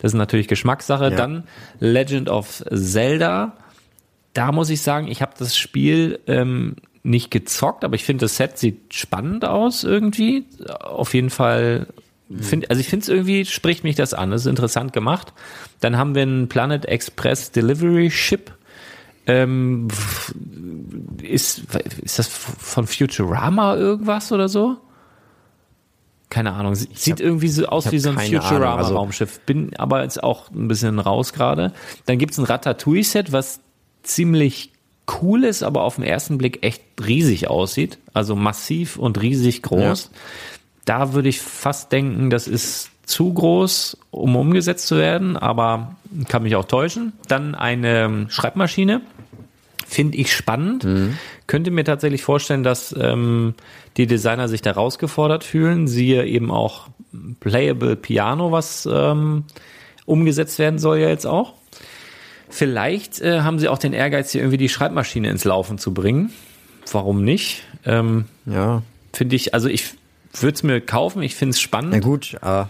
das 0.01 0.13
ist 0.13 0.17
natürlich 0.17 0.47
Geschmackssache. 0.47 1.05
Ja. 1.05 1.09
Dann 1.11 1.43
Legend 1.79 2.29
of 2.29 2.63
Zelda. 2.71 3.53
Da 4.33 4.51
muss 4.51 4.69
ich 4.69 4.81
sagen, 4.81 5.07
ich 5.07 5.21
habe 5.21 5.33
das 5.37 5.55
Spiel 5.55 6.19
ähm, 6.27 6.75
nicht 7.03 7.31
gezockt, 7.31 7.83
aber 7.83 7.95
ich 7.95 8.03
finde 8.03 8.25
das 8.25 8.37
Set 8.37 8.57
sieht 8.57 8.93
spannend 8.93 9.45
aus 9.45 9.83
irgendwie. 9.83 10.45
Auf 10.81 11.13
jeden 11.13 11.29
Fall 11.29 11.87
Find, 12.41 12.71
also 12.71 12.79
ich 12.79 12.87
finde 12.87 13.03
es 13.03 13.09
irgendwie, 13.09 13.45
spricht 13.45 13.83
mich 13.83 13.95
das 13.95 14.13
an. 14.13 14.31
Das 14.31 14.41
ist 14.41 14.47
interessant 14.47 14.93
gemacht. 14.93 15.31
Dann 15.79 15.97
haben 15.97 16.15
wir 16.15 16.23
einen 16.23 16.49
Planet 16.49 16.85
Express 16.85 17.51
Delivery 17.51 18.09
Ship. 18.09 18.51
Ähm, 19.27 19.87
ist, 21.21 21.63
ist 22.01 22.19
das 22.19 22.27
von 22.27 22.85
Futurama 22.85 23.75
irgendwas 23.75 24.31
oder 24.31 24.47
so? 24.49 24.77
Keine 26.29 26.53
Ahnung. 26.53 26.75
Sieht 26.75 27.13
hab, 27.13 27.19
irgendwie 27.19 27.47
so 27.47 27.65
aus 27.67 27.91
wie 27.91 27.99
so 27.99 28.09
ein 28.09 28.19
Futurama-Raumschiff. 28.19 29.29
Also, 29.29 29.41
Bin 29.45 29.75
aber 29.77 30.03
jetzt 30.03 30.21
auch 30.23 30.51
ein 30.51 30.67
bisschen 30.67 30.99
raus 30.99 31.33
gerade. 31.33 31.71
Dann 32.05 32.17
gibt's 32.17 32.37
ein 32.37 32.45
Ratatouille-Set, 32.45 33.31
was 33.31 33.61
ziemlich 34.03 34.71
cool 35.21 35.43
ist, 35.43 35.63
aber 35.63 35.83
auf 35.83 35.95
den 35.95 36.03
ersten 36.03 36.37
Blick 36.37 36.63
echt 36.63 36.83
riesig 37.05 37.47
aussieht. 37.47 37.99
Also 38.13 38.35
massiv 38.35 38.97
und 38.97 39.21
riesig 39.21 39.61
groß. 39.61 40.09
Ja. 40.11 40.19
Da 40.85 41.13
würde 41.13 41.29
ich 41.29 41.41
fast 41.41 41.91
denken, 41.91 42.29
das 42.29 42.47
ist 42.47 42.91
zu 43.05 43.33
groß, 43.33 43.97
um 44.11 44.35
umgesetzt 44.35 44.87
zu 44.87 44.97
werden, 44.97 45.37
aber 45.37 45.95
kann 46.27 46.43
mich 46.43 46.55
auch 46.55 46.65
täuschen. 46.65 47.13
Dann 47.27 47.55
eine 47.55 48.25
Schreibmaschine 48.29 49.01
Finde 49.85 50.17
ich 50.17 50.33
spannend. 50.33 50.83
Mhm. 50.83 51.17
Könnte 51.47 51.71
mir 51.71 51.83
tatsächlich 51.83 52.23
vorstellen, 52.23 52.63
dass 52.63 52.93
ähm, 52.99 53.53
die 53.97 54.07
Designer 54.07 54.47
sich 54.47 54.61
da 54.61 54.71
herausgefordert 54.71 55.43
fühlen. 55.43 55.87
Siehe 55.87 56.25
eben 56.25 56.51
auch 56.51 56.87
Playable 57.39 57.95
Piano, 57.95 58.51
was 58.51 58.87
ähm, 58.91 59.43
umgesetzt 60.05 60.59
werden 60.59 60.79
soll 60.79 60.97
ja 60.97 61.09
jetzt 61.09 61.27
auch. 61.27 61.53
Vielleicht 62.49 63.21
äh, 63.21 63.41
haben 63.41 63.59
sie 63.59 63.67
auch 63.67 63.77
den 63.77 63.93
Ehrgeiz, 63.93 64.31
hier 64.31 64.41
irgendwie 64.41 64.57
die 64.57 64.69
Schreibmaschine 64.69 65.29
ins 65.29 65.43
Laufen 65.43 65.77
zu 65.77 65.93
bringen. 65.93 66.31
Warum 66.91 67.23
nicht? 67.23 67.63
Ähm, 67.85 68.25
ja. 68.45 68.81
Finde 69.13 69.35
ich, 69.35 69.53
also 69.53 69.69
ich 69.69 69.93
würde 70.33 70.55
es 70.55 70.63
mir 70.63 70.81
kaufen, 70.81 71.21
ich 71.21 71.35
finde 71.35 71.51
es 71.51 71.59
spannend. 71.59 71.91
Na 71.93 71.99
gut, 71.99 72.37
aber 72.41 72.69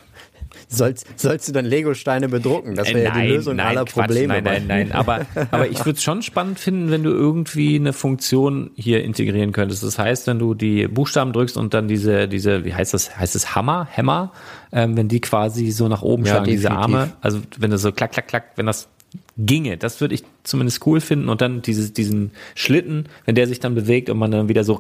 sollst, 0.76 1.08
sollst 1.16 1.48
du 1.48 1.52
dann 1.52 1.66
Lego-Steine 1.66 2.30
bedrucken? 2.30 2.76
Das 2.76 2.90
wäre 2.90 3.04
ja 3.04 3.20
die 3.20 3.28
Lösung 3.28 3.56
nein, 3.56 3.68
aller 3.68 3.86
Quatsch, 3.86 4.08
Probleme. 4.08 4.42
Nein, 4.42 4.44
nein, 4.44 4.68
nein. 4.68 4.92
Aber, 4.92 5.26
aber 5.52 5.68
ich 5.68 5.80
würde 5.80 5.98
es 5.98 6.04
schon 6.04 6.22
spannend 6.22 6.60
finden, 6.60 6.92
wenn 6.92 7.04
du 7.04 7.12
irgendwie 7.12 7.76
eine 7.76 7.94
Funktion 7.94 8.72
hier 8.76 9.04
integrieren 9.04 9.52
könntest. 9.52 9.84
Das 9.84 9.98
heißt, 9.98 10.28
wenn 10.28 10.40
du 10.40 10.54
die 10.54 10.88
Buchstaben 10.88 11.34
drückst 11.34 11.58
und 11.58 11.74
dann 11.74 11.88
diese, 11.88 12.28
diese, 12.28 12.66
wie 12.66 12.74
heißt 12.74 12.94
das? 12.94 13.18
Heißt 13.18 13.36
es 13.36 13.56
Hammer? 13.56 13.88
Hammer? 13.96 14.32
Ähm, 14.72 14.98
wenn 14.98 15.08
die 15.08 15.22
quasi 15.22 15.72
so 15.72 15.88
nach 15.88 16.02
oben 16.02 16.26
ja, 16.26 16.32
schlagen, 16.32 16.46
definitiv. 16.46 16.70
diese 16.70 16.78
Arme. 16.78 17.14
Also 17.22 17.40
wenn 17.58 17.72
du 17.72 17.78
so 17.78 17.92
klack, 17.92 18.12
klack, 18.12 18.28
klack, 18.28 18.44
wenn 18.56 18.66
das 18.66 18.90
ginge. 19.38 19.78
Das 19.78 20.02
würde 20.02 20.16
ich 20.16 20.24
zumindest 20.44 20.86
cool 20.86 21.02
finden. 21.02 21.30
Und 21.30 21.42
dann 21.42 21.62
dieses, 21.62 21.94
diesen 21.94 22.32
Schlitten, 22.56 23.08
wenn 23.26 23.36
der 23.36 23.48
sich 23.48 23.60
dann 23.60 23.76
bewegt 23.76 24.10
und 24.10 24.18
man 24.18 24.32
dann 24.32 24.50
wieder 24.50 24.64
so 24.64 24.80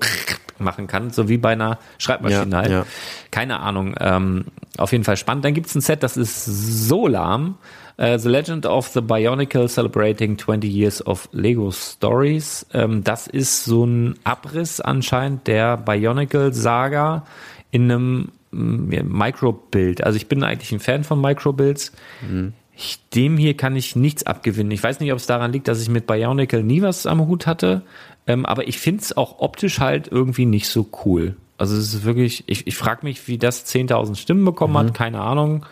machen 0.57 0.87
kann, 0.87 1.09
so 1.09 1.27
wie 1.29 1.37
bei 1.37 1.51
einer 1.51 1.79
Schreibmaschine 1.97 2.51
ja, 2.51 2.57
halt. 2.57 2.71
Ja. 2.71 2.85
Keine 3.31 3.59
Ahnung. 3.59 3.95
Ähm, 3.99 4.45
auf 4.77 4.91
jeden 4.91 5.03
Fall 5.03 5.17
spannend. 5.17 5.45
Dann 5.45 5.53
gibt's 5.53 5.75
ein 5.75 5.81
Set, 5.81 6.03
das 6.03 6.17
ist 6.17 6.45
so 6.45 7.07
lahm. 7.07 7.57
Uh, 7.97 8.17
the 8.17 8.27
Legend 8.27 8.65
of 8.65 8.89
the 8.89 8.99
Bionicle 8.99 9.69
Celebrating 9.69 10.37
20 10.37 10.69
Years 10.69 11.05
of 11.05 11.29
Lego 11.31 11.71
Stories. 11.71 12.65
Ähm, 12.73 13.05
das 13.05 13.27
ist 13.27 13.63
so 13.63 13.85
ein 13.85 14.15
Abriss 14.25 14.81
anscheinend 14.81 15.47
der 15.47 15.77
Bionicle-Saga 15.77 17.25
in 17.71 17.89
einem 17.89 18.31
mm, 18.51 19.17
Microbild. 19.17 20.03
Also 20.03 20.17
ich 20.17 20.27
bin 20.27 20.43
eigentlich 20.43 20.73
ein 20.73 20.81
Fan 20.81 21.05
von 21.05 21.21
Microbuilds. 21.21 21.93
Mhm. 22.27 22.51
Ich, 22.75 22.99
dem 23.11 23.37
hier 23.37 23.55
kann 23.55 23.77
ich 23.77 23.95
nichts 23.95 24.25
abgewinnen. 24.25 24.71
Ich 24.71 24.83
weiß 24.83 24.99
nicht, 24.99 25.13
ob 25.13 25.19
es 25.19 25.25
daran 25.25 25.53
liegt, 25.53 25.69
dass 25.69 25.81
ich 25.81 25.87
mit 25.87 26.05
Bionicle 26.05 26.63
nie 26.63 26.81
was 26.81 27.05
am 27.05 27.25
Hut 27.25 27.47
hatte, 27.47 27.83
ähm, 28.27 28.45
aber 28.45 28.67
ich 28.67 28.79
finde 28.79 29.03
es 29.03 29.15
auch 29.15 29.39
optisch 29.39 29.79
halt 29.79 30.09
irgendwie 30.11 30.45
nicht 30.45 30.67
so 30.67 30.89
cool. 31.05 31.37
Also 31.57 31.75
es 31.75 31.93
ist 31.93 32.03
wirklich, 32.03 32.43
ich, 32.47 32.67
ich 32.67 32.75
frage 32.75 33.05
mich, 33.05 33.27
wie 33.27 33.37
das 33.37 33.65
10.000 33.65 34.15
Stimmen 34.15 34.43
bekommen 34.43 34.73
mhm. 34.73 34.77
hat, 34.77 34.93
keine 34.93 35.21
Ahnung. 35.21 35.65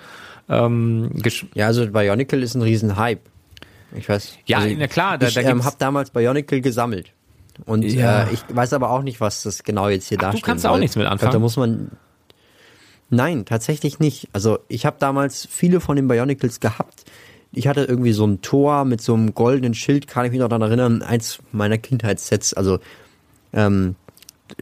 Ähm, 0.50 1.12
ja, 1.54 1.68
also 1.68 1.86
Bionicle 1.88 2.42
ist 2.42 2.56
ein 2.56 2.62
Riesenhype. 2.62 3.22
Ich 3.96 4.10
weiß. 4.10 4.38
Ja, 4.46 4.60
also 4.60 4.76
na 4.78 4.88
klar. 4.88 5.18
Da, 5.18 5.28
ich 5.28 5.34
da 5.34 5.42
ähm, 5.42 5.66
habe 5.66 5.76
damals 5.78 6.10
Bionicle 6.10 6.62
gesammelt. 6.62 7.12
Und 7.66 7.84
ja. 7.84 8.24
äh, 8.24 8.34
ich 8.34 8.44
weiß 8.50 8.74
aber 8.74 8.90
auch 8.90 9.04
nicht, 9.04 9.22
was 9.22 9.44
das 9.44 9.64
genau 9.64 9.90
jetzt 9.90 10.08
hier 10.08 10.18
Ach, 10.20 10.24
darstellt. 10.24 10.44
Du 10.44 10.48
kannst 10.48 10.66
auch 10.66 10.78
nichts 10.78 10.96
mit 10.96 11.06
anfangen. 11.06 11.32
Glaub, 11.32 11.34
da 11.34 11.40
muss 11.40 11.58
man 11.58 11.92
Nein, 13.14 13.46
tatsächlich 13.46 14.00
nicht. 14.00 14.28
Also 14.34 14.60
ich 14.68 14.88
habe 14.88 14.96
damals 15.00 15.48
viele 15.50 15.80
von 15.80 15.96
den 15.96 16.08
Bionicles 16.08 16.60
gehabt. 16.60 17.06
Ich 17.52 17.68
hatte 17.68 17.84
irgendwie 17.84 18.12
so 18.12 18.26
ein 18.26 18.42
Tor 18.42 18.86
mit 18.86 19.02
so 19.02 19.14
einem 19.14 19.36
goldenen 19.36 19.76
Schild, 19.76 20.08
kann 20.08 20.26
ich 20.26 20.32
mich 20.32 20.40
noch 20.40 20.50
daran 20.50 20.64
erinnern, 20.64 21.04
eins 21.04 21.38
meiner 21.52 21.78
Kindheitssets. 21.78 22.56
Also 22.56 22.80
ähm, 23.54 23.96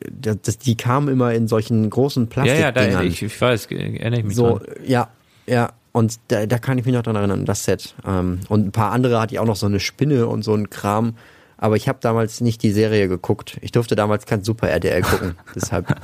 das, 0.10 0.58
die 0.58 0.76
kamen 0.76 1.08
immer 1.08 1.34
in 1.34 1.48
solchen 1.48 1.90
großen 1.90 2.28
Plastik. 2.28 2.56
Ja, 2.56 2.62
ja, 2.66 2.72
da, 2.72 3.02
ich, 3.02 3.22
ich 3.22 3.42
weiß, 3.42 3.68
erinnere 3.68 4.20
ich 4.20 4.26
mich 4.26 4.36
so, 4.36 4.60
dran. 4.60 4.68
Ja, 4.86 5.10
ja. 5.48 5.74
Und 5.94 6.20
da, 6.30 6.46
da 6.46 6.58
kann 6.58 6.78
ich 6.78 6.86
mich 6.86 6.94
noch 6.94 7.04
daran 7.04 7.18
erinnern, 7.18 7.46
das 7.46 7.66
Set. 7.66 7.96
Ähm, 8.08 8.40
und 8.48 8.68
ein 8.68 8.72
paar 8.72 8.92
andere 8.92 9.20
hatte 9.20 9.34
ich 9.34 9.40
auch 9.40 9.46
noch 9.46 9.58
so 9.58 9.66
eine 9.66 9.80
Spinne 9.80 10.28
und 10.28 10.44
so 10.44 10.54
ein 10.54 10.70
Kram. 10.70 11.16
Aber 11.58 11.76
ich 11.76 11.88
habe 11.88 12.00
damals 12.02 12.42
nicht 12.42 12.64
die 12.64 12.72
Serie 12.72 13.08
geguckt. 13.08 13.58
Ich 13.62 13.72
durfte 13.72 13.96
damals 13.96 14.26
kein 14.26 14.44
Super 14.44 14.70
RDL 14.70 15.02
gucken. 15.02 15.36
Deshalb 15.56 15.96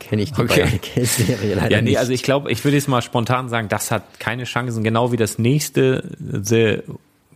kenne 0.00 0.22
ich 0.22 0.32
die 0.32 0.40
okay. 0.40 0.80
Serie 1.04 1.54
leider 1.54 1.70
ja, 1.70 1.82
nee, 1.82 1.90
nicht. 1.90 1.98
also 1.98 2.12
ich 2.12 2.22
glaube, 2.22 2.50
ich 2.50 2.64
würde 2.64 2.76
jetzt 2.76 2.88
mal 2.88 3.02
spontan 3.02 3.48
sagen, 3.48 3.68
das 3.68 3.90
hat 3.90 4.18
keine 4.18 4.44
Chancen, 4.44 4.82
genau 4.82 5.12
wie 5.12 5.16
das 5.16 5.38
nächste 5.38 6.10
The 6.18 6.78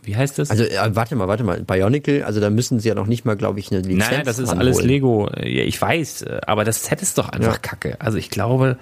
wie 0.07 0.15
heißt 0.15 0.39
das? 0.39 0.49
Also 0.49 0.63
äh, 0.63 0.95
warte 0.95 1.15
mal, 1.15 1.27
warte 1.27 1.43
mal, 1.43 1.61
Bionicle, 1.61 2.25
also 2.25 2.39
da 2.39 2.49
müssen 2.49 2.79
sie 2.79 2.87
ja 2.89 2.95
noch 2.95 3.05
nicht 3.07 3.25
mal, 3.25 3.35
glaube 3.37 3.59
ich, 3.59 3.71
eine 3.71 3.81
Lizenz 3.81 4.09
Nein, 4.09 4.25
das 4.25 4.39
ist 4.39 4.49
alles 4.49 4.81
Lego. 4.81 5.29
Ja, 5.37 5.63
ich 5.63 5.79
weiß, 5.79 6.23
äh, 6.23 6.39
aber 6.47 6.63
das 6.63 6.85
Set 6.85 7.01
ist 7.01 7.17
doch 7.17 7.29
einfach 7.29 7.53
Ja. 7.53 7.59
kacke. 7.59 7.97
Also 8.01 8.17
ich 8.17 8.29
glaube, 8.29 8.77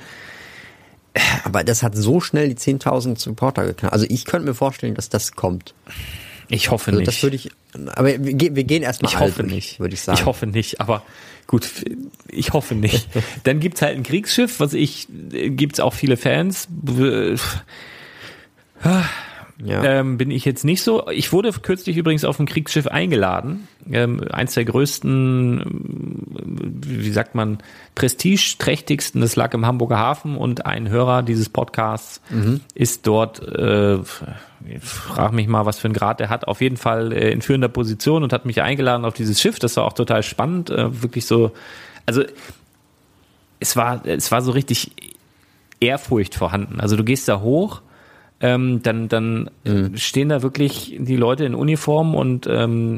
Aber 1.46 1.64
das 1.64 1.82
hat 1.82 1.96
so 1.96 2.20
schnell 2.20 2.50
die 2.50 2.56
10.000 2.56 3.18
Supporter 3.18 3.66
geknallt. 3.66 3.94
Also 3.94 4.06
ich 4.10 4.26
könnte 4.26 4.48
mir 4.50 4.54
vorstellen, 4.54 4.96
dass 4.96 5.08
das 5.10 5.32
kommt. 5.34 5.74
ich 6.50 6.72
hoffe 6.72 6.88
Also 6.92 7.00
nicht. 7.00 7.08
das 7.08 7.24
würde 7.24 7.38
ich, 7.38 7.52
aber 7.96 8.08
wir, 8.08 8.34
ge- 8.34 8.54
wir 8.54 8.64
gehen 8.66 8.84
erstmal 8.84 9.12
ich 9.14 9.20
hoffe 9.20 9.44
durch, 9.44 9.54
nicht. 9.54 9.80
würde 9.80 9.94
ich 9.94 10.02
sagen. 10.02 10.18
Ich 10.20 10.26
hoffe 10.26 10.46
nicht, 10.46 10.82
aber 10.82 11.04
gut, 11.48 11.68
ich 12.30 12.52
hoffe 12.54 12.76
nicht. 12.76 13.08
Dann 13.46 13.60
gibt's 13.62 13.82
halt 13.82 13.96
ein 13.98 14.04
Kriegsschiff, 14.04 14.60
was 14.60 14.74
ich, 14.74 15.08
äh, 15.32 15.50
gibt's 15.52 15.80
auch 15.80 15.94
viele 15.94 16.18
Fans. 16.18 16.68
Ja. 19.64 19.84
Ähm, 19.84 20.18
bin 20.18 20.32
ich 20.32 20.44
jetzt 20.44 20.66
nicht 20.66 20.82
so. 20.82 21.08
Ich 21.10 21.32
wurde 21.32 21.52
kürzlich 21.52 21.96
übrigens 21.96 22.26
auf 22.26 22.40
ein 22.40 22.46
Kriegsschiff 22.46 22.88
eingeladen. 22.88 23.68
Ähm, 23.90 24.22
eins 24.30 24.54
der 24.54 24.66
größten, 24.66 25.62
ähm, 25.62 26.82
wie 26.86 27.12
sagt 27.12 27.36
man, 27.36 27.60
prestigeträchtigsten, 27.96 29.22
das 29.22 29.38
lag 29.38 29.54
im 29.54 29.66
Hamburger 29.66 29.98
Hafen 29.98 30.36
und 30.36 30.66
ein 30.66 30.90
Hörer 30.90 31.24
dieses 31.24 31.48
Podcasts 31.48 32.22
ist 32.74 33.08
dort, 33.08 33.42
äh, 33.48 34.00
frag 34.82 35.32
mich 35.32 35.48
mal, 35.48 35.66
was 35.66 35.80
für 35.80 35.86
einen 35.86 35.94
Grad 35.94 36.20
er 36.20 36.30
hat, 36.30 36.48
auf 36.48 36.60
jeden 36.60 36.78
Fall 36.78 37.14
äh, 37.14 37.32
in 37.32 37.42
führender 37.42 37.70
Position 37.70 38.24
und 38.24 38.34
hat 38.34 38.46
mich 38.46 38.62
eingeladen 38.62 39.06
auf 39.06 39.14
dieses 39.14 39.40
Schiff. 39.40 39.60
Das 39.60 39.78
war 39.78 39.86
auch 39.86 39.94
total 39.94 40.24
spannend, 40.24 40.70
äh, 40.70 41.02
wirklich 41.02 41.26
so, 41.26 41.52
also 42.06 42.24
es 43.60 43.78
war, 43.78 44.06
es 44.06 44.32
war 44.32 44.42
so 44.42 44.52
richtig 44.52 44.92
Ehrfurcht 45.80 46.36
vorhanden. 46.36 46.80
Also 46.80 46.98
du 46.98 47.04
gehst 47.04 47.28
da 47.28 47.40
hoch, 47.40 47.82
ähm, 48.42 48.82
dann, 48.84 49.08
dann 49.08 49.50
äh, 49.64 49.96
stehen 49.98 50.30
da 50.30 50.42
wirklich 50.42 50.98
die 51.00 51.16
Leute 51.16 51.46
in 51.46 51.56
Uniform 51.56 52.16
und 52.16 52.48
ähm, 52.48 52.98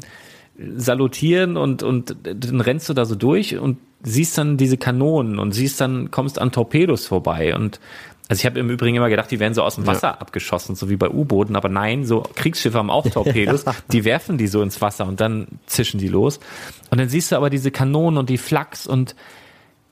salutieren 0.75 1.57
und, 1.57 1.83
und 1.83 2.15
dann 2.23 2.61
rennst 2.61 2.89
du 2.89 2.93
da 2.93 3.05
so 3.05 3.15
durch 3.15 3.57
und 3.57 3.77
siehst 4.03 4.38
dann 4.38 4.57
diese 4.57 4.77
Kanonen 4.77 5.39
und 5.39 5.51
siehst 5.51 5.79
dann, 5.79 6.09
kommst 6.11 6.39
an 6.39 6.51
Torpedos 6.51 7.05
vorbei. 7.05 7.55
Und 7.55 7.79
also 8.27 8.41
ich 8.41 8.45
habe 8.45 8.59
im 8.59 8.69
Übrigen 8.69 8.97
immer 8.97 9.09
gedacht, 9.09 9.31
die 9.31 9.39
werden 9.39 9.53
so 9.53 9.63
aus 9.63 9.75
dem 9.75 9.88
Wasser 9.88 10.19
abgeschossen, 10.19 10.75
so 10.75 10.89
wie 10.89 10.97
bei 10.97 11.09
U-Booten, 11.09 11.55
aber 11.55 11.69
nein, 11.69 12.05
so 12.05 12.23
Kriegsschiffe 12.35 12.77
haben 12.77 12.89
auch 12.89 13.07
Torpedos, 13.09 13.63
die 13.91 14.03
werfen 14.03 14.38
die 14.38 14.47
so 14.47 14.61
ins 14.61 14.81
Wasser 14.81 15.07
und 15.07 15.21
dann 15.21 15.47
zischen 15.65 15.99
die 15.99 16.07
los. 16.09 16.39
Und 16.89 16.99
dann 16.99 17.09
siehst 17.09 17.31
du 17.31 17.35
aber 17.35 17.49
diese 17.49 17.71
Kanonen 17.71 18.17
und 18.17 18.29
die 18.29 18.38
Flaks 18.38 18.88
und 18.88 19.15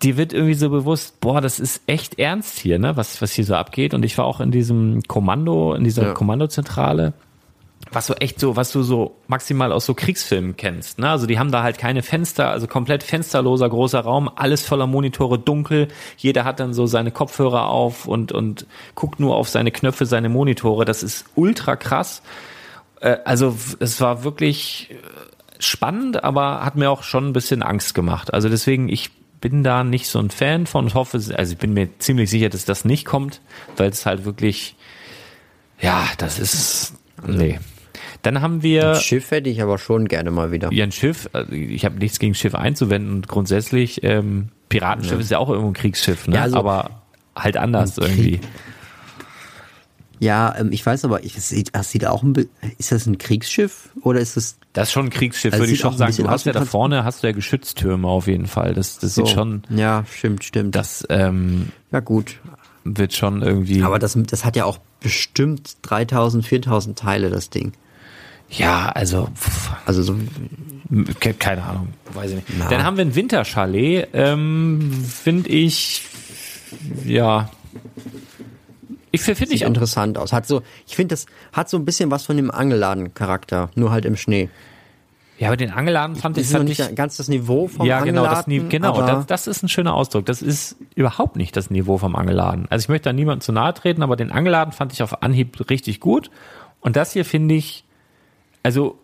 dir 0.04 0.18
wird 0.18 0.34
irgendwie 0.34 0.54
so 0.56 0.70
bewusst, 0.70 1.20
boah, 1.22 1.41
das 1.41 1.60
ist 1.60 1.82
echt 1.88 2.20
ernst 2.20 2.60
hier, 2.60 2.80
ne, 2.80 2.98
was, 2.98 3.22
was 3.22 3.32
hier 3.32 3.46
so 3.46 3.56
abgeht. 3.56 3.93
Und 3.93 4.04
ich 4.04 4.18
war 4.18 4.26
auch 4.26 4.39
in 4.39 4.52
diesem 4.52 5.02
Kommando, 5.04 5.74
in 5.74 5.84
dieser 5.84 6.08
Ja. 6.08 6.14
Kommandozentrale, 6.14 7.14
was 7.91 8.08
so 8.08 8.14
echt 8.16 8.39
so, 8.39 8.56
was 8.56 8.72
du 8.72 8.84
so 8.84 9.16
maximal 9.28 9.72
aus 9.72 9.86
so 9.86 9.93
Kriegsfilmen 9.93 10.58
kennst. 10.58 11.00
Ne? 11.00 11.10
Also 11.10 11.28
die 11.28 11.39
haben 11.39 11.52
da 11.52 11.64
halt 11.64 11.78
keine 11.78 12.02
Fenster, 12.02 12.50
also 12.50 12.68
komplett 12.68 13.04
fensterloser 13.04 13.70
großer 13.70 14.02
Raum, 14.02 14.30
alles 14.36 14.66
voller 14.66 14.88
Monitore, 14.88 15.39
dunkel. 15.39 15.88
Jeder 16.18 16.43
hat 16.43 16.60
dann 16.60 16.74
so 16.74 16.88
seine 16.88 17.12
Kopfhörer 17.12 17.68
auf 17.68 18.08
und 18.08 18.32
und 18.32 18.66
guckt 18.96 19.20
nur 19.20 19.36
auf 19.36 19.50
seine 19.50 19.72
Knöpfe, 19.72 20.06
seine 20.06 20.30
Monitore. 20.30 20.84
Das 20.86 21.04
ist 21.04 21.26
ultra 21.36 21.76
krass. 21.76 22.22
Äh, 23.00 23.18
also 23.24 23.56
es 23.80 24.02
war 24.02 24.24
wirklich 24.24 24.89
äh, 24.91 24.96
spannend, 25.60 26.24
aber 26.24 26.66
hat 26.66 26.76
mir 26.76 26.89
auch 26.89 27.04
schon 27.04 27.28
ein 27.28 27.34
bisschen 27.34 27.64
Angst 27.64 27.93
gemacht. 27.96 28.34
Also 28.34 28.50
deswegen 28.50 28.89
ich 28.89 29.12
bin 29.52 29.64
da 29.64 29.84
nicht 29.84 30.08
so 30.08 30.20
ein 30.20 30.30
Fan 30.30 30.66
von 30.66 30.86
und 30.86 30.93
hoffe, 30.96 31.18
also 31.36 31.52
ich 31.54 31.58
bin 31.58 31.74
mir 31.74 31.88
ziemlich 32.00 32.30
sicher, 32.30 32.50
dass 32.50 32.66
das 32.66 32.84
nicht 32.86 33.06
kommt, 33.06 33.41
weil 33.78 33.89
es 33.89 34.06
halt 34.06 34.26
wirklich, 34.26 34.76
ja, 35.80 36.08
das 36.18 36.39
ist, 36.39 36.93
nee. 37.26 37.60
Dann 38.24 38.41
haben 38.41 38.64
wir 38.64 38.82
Das 38.82 39.04
Schiff 39.04 39.30
hätte 39.32 39.50
ich 39.50 39.62
aber 39.62 39.78
schon 39.78 40.08
gerne 40.08 40.32
mal 40.32 40.52
wieder. 40.52 40.72
ja 40.74 40.84
ein 40.84 40.91
Schiff. 40.91 41.30
also 41.34 41.52
Ich 41.52 41.86
habe 41.86 41.98
nichts 42.00 42.18
gegen 42.18 42.34
Schiff 42.34 42.56
einzuwenden 42.56 43.14
und 43.14 43.28
grundsätzlich 43.28 44.04
ähm, 44.04 44.50
Piratenschiff 44.70 45.20
ist 45.20 45.30
ja 45.32 45.38
auch 45.38 45.50
irgendwo 45.50 45.70
ein 45.70 45.74
Kriegsschiff, 45.74 46.28
ne? 46.28 46.36
Ja, 46.38 46.41
also- 46.43 46.58
aber 46.58 46.89
halt 47.36 47.56
anders 47.58 48.00
Ein 48.00 48.06
irgendwie. 48.10 48.39
Ja, 50.20 50.55
ähm, 50.57 50.70
ich 50.72 50.86
weiß 50.86 51.05
aber, 51.05 51.24
ich, 51.24 51.34
das 51.34 51.49
sieht 51.91 52.05
auch 52.05 52.24
ein, 52.24 52.34
ist 52.78 52.91
das 52.91 53.05
ein 53.05 53.18
Kriegsschiff 53.18 53.89
oder 54.01 54.20
ist 54.20 54.38
es 54.38 54.57
Das 54.74 54.88
ist 54.89 54.93
schon 54.93 55.07
ein 55.07 55.09
Kriegsschiff, 55.09 55.53
Also 55.53 55.63
würde 55.63 55.74
ich 55.74 55.80
schon 55.80 55.97
sagen. 55.97 56.16
Du 56.16 56.30
hast 56.30 56.45
ja 56.45 56.53
da 56.53 56.63
vorne 56.66 57.03
hast 57.03 57.24
du 57.24 57.28
ja 57.28 57.34
Geschütztürme 57.34 58.07
auf 58.07 58.28
jeden 58.28 58.47
Fall. 58.47 58.74
Das, 58.74 58.97
das 58.99 59.16
sieht 59.16 59.28
schon, 59.30 59.63
Ja, 59.70 60.05
stimmt, 60.11 60.43
stimmt. 60.43 60.76
das 60.76 61.05
ähm, 61.09 61.70
ja 61.91 61.99
gut. 61.99 62.39
wird 62.84 63.13
schon 63.13 63.41
irgendwie. 63.41 63.84
Aber 63.84 63.99
das, 63.99 64.18
das 64.28 64.45
hat 64.45 64.55
ja 64.55 64.66
auch 64.66 64.78
bestimmt 65.01 65.78
3000, 65.84 66.45
4000 66.45 66.97
Teile, 66.97 67.30
das 67.30 67.49
Ding. 67.49 67.74
ja, 68.49 68.89
also 68.89 69.28
pff, 69.36 69.72
Also 69.86 70.01
so, 70.03 70.16
ke- 71.20 71.34
keine 71.34 71.63
Ahnung, 71.63 71.89
weiß 72.13 72.30
ich 72.32 72.36
nicht. 72.38 72.47
Na. 72.57 72.70
Dann 72.70 72.84
haben 72.84 72.95
wir 72.97 73.03
ein 73.05 73.16
Winterchalet, 73.16 74.07
ähm, 74.13 74.91
finde 75.07 75.49
ich, 75.49 76.03
ja. 77.05 77.49
Ich 79.16 79.22
finde 79.24 79.53
ich 79.55 79.61
interessant 79.63 80.18
aus. 80.18 80.34
Hat 80.34 80.45
so, 80.47 80.61
ich 80.88 80.95
finde, 80.95 81.13
das 81.13 81.26
hat 81.53 81.70
so 81.70 81.78
ein 81.78 81.86
bisschen 81.86 82.11
was 82.11 82.26
von 82.26 82.38
dem 82.38 82.51
Angelladen-Charakter, 82.51 83.70
nur 83.76 83.91
halt 83.91 84.05
im 84.05 84.16
Schnee. 84.16 84.49
Ja, 85.38 85.49
aber 85.49 85.57
den 85.57 85.72
Angeladen 85.72 86.16
fand 86.16 86.38
Das 86.38 86.45
ich 86.45 86.51
noch 86.51 86.59
halt 86.59 86.70
nicht 86.70 86.95
ganz 86.95 87.18
das 87.18 87.28
Niveau 87.28 87.68
vom 87.68 87.86
Ja, 87.86 87.99
genau, 88.05 88.24
das, 88.24 88.47
Ni- 88.47 88.59
Angeladen, 88.59 88.70
genau 88.70 89.01
das, 89.05 89.26
das 89.26 89.47
ist 89.47 89.63
ein 89.63 89.68
schöner 89.70 89.93
Ausdruck. 89.93 90.26
Das 90.26 90.41
ist 90.41 90.78
überhaupt 90.95 91.36
nicht 91.36 91.57
das 91.57 91.70
Niveau 91.70 91.97
vom 91.97 92.16
Angeladen. 92.16 92.68
Also 92.70 92.84
ich 92.86 92.89
möchte 92.89 93.09
da 93.09 93.13
niemandem 93.13 93.41
zu 93.41 93.51
nahe 93.51 93.74
treten, 93.74 94.01
aber 94.01 94.16
den 94.16 94.32
Angeladen 94.32 94.72
fand 94.72 94.93
ich 94.93 95.03
auf 95.03 95.24
Anhieb 95.24 95.70
richtig 95.70 95.99
gut. 95.99 96.32
Und 96.80 96.95
das 96.95 97.11
hier 97.11 97.26
finde 97.26 97.55
ich, 97.55 97.84
also, 98.63 98.97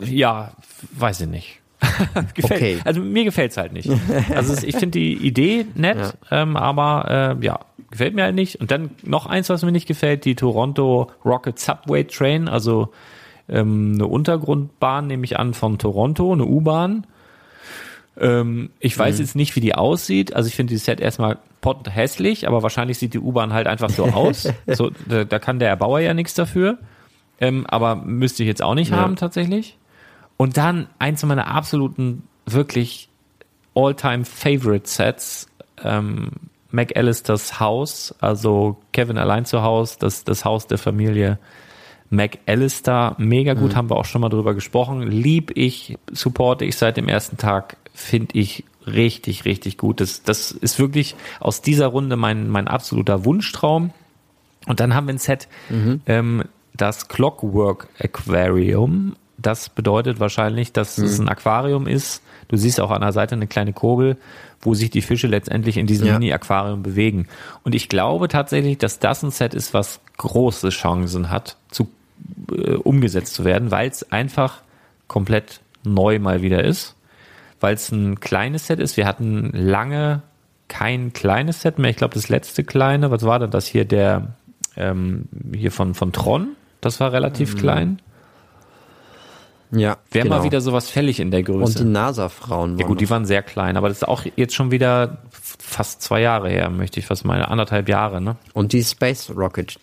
ja, 0.00 0.52
weiß 0.92 1.20
ich 1.22 1.28
nicht. 1.28 1.60
gefällt, 2.34 2.44
Okay. 2.62 2.78
Also 2.84 3.02
mir 3.02 3.24
gefällt's 3.24 3.58
halt 3.58 3.74
nicht. 3.74 3.90
Also 4.34 4.54
ich 4.66 4.76
finde 4.76 4.98
die 4.98 5.14
Idee 5.14 5.66
nett, 5.74 6.16
ähm, 6.30 6.56
aber 6.56 7.36
äh, 7.38 7.44
ja, 7.44 7.60
gefällt 7.94 8.14
mir 8.14 8.24
halt 8.24 8.34
nicht. 8.34 8.60
Und 8.60 8.70
dann 8.70 8.90
noch 9.02 9.26
eins, 9.26 9.48
was 9.48 9.62
mir 9.64 9.72
nicht 9.72 9.88
gefällt, 9.88 10.24
die 10.24 10.34
Toronto 10.34 11.10
Rocket 11.24 11.58
Subway 11.58 12.04
Train, 12.04 12.48
also 12.48 12.92
ähm, 13.48 13.92
eine 13.94 14.06
Untergrundbahn, 14.06 15.06
nehme 15.06 15.24
ich 15.24 15.38
an, 15.38 15.54
von 15.54 15.78
Toronto, 15.78 16.32
eine 16.32 16.44
U-Bahn. 16.44 17.06
Ähm, 18.18 18.70
ich 18.78 18.98
weiß 18.98 19.18
jetzt 19.18 19.34
nicht, 19.36 19.56
wie 19.56 19.60
die 19.60 19.74
aussieht. 19.74 20.34
Also 20.34 20.48
ich 20.48 20.54
finde 20.56 20.72
die 20.72 20.78
Set 20.78 21.00
erstmal 21.00 21.38
pot 21.60 21.88
hässlich, 21.90 22.46
aber 22.46 22.62
wahrscheinlich 22.62 22.98
sieht 22.98 23.14
die 23.14 23.18
U-Bahn 23.18 23.52
halt 23.52 23.66
einfach 23.66 23.90
so 23.90 24.04
aus. 24.12 24.48
so, 24.66 24.90
da, 25.08 25.24
da 25.24 25.38
kann 25.38 25.58
der 25.58 25.68
Erbauer 25.68 26.00
ja 26.00 26.14
nichts 26.14 26.34
dafür. 26.34 26.78
Ähm, 27.40 27.66
aber 27.66 27.96
müsste 27.96 28.42
ich 28.42 28.46
jetzt 28.48 28.62
auch 28.62 28.74
nicht 28.74 28.90
Ja. 28.90 28.98
haben 28.98 29.16
tatsächlich. 29.16 29.76
Und 30.36 30.56
dann 30.56 30.88
eins 30.98 31.24
meiner 31.24 31.48
absoluten, 31.48 32.22
wirklich 32.46 33.08
all-time 33.74 34.24
favorite 34.24 34.88
Sets, 34.88 35.48
ähm, 35.82 36.30
McAllisters 36.74 37.60
Haus, 37.60 38.14
also 38.20 38.76
Kevin 38.92 39.16
allein 39.16 39.44
zu 39.44 39.62
Haus, 39.62 39.96
das, 39.96 40.24
das 40.24 40.44
Haus 40.44 40.66
der 40.66 40.78
Familie 40.78 41.38
McAllister, 42.10 43.14
mega 43.18 43.54
gut, 43.54 43.76
haben 43.76 43.90
wir 43.90 43.96
auch 43.96 44.04
schon 44.04 44.20
mal 44.20 44.28
drüber 44.28 44.54
gesprochen. 44.54 45.02
Lieb 45.02 45.52
ich, 45.54 45.96
supporte 46.12 46.64
ich 46.64 46.76
seit 46.76 46.96
dem 46.96 47.08
ersten 47.08 47.36
Tag, 47.36 47.76
finde 47.92 48.38
ich 48.38 48.64
richtig, 48.86 49.44
richtig 49.44 49.78
gut. 49.78 50.00
Das, 50.00 50.22
das 50.22 50.50
ist 50.50 50.78
wirklich 50.78 51.16
aus 51.40 51.62
dieser 51.62 51.86
Runde 51.86 52.16
mein, 52.16 52.48
mein 52.48 52.68
absoluter 52.68 53.24
Wunschtraum. 53.24 53.92
Und 54.66 54.80
dann 54.80 54.94
haben 54.94 55.06
wir 55.06 55.14
ein 55.14 55.18
Set, 55.18 55.48
ähm, 56.06 56.44
das 56.74 57.08
Clockwork 57.08 57.88
Aquarium. 57.98 59.16
Das 59.38 59.68
bedeutet 59.68 60.20
wahrscheinlich, 60.20 60.72
dass 60.72 60.98
es 60.98 61.18
ein 61.18 61.28
Aquarium 61.28 61.86
ist. 61.86 62.22
Du 62.54 62.58
siehst 62.58 62.80
auch 62.80 62.92
an 62.92 63.00
der 63.00 63.10
Seite 63.10 63.34
eine 63.34 63.48
kleine 63.48 63.72
Kurbel, 63.72 64.16
wo 64.60 64.74
sich 64.74 64.88
die 64.88 65.02
Fische 65.02 65.26
letztendlich 65.26 65.76
in 65.76 65.88
diesem 65.88 66.06
Ja. 66.06 66.12
Mini-Aquarium 66.12 66.84
bewegen. 66.84 67.26
Und 67.64 67.74
ich 67.74 67.88
glaube 67.88 68.28
tatsächlich, 68.28 68.78
dass 68.78 69.00
das 69.00 69.24
ein 69.24 69.32
Set 69.32 69.54
ist, 69.54 69.74
was 69.74 69.98
große 70.18 70.68
Chancen 70.68 71.30
hat, 71.30 71.56
zu, 71.68 71.88
äh, 72.52 72.74
umgesetzt 72.74 73.34
zu 73.34 73.44
werden, 73.44 73.72
weil 73.72 73.88
es 73.90 74.12
einfach 74.12 74.60
komplett 75.08 75.62
neu 75.82 76.20
mal 76.20 76.42
wieder 76.42 76.62
ist. 76.62 76.94
Weil 77.58 77.74
es 77.74 77.90
ein 77.90 78.20
kleines 78.20 78.68
Set 78.68 78.78
ist. 78.78 78.96
Wir 78.96 79.08
hatten 79.08 79.50
lange 79.52 80.22
kein 80.68 81.12
kleines 81.12 81.62
Set 81.62 81.80
mehr. 81.80 81.90
Ich 81.90 81.96
glaube, 81.96 82.14
das 82.14 82.28
letzte 82.28 82.62
kleine, 82.62 83.10
was 83.10 83.24
war 83.24 83.40
denn 83.40 83.50
das 83.50 83.66
hier? 83.66 83.84
Der 83.84 84.36
ähm, 84.76 85.24
hier 85.52 85.72
von, 85.72 85.94
von 85.94 86.12
Tron. 86.12 86.50
Das 86.80 87.00
war 87.00 87.12
relativ 87.12 87.56
klein. 87.56 87.98
Ja, 89.74 89.96
Wäre 90.10 90.24
genau. 90.24 90.38
mal 90.38 90.44
wieder 90.44 90.60
sowas 90.60 90.90
fällig 90.90 91.20
in 91.20 91.30
der 91.30 91.40
Und 91.40 91.46
die 91.48 91.52
Größe. 91.52 91.84
NASA-Frauen. 91.84 92.78
Ja 92.78 92.86
gut, 92.86 93.00
die 93.00 93.10
waren 93.10 93.24
sehr 93.24 93.42
klein, 93.42 93.76
aber 93.76 93.88
das 93.88 93.98
ist 93.98 94.08
auch 94.08 94.24
jetzt 94.36 94.54
schon 94.54 94.70
wieder 94.70 95.18
fast 95.58 96.02
zwei 96.02 96.20
Jahre 96.20 96.50
her, 96.50 96.70
möchte 96.70 97.00
ich 97.00 97.06
fast 97.06 97.24
meine, 97.24 97.48
anderthalb 97.48 97.88
Jahre, 97.88 98.20
ne? 98.20 98.36
Und 98.52 98.72
die 98.72 98.82
Space 98.82 99.30
Rocket. 99.34 99.78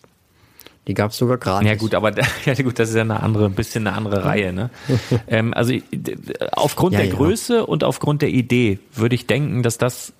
Die 0.88 0.94
gab 0.94 1.12
es 1.12 1.16
sogar 1.16 1.38
gratis. 1.38 1.68
Ja 1.68 1.76
gut, 1.76 1.94
aber 1.94 2.12
ja 2.44 2.54
gut, 2.54 2.78
das 2.78 2.88
ist 2.90 2.96
ja 2.96 3.02
eine 3.02 3.22
andere, 3.22 3.46
ein 3.46 3.54
bisschen 3.54 3.86
eine 3.86 3.96
andere 3.96 4.24
Reihe, 4.24 4.52
ne? 4.52 4.70
ähm, 5.28 5.54
also 5.54 5.74
aufgrund 6.52 6.94
Ja, 6.94 7.00
der 7.00 7.08
ja. 7.08 7.14
Größe 7.14 7.66
und 7.66 7.84
aufgrund 7.84 8.22
der 8.22 8.30
Idee 8.30 8.78
würde 8.94 9.14
ich 9.14 9.26
denken, 9.26 9.62
dass 9.62 9.78
das 9.78 10.12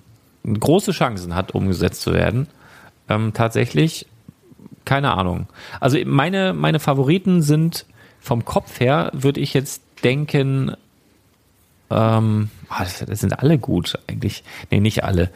große 0.44 0.92
Chancen 0.92 1.34
hat, 1.34 1.54
umgesetzt 1.54 2.02
zu 2.02 2.12
werden. 2.12 2.46
Ähm, 3.08 3.32
tatsächlich, 3.34 4.06
keine 4.84 5.12
Ahnung. 5.12 5.48
Also 5.80 5.98
meine, 6.04 6.52
meine 6.52 6.78
Favoriten 6.80 7.42
sind 7.42 7.86
vom 8.22 8.44
Kopf 8.44 8.80
her 8.80 9.10
würde 9.12 9.40
ich 9.40 9.52
jetzt 9.52 9.82
denken, 10.04 10.74
ähm, 11.90 12.48
ah, 12.68 12.84
das, 12.84 13.04
das 13.06 13.20
sind 13.20 13.38
alle 13.38 13.58
gut 13.58 13.98
eigentlich. 14.06 14.44
Nee, 14.70 14.80
nicht 14.80 15.04
alle. 15.04 15.30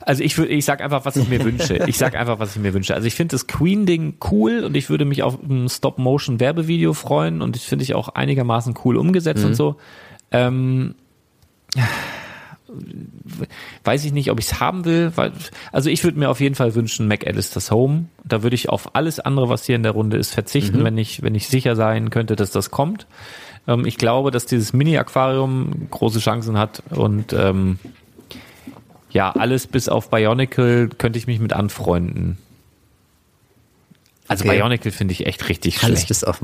Also 0.00 0.22
ich 0.22 0.36
würde, 0.38 0.52
ich 0.52 0.64
sag 0.64 0.80
einfach, 0.80 1.04
was 1.04 1.16
ich 1.16 1.28
mir 1.28 1.42
wünsche. 1.44 1.84
Ich 1.86 1.98
sag 1.98 2.14
einfach, 2.14 2.38
was 2.38 2.54
ich 2.56 2.62
mir 2.62 2.72
wünsche. 2.74 2.94
Also 2.94 3.06
ich 3.06 3.14
finde 3.14 3.32
das 3.34 3.46
Queen-Ding 3.46 4.14
cool 4.30 4.64
und 4.64 4.76
ich 4.76 4.88
würde 4.90 5.04
mich 5.04 5.22
auf 5.22 5.38
ein 5.42 5.68
Stop-Motion-Werbevideo 5.68 6.92
freuen 6.94 7.42
und 7.42 7.56
ich 7.56 7.62
finde 7.64 7.82
ich 7.82 7.94
auch 7.94 8.10
einigermaßen 8.10 8.74
cool 8.84 8.96
umgesetzt 8.96 9.40
Mhm. 9.42 9.46
und 9.48 9.54
so. 9.54 9.76
Ähm, 10.30 10.94
weiß 13.84 14.04
ich 14.04 14.12
nicht, 14.12 14.30
ob 14.30 14.38
ich 14.38 14.46
es 14.46 14.60
haben 14.60 14.84
will, 14.84 15.12
weil, 15.16 15.32
also 15.72 15.90
ich 15.90 16.02
würde 16.04 16.18
mir 16.18 16.30
auf 16.30 16.40
jeden 16.40 16.54
Fall 16.54 16.74
wünschen, 16.74 17.08
McAllister's 17.08 17.70
Home. 17.70 18.06
Da 18.24 18.42
würde 18.42 18.54
ich 18.54 18.68
auf 18.68 18.94
alles 18.94 19.20
andere, 19.20 19.48
was 19.48 19.64
hier 19.66 19.76
in 19.76 19.82
der 19.82 19.92
Runde 19.92 20.16
ist, 20.16 20.32
verzichten, 20.34 20.80
Mhm. 20.80 20.84
wenn 20.84 20.98
ich, 20.98 21.22
wenn 21.22 21.34
ich 21.34 21.48
sicher 21.48 21.76
sein 21.76 22.10
könnte, 22.10 22.36
dass 22.36 22.50
das 22.50 22.70
kommt. 22.70 23.06
Ähm, 23.66 23.86
ich 23.86 23.98
glaube, 23.98 24.30
dass 24.30 24.46
dieses 24.46 24.72
Mini-Aquarium 24.72 25.88
große 25.90 26.18
Chancen 26.20 26.58
hat 26.58 26.82
und 26.90 27.32
ähm, 27.32 27.78
ja, 29.10 29.30
alles 29.30 29.66
bis 29.66 29.88
auf 29.88 30.10
Bionicle 30.10 30.88
könnte 30.88 31.18
ich 31.18 31.26
mich 31.26 31.38
mit 31.38 31.52
anfreunden. 31.52 32.36
Also 34.26 34.44
Okay. 34.44 34.56
Bionicle 34.58 34.90
finde 34.90 35.12
ich 35.12 35.26
echt 35.26 35.48
richtig 35.48 35.82
Alles 35.84 36.00
schlecht. 36.00 36.08
bis 36.08 36.24
auf 36.24 36.40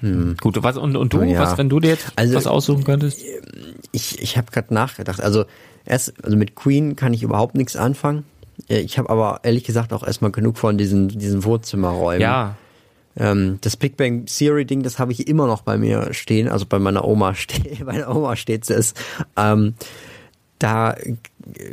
Bionic. 0.00 0.40
Gut, 0.40 0.62
was 0.62 0.76
und, 0.76 0.96
und 0.96 1.12
du, 1.12 1.22
ja. 1.22 1.40
was, 1.40 1.58
wenn 1.58 1.68
du 1.68 1.80
dir 1.80 1.88
jetzt 1.90 2.12
Also- 2.16 2.34
was 2.34 2.46
aussuchen 2.46 2.84
könntest? 2.84 3.20
Ich, 3.92 4.20
ich 4.22 4.36
habe 4.36 4.50
gerade 4.52 4.72
nachgedacht. 4.74 5.20
Also 5.20 5.44
erst, 5.84 6.14
also 6.24 6.36
mit 6.36 6.54
Queen 6.54 6.96
kann 6.96 7.12
ich 7.12 7.22
überhaupt 7.22 7.54
nichts 7.54 7.76
anfangen. 7.76 8.24
Ich 8.68 8.98
habe 8.98 9.08
aber 9.10 9.40
ehrlich 9.42 9.64
gesagt 9.64 9.92
auch 9.92 10.06
erstmal 10.06 10.30
genug 10.30 10.58
von 10.58 10.76
diesen, 10.78 11.08
diesen 11.08 11.44
Wohnzimmerräumen. 11.44 12.20
Ja, 12.20 12.56
Ähm, 13.16 13.58
das 13.62 13.76
Big 13.76 13.96
Bang 13.96 14.26
Theory 14.26 14.64
Ding, 14.66 14.82
das 14.82 14.98
habe 14.98 15.12
ich 15.12 15.26
immer 15.26 15.46
noch 15.46 15.62
bei 15.62 15.76
mir 15.78 16.12
stehen, 16.14 16.46
also 16.48 16.66
bei 16.66 16.78
meiner 16.78 17.04
Oma 17.06 17.34
steht, 17.34 17.78
bei 17.84 17.92
meiner 17.94 18.14
Oma 18.14 18.36
steht 18.36 18.68
es. 18.70 18.94
Ähm, 19.36 19.74
da 20.58 20.94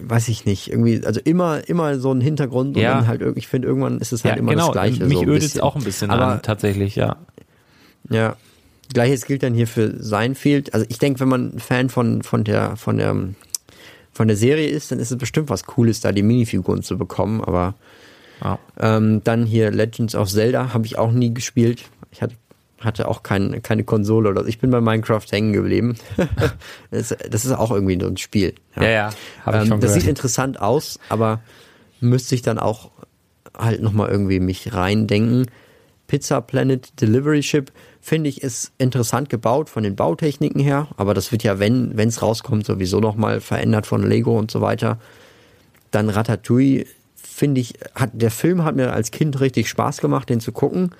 weiß 0.02 0.30
ich 0.30 0.46
nicht, 0.46 0.72
irgendwie, 0.72 1.06
also 1.06 1.20
immer, 1.24 1.68
immer 1.68 2.00
so 2.00 2.12
ein 2.14 2.22
Hintergrund 2.22 2.78
Ja. 2.78 2.94
und 2.94 2.98
dann 3.00 3.08
halt 3.08 3.38
ich 3.38 3.48
finde, 3.48 3.68
irgendwann 3.68 4.00
ist 4.00 4.14
es 4.14 4.24
halt 4.24 4.36
ja 4.36 4.40
immer 4.40 4.52
genau. 4.52 4.68
das 4.68 4.72
Gleiche. 4.74 5.06
Mich 5.06 5.18
so 5.18 5.24
ödet 5.26 5.44
es 5.44 5.60
auch 5.60 5.76
ein 5.76 5.84
bisschen 5.84 6.10
Aber 6.10 6.26
an, 6.28 6.42
tatsächlich, 6.42 6.96
ja. 6.96 7.18
Ja, 8.10 8.36
gleiches 8.94 9.26
gilt 9.26 9.44
dann 9.44 9.54
hier 9.54 9.68
für 9.68 10.02
Seinfeld. 10.02 10.74
Also 10.74 10.86
ich 10.90 11.00
denke, 11.00 11.20
wenn 11.20 11.30
man 11.30 11.56
ein 11.56 11.60
Fan 11.60 11.90
von, 11.90 12.24
von 12.24 12.44
der, 12.44 12.76
von 12.78 12.98
der, 12.98 13.16
von 14.12 14.28
der 14.28 14.38
Serie 14.38 14.68
ist, 14.68 14.92
dann 14.92 15.00
ist 15.00 15.12
es 15.12 15.18
bestimmt 15.18 15.50
was 15.50 15.66
Cooles, 15.66 16.02
da 16.02 16.12
die 16.12 16.24
Minifiguren 16.24 16.84
zu 16.84 16.98
bekommen, 16.98 17.44
aber 17.44 17.76
ja. 18.44 18.60
ähm, 18.80 19.24
dann 19.24 19.46
hier 19.46 19.72
Legends 19.72 20.16
of 20.16 20.30
Zelda 20.30 20.74
habe 20.74 20.86
ich 20.86 20.98
auch 20.98 21.12
nie 21.12 21.34
gespielt. 21.34 21.84
Ich 22.12 22.22
hatte, 22.22 22.36
hatte 22.80 23.08
auch 23.08 23.24
kein, 23.24 23.62
keine 23.62 23.84
Konsole 23.84 24.30
oder 24.30 24.44
so. 24.44 24.48
Ich 24.48 24.60
bin 24.60 24.72
bei 24.72 24.82
Minecraft 24.82 25.26
hängen 25.30 25.54
geblieben. 25.54 25.98
das, 26.92 27.16
das 27.30 27.46
ist 27.46 27.52
auch 27.52 27.72
irgendwie 27.72 28.00
so 28.00 28.08
ein 28.08 28.18
Spiel. 28.18 28.54
Ja, 28.76 28.84
ja, 28.84 29.10
ich 29.10 29.72
ähm, 29.72 29.80
das 29.80 29.94
sieht 29.94 30.08
interessant 30.08 30.62
aus, 30.62 31.00
aber 31.10 31.42
müsste 32.00 32.36
ich 32.36 32.42
dann 32.42 32.60
auch 32.60 32.92
halt 33.58 33.82
nochmal 33.82 34.10
irgendwie 34.10 34.40
mich 34.40 34.74
reindenken. 34.74 35.48
Pizza 36.08 36.42
Planet 36.42 37.02
Delivery 37.02 37.44
Ship 37.44 37.72
finde 38.08 38.30
ich 38.30 38.42
ist 38.42 38.72
interessant 38.78 39.30
gebaut 39.30 39.70
von 39.70 39.84
den 39.84 39.98
Bautechniken 39.98 40.62
her, 40.62 40.88
aber 40.96 41.14
das 41.14 41.34
wird 41.34 41.44
ja, 41.44 41.60
wenn 41.60 41.92
es 42.00 42.22
rauskommt, 42.22 42.66
sowieso 42.66 43.02
nochmal 43.02 43.42
verändert 43.42 43.86
von 43.86 44.02
Lego 44.02 44.40
und 44.40 44.50
so 44.50 44.62
weiter. 44.62 44.98
Dann 45.92 46.10
Ratatouille 46.10 46.86
finde 47.16 47.60
ich, 47.60 47.74
hat, 47.96 48.12
der 48.14 48.32
Film 48.32 48.64
hat 48.64 48.78
mir 48.78 48.94
als 48.94 49.12
Kind 49.12 49.42
richtig 49.42 49.68
Spaß 49.68 50.00
gemacht, 50.00 50.30
den 50.30 50.40
zu 50.40 50.54
gucken. 50.54 50.92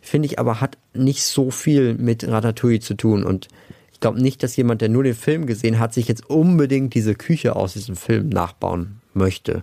Finde 0.00 0.26
ich 0.26 0.40
aber 0.40 0.60
hat 0.60 0.78
nicht 0.94 1.22
so 1.22 1.52
viel 1.52 1.94
mit 1.94 2.26
Ratatouille 2.26 2.80
zu 2.80 2.94
tun 2.94 3.22
und 3.22 3.46
ich 3.92 4.00
glaube 4.00 4.20
nicht, 4.20 4.42
dass 4.42 4.56
jemand, 4.56 4.80
der 4.80 4.88
nur 4.88 5.04
den 5.04 5.14
Film 5.14 5.46
gesehen 5.46 5.78
hat, 5.78 5.94
sich 5.94 6.08
jetzt 6.08 6.28
unbedingt 6.28 6.92
diese 6.94 7.14
Küche 7.14 7.54
aus 7.54 7.74
diesem 7.74 7.94
Film 7.94 8.30
nachbauen 8.30 9.00
möchte. 9.14 9.62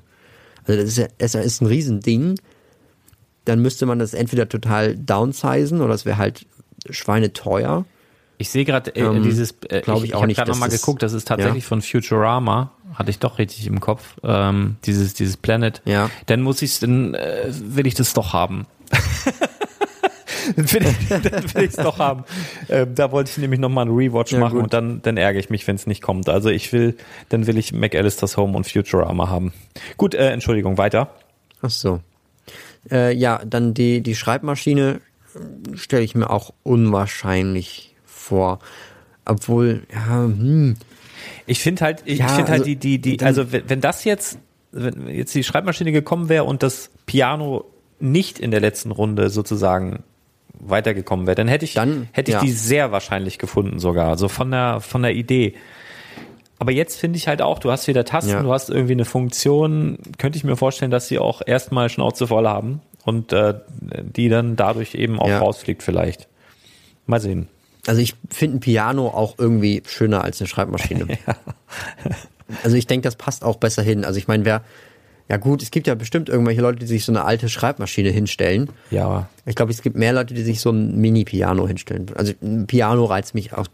Also 0.66 0.80
das 0.80 0.92
ist 0.92 1.36
ja, 1.36 1.42
ist 1.42 1.62
ein 1.62 1.68
Riesending. 1.68 2.40
Dann 3.44 3.62
müsste 3.62 3.86
man 3.86 4.00
das 4.00 4.14
entweder 4.14 4.48
total 4.48 4.96
downsizen 4.96 5.82
oder 5.82 5.94
es 5.94 6.06
wäre 6.06 6.18
halt 6.18 6.46
schweineteuer. 6.90 7.86
Ich 8.38 8.50
sehe 8.50 8.64
gerade 8.64 8.96
äh, 8.96 9.02
Ähm, 9.02 9.22
dieses, 9.24 9.56
äh, 9.68 9.82
glaub 9.82 9.98
ich, 9.98 10.04
ich 10.06 10.10
ich 10.10 10.16
auch 10.16 10.20
habe 10.20 10.28
nicht, 10.28 10.38
gerade 10.38 10.52
nochmal 10.52 10.70
geguckt, 10.70 11.04
das 11.04 11.12
ist 11.14 11.28
tatsächlich 11.28 11.66
ja. 11.66 11.68
von 11.68 11.82
Futurama, 11.82 12.72
hatte 12.94 13.10
ich 13.10 13.20
doch 13.20 13.38
richtig 13.38 13.68
im 13.68 13.82
Kopf, 13.82 14.16
ähm, 14.24 14.78
dieses, 14.86 15.14
dieses 15.14 15.36
Planet. 15.36 15.82
Ja. 15.84 16.10
Dann 16.28 16.42
muss 16.42 16.62
ich 16.62 16.80
dann 16.80 17.16
äh, 17.16 17.48
will 17.52 17.86
ich 17.86 17.96
das 17.96 18.14
doch 18.14 18.32
haben. 18.32 18.66
dann 20.56 20.72
will 20.72 20.86
ich 20.88 21.08
dann 21.10 21.24
will 21.54 21.64
ich 21.64 21.70
es 21.72 21.76
doch 21.76 22.00
haben. 22.00 22.24
Ähm, 22.70 22.96
da 22.96 23.12
wollte 23.12 23.30
ich 23.32 23.38
nämlich 23.40 23.60
nochmal 23.60 23.88
einen 23.88 23.96
Rewatch 23.96 24.32
Ja, 24.32 24.40
machen 24.40 24.56
gut. 24.56 24.64
und 24.64 24.74
dann, 24.74 25.02
dann 25.02 25.18
ärgere 25.18 25.42
ich 25.42 25.50
mich, 25.50 25.68
wenn 25.68 25.76
es 25.76 25.86
nicht 25.86 26.02
kommt. 26.02 26.30
Also 26.30 26.50
ich 26.50 26.72
will, 26.72 26.96
dann 27.28 27.46
will 27.46 27.58
ich 27.58 27.74
McAllister's 27.74 28.38
Home 28.38 28.56
und 28.56 28.66
Futurama 28.66 29.28
haben. 29.28 29.52
Gut, 29.98 30.14
äh, 30.14 30.32
Entschuldigung, 30.32 30.78
weiter. 30.78 31.10
Ach 31.62 31.70
so. 31.70 32.00
Äh, 32.90 33.14
ja, 33.14 33.42
dann 33.46 33.74
die, 33.74 34.02
die 34.02 34.16
Schreibmaschine 34.16 35.02
stelle 35.76 36.04
ich 36.04 36.16
mir 36.16 36.30
auch 36.30 36.54
unwahrscheinlich 36.64 37.96
vor. 38.06 38.60
Obwohl, 39.26 39.84
ja, 39.94 40.24
hm, 40.24 40.76
Ich 41.46 41.60
finde 41.60 41.84
halt, 41.86 42.02
ich 42.06 42.20
Ja, 42.20 42.28
finde 42.30 42.52
halt 42.52 42.62
also, 42.62 42.64
die, 42.66 42.76
die, 42.76 43.00
die, 43.00 43.22
also 43.24 43.52
wenn, 43.52 43.70
wenn 43.70 43.82
das 43.82 44.04
jetzt, 44.04 44.40
wenn 44.72 45.08
jetzt 45.08 45.34
die 45.36 45.44
Schreibmaschine 45.44 45.92
gekommen 45.92 46.30
wäre 46.30 46.44
und 46.46 46.64
das 46.64 46.90
Piano 47.06 47.66
nicht 48.00 48.40
in 48.40 48.52
der 48.52 48.60
letzten 48.62 48.92
Runde 48.92 49.30
sozusagen 49.30 50.04
weitergekommen 50.54 51.28
wäre, 51.28 51.36
dann 51.36 51.48
hätte 51.48 51.66
ich, 51.66 51.74
Dann, 51.74 52.08
hätte 52.12 52.32
ich 52.32 52.36
ja. 52.36 52.42
die 52.42 52.52
sehr 52.52 52.92
wahrscheinlich 52.92 53.38
gefunden 53.40 53.80
sogar, 53.80 54.18
so 54.18 54.28
von 54.28 54.52
der, 54.52 54.82
von 54.82 55.02
der 55.04 55.14
Idee. 55.16 55.54
Aber 56.58 56.72
jetzt 56.72 56.98
finde 57.00 57.18
ich 57.18 57.28
halt 57.28 57.42
auch, 57.42 57.60
du 57.60 57.72
hast 57.72 57.88
wieder 57.88 58.04
Tasten, 58.04 58.32
Ja. 58.32 58.42
du 58.42 58.52
hast 58.52 58.70
irgendwie 58.70 58.92
eine 58.94 59.06
Funktion, 59.06 59.98
könnte 60.18 60.38
ich 60.38 60.44
mir 60.44 60.58
vorstellen, 60.58 60.92
dass 60.92 61.08
sie 61.08 61.18
auch 61.20 61.42
erstmal 61.46 61.88
Schnauze 61.90 62.28
voll 62.28 62.48
haben 62.48 62.82
und 63.10 63.34
äh, 63.34 63.56
die 64.16 64.30
dann 64.30 64.56
dadurch 64.56 64.96
eben 64.96 65.20
auch 65.20 65.28
Ja. 65.28 65.40
rausfliegt 65.40 65.84
vielleicht. 65.84 66.28
Mal 67.06 67.20
sehen. 67.20 67.48
also 67.88 68.00
ich 68.02 68.14
finde 68.30 68.58
ein 68.58 68.60
Piano 68.62 69.08
auch 69.08 69.36
irgendwie 69.40 69.82
schöner 69.86 70.24
als 70.24 70.40
eine 70.40 70.48
Schreibmaschine. 70.48 71.08
Also 72.64 72.78
ich 72.78 72.88
denke, 72.88 73.04
das 73.04 73.16
passt 73.16 73.44
auch 73.44 73.58
besser 73.58 73.84
hin. 73.84 74.04
Also 74.04 74.18
ich 74.18 74.28
meine, 74.28 74.44
wer, 74.44 74.64
ja 75.30 75.38
gut, 75.38 75.62
es 75.62 75.70
gibt 75.70 75.86
ja 75.86 75.94
bestimmt 75.94 76.30
irgendwelche 76.30 76.62
Leute, 76.62 76.80
die 76.80 76.88
sich 76.88 77.06
so 77.06 77.12
eine 77.12 77.24
alte 77.24 77.48
Schreibmaschine 77.48 78.10
hinstellen. 78.10 78.72
Ja, 78.90 79.30
Ich 79.46 79.56
glaube, 79.56 79.72
es 79.72 79.84
gibt 79.84 79.96
mehr 79.96 80.14
Leute, 80.14 80.34
die 80.34 80.42
sich 80.42 80.60
so 80.60 80.72
ein 80.72 80.98
Mini-Piano 81.00 81.68
hinstellen. 81.68 82.08
Also 82.16 82.34
ein 82.42 82.66
Piano 82.66 83.06
reizt 83.06 83.36
mich 83.36 83.54
auch 83.54 83.68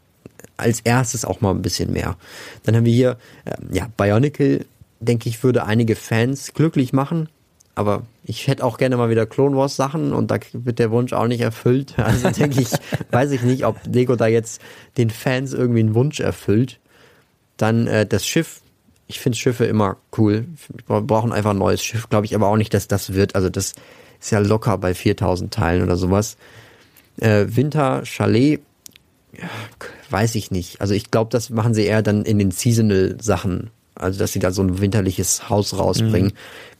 als 0.57 0.81
erstes 0.81 1.23
auch 1.23 1.39
mal 1.39 1.51
ein 1.51 1.61
bisschen 1.61 1.93
mehr. 1.93 2.17
Dann 2.63 2.75
haben 2.75 2.83
wir 2.85 2.93
hier, 2.93 3.17
äh, 3.45 3.53
ja, 3.71 3.87
Bionicle, 3.95 4.65
denke 4.99 5.29
ich, 5.29 5.41
würde 5.43 5.65
einige 5.65 5.95
Fans 5.95 6.53
glücklich 6.53 6.91
machen. 6.91 7.29
Aber 7.75 8.03
ich 8.23 8.47
hätte 8.47 8.63
auch 8.63 8.77
gerne 8.77 8.95
mal 8.95 9.09
wieder 9.09 9.25
Clone 9.25 9.55
Wars 9.55 9.75
Sachen 9.75 10.13
und 10.13 10.31
da 10.31 10.39
wird 10.53 10.79
der 10.79 10.91
Wunsch 10.91 11.11
auch 11.13 11.27
nicht 11.27 11.41
erfüllt. 11.41 11.93
Also 12.05 12.29
denke 12.29 12.61
ich, 12.61 12.69
weiß 13.11 13.31
ich 13.31 13.41
nicht, 13.41 13.65
ob 13.65 13.77
Lego 13.85 14.15
da 14.15 14.27
jetzt 14.27 14.61
den 14.97 15.09
Fans 15.09 15.53
irgendwie 15.53 15.81
einen 15.81 15.95
Wunsch 15.95 16.19
erfüllt. 16.21 16.79
Dann 17.57 17.87
äh, 17.87 18.05
das 18.05 18.25
Schiff. 18.25 18.61
Ich 19.07 19.19
finde 19.19 19.37
Schiffe 19.37 19.65
immer 19.65 19.97
cool. 20.17 20.45
Wir 20.87 21.01
brauchen 21.01 21.31
einfach 21.31 21.51
ein 21.51 21.57
neues 21.57 21.83
Schiff. 21.83 22.09
Glaube 22.09 22.25
ich 22.25 22.33
aber 22.33 22.47
auch 22.47 22.57
nicht, 22.57 22.73
dass 22.73 22.87
das 22.87 23.13
wird. 23.13 23.35
Also 23.35 23.49
das 23.49 23.75
ist 24.19 24.31
ja 24.31 24.39
locker 24.39 24.77
bei 24.77 24.93
4000 24.93 25.53
Teilen 25.53 25.83
oder 25.83 25.97
sowas. 25.97 26.37
Äh, 27.17 27.45
Winter 27.49 28.03
Chalet, 28.05 28.61
ja, 29.33 29.49
weiß 30.09 30.35
ich 30.35 30.51
nicht. 30.51 30.81
Also 30.81 30.93
ich 30.93 31.11
glaube, 31.11 31.29
das 31.31 31.49
machen 31.49 31.73
sie 31.73 31.85
eher 31.85 32.01
dann 32.01 32.23
in 32.23 32.39
den 32.39 32.51
Seasonal-Sachen. 32.51 33.69
Also 33.95 34.19
dass 34.19 34.33
sie 34.33 34.39
da 34.39 34.51
so 34.51 34.61
ein 34.61 34.81
winterliches 34.81 35.49
Haus 35.49 35.77
rausbringen. 35.77 36.33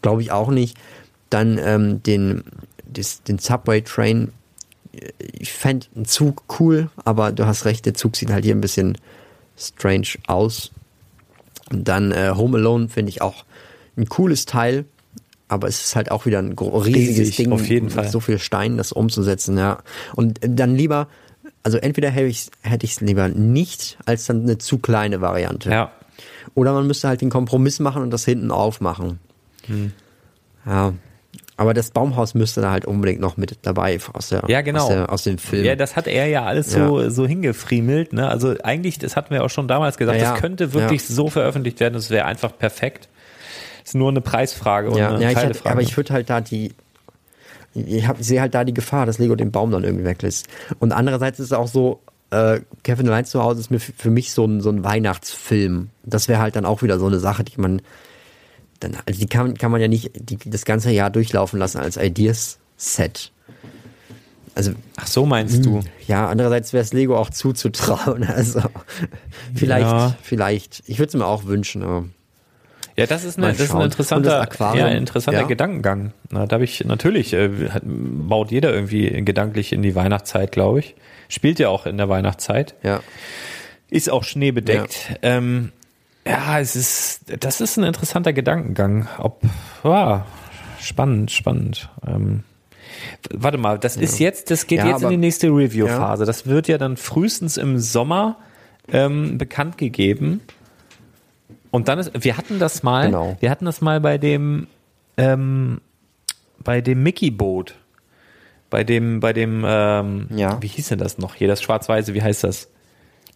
Glaube 0.05 0.21
ich 0.21 0.31
auch 0.31 0.51
nicht. 0.51 0.77
Dann 1.31 1.57
ähm, 1.57 2.03
den, 2.03 2.43
des, 2.85 3.23
den 3.23 3.39
Subway 3.39 3.81
Train. 3.81 4.31
Ich 5.17 5.51
fände 5.51 5.87
einen 5.95 6.05
Zug 6.05 6.43
cool, 6.59 6.91
aber 7.05 7.31
du 7.31 7.47
hast 7.47 7.65
recht, 7.65 7.87
der 7.87 7.95
Zug 7.95 8.15
sieht 8.15 8.29
halt 8.29 8.45
hier 8.45 8.53
ein 8.53 8.61
bisschen 8.61 8.99
strange 9.57 10.09
aus. 10.27 10.69
Und 11.71 11.87
dann 11.87 12.11
äh, 12.11 12.33
Home 12.35 12.59
Alone 12.59 12.87
finde 12.87 13.09
ich 13.09 13.23
auch 13.23 13.45
ein 13.97 14.07
cooles 14.07 14.45
Teil, 14.45 14.85
aber 15.47 15.67
es 15.67 15.83
ist 15.83 15.95
halt 15.95 16.11
auch 16.11 16.27
wieder 16.27 16.37
ein 16.37 16.53
riesiges 16.53 17.17
Riesig, 17.17 17.37
Ding, 17.37 17.51
auf 17.51 17.67
jeden 17.67 17.89
Fall. 17.89 18.07
so 18.07 18.19
viel 18.19 18.37
Stein, 18.37 18.77
das 18.77 18.91
umzusetzen, 18.91 19.57
ja. 19.57 19.79
Und 20.15 20.43
äh, 20.43 20.49
dann 20.51 20.75
lieber, 20.75 21.07
also 21.63 21.79
entweder 21.79 22.11
hätte 22.11 22.27
ich 22.27 22.51
hätte 22.61 22.85
ich 22.85 22.91
es 22.91 23.01
lieber 23.01 23.27
nicht, 23.27 23.97
als 24.05 24.27
dann 24.27 24.43
eine 24.43 24.59
zu 24.59 24.77
kleine 24.77 25.19
Variante. 25.19 25.71
ja. 25.71 25.91
Oder 26.53 26.73
man 26.73 26.85
müsste 26.85 27.07
halt 27.07 27.21
den 27.21 27.31
Kompromiss 27.31 27.79
machen 27.79 28.03
und 28.03 28.11
das 28.11 28.23
hinten 28.23 28.51
aufmachen. 28.51 29.19
Hm. 29.67 29.91
Ja. 30.65 30.93
Aber 31.57 31.73
das 31.73 31.91
Baumhaus 31.91 32.33
müsste 32.33 32.59
da 32.59 32.71
halt 32.71 32.85
unbedingt 32.85 33.21
noch 33.21 33.37
mit 33.37 33.57
dabei 33.61 33.97
aus 34.11 34.27
der, 34.29 34.43
Ja, 34.47 34.61
genau. 34.61 34.83
aus, 34.83 34.87
der, 34.89 35.11
aus 35.11 35.23
dem 35.23 35.37
Film. 35.37 35.63
Ja, 35.63 35.75
das 35.75 35.95
hat 35.95 36.05
er 36.07 36.27
ja 36.27 36.43
alles 36.43 36.71
so, 36.71 37.09
so 37.09 37.25
hingefriemelt. 37.25 38.11
Ne? 38.11 38.27
Also 38.27 38.55
eigentlich, 38.61 38.99
das 38.99 39.15
hatten 39.15 39.33
wir 39.33 39.43
auch 39.43 39.49
schon 39.49 39.67
damals 39.69 39.97
gesagt, 39.97 40.17
Ja, 40.17 40.23
ja. 40.25 40.31
das 40.31 40.41
könnte 40.41 40.73
wirklich 40.73 41.07
Ja. 41.07 41.15
so 41.15 41.29
veröffentlicht 41.29 41.79
werden, 41.79 41.93
das 41.93 42.09
wäre 42.09 42.25
einfach 42.25 42.57
perfekt. 42.57 43.07
Ist 43.85 43.95
nur 43.95 44.09
eine 44.09 44.19
Preisfrage 44.19 44.89
und 44.89 44.97
ja, 44.97 45.13
eine 45.13 45.23
ja 45.23 45.29
ich 45.31 45.37
hätte, 45.37 45.69
aber 45.69 45.81
ich 45.81 45.95
würde 45.95 46.11
halt 46.13 46.29
da 46.29 46.41
die, 46.41 46.73
ich, 47.73 48.05
hab, 48.07 48.19
ich 48.19 48.27
sehe 48.27 48.41
halt 48.41 48.53
da 48.53 48.65
die 48.65 48.73
Gefahr, 48.73 49.05
dass 49.05 49.19
Lego 49.19 49.35
den 49.35 49.51
Baum 49.51 49.71
dann 49.71 49.83
irgendwie 49.85 50.05
weglässt. 50.05 50.47
Und 50.79 50.91
andererseits 50.91 51.39
ist 51.39 51.47
es 51.47 51.53
auch 51.53 51.67
so, 51.67 52.01
äh, 52.31 52.59
Kevin 52.83 53.07
allein 53.07 53.23
zu 53.25 53.41
Hause 53.43 53.61
ist 53.61 53.71
mir 53.71 53.79
für 53.79 54.09
mich 54.09 54.33
so 54.33 54.43
ein, 54.45 54.59
so 54.59 54.69
ein 54.71 54.83
Weihnachtsfilm. 54.83 55.89
Das 56.03 56.27
wäre 56.27 56.39
halt 56.41 56.55
dann 56.57 56.65
auch 56.65 56.81
wieder 56.81 56.99
so 56.99 57.05
eine 57.05 57.19
Sache, 57.19 57.43
die 57.45 57.61
man 57.61 57.81
dann, 58.79 58.97
also 59.05 59.19
die 59.19 59.27
kann, 59.27 59.55
kann 59.57 59.71
man 59.71 59.81
ja 59.81 59.87
nicht 59.87 60.11
die, 60.15 60.37
das 60.49 60.65
ganze 60.65 60.91
Jahr 60.91 61.09
durchlaufen 61.09 61.59
lassen 61.59 61.79
als 61.79 61.97
Ideas-Set. 61.97 63.31
Also, 64.53 64.71
Ach 64.95 65.07
so 65.07 65.25
meinst 65.25 65.65
du? 65.65 65.81
ja, 66.07 66.27
andererseits 66.29 66.71
wäre 66.71 66.81
es 66.83 66.93
Lego 66.93 67.17
auch 67.17 67.29
zuzutrauen. 67.29 68.23
Also, 68.27 68.61
vielleicht, 69.53 69.85
Ja. 69.87 70.15
vielleicht. 70.21 70.83
Ich 70.87 70.97
würde 70.99 71.09
es 71.09 71.13
mir 71.15 71.25
auch 71.25 71.45
wünschen, 71.45 71.83
aber 71.83 72.05
Ja, 72.95 73.05
das 73.05 73.25
ist, 73.25 73.37
eine, 73.37 73.47
das 73.47 73.59
ist 73.59 73.71
ein 73.73 73.81
interessanter, 73.81 74.47
ja, 74.75 74.85
ein 74.85 74.97
interessanter 74.97 75.41
ja. 75.41 75.47
Gedankengang. 75.47 76.13
Na, 76.29 76.45
da 76.47 76.53
habe 76.53 76.63
ich 76.63 76.85
natürlich, 76.85 77.33
äh, 77.33 77.49
baut 77.83 78.51
jeder 78.51 78.73
irgendwie 78.73 79.09
gedanklich 79.25 79.73
in 79.73 79.81
die 79.81 79.93
Weihnachtszeit, 79.95 80.53
glaube 80.53 80.79
ich. 80.79 80.95
Spielt 81.27 81.59
ja 81.59 81.67
auch 81.69 81.85
in 81.85 81.97
der 81.97 82.07
Weihnachtszeit. 82.09 82.75
ja. 82.83 83.01
Ist 83.89 84.09
auch 84.09 84.23
schneebedeckt. 84.23 85.09
Ja, 85.11 85.17
ähm, 85.37 85.71
ja 86.27 86.59
es 86.59 86.75
ist, 86.75 87.21
das 87.43 87.61
ist 87.61 87.77
ein 87.77 87.83
interessanter 87.83 88.33
Gedankengang. 88.33 89.07
Ob, 89.17 89.41
ja, 89.83 90.25
spannend, 90.79 91.31
spannend. 91.31 91.89
Ähm, 92.05 92.43
warte 93.31 93.57
mal, 93.57 93.77
das 93.79 93.97
ist 93.97 94.19
jetzt, 94.19 94.51
das 94.51 94.67
geht 94.67 94.79
Ja, 94.79 94.87
jetzt 94.87 94.99
in 94.99 95.05
aber- 95.05 95.11
die 95.11 95.17
nächste 95.17 95.47
Review-Phase. 95.47 96.25
Das 96.25 96.45
wird 96.47 96.67
ja 96.67 96.77
dann 96.77 96.97
frühestens 96.97 97.57
im 97.57 97.77
Sommer 97.79 98.37
ähm, 98.91 99.37
bekannt 99.37 99.77
gegeben. 99.77 100.41
Und 101.71 101.87
dann 101.87 101.99
ist, 101.99 102.11
wir 102.23 102.37
hatten 102.37 102.59
das 102.59 102.83
mal, 102.83 103.07
Genau. 103.07 103.35
wir 103.39 103.49
hatten 103.49 103.65
das 103.65 103.81
mal 103.81 103.99
bei 103.99 104.17
dem, 104.17 104.67
ähm, 105.17 105.81
bei 106.59 106.81
dem 106.81 107.03
Mickey-Boot. 107.03 107.75
Bei 108.69 108.83
dem, 108.83 109.19
bei 109.19 109.33
dem, 109.33 109.63
ähm, 109.67 110.27
Ja. 110.35 110.61
wie 110.61 110.67
hieß 110.67 110.89
denn 110.89 110.99
das 110.99 111.17
noch 111.17 111.35
hier, 111.35 111.47
das 111.47 111.61
Schwarz-Weiße, 111.61 112.13
wie 112.13 112.21
heißt 112.21 112.43
das? 112.43 112.69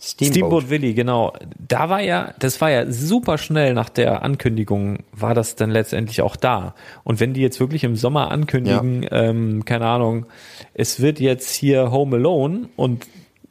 Steamboat. 0.01 0.33
Steamboat 0.33 0.69
Willie, 0.69 0.93
genau. 0.93 1.33
Da 1.57 1.89
war 1.89 2.01
ja, 2.01 2.33
das 2.39 2.61
war 2.61 2.71
ja 2.71 2.89
super 2.89 3.37
schnell 3.37 3.73
nach 3.73 3.89
der 3.89 4.23
Ankündigung, 4.23 4.99
war 5.11 5.33
das 5.33 5.55
dann 5.55 5.71
letztendlich 5.71 6.21
auch 6.21 6.37
da. 6.37 6.73
Und 7.03 7.19
wenn 7.19 7.33
die 7.33 7.41
jetzt 7.41 7.59
wirklich 7.59 7.83
im 7.83 7.97
Sommer 7.97 8.31
ankündigen, 8.31 9.05
ähm, 9.11 9.65
keine 9.65 9.87
Ahnung, 9.87 10.25
es 10.73 11.01
wird 11.01 11.19
jetzt 11.19 11.53
hier 11.53 11.91
Home 11.91 12.15
Alone 12.15 12.69
und 12.77 13.07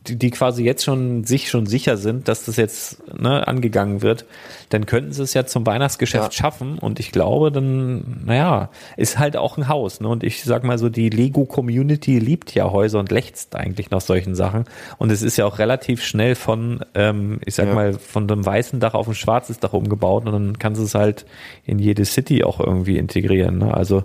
die, 0.07 0.17
die 0.17 0.31
quasi 0.31 0.65
jetzt 0.65 0.85
schon 0.85 1.25
sich 1.25 1.51
schon 1.51 1.67
sicher 1.67 1.97
sind, 1.97 2.29
dass 2.29 2.45
das 2.47 2.57
jetzt 2.57 3.03
ne, 3.21 3.47
angegangen 3.47 4.01
wird, 4.01 4.25
dann 4.71 4.87
könnten 4.87 5.13
sie 5.13 5.23
es 5.23 5.35
ja 5.35 5.45
zum 5.45 5.67
Weihnachtsgeschäft 5.67 6.25
Ja. 6.25 6.31
schaffen. 6.33 6.79
Und 6.79 6.99
ich 7.01 7.11
glaube, 7.13 7.51
dann, 7.53 8.23
naja, 8.25 8.71
ist 8.97 9.19
halt 9.19 9.37
auch 9.37 9.59
ein 9.59 9.69
Haus. 9.69 10.01
Ne? 10.01 10.09
Und 10.09 10.23
ich 10.25 10.45
sag 10.45 10.65
mal 10.65 10.79
so, 10.79 10.89
die 10.89 11.11
Lego-Community 11.11 12.21
liebt 12.21 12.55
ja 12.55 12.71
Häuser 12.71 13.01
und 13.01 13.11
lechzt 13.11 13.57
eigentlich 13.57 13.91
nach 13.91 14.01
solchen 14.01 14.35
Sachen. 14.35 14.65
Und 14.99 15.11
es 15.11 15.21
ist 15.21 15.37
ja 15.37 15.45
auch 15.45 15.59
relativ 15.59 16.03
schnell 16.05 16.37
von, 16.37 16.85
ähm, 16.95 17.41
ich 17.45 17.57
sag 17.57 17.67
Ja. 17.67 17.75
mal, 17.75 17.93
von 17.95 18.31
einem 18.31 18.47
weißen 18.47 18.81
Dach 18.81 18.95
auf 18.95 19.09
ein 19.09 19.15
schwarzes 19.15 19.59
Dach 19.59 19.73
umgebaut 19.73 20.25
und 20.27 20.33
dann 20.33 20.59
kannst 20.59 20.81
du 20.81 20.85
es 20.85 20.95
halt 20.95 21.27
in 21.67 21.79
jede 21.81 22.05
City 22.05 22.45
auch 22.45 22.61
irgendwie 22.61 22.97
integrieren. 22.99 23.59
Ne? 23.59 23.75
Also, 23.75 24.05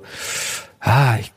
ah, 0.80 1.16
ich, 1.20 1.32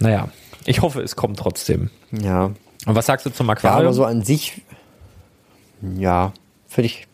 naja, 0.00 0.28
ich 0.66 0.82
hoffe, 0.82 1.00
es 1.02 1.16
kommt 1.16 1.38
trotzdem. 1.38 1.88
Ja. 2.10 2.50
Und 2.86 2.94
was 2.94 3.06
sagst 3.06 3.26
du 3.26 3.30
zum 3.30 3.46
Ja, 3.46 3.52
Aquarium? 3.52 3.86
aber 3.86 3.92
so 3.92 4.04
an 4.04 4.22
sich, 4.22 4.62
ja, 5.98 6.32
finde 6.68 6.86
ich, 6.86 7.06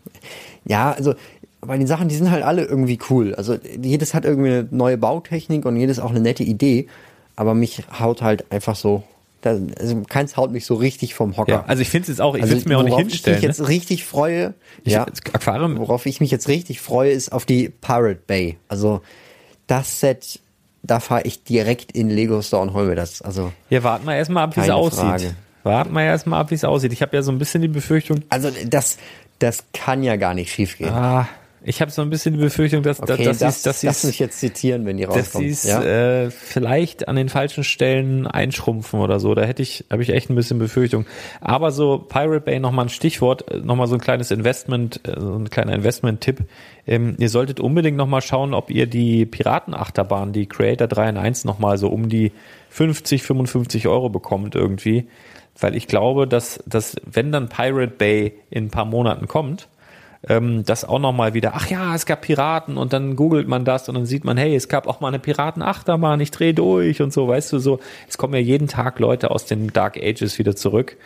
ja, 0.65 0.93
also 0.93 1.15
bei 1.61 1.77
den 1.79 1.87
Sachen, 1.87 2.09
die 2.09 2.15
sind 2.15 2.31
halt 2.31 2.45
alle 2.45 2.65
irgendwie 2.65 2.99
cool. 3.11 3.35
Also 3.35 3.57
jedes 3.81 4.15
hat 4.15 4.25
irgendwie 4.25 4.51
eine 4.51 4.69
neue 4.71 4.99
Bautechnik 4.99 5.65
und 5.65 5.77
jedes 5.77 5.99
auch 5.99 6.11
eine 6.11 6.21
nette 6.21 6.43
Idee, 6.45 6.87
aber 7.35 7.55
mich 7.55 7.83
haut 7.99 8.23
halt 8.23 8.51
einfach 8.53 8.77
so, 8.77 9.03
also 9.43 10.03
keins 10.09 10.37
haut 10.37 10.51
mich 10.51 10.67
so 10.67 10.75
richtig 10.75 11.15
vom 11.15 11.37
Hocker. 11.37 11.53
ja, 11.53 11.65
also 11.67 11.83
ich 11.83 11.89
finde 11.89 12.03
es 12.05 12.09
jetzt 12.09 12.21
auch, 12.21 12.35
ich 12.35 12.43
also 12.43 12.53
will 12.53 12.59
es 12.59 12.65
mir 12.67 12.79
auch 12.79 12.83
nicht 12.83 12.93
worauf 12.93 13.03
hinstellen. 13.03 13.39
Ich 13.39 13.43
mich 13.43 13.57
jetzt 13.59 13.69
richtig 13.69 14.05
freue, 14.05 14.49
ne? 14.49 14.55
ich, 14.85 14.93
ja, 14.93 15.07
Aquarium, 15.33 15.79
worauf 15.79 16.07
ich 16.07 16.21
mich 16.21 16.31
jetzt 16.31 16.49
richtig 16.49 16.81
freue, 16.81 17.11
ist 17.13 17.33
auf 17.33 17.45
die 17.45 17.69
Pirate 17.69 18.21
Bay. 18.27 18.59
Also 18.69 19.03
das 19.67 20.01
Set, 20.01 20.41
da 20.83 21.01
fahre 21.01 21.23
ich 21.23 21.45
direkt 21.45 21.93
in 21.93 22.11
Lego 22.11 22.43
Store 22.43 22.63
und 22.63 22.73
hol 22.73 22.87
mir 22.87 22.97
das. 22.97 23.23
Also 23.23 23.53
ja, 23.71 23.83
warten 23.83 24.07
wir 24.07 24.17
erstmal 24.17 24.45
ab, 24.45 24.57
wie 24.57 24.61
es 24.61 24.71
aussieht. 24.71 25.01
Frage. 25.01 25.37
Warten 25.67 25.93
wir 25.93 26.03
erstmal 26.03 26.41
ab, 26.41 26.51
wie 26.51 26.55
es 26.55 26.65
aussieht. 26.65 26.93
Ich 26.93 27.03
habe 27.03 27.15
ja 27.17 27.23
so 27.23 27.33
ein 27.33 27.39
bisschen 27.39 27.61
die 27.61 27.69
Befürchtung, 27.69 28.21
Also 28.29 28.51
das, 28.67 28.99
das 29.39 29.65
kann 29.73 30.03
ja 30.03 30.17
gar 30.17 30.33
nicht 30.33 30.53
schief 30.53 30.79
gehen. 30.79 30.89
ah, 30.89 31.29
ich 31.69 31.81
habe 31.81 31.91
so 31.91 32.01
ein 32.01 32.11
bisschen 32.11 32.35
die 32.35 32.41
Befürchtung, 32.41 32.85
dass, 32.85 33.03
okay, 33.03 33.25
dass, 33.25 33.39
das, 33.39 33.63
dass 33.63 33.63
das, 33.63 33.81
sie 33.81 33.87
muss 33.89 34.05
ich 34.05 34.21
jetzt 34.21 34.39
zitieren, 34.39 34.87
wenn 34.87 34.99
die 34.99 35.05
dass 35.05 35.15
sie 35.15 35.21
rauskommen. 35.21 35.49
es 35.51 35.65
Ja? 35.65 35.83
äh, 35.83 36.31
vielleicht 36.31 37.09
an 37.09 37.17
den 37.17 37.29
falschen 37.29 37.65
Stellen 37.65 38.29
einschrumpfen 38.29 39.01
oder 39.01 39.19
so. 39.19 39.35
Da 39.35 39.43
hätte 39.43 39.63
ich, 39.63 39.85
habe 39.91 40.01
ich 40.01 40.11
echt 40.11 40.31
ein 40.31 40.37
bisschen 40.37 40.61
Befürchtung. 40.61 41.07
Aber 41.41 41.73
so 41.73 41.99
Pirate 41.99 42.43
Bay 42.43 42.61
nochmal 42.61 42.85
ein 42.87 42.89
Stichwort, 42.89 43.51
äh, 43.51 43.59
nochmal 43.59 43.89
so 43.89 43.95
ein 43.97 44.01
kleines 44.01 44.31
Investment, 44.31 45.01
äh, 45.09 45.19
so 45.19 45.35
ein 45.35 45.51
kleiner 45.51 45.73
Investment-Tipp. 45.73 46.45
Ähm, 46.87 47.17
ihr 47.19 47.29
solltet 47.31 47.59
unbedingt 47.59 47.97
nochmal 47.97 48.23
schauen, 48.23 48.55
ob 48.55 48.71
ihr 48.71 48.87
die 48.87 49.27
Piratenachterbahn, 49.27 50.33
die 50.33 50.47
Creator 50.47 50.87
3 50.87 51.09
in 51.09 51.17
1 51.17 51.45
nochmal 51.45 51.79
so 51.79 51.89
um 51.89 52.09
die 52.09 52.31
50, 52.71 53.25
55 53.25 53.89
Euro 53.89 54.09
bekommt 54.09 54.55
irgendwie. 54.55 55.09
Weil 55.59 55.74
ich 55.74 55.87
glaube, 55.87 56.27
dass, 56.27 56.62
dass 56.66 56.97
wenn 57.05 57.33
dann 57.33 57.49
Pirate 57.49 57.95
Bay 57.97 58.35
in 58.51 58.66
ein 58.66 58.70
paar 58.70 58.85
Monaten 58.85 59.27
kommt, 59.27 59.69
ähm, 60.28 60.65
das 60.65 60.85
auch 60.85 60.99
nochmal 60.99 61.35
wieder, 61.35 61.53
ach 61.55 61.69
ja, 61.69 61.95
es 61.95 62.07
gab 62.07 62.23
Piraten 62.23 62.77
und 62.77 62.93
dann 62.93 63.16
googelt 63.16 63.49
man 63.49 63.65
das 63.65 63.89
und 63.89 63.95
dann 63.95 64.07
sieht 64.07 64.24
man, 64.24 64.37
hey, 64.37 64.55
es 64.55 64.69
gab 64.69 64.87
auch 64.87 65.01
mal 65.01 65.09
eine 65.09 65.19
Piratenachterbahn, 65.19 66.20
ich 66.20 66.31
drehe 66.31 66.55
durch 66.55 67.01
und 67.01 67.12
so, 67.12 67.28
weißt 67.28 67.53
du, 67.53 67.59
so. 67.59 67.81
Es 68.09 68.19
kommen 68.19 68.35
ja 68.35 68.41
jeden 68.41 68.69
Tag 68.69 68.99
Leute 68.99 69.31
aus 69.31 69.47
den 69.47 69.73
Dark 69.73 69.97
Ages 69.97 70.39
wieder 70.39 70.57
zurück 70.57 70.97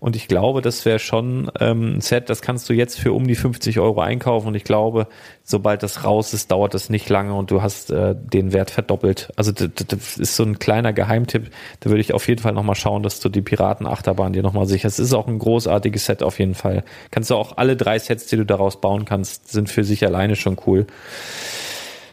und 0.00 0.16
ich 0.16 0.28
glaube, 0.28 0.62
das 0.62 0.84
wäre 0.84 0.98
schon 0.98 1.50
ähm, 1.60 1.96
ein 1.96 2.00
Set, 2.00 2.30
das 2.30 2.42
kannst 2.42 2.68
du 2.68 2.72
jetzt 2.72 2.98
für 2.98 3.12
um 3.12 3.26
die 3.26 3.34
50 3.34 3.80
Euro 3.80 4.00
einkaufen 4.00 4.48
und 4.48 4.54
ich 4.54 4.64
glaube, 4.64 5.08
sobald 5.42 5.82
das 5.82 6.04
raus 6.04 6.34
ist, 6.34 6.50
dauert 6.50 6.74
das 6.74 6.90
nicht 6.90 7.08
lange 7.08 7.34
und 7.34 7.50
du 7.50 7.62
hast 7.62 7.90
äh, 7.90 8.14
den 8.14 8.52
Wert 8.52 8.70
verdoppelt. 8.70 9.32
Also 9.36 9.52
das, 9.52 9.70
das 9.74 10.16
ist 10.16 10.36
so 10.36 10.44
ein 10.44 10.58
kleiner 10.58 10.92
Geheimtipp, 10.92 11.50
da 11.80 11.90
würde 11.90 12.00
ich 12.00 12.14
auf 12.14 12.28
jeden 12.28 12.42
Fall 12.42 12.52
nochmal 12.52 12.76
schauen, 12.76 13.02
dass 13.02 13.20
du 13.20 13.28
die 13.28 13.42
Piratenachterbahn 13.42 14.32
dir 14.32 14.42
nochmal 14.42 14.66
sicherst. 14.66 14.98
Es 14.98 15.06
ist 15.06 15.14
auch 15.14 15.26
ein 15.26 15.38
großartiges 15.38 16.06
Set 16.06 16.22
auf 16.22 16.38
jeden 16.38 16.54
Fall. 16.54 16.84
Kannst 17.10 17.30
du 17.30 17.34
auch 17.34 17.56
alle 17.56 17.76
drei 17.76 17.98
Sets, 17.98 18.26
die 18.26 18.36
du 18.36 18.44
daraus 18.44 18.80
bauen 18.80 19.04
kannst, 19.04 19.50
sind 19.50 19.68
für 19.68 19.84
sich 19.84 20.06
alleine 20.06 20.36
schon 20.36 20.56
cool. 20.66 20.86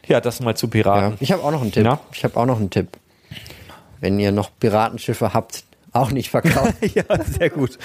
Ja, 0.07 0.21
das 0.21 0.39
mal 0.39 0.55
zu 0.55 0.67
ja. 0.67 0.71
Piraten. 0.71 1.17
Ich 1.19 1.31
habe 1.31 1.43
auch 1.43 1.51
noch 1.51 1.61
einen 1.61 1.71
Tipp. 1.71 1.85
Ja. 1.85 1.99
Ich 2.13 2.23
habe 2.23 2.37
auch 2.37 2.45
noch 2.45 2.59
einen 2.59 2.69
Tipp. 2.69 2.97
Wenn 3.99 4.19
ihr 4.19 4.31
noch 4.31 4.49
Piratenschiffe 4.59 5.33
habt, 5.33 5.64
auch 5.95 6.11
nicht 6.11 6.29
verkaufen. 6.29 6.73
Ja, 6.93 7.03
sehr 7.23 7.49
gut. 7.49 7.77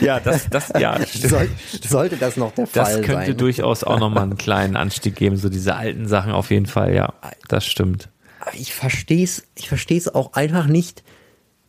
Ja, 0.00 0.20
das, 0.20 0.48
das, 0.50 0.72
ja. 0.78 0.98
Soll, 1.12 1.48
sollte 1.86 2.16
das 2.16 2.36
noch 2.36 2.52
der 2.52 2.66
Fall 2.66 2.84
Das 2.84 3.06
könnte 3.06 3.26
sein. 3.26 3.36
durchaus 3.36 3.84
auch 3.84 3.98
nochmal 3.98 4.24
einen 4.24 4.36
kleinen 4.36 4.76
Anstieg 4.76 5.16
geben, 5.16 5.36
so 5.36 5.48
diese 5.48 5.74
alten 5.74 6.06
Sachen 6.06 6.32
auf 6.32 6.50
jeden 6.50 6.66
Fall, 6.66 6.94
ja. 6.94 7.14
Das 7.48 7.64
stimmt. 7.64 8.08
Ich 8.54 8.74
versteh's, 8.74 9.44
ich 9.54 9.68
versteh's 9.68 10.08
auch 10.08 10.34
einfach 10.34 10.66
nicht, 10.66 11.02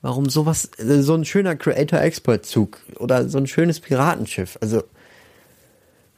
warum 0.02 0.30
sowas, 0.30 0.70
äh, 0.78 1.02
so 1.02 1.16
ein 1.16 1.26
schöner 1.26 1.56
Creator-Expert-Zug 1.56 2.80
oder 2.98 3.28
so 3.30 3.38
ein 3.38 3.48
schönes 3.48 3.80
Piratenschiff. 3.80 4.58
Also, 4.62 4.84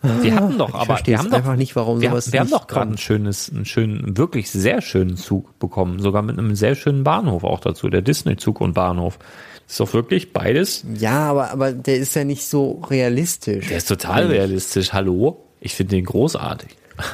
Wir 0.01 0.35
hatten 0.35 0.57
doch, 0.57 0.73
aber 0.73 0.85
versteh's 0.85 1.07
wir 1.07 1.17
haben 1.19 1.29
doch, 1.29 1.37
einfach 1.37 1.55
nicht, 1.57 1.75
warum 1.75 1.99
wir, 1.99 2.11
sowas 2.11 2.31
wir 2.31 2.39
haben 2.39 2.49
doch 2.49 2.67
gerade 2.67 2.81
einen 2.83 2.89
kommt. 2.91 3.01
schönes, 3.01 3.51
einen 3.53 3.65
schönen, 3.65 4.17
wirklich 4.17 4.49
sehr 4.49 4.81
schönen 4.81 5.17
Zug 5.17 5.59
bekommen, 5.59 5.99
sogar 5.99 6.21
mit 6.21 6.39
einem 6.39 6.55
sehr 6.55 6.75
schönen 6.75 7.03
Bahnhof 7.03 7.43
auch 7.43 7.59
dazu, 7.59 7.89
der 7.89 8.01
Disney-Zug 8.01 8.61
und 8.61 8.73
Bahnhof. 8.73 9.19
Das 9.65 9.73
ist 9.73 9.79
doch 9.81 9.93
wirklich 9.93 10.31
beides. 10.31 10.85
ja, 10.95 11.29
aber, 11.29 11.51
aber 11.51 11.73
der 11.73 11.97
ist 11.97 12.15
ja 12.15 12.23
nicht 12.23 12.45
so 12.45 12.81
realistisch. 12.89 13.67
Der 13.67 13.77
ist 13.77 13.87
total 13.87 14.27
realistisch. 14.27 14.93
Hallo? 14.93 15.43
Ich 15.59 15.75
finde 15.75 15.97
den 15.97 16.05
großartig. 16.05 16.69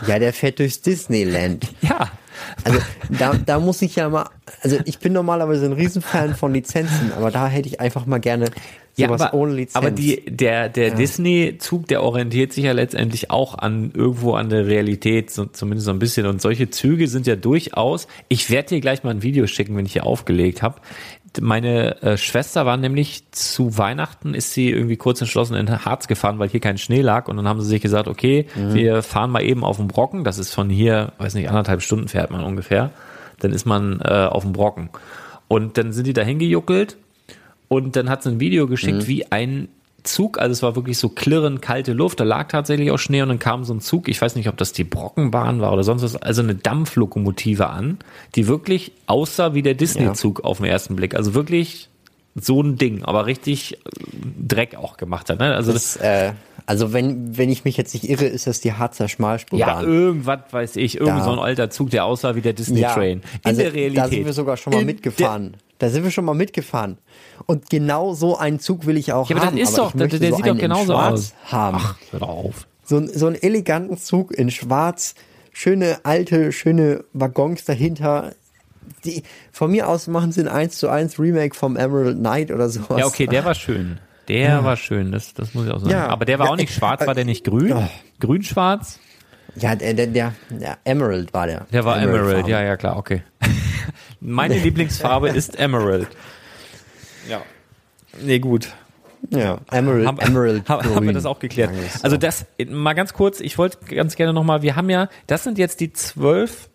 Ja, 0.08 0.20
der 0.20 0.32
fährt 0.34 0.60
durchs 0.60 0.82
Disneyland. 0.82 1.68
Ja. 1.82 2.10
Also 2.66 2.80
da, 3.18 3.34
da 3.34 3.60
muss 3.62 3.82
ich 3.82 3.96
ja 3.96 4.10
mal, 4.10 4.30
also 4.62 4.78
ich 4.84 5.00
bin 5.00 5.14
normalerweise 5.14 5.66
ein 5.66 5.72
Riesenfan 5.72 6.36
von 6.36 6.54
Lizenzen, 6.54 7.14
aber 7.16 7.32
da 7.32 7.48
hätte 7.48 7.70
ich 7.70 7.80
einfach 7.80 8.06
mal 8.06 8.20
gerne 8.20 8.48
sowas 8.96 9.22
aber, 9.22 9.34
ohne 9.34 9.54
Lizenz. 9.54 9.76
aber 9.76 9.92
die, 9.92 10.24
der, 10.26 10.70
der 10.70 10.92
Disney-Zug, 10.92 11.88
der 11.88 12.04
orientiert 12.04 12.54
sich 12.54 12.64
ja 12.64 12.72
letztendlich 12.72 13.32
auch 13.32 13.58
an 13.58 13.92
irgendwo 13.94 14.34
an 14.34 14.50
der 14.50 14.68
Realität, 14.68 15.32
so, 15.32 15.46
zumindest 15.46 15.86
so 15.86 15.92
ein 15.92 16.00
bisschen. 16.00 16.26
Und 16.26 16.42
solche 16.42 16.70
Züge 16.70 17.08
sind 17.08 17.28
ja 17.28 17.36
durchaus, 17.36 18.08
ich 18.30 18.50
werde 18.50 18.70
dir 18.70 18.82
gleich 18.82 19.04
mal 19.04 19.12
ein 19.12 19.22
Video 19.22 19.48
schicken, 19.48 19.76
wenn 19.76 19.86
ich 19.86 19.94
hier 19.94 20.06
aufgelegt 20.06 20.62
habe. 20.62 20.76
Meine 21.42 22.02
äh, 22.02 22.18
Schwester 22.18 22.66
war 22.66 22.78
nämlich 22.78 23.30
zu 23.32 23.78
Weihnachten, 23.78 24.34
ist 24.34 24.54
sie 24.54 24.70
irgendwie 24.70 24.96
kurz 24.96 25.20
entschlossen 25.20 25.56
in 25.56 25.84
Harz 25.84 26.08
gefahren, 26.08 26.40
weil 26.40 26.48
hier 26.48 26.62
kein 26.62 26.78
Schnee 26.78 27.02
lag. 27.02 27.28
Und 27.28 27.36
dann 27.36 27.48
haben 27.48 27.60
sie 27.60 27.68
sich 27.68 27.82
gesagt, 27.82 28.08
okay, 28.08 28.46
wir 28.56 29.04
fahren 29.04 29.32
mal 29.32 29.44
eben 29.44 29.66
auf 29.66 29.76
den 29.76 29.90
Brocken. 29.90 30.24
Das 30.24 30.38
ist 30.38 30.54
von 30.54 30.70
hier, 30.70 31.12
weiß 31.18 31.34
nicht, 31.34 31.50
anderthalb 31.50 31.82
Stunden 31.82 32.08
fährt 32.08 32.32
man 32.32 32.44
ungefähr. 32.44 32.92
Dann 33.40 33.52
ist 33.52 33.66
man 33.66 34.00
äh, 34.00 34.28
auf 34.32 34.44
dem 34.44 34.54
Brocken. 34.54 34.90
Und 35.50 35.78
dann 35.78 35.92
sind 35.92 36.08
die 36.08 36.14
da 36.14 36.22
hingejuckelt 36.22 36.96
und 37.68 37.96
dann 37.96 38.10
hat 38.10 38.24
sie 38.24 38.30
ein 38.30 38.40
Video 38.40 38.68
geschickt, 38.68 39.08
wie 39.08 39.32
ein 39.32 39.68
Zug, 40.06 40.40
also 40.40 40.52
es 40.52 40.64
war 40.64 40.76
wirklich 40.76 40.98
so 40.98 41.10
klirrend 41.10 41.62
kalte 41.62 41.94
Luft, 41.94 42.20
da 42.20 42.24
lag 42.24 42.48
tatsächlich 42.48 42.92
auch 42.92 43.00
Schnee 43.00 43.22
und 43.22 43.30
dann 43.30 43.40
kam 43.40 43.64
so 43.64 43.74
ein 43.74 43.82
Zug, 43.82 44.08
ich 44.08 44.22
weiß 44.22 44.36
nicht, 44.36 44.48
ob 44.48 44.58
das 44.58 44.72
die 44.72 44.84
Brockenbahn 44.84 45.62
war 45.62 45.74
oder 45.74 45.84
sonst 45.84 46.04
was, 46.04 46.16
also 46.16 46.42
eine 46.42 46.56
Dampflokomotive 46.56 47.68
an, 47.68 47.98
die 48.36 48.48
wirklich 48.48 48.92
aussah 49.08 49.54
wie 49.54 49.62
der 49.62 49.74
Disney-Zug 49.74 50.40
ja. 50.40 50.46
auf 50.46 50.58
den 50.58 50.68
ersten 50.68 50.96
Blick. 50.96 51.16
Also 51.16 51.34
wirklich 51.34 51.90
so 52.36 52.62
ein 52.62 52.78
Ding, 52.78 53.04
aber 53.04 53.26
richtig 53.26 53.78
Dreck 54.38 54.76
auch 54.76 54.98
gemacht 54.98 55.30
hat. 55.30 55.40
Ne? 55.40 55.56
Also 55.56 55.72
das, 55.72 55.96
äh, 55.96 56.34
also 56.66 56.92
wenn, 56.92 57.38
wenn 57.38 57.50
ich 57.50 57.64
mich 57.64 57.78
jetzt 57.78 57.94
nicht 57.94 58.10
irre, 58.10 58.26
ist 58.26 58.46
das 58.46 58.60
die 58.60 58.74
Harzer 58.74 59.08
Schmalspurbahn. 59.08 59.68
Ja, 59.68 59.82
irgendwas 59.82 60.40
weiß 60.52 60.76
ich, 60.76 61.00
irgendwie 61.00 61.24
so 61.24 61.32
ein 61.32 61.40
alter 61.40 61.70
Zug, 61.70 61.92
der 61.92 62.04
aussah 62.04 62.36
wie 62.36 62.42
der 62.42 62.54
Disney 62.54 62.82
ja, 62.82 62.94
Train. 62.94 63.20
In 63.20 63.24
also 63.44 63.62
der 63.62 63.74
Realität. 63.74 64.04
Da 64.04 64.10
sind 64.10 64.26
wir 64.26 64.34
sogar 64.34 64.58
schon 64.58 64.74
mal 64.74 64.80
In 64.82 64.86
mitgefahren. 64.86 65.56
Da 65.78 65.90
sind 65.90 66.04
wir 66.04 66.12
schon 66.12 66.26
mal 66.26 66.36
mitgefahren. 66.36 66.98
Und 67.46 67.70
genau 67.70 68.14
so 68.14 68.38
einen 68.38 68.60
Zug 68.60 68.86
will 68.86 68.98
ich 68.98 69.12
auch 69.12 69.30
ja, 69.30 69.36
aber 69.36 69.48
haben. 69.48 69.58
Das 69.58 69.70
ist 69.70 69.78
doch, 69.78 69.92
der, 69.92 70.08
der 70.08 70.32
so 70.32 70.38
sieht 70.38 70.48
doch 70.48 70.58
genauso 70.58 70.96
aus. 70.96 71.34
Haben. 71.46 71.78
Ach, 71.80 71.96
hör 72.12 72.24
auf. 72.24 72.68
So, 72.84 73.06
so 73.08 73.28
einen 73.28 73.36
eleganten 73.36 73.98
Zug 73.98 74.32
in 74.32 74.52
Schwarz, 74.52 75.16
schöne 75.52 76.00
alte, 76.04 76.52
schöne 76.52 77.04
Waggons 77.14 77.66
dahinter. 77.66 78.34
Die, 79.04 79.24
von 79.52 79.72
mir 79.72 79.90
aus 79.90 80.08
machen 80.08 80.32
sie 80.32 80.42
ein 80.42 80.48
1 80.48 80.78
zu 80.78 80.90
1 80.90 81.20
Remake 81.20 81.56
vom 81.56 81.76
Emerald 81.76 82.20
Knight 82.20 82.52
oder 82.52 82.70
sowas. 82.70 83.00
Ja, 83.00 83.06
okay, 83.08 83.26
der 83.26 83.44
war 83.44 83.56
schön. 83.56 84.00
Der 84.28 84.50
ja. 84.50 84.64
war 84.64 84.78
schön, 84.78 85.12
das, 85.12 85.34
das 85.34 85.54
muss 85.54 85.66
ich 85.66 85.72
auch 85.72 85.80
sagen. 85.80 85.92
Ja. 85.92 86.08
Aber 86.08 86.26
der 86.26 86.40
war 86.40 86.50
auch 86.50 86.56
nicht 86.56 86.74
schwarz, 86.74 87.06
war 87.06 87.14
der 87.14 87.26
nicht 87.26 87.44
grün? 87.44 87.74
Oh. 87.74 87.88
Grün-schwarz? 88.20 89.00
Ja, 89.56 89.76
der, 89.76 89.94
der, 89.94 90.08
der, 90.08 90.34
der 90.50 90.78
Emerald 90.84 91.34
war 91.34 91.48
der. 91.48 91.68
Der 91.72 91.86
war 91.86 91.98
Emerald, 91.98 92.22
Emerald 92.22 92.48
ja, 92.48 92.62
ja, 92.62 92.76
klar, 92.76 92.98
okay. 92.98 93.24
Meine 94.20 94.58
Lieblingsfarbe 94.58 95.30
ist 95.30 95.60
Emerald. 95.60 96.08
Ja. 97.30 97.42
Nee, 98.22 98.40
gut. 98.40 98.74
Ja, 99.32 99.60
Emerald, 99.72 100.08
haben, 100.08 100.20
Emerald 100.20 100.70
haben, 100.70 100.96
haben 100.96 101.06
wir 101.06 101.14
das 101.14 101.26
auch 101.26 101.40
geklärt. 101.40 101.72
Also 102.04 102.18
das, 102.18 102.46
mal 102.68 102.94
ganz 102.94 103.14
kurz, 103.14 103.40
ich 103.40 103.58
wollte 103.58 103.78
ganz 103.94 104.16
gerne 104.16 104.34
nochmal, 104.34 104.62
wir 104.62 104.76
haben 104.76 104.90
ja, 104.90 105.10
das 105.28 105.44
sind 105.44 105.58
jetzt 105.58 105.80
die 105.80 105.92
zwölf 105.94 106.70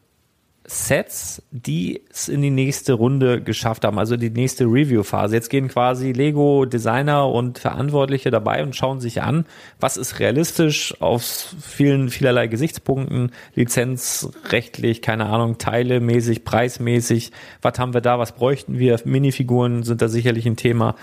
Sets, 0.73 1.43
die 1.51 2.01
es 2.13 2.29
in 2.29 2.43
die 2.43 2.51
nächste 2.51 2.93
Runde 2.93 3.43
geschafft 3.43 3.85
haben, 3.85 3.99
also 3.99 4.17
die 4.17 4.31
nächste 4.31 4.67
Review-Phase. 4.67 5.35
Jetzt 5.35 5.49
gehen 5.49 5.67
quasi 5.67 6.13
Lego 6.13 6.65
Designer 6.65 7.29
und 7.29 7.59
Verantwortliche 7.59 8.31
dabei 8.31 8.63
und 8.63 8.77
schauen 8.77 9.01
sich 9.01 9.21
an, 9.21 9.47
was 9.81 9.97
ist 9.97 10.21
realistisch 10.21 10.95
aus 11.01 11.57
vielen, 11.61 12.09
vielerlei 12.09 12.47
Gesichtspunkten, 12.47 13.33
lizenzrechtlich, 13.57 15.03
keine 15.03 15.27
Ahnung, 15.27 15.59
teilemäßig, 15.59 16.45
preismäßig, 16.45 17.33
was 17.63 17.77
haben 17.81 17.93
wir 17.93 18.01
da, 18.01 18.21
was 18.21 18.31
bräuchten 18.31 18.79
wir, 18.79 18.97
Minifiguren 19.05 19.83
sind 19.83 20.01
da 20.01 20.07
sicherlich 20.07 20.47
ein 20.47 20.57
Thema. 20.57 20.95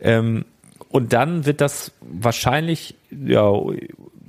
Ähm, 0.00 0.46
und 0.88 1.12
dann 1.12 1.46
wird 1.46 1.60
das 1.60 1.92
wahrscheinlich 2.00 2.96
ja 3.12 3.52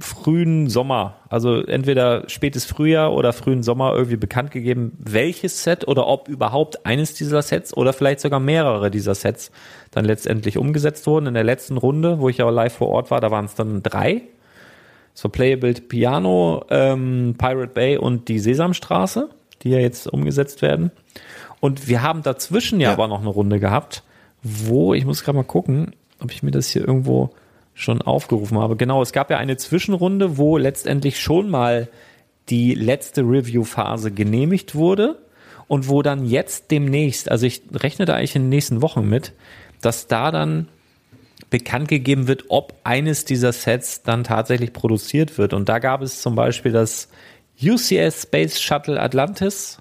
frühen 0.03 0.69
Sommer, 0.69 1.15
also 1.29 1.61
entweder 1.61 2.27
spätes 2.27 2.65
Frühjahr 2.65 3.13
oder 3.13 3.31
frühen 3.31 3.63
Sommer 3.63 3.93
irgendwie 3.93 4.17
bekannt 4.17 4.51
gegeben, 4.51 4.91
welches 4.99 5.63
Set 5.63 5.87
oder 5.87 6.07
ob 6.07 6.27
überhaupt 6.27 6.85
eines 6.85 7.13
dieser 7.13 7.41
Sets 7.41 7.75
oder 7.75 7.93
vielleicht 7.93 8.19
sogar 8.19 8.39
mehrere 8.39 8.91
dieser 8.91 9.15
Sets 9.15 9.51
dann 9.91 10.03
letztendlich 10.03 10.57
umgesetzt 10.57 11.07
wurden. 11.07 11.27
In 11.27 11.33
der 11.33 11.45
letzten 11.45 11.77
Runde, 11.77 12.19
wo 12.19 12.27
ich 12.27 12.37
ja 12.37 12.49
live 12.49 12.73
vor 12.73 12.89
Ort 12.89 13.11
war, 13.11 13.21
da 13.21 13.31
waren 13.31 13.45
es 13.45 13.55
dann 13.55 13.81
drei. 13.81 14.23
So 15.13 15.29
Playable 15.29 15.73
Piano, 15.73 16.65
ähm, 16.69 17.35
Pirate 17.37 17.73
Bay 17.73 17.97
und 17.97 18.27
die 18.27 18.39
Sesamstraße, 18.39 19.29
die 19.61 19.69
ja 19.69 19.79
jetzt 19.79 20.07
umgesetzt 20.07 20.61
werden. 20.61 20.91
Und 21.61 21.87
wir 21.87 22.01
haben 22.01 22.23
dazwischen 22.23 22.81
ja, 22.81 22.89
ja. 22.89 22.93
aber 22.93 23.07
noch 23.07 23.21
eine 23.21 23.29
Runde 23.29 23.59
gehabt, 23.59 24.03
wo, 24.41 24.93
ich 24.93 25.05
muss 25.05 25.23
gerade 25.23 25.37
mal 25.37 25.43
gucken, 25.43 25.95
ob 26.21 26.31
ich 26.31 26.43
mir 26.43 26.51
das 26.51 26.67
hier 26.67 26.85
irgendwo 26.85 27.29
schon 27.73 28.01
aufgerufen 28.01 28.57
habe. 28.59 28.75
Genau, 28.75 29.01
es 29.01 29.13
gab 29.13 29.29
ja 29.29 29.37
eine 29.37 29.57
Zwischenrunde, 29.57 30.37
wo 30.37 30.57
letztendlich 30.57 31.19
schon 31.19 31.49
mal 31.49 31.89
die 32.49 32.75
letzte 32.75 33.21
Review-Phase 33.21 34.11
genehmigt 34.11 34.75
wurde 34.75 35.17
und 35.67 35.87
wo 35.89 36.01
dann 36.01 36.25
jetzt 36.25 36.71
demnächst, 36.71 37.31
also 37.31 37.45
ich 37.45 37.63
rechne 37.73 38.05
da 38.05 38.15
eigentlich 38.15 38.35
in 38.35 38.43
den 38.43 38.49
nächsten 38.49 38.81
Wochen 38.81 39.07
mit, 39.07 39.33
dass 39.81 40.07
da 40.07 40.31
dann 40.31 40.67
bekannt 41.49 41.87
gegeben 41.87 42.27
wird, 42.27 42.45
ob 42.49 42.73
eines 42.83 43.25
dieser 43.25 43.53
Sets 43.53 44.03
dann 44.03 44.23
tatsächlich 44.23 44.73
produziert 44.73 45.37
wird. 45.37 45.53
Und 45.53 45.69
da 45.69 45.79
gab 45.79 46.01
es 46.01 46.21
zum 46.21 46.35
Beispiel 46.35 46.71
das 46.71 47.09
UCS 47.61 48.23
Space 48.23 48.59
Shuttle 48.59 48.99
Atlantis. 48.99 49.79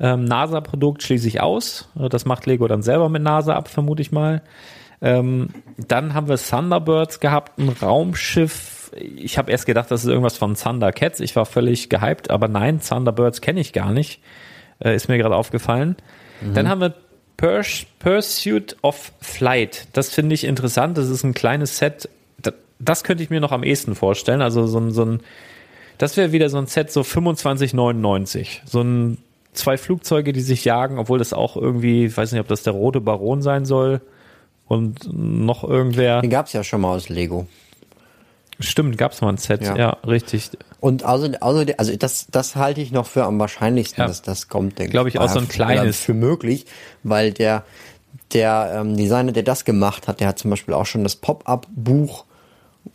Ähm, 0.00 0.24
NASA-Produkt 0.24 1.02
schließe 1.02 1.28
ich 1.28 1.40
aus. 1.40 1.88
Das 1.94 2.24
macht 2.24 2.46
Lego 2.46 2.66
dann 2.66 2.82
selber 2.82 3.08
mit 3.08 3.22
NASA 3.22 3.54
ab, 3.54 3.68
vermute 3.68 4.02
ich 4.02 4.10
mal. 4.10 4.42
Ähm, 5.00 5.48
dann 5.76 6.14
haben 6.14 6.28
wir 6.28 6.36
Thunderbirds 6.36 7.20
gehabt, 7.20 7.58
ein 7.58 7.68
Raumschiff. 7.68 8.92
Ich 9.16 9.38
habe 9.38 9.50
erst 9.50 9.66
gedacht, 9.66 9.90
das 9.90 10.04
ist 10.04 10.10
irgendwas 10.10 10.36
von 10.36 10.54
Thundercats. 10.54 11.20
Ich 11.20 11.34
war 11.36 11.46
völlig 11.46 11.88
gehypt, 11.90 12.30
aber 12.30 12.48
nein, 12.48 12.80
Thunderbirds 12.80 13.40
kenne 13.40 13.60
ich 13.60 13.72
gar 13.72 13.92
nicht. 13.92 14.20
Äh, 14.78 14.94
ist 14.94 15.08
mir 15.08 15.18
gerade 15.18 15.36
aufgefallen. 15.36 15.96
Mhm. 16.40 16.54
Dann 16.54 16.68
haben 16.68 16.80
wir 16.80 16.94
Purs 17.36 17.86
Pursuit 17.98 18.76
of 18.82 19.12
Flight. 19.20 19.88
Das 19.92 20.10
finde 20.10 20.34
ich 20.34 20.44
interessant. 20.44 20.96
Das 20.96 21.08
ist 21.08 21.24
ein 21.24 21.34
kleines 21.34 21.78
Set. 21.78 22.08
Das, 22.40 22.54
das 22.78 23.04
könnte 23.04 23.22
ich 23.22 23.30
mir 23.30 23.40
noch 23.40 23.52
am 23.52 23.64
ehesten 23.64 23.94
vorstellen. 23.94 24.42
Also 24.42 24.66
so 24.66 24.78
ein, 24.78 24.92
so 24.92 25.04
ein 25.04 25.20
das 25.98 26.16
wäre 26.16 26.32
wieder 26.32 26.48
so 26.48 26.58
ein 26.58 26.66
Set 26.66 26.92
so 26.92 27.02
25,99. 27.02 28.60
So 28.64 28.82
ein 28.82 29.18
zwei 29.52 29.76
Flugzeuge, 29.76 30.32
die 30.32 30.40
sich 30.40 30.64
jagen, 30.64 30.98
obwohl 30.98 31.18
das 31.18 31.32
auch 31.32 31.56
irgendwie, 31.56 32.06
ich 32.06 32.16
weiß 32.16 32.32
nicht, 32.32 32.40
ob 32.40 32.48
das 32.48 32.62
der 32.62 32.72
rote 32.72 33.00
Baron 33.00 33.42
sein 33.42 33.64
soll 33.64 34.00
und 34.66 35.08
noch 35.12 35.64
irgendwer. 35.64 36.20
Den 36.20 36.30
gab 36.30 36.46
es 36.46 36.52
ja 36.52 36.64
schon 36.64 36.80
mal 36.80 36.94
aus 36.94 37.08
Lego. 37.08 37.46
Stimmt, 38.60 38.96
gab 38.98 39.12
es 39.12 39.20
mal 39.20 39.30
ein 39.30 39.36
Set, 39.36 39.62
ja, 39.62 39.76
ja 39.76 39.90
richtig. 40.06 40.50
Und 40.80 41.04
außer, 41.04 41.30
außer 41.40 41.66
also 41.76 41.96
das, 41.96 42.26
das 42.30 42.56
halte 42.56 42.80
ich 42.80 42.92
noch 42.92 43.06
für 43.06 43.24
am 43.24 43.38
wahrscheinlichsten, 43.38 44.02
ja. 44.02 44.06
dass 44.06 44.22
das 44.22 44.48
kommt, 44.48 44.78
denke 44.78 44.88
ich. 44.88 44.90
Glaube 44.92 45.08
ich 45.08 45.18
auch 45.18 45.28
so 45.28 45.40
ein 45.40 45.48
kleines. 45.48 45.98
Für 45.98 46.14
möglich, 46.14 46.66
weil 47.02 47.32
der, 47.32 47.64
der 48.32 48.76
ähm, 48.76 48.96
Designer, 48.96 49.32
der 49.32 49.42
das 49.42 49.64
gemacht 49.64 50.06
hat, 50.06 50.20
der 50.20 50.28
hat 50.28 50.38
zum 50.38 50.50
Beispiel 50.50 50.74
auch 50.74 50.86
schon 50.86 51.02
das 51.02 51.16
Pop-Up-Buch 51.16 52.24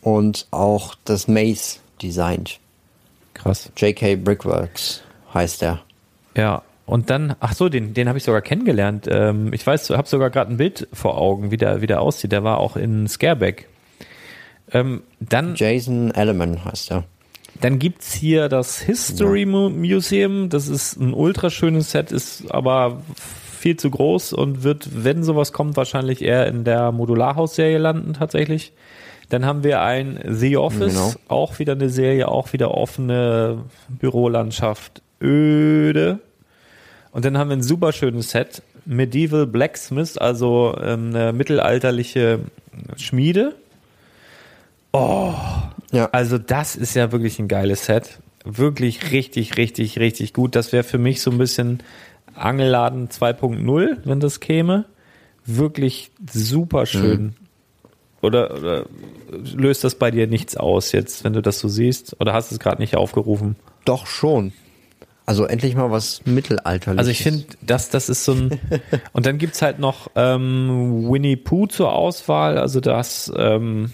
und 0.00 0.46
auch 0.50 0.94
das 1.04 1.28
Maze 1.28 1.80
designt. 2.00 2.58
Krass. 3.34 3.70
J.K. 3.76 4.16
Brickworks 4.16 5.02
heißt 5.34 5.62
er. 5.62 5.80
Ja, 6.36 6.62
und 6.90 7.08
dann, 7.08 7.36
ach 7.38 7.52
so, 7.52 7.68
den, 7.68 7.94
den 7.94 8.08
habe 8.08 8.18
ich 8.18 8.24
sogar 8.24 8.42
kennengelernt. 8.42 9.06
Ähm, 9.08 9.52
ich 9.52 9.64
weiß, 9.64 9.90
habe 9.90 10.08
sogar 10.08 10.28
gerade 10.28 10.50
ein 10.50 10.56
Bild 10.56 10.88
vor 10.92 11.18
Augen, 11.18 11.52
wie 11.52 11.56
der, 11.56 11.82
wie 11.82 11.86
der 11.86 12.02
aussieht. 12.02 12.32
Der 12.32 12.42
war 12.42 12.58
auch 12.58 12.76
in 12.76 13.06
Scareback. 13.06 13.68
Ähm, 14.72 15.04
dann, 15.20 15.54
Jason 15.54 16.10
Elliman 16.10 16.64
heißt 16.64 16.90
er. 16.90 17.04
Dann 17.60 17.78
gibt's 17.78 18.12
hier 18.12 18.48
das 18.48 18.80
History. 18.80 19.46
Museum. 19.46 20.48
Das 20.48 20.66
ist 20.66 20.96
ein 20.96 21.14
ultra 21.14 21.48
schönes 21.48 21.92
Set, 21.92 22.10
ist 22.10 22.50
aber 22.50 23.02
viel 23.56 23.76
zu 23.76 23.88
groß 23.88 24.32
und 24.32 24.64
wird, 24.64 24.88
wenn 25.04 25.22
sowas 25.22 25.52
kommt, 25.52 25.76
wahrscheinlich 25.76 26.22
eher 26.22 26.48
in 26.48 26.64
der 26.64 26.90
Modularhaus-Serie 26.90 27.78
landen 27.78 28.14
tatsächlich. 28.14 28.72
Dann 29.28 29.46
haben 29.46 29.62
wir 29.62 29.80
ein 29.80 30.18
The 30.26 30.56
Office, 30.56 30.94
genau. 30.94 31.12
auch 31.28 31.60
wieder 31.60 31.74
eine 31.74 31.88
Serie, 31.88 32.26
auch 32.26 32.52
wieder 32.52 32.72
offene 32.72 33.58
Bürolandschaft, 33.88 35.02
öde. 35.22 36.18
Und 37.12 37.24
dann 37.24 37.36
haben 37.38 37.48
wir 37.48 37.56
ein 37.56 37.62
super 37.62 37.92
schönes 37.92 38.30
Set, 38.30 38.62
Medieval 38.84 39.46
Blacksmith, 39.46 40.16
also 40.16 40.76
ähm, 40.80 41.10
eine 41.14 41.32
mittelalterliche 41.32 42.40
Schmiede. 42.96 43.54
Oh, 44.92 45.34
ja. 45.92 46.08
also 46.12 46.38
das 46.38 46.76
ist 46.76 46.94
ja 46.94 47.12
wirklich 47.12 47.38
ein 47.38 47.48
geiles 47.48 47.86
Set. 47.86 48.18
Wirklich 48.44 49.12
richtig, 49.12 49.56
richtig, 49.56 49.98
richtig 49.98 50.32
gut. 50.32 50.56
Das 50.56 50.72
wäre 50.72 50.84
für 50.84 50.98
mich 50.98 51.20
so 51.20 51.30
ein 51.30 51.38
bisschen 51.38 51.82
Angelladen 52.34 53.08
2.0, 53.08 53.98
wenn 54.04 54.20
das 54.20 54.40
käme. 54.40 54.86
Wirklich 55.44 56.10
super 56.32 56.86
schön. 56.86 57.22
Mhm. 57.22 57.34
Oder, 58.22 58.56
oder 58.56 58.86
löst 59.54 59.84
das 59.84 59.94
bei 59.94 60.10
dir 60.10 60.26
nichts 60.26 60.56
aus 60.56 60.92
jetzt, 60.92 61.24
wenn 61.24 61.32
du 61.32 61.42
das 61.42 61.58
so 61.58 61.68
siehst? 61.68 62.16
Oder 62.20 62.32
hast 62.32 62.50
du 62.50 62.54
es 62.54 62.60
gerade 62.60 62.80
nicht 62.80 62.96
aufgerufen? 62.96 63.56
Doch 63.84 64.06
schon. 64.06 64.52
Also 65.30 65.44
endlich 65.44 65.76
mal 65.76 65.92
was 65.92 66.26
Mittelalterliches. 66.26 66.98
Also 66.98 67.10
ich 67.12 67.22
finde, 67.22 67.44
das, 67.62 67.88
das 67.88 68.08
ist 68.08 68.24
so 68.24 68.32
ein. 68.32 68.58
und 69.12 69.26
dann 69.26 69.38
gibt's 69.38 69.62
halt 69.62 69.78
noch 69.78 70.10
ähm, 70.16 71.08
Winnie 71.08 71.36
Pooh 71.36 71.68
zur 71.68 71.92
Auswahl. 71.92 72.58
Also 72.58 72.80
das, 72.80 73.32
ähm, 73.36 73.92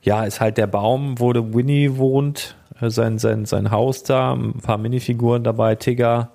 ja, 0.00 0.24
ist 0.24 0.40
halt 0.40 0.56
der 0.56 0.66
Baum, 0.66 1.20
wo 1.20 1.34
der 1.34 1.52
Winnie 1.52 1.98
wohnt. 1.98 2.56
Äh, 2.80 2.88
sein, 2.88 3.18
sein, 3.18 3.44
sein 3.44 3.70
Haus 3.70 4.02
da, 4.02 4.32
ein 4.32 4.60
paar 4.62 4.78
Minifiguren 4.78 5.44
dabei, 5.44 5.74
Tigger, 5.74 6.30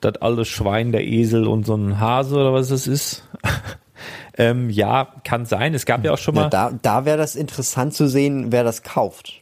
das 0.00 0.18
alte 0.18 0.44
Schwein, 0.44 0.92
der 0.92 1.04
Esel 1.04 1.48
und 1.48 1.66
so 1.66 1.74
ein 1.74 1.98
Hase 1.98 2.36
oder 2.36 2.52
was 2.52 2.68
das 2.68 2.86
ist. 2.86 3.24
ähm, 4.38 4.70
ja, 4.70 5.08
kann 5.24 5.44
sein. 5.44 5.74
Es 5.74 5.86
gab 5.86 6.04
ja 6.04 6.12
auch 6.12 6.18
schon 6.18 6.36
mal. 6.36 6.42
Ja, 6.42 6.48
da 6.50 6.70
da 6.80 7.04
wäre 7.04 7.18
das 7.18 7.34
interessant 7.34 7.94
zu 7.94 8.06
sehen, 8.06 8.52
wer 8.52 8.62
das 8.62 8.84
kauft. 8.84 9.39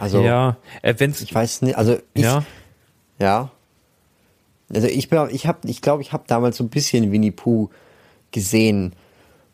Also 0.00 0.22
ja, 0.22 0.56
äh, 0.82 0.94
wenn's 0.98 1.20
ich 1.20 1.34
weiß 1.34 1.62
nicht, 1.62 1.76
also 1.76 1.98
ich, 2.14 2.24
ja, 2.24 2.44
ja. 3.18 3.50
Also 4.72 4.86
ich 4.86 5.08
bin, 5.08 5.28
ich 5.30 5.46
habe, 5.46 5.66
ich 5.68 5.80
glaube, 5.80 6.02
ich 6.02 6.12
habe 6.12 6.24
damals 6.26 6.58
so 6.58 6.64
ein 6.64 6.68
bisschen 6.68 7.10
Winnie 7.10 7.30
Pooh 7.30 7.70
gesehen. 8.32 8.92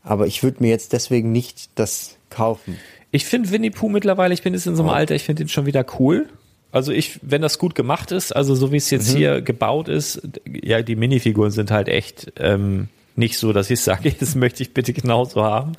Aber 0.03 0.27
ich 0.27 0.43
würde 0.43 0.63
mir 0.63 0.69
jetzt 0.69 0.93
deswegen 0.93 1.33
nicht 1.33 1.71
das 1.77 2.17
kaufen. 2.31 2.79
Ich 3.11 3.25
finde 3.25 3.51
Winnie 3.51 3.71
Pooh 3.71 3.89
mittlerweile, 3.89 4.35
ich 4.35 4.43
bin 4.43 4.53
jetzt 4.53 4.67
in 4.67 4.77
so 4.77 4.83
einem 4.83 4.93
Alter, 4.93 5.15
ich 5.15 5.23
finde 5.23 5.45
ihn 5.45 5.49
schon 5.49 5.67
wieder 5.67 5.87
cool. 5.99 6.29
Also 6.73 6.91
ich, 6.91 7.21
wenn 7.23 7.41
das 7.41 7.59
gut 7.59 7.77
gemacht 7.77 8.11
ist, 8.11 8.35
also 8.35 8.57
so 8.57 8.73
wie 8.73 8.77
es 8.79 8.91
jetzt 8.91 9.15
hier 9.15 9.41
gebaut 9.41 9.89
ist, 9.89 10.21
ja, 10.45 10.83
die 10.83 10.97
Minifiguren 10.97 11.53
sind 11.53 11.71
halt 11.71 11.89
echt 11.89 12.33
ähm, 12.37 12.89
nicht 13.15 13.39
so, 13.39 13.53
dass 13.53 13.71
ich 13.71 13.81
sage, 13.81 14.13
das 14.21 14.35
möchte 14.35 14.65
ich 14.65 14.75
bitte 14.75 14.93
genauso 14.93 15.45
haben. 15.45 15.73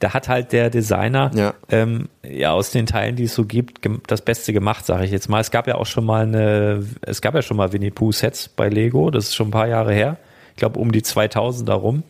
Da 0.00 0.14
hat 0.14 0.28
halt 0.28 0.52
der 0.52 0.70
Designer 0.70 1.30
Ja. 1.34 1.54
ähm, 1.70 2.08
ja 2.22 2.52
aus 2.52 2.70
den 2.70 2.86
Teilen, 2.86 3.16
die 3.16 3.24
es 3.24 3.34
so 3.34 3.44
gibt, 3.44 3.80
das 4.06 4.22
Beste 4.22 4.52
gemacht, 4.52 4.86
sage 4.86 5.04
ich 5.04 5.10
jetzt 5.10 5.28
mal. 5.28 5.40
Es 5.40 5.50
gab 5.50 5.66
ja 5.66 5.74
auch 5.74 5.86
schon 5.86 6.04
mal 6.04 6.22
eine, 6.22 6.84
es 7.02 7.20
gab 7.20 7.34
ja 7.34 7.42
schon 7.42 7.56
mal 7.56 7.72
Winnie 7.72 7.90
Pooh 7.90 8.12
Sets 8.12 8.48
bei 8.48 8.68
Lego, 8.68 9.10
das 9.10 9.24
ist 9.26 9.34
schon 9.34 9.48
ein 9.48 9.52
paar 9.52 9.66
Jahre 9.68 9.92
her. 9.92 10.16
Ich 10.52 10.56
glaube 10.56 10.78
um 10.78 10.92
die 10.92 11.02
2000 11.02 11.68
rum. 11.70 12.02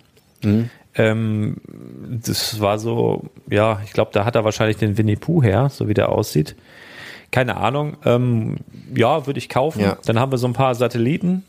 Ähm, 0.95 1.57
das 2.23 2.61
war 2.61 2.79
so, 2.79 3.25
ja, 3.49 3.81
ich 3.85 3.93
glaube, 3.93 4.11
da 4.13 4.25
hat 4.25 4.35
er 4.35 4.45
wahrscheinlich 4.45 4.77
den 4.79 4.99
Winnie 4.99 5.17
Pooh 5.17 5.43
her, 5.43 5.69
so 5.71 5.89
wie 5.89 5.95
der 5.95 6.11
aussieht. 6.11 6.57
Keine 7.31 7.57
Ahnung. 7.59 7.97
Ähm, 8.05 8.57
ja, 8.95 9.27
würde 9.27 9.39
ich 9.39 9.49
kaufen. 9.49 9.81
Ja. 9.81 9.99
Dann 10.07 10.19
haben 10.19 10.33
wir 10.33 10.39
so 10.39 10.47
ein 10.47 10.55
paar 10.55 10.75
Satelliten, 10.75 11.45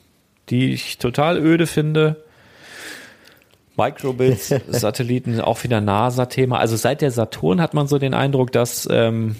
die 0.49 0.73
ich 0.73 0.97
total 0.97 1.37
öde 1.37 1.67
finde. 1.67 2.17
Microbits, 3.79 4.53
Satelliten, 4.67 5.39
auch 5.41 5.63
wieder 5.63 5.81
NASA-Thema. 5.81 6.59
Also 6.59 6.75
seit 6.75 7.01
der 7.01 7.11
Saturn 7.11 7.61
hat 7.61 7.73
man 7.73 7.87
so 7.87 7.97
den 7.97 8.13
Eindruck, 8.13 8.51
dass 8.51 8.87
ähm, 8.91 9.35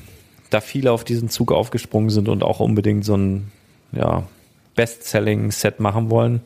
da 0.49 0.61
viele 0.61 0.91
auf 0.91 1.03
diesen 1.03 1.29
Zug 1.29 1.51
aufgesprungen 1.51 2.09
sind 2.09 2.29
und 2.29 2.43
auch 2.43 2.59
unbedingt 2.59 3.05
so 3.05 3.15
ein 3.15 3.51
ja, 3.91 4.23
Best-Selling-Set 4.75 5.79
machen 5.79 6.09
wollen. 6.09 6.41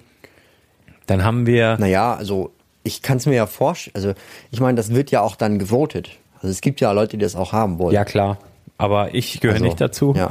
Dann 1.05 1.23
haben 1.23 1.45
wir 1.45 1.77
Naja, 1.79 2.13
also 2.13 2.51
ich 2.83 3.01
kann 3.01 3.17
es 3.17 3.25
mir 3.25 3.35
ja 3.35 3.45
vorstellen. 3.45 3.95
Also 3.95 4.13
ich 4.51 4.59
meine, 4.59 4.75
das 4.75 4.93
wird 4.93 5.11
ja 5.11 5.21
auch 5.21 5.35
dann 5.35 5.59
gewotet. 5.59 6.11
Also 6.35 6.47
es 6.49 6.61
gibt 6.61 6.81
ja 6.81 6.91
Leute, 6.91 7.17
die 7.17 7.23
das 7.23 7.35
auch 7.35 7.53
haben 7.53 7.79
wollen. 7.79 7.93
Ja, 7.93 8.03
klar. 8.05 8.37
Aber 8.83 9.13
ich 9.15 9.39
gehöre 9.39 9.53
Also, 9.55 9.65
nicht 9.65 9.79
dazu. 9.79 10.13
ja. 10.15 10.29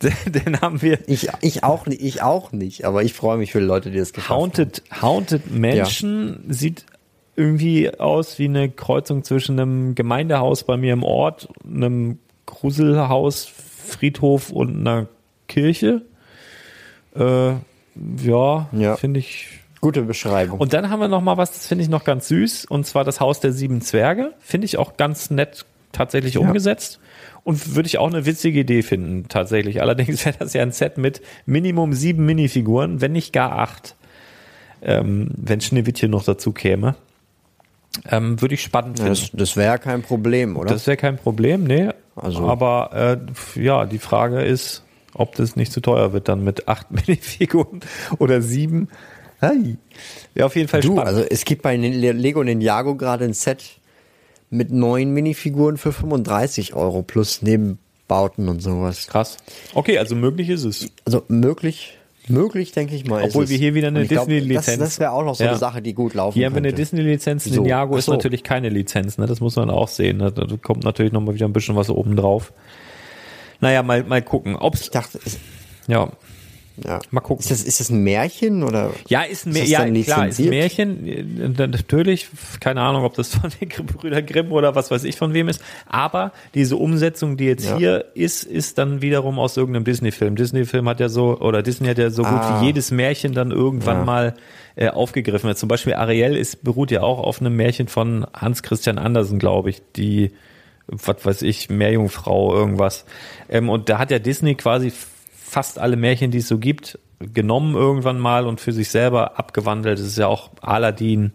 Den 0.26 0.60
haben 0.60 0.80
wir 0.80 0.98
Ich, 1.08 1.28
ich 1.40 1.64
auch 1.64 1.86
nicht, 1.86 2.00
ich 2.02 2.22
auch 2.22 2.52
nicht, 2.52 2.84
aber 2.84 3.02
ich 3.02 3.14
freue 3.14 3.36
mich 3.36 3.50
für 3.50 3.58
Leute, 3.58 3.90
die 3.90 3.98
das 3.98 4.12
gekauft 4.12 4.30
haben. 4.30 4.40
Haunted, 4.40 4.82
Haunted 5.02 5.50
Mansion 5.52 6.44
sieht 6.48 6.86
irgendwie 7.34 7.98
aus 7.98 8.38
wie 8.38 8.44
eine 8.44 8.70
Kreuzung 8.70 9.24
zwischen 9.24 9.58
einem 9.58 9.96
Gemeindehaus 9.96 10.62
bei 10.62 10.76
mir 10.76 10.92
im 10.92 11.02
Ort, 11.02 11.48
einem 11.66 12.18
Gruselhaus, 12.46 13.44
Friedhof 13.86 14.50
und 14.50 14.78
einer 14.78 15.08
Kirche. 15.48 16.02
Äh, 17.16 17.54
ja, 18.22 18.68
Ja. 18.72 18.96
finde 18.96 19.18
ich. 19.18 19.48
Gute 19.80 20.02
Beschreibung. 20.02 20.60
Und 20.60 20.72
dann 20.72 20.88
haben 20.90 21.00
wir 21.00 21.08
noch 21.08 21.20
mal 21.20 21.36
was, 21.36 21.52
das 21.52 21.66
finde 21.66 21.82
ich 21.82 21.90
noch 21.90 22.04
ganz 22.04 22.28
süß, 22.28 22.64
und 22.66 22.86
zwar 22.86 23.04
das 23.04 23.20
Haus 23.20 23.40
der 23.40 23.52
sieben 23.52 23.80
Zwerge. 23.82 24.32
Finde 24.38 24.64
ich 24.64 24.78
auch 24.78 24.96
ganz 24.96 25.28
nett 25.30 25.66
tatsächlich 25.94 26.36
umgesetzt. 26.38 27.00
Und 27.44 27.74
würde 27.74 27.86
ich 27.86 27.98
auch 27.98 28.06
eine 28.08 28.24
witzige 28.26 28.60
Idee 28.60 28.82
finden, 28.82 29.26
tatsächlich. 29.28 29.80
Allerdings 29.82 30.24
wäre 30.26 30.36
das 30.38 30.52
ja 30.54 30.62
ein 30.62 30.72
Set 30.72 30.98
mit 30.98 31.20
Minimum 31.46 31.92
sieben 31.92 32.24
Minifiguren, 32.26 33.00
wenn 33.00 33.12
nicht 33.12 33.32
gar 33.32 33.52
acht. 33.58 33.96
Ähm, 34.82 35.30
wenn 35.36 35.60
Schneewittchen 35.62 36.10
noch 36.10 36.24
dazu 36.24 36.52
käme. 36.52 36.94
Ähm, 38.10 38.40
würde 38.42 38.54
ich 38.54 38.62
spannend 38.62 38.98
Ja, 38.98 39.04
finden. 39.06 39.20
das 39.20 39.30
das 39.50 39.56
wäre 39.56 39.78
kein 39.78 40.02
Problem, 40.02 40.56
oder? 40.56 40.70
Das 40.72 40.86
wäre 40.86 40.96
kein 40.96 41.16
Problem, 41.16 41.64
nee. 41.64 41.88
Also- 42.16 42.46
Aber 42.48 43.18
äh, 43.56 43.62
ja, 43.62 43.86
die 43.86 43.98
Frage 43.98 44.42
ist, 44.42 44.82
ob 45.14 45.34
das 45.36 45.54
nicht 45.56 45.72
zu 45.72 45.80
teuer 45.80 46.12
wird 46.12 46.28
dann 46.28 46.42
mit 46.44 46.66
acht 46.68 46.90
Minifiguren 46.90 47.80
oder 48.18 48.42
sieben. 48.42 48.88
Hey. 49.40 49.76
Wäre 50.34 50.46
auf 50.46 50.56
jeden 50.56 50.68
Fall 50.68 50.80
du, 50.80 50.88
spannend. 50.92 51.06
also 51.06 51.22
es 51.22 51.44
gibt 51.44 51.62
bei 51.62 51.76
Le- 51.76 52.12
Lego 52.12 52.42
Ninjago 52.42 52.94
gerade 52.96 53.24
ein 53.24 53.32
Set 53.34 53.62
mit 54.54 54.70
neun 54.70 55.10
Minifiguren 55.12 55.76
für 55.76 55.92
35 55.92 56.74
Euro 56.74 57.02
plus 57.02 57.42
Nebenbauten 57.42 58.48
und 58.48 58.60
sowas. 58.62 59.06
Krass. 59.08 59.36
Okay, 59.74 59.98
also 59.98 60.14
möglich 60.14 60.48
ist 60.48 60.64
es. 60.64 60.88
Also 61.04 61.22
möglich, 61.28 61.98
möglich 62.28 62.72
denke 62.72 62.94
ich 62.94 63.04
mal. 63.06 63.24
Obwohl 63.24 63.48
wir 63.48 63.58
hier 63.58 63.74
wieder 63.74 63.88
eine 63.88 64.06
Disney-Lizenz- 64.06 64.78
Das, 64.78 64.90
das 64.90 65.00
wäre 65.00 65.10
auch 65.12 65.24
noch 65.24 65.34
so 65.34 65.44
Ja. 65.44 65.50
eine 65.50 65.58
Sache, 65.58 65.82
die 65.82 65.92
gut 65.94 66.14
laufen 66.14 66.34
Hier 66.34 66.46
haben 66.46 66.54
wir 66.54 66.58
eine. 66.58 66.72
Disney-Lizenz. 66.72 67.44
So, 67.44 67.62
Ninjago 67.62 67.96
ist 67.96 68.04
so. 68.06 68.12
natürlich 68.12 68.42
keine 68.44 68.68
Lizenz, 68.68 69.18
ne? 69.18 69.26
Das 69.26 69.40
muss 69.40 69.56
man 69.56 69.70
auch 69.70 69.88
sehen. 69.88 70.18
Ne? 70.18 70.30
Da 70.32 70.46
kommt 70.62 70.84
natürlich 70.84 71.12
nochmal 71.12 71.34
wieder 71.34 71.46
ein 71.46 71.52
bisschen 71.52 71.76
was 71.76 71.90
oben 71.90 72.14
drauf. 72.16 72.52
Naja, 73.60 73.82
mal, 73.82 74.04
mal 74.04 74.22
gucken. 74.22 74.56
Ob's, 74.56 74.82
Ich 74.82 74.90
dachte, 74.90 75.18
ja, 75.86 76.10
ja. 76.82 76.98
mal 77.10 77.20
gucken. 77.20 77.42
Ist 77.42 77.50
das, 77.50 77.62
ist 77.62 77.80
das 77.80 77.90
ein 77.90 78.02
Märchen 78.02 78.62
oder? 78.62 78.92
Ja, 79.08 79.22
ist, 79.22 79.46
ein 79.46 79.52
Mär 79.52 79.62
das 79.62 79.70
ja 79.70 79.78
klar, 79.78 79.88
ist 79.88 80.10
ein 80.10 80.24
lizenziert? 80.44 80.50
Märchen. 80.50 81.06
Äh, 81.60 81.66
Natürlich, 81.68 82.28
keine 82.60 82.80
Ahnung, 82.82 83.04
ob 83.04 83.14
das 83.14 83.34
von 83.36 83.50
den 83.60 83.68
Brüder 83.86 84.22
Grimm 84.22 84.50
oder 84.52 84.74
was 84.74 84.90
weiß 84.90 85.04
ich 85.04 85.16
von 85.16 85.34
wem 85.34 85.48
ist. 85.48 85.60
Aber 85.86 86.32
diese 86.54 86.76
Umsetzung, 86.76 87.36
die 87.36 87.44
jetzt 87.44 87.66
Ja. 87.68 87.76
hier 87.76 88.04
ist, 88.14 88.44
ist 88.44 88.78
dann 88.78 89.02
wiederum 89.02 89.38
aus 89.38 89.56
irgendeinem 89.56 89.84
Disney-Film. 89.84 90.36
Disney-Film 90.36 90.88
hat 90.88 91.00
ja 91.00 91.08
so, 91.08 91.38
oder 91.38 91.62
Disney 91.62 91.88
hat 91.88 91.98
ja 91.98 92.10
so 92.10 92.22
gut 92.22 92.32
Ah. 92.32 92.60
wie 92.60 92.66
jedes 92.66 92.90
Märchen 92.90 93.34
dann 93.34 93.50
irgendwann 93.50 93.98
Ja. 93.98 94.04
mal 94.04 94.34
äh, 94.76 94.88
aufgegriffen. 94.88 95.54
Zum 95.54 95.68
Beispiel 95.68 95.94
Ariel 95.94 96.36
ist, 96.36 96.64
beruht 96.64 96.90
ja 96.90 97.02
auch 97.02 97.20
auf 97.20 97.40
einem 97.40 97.54
Märchen 97.54 97.86
von 97.86 98.26
Hans 98.34 98.64
Christian 98.64 98.98
Andersen, 98.98 99.38
glaube 99.38 99.70
ich, 99.70 99.80
die, 99.94 100.32
was 100.88 101.24
weiß 101.24 101.42
ich, 101.42 101.70
Meerjungfrau, 101.70 102.52
irgendwas. 102.52 103.04
Ähm, 103.48 103.68
und 103.68 103.88
da 103.88 103.98
hat 104.00 104.10
ja 104.10 104.18
Disney 104.18 104.56
quasi 104.56 104.92
fast 105.54 105.78
alle 105.78 105.94
Märchen, 105.96 106.32
die 106.32 106.38
es 106.38 106.48
so 106.48 106.58
gibt, 106.58 106.98
genommen 107.32 107.76
irgendwann 107.76 108.18
mal 108.18 108.48
und 108.48 108.60
für 108.60 108.72
sich 108.72 108.88
selber 108.90 109.38
abgewandelt. 109.38 110.00
Das 110.00 110.04
ist 110.06 110.18
ja 110.18 110.26
auch 110.26 110.50
Aladdin, 110.60 111.32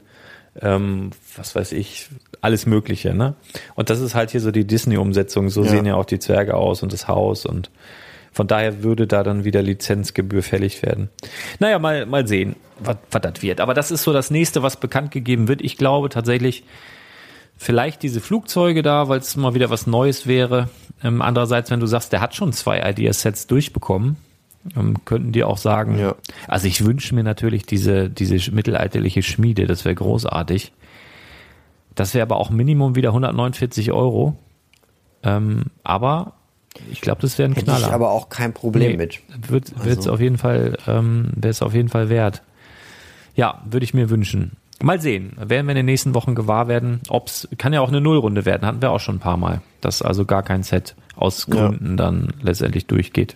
ähm, 0.61 1.11
was 1.37 1.55
weiß 1.55 1.71
ich, 1.71 2.09
alles 2.41 2.65
Mögliche, 2.65 3.13
ne? 3.13 3.35
Und 3.75 3.89
das 3.89 4.01
ist 4.01 4.15
halt 4.15 4.31
hier 4.31 4.41
so 4.41 4.51
die 4.51 4.65
Disney-Umsetzung. 4.67 5.49
So 5.49 5.63
Ja. 5.63 5.69
sehen 5.69 5.85
ja 5.85 5.95
auch 5.95 6.03
die 6.03 6.19
Zwerge 6.19 6.55
aus 6.55 6.83
und 6.83 6.91
das 6.91 7.07
Haus 7.07 7.45
und 7.45 7.71
von 8.33 8.45
daher 8.45 8.83
würde 8.83 9.07
da 9.07 9.23
dann 9.23 9.45
wieder 9.45 9.61
Lizenzgebühr 9.61 10.43
fällig 10.43 10.83
werden. 10.83 11.09
Naja, 11.59 11.79
mal, 11.79 12.05
mal 12.05 12.27
sehen, 12.27 12.57
was 12.79 12.97
was 13.11 13.21
das 13.21 13.41
wird. 13.41 13.61
Aber 13.61 13.73
das 13.73 13.89
ist 13.89 14.03
so 14.03 14.11
das 14.11 14.31
nächste, 14.31 14.61
was 14.63 14.75
bekannt 14.77 15.11
gegeben 15.11 15.47
wird. 15.47 15.61
Ich 15.61 15.77
glaube 15.77 16.09
tatsächlich, 16.09 16.65
vielleicht 17.59 18.01
diese 18.01 18.21
Flugzeuge 18.21 18.81
da, 18.81 19.09
weil 19.09 19.19
es 19.19 19.35
mal 19.35 19.53
wieder 19.53 19.69
was 19.69 19.85
Neues 19.85 20.25
wäre. 20.25 20.69
Ähm, 21.03 21.21
andererseits, 21.21 21.69
wenn 21.69 21.79
du 21.81 21.85
sagst, 21.87 22.11
der 22.13 22.21
hat 22.21 22.33
schon 22.33 22.53
zwei 22.53 22.79
Ideasets 22.89 23.45
durchbekommen, 23.47 24.15
ähm, 24.75 24.95
könnten 25.05 25.31
die 25.33 25.43
auch 25.43 25.57
sagen, 25.57 25.99
Ja. 25.99 26.15
also 26.47 26.67
ich 26.67 26.83
wünsche 26.85 27.13
mir 27.13 27.23
natürlich 27.23 27.65
diese, 27.65 28.09
diese 28.09 28.51
mittelalterliche 28.51 29.21
Schmiede, 29.23 29.67
das 29.67 29.83
wäre 29.85 29.95
großartig. 29.95 30.71
Das 31.95 32.13
wäre 32.13 32.23
aber 32.23 32.37
auch 32.37 32.49
Minimum 32.49 32.95
wieder 32.95 33.09
149 33.09 33.91
Euro. 33.91 34.37
Ähm, 35.23 35.65
aber 35.83 36.33
ich 36.91 37.01
glaube, 37.01 37.21
das 37.21 37.37
wäre 37.37 37.49
ein 37.49 37.53
Hätte 37.55 37.65
Knaller. 37.65 37.87
ich 37.87 37.93
aber 37.93 38.11
auch 38.11 38.29
kein 38.29 38.53
Problem 38.53 38.91
Nee, 38.91 38.97
mit. 38.97 39.19
Wird 39.49 39.73
es 39.85 39.97
Also- 39.97 40.13
auf 40.13 40.21
jeden 40.21 40.37
Fall, 40.37 40.77
ähm, 40.87 41.31
wäre 41.35 41.51
es 41.51 41.61
auf 41.61 41.73
jeden 41.73 41.89
Fall 41.89 42.07
wert. 42.09 42.41
Ja, 43.35 43.61
würde 43.69 43.83
ich 43.83 43.93
mir 43.93 44.09
wünschen. 44.09 44.53
Mal 44.81 45.01
sehen, 45.01 45.33
werden 45.37 45.65
wir 45.67 45.71
in 45.71 45.77
den 45.77 45.85
nächsten 45.85 46.13
Wochen 46.13 46.35
gewahr 46.35 46.67
werden. 46.69 47.01
Ob's 47.09 47.47
kann 47.57 47.73
ja 47.73 47.81
auch 47.81 47.89
eine 47.89 47.99
Nullrunde 47.99 48.45
werden, 48.45 48.65
hatten 48.65 48.81
wir 48.81 48.91
auch 48.91 48.99
schon 49.01 49.15
ein 49.17 49.19
paar 49.19 49.35
Mal, 49.37 49.61
dass 49.81 50.01
also 50.01 50.23
gar 50.25 50.41
kein 50.43 50.63
Set 50.63 50.95
aus 51.17 51.47
Ja. 51.49 51.67
Gründen 51.67 51.97
dann 51.97 52.33
letztendlich 52.41 52.85
durchgeht. 52.85 53.35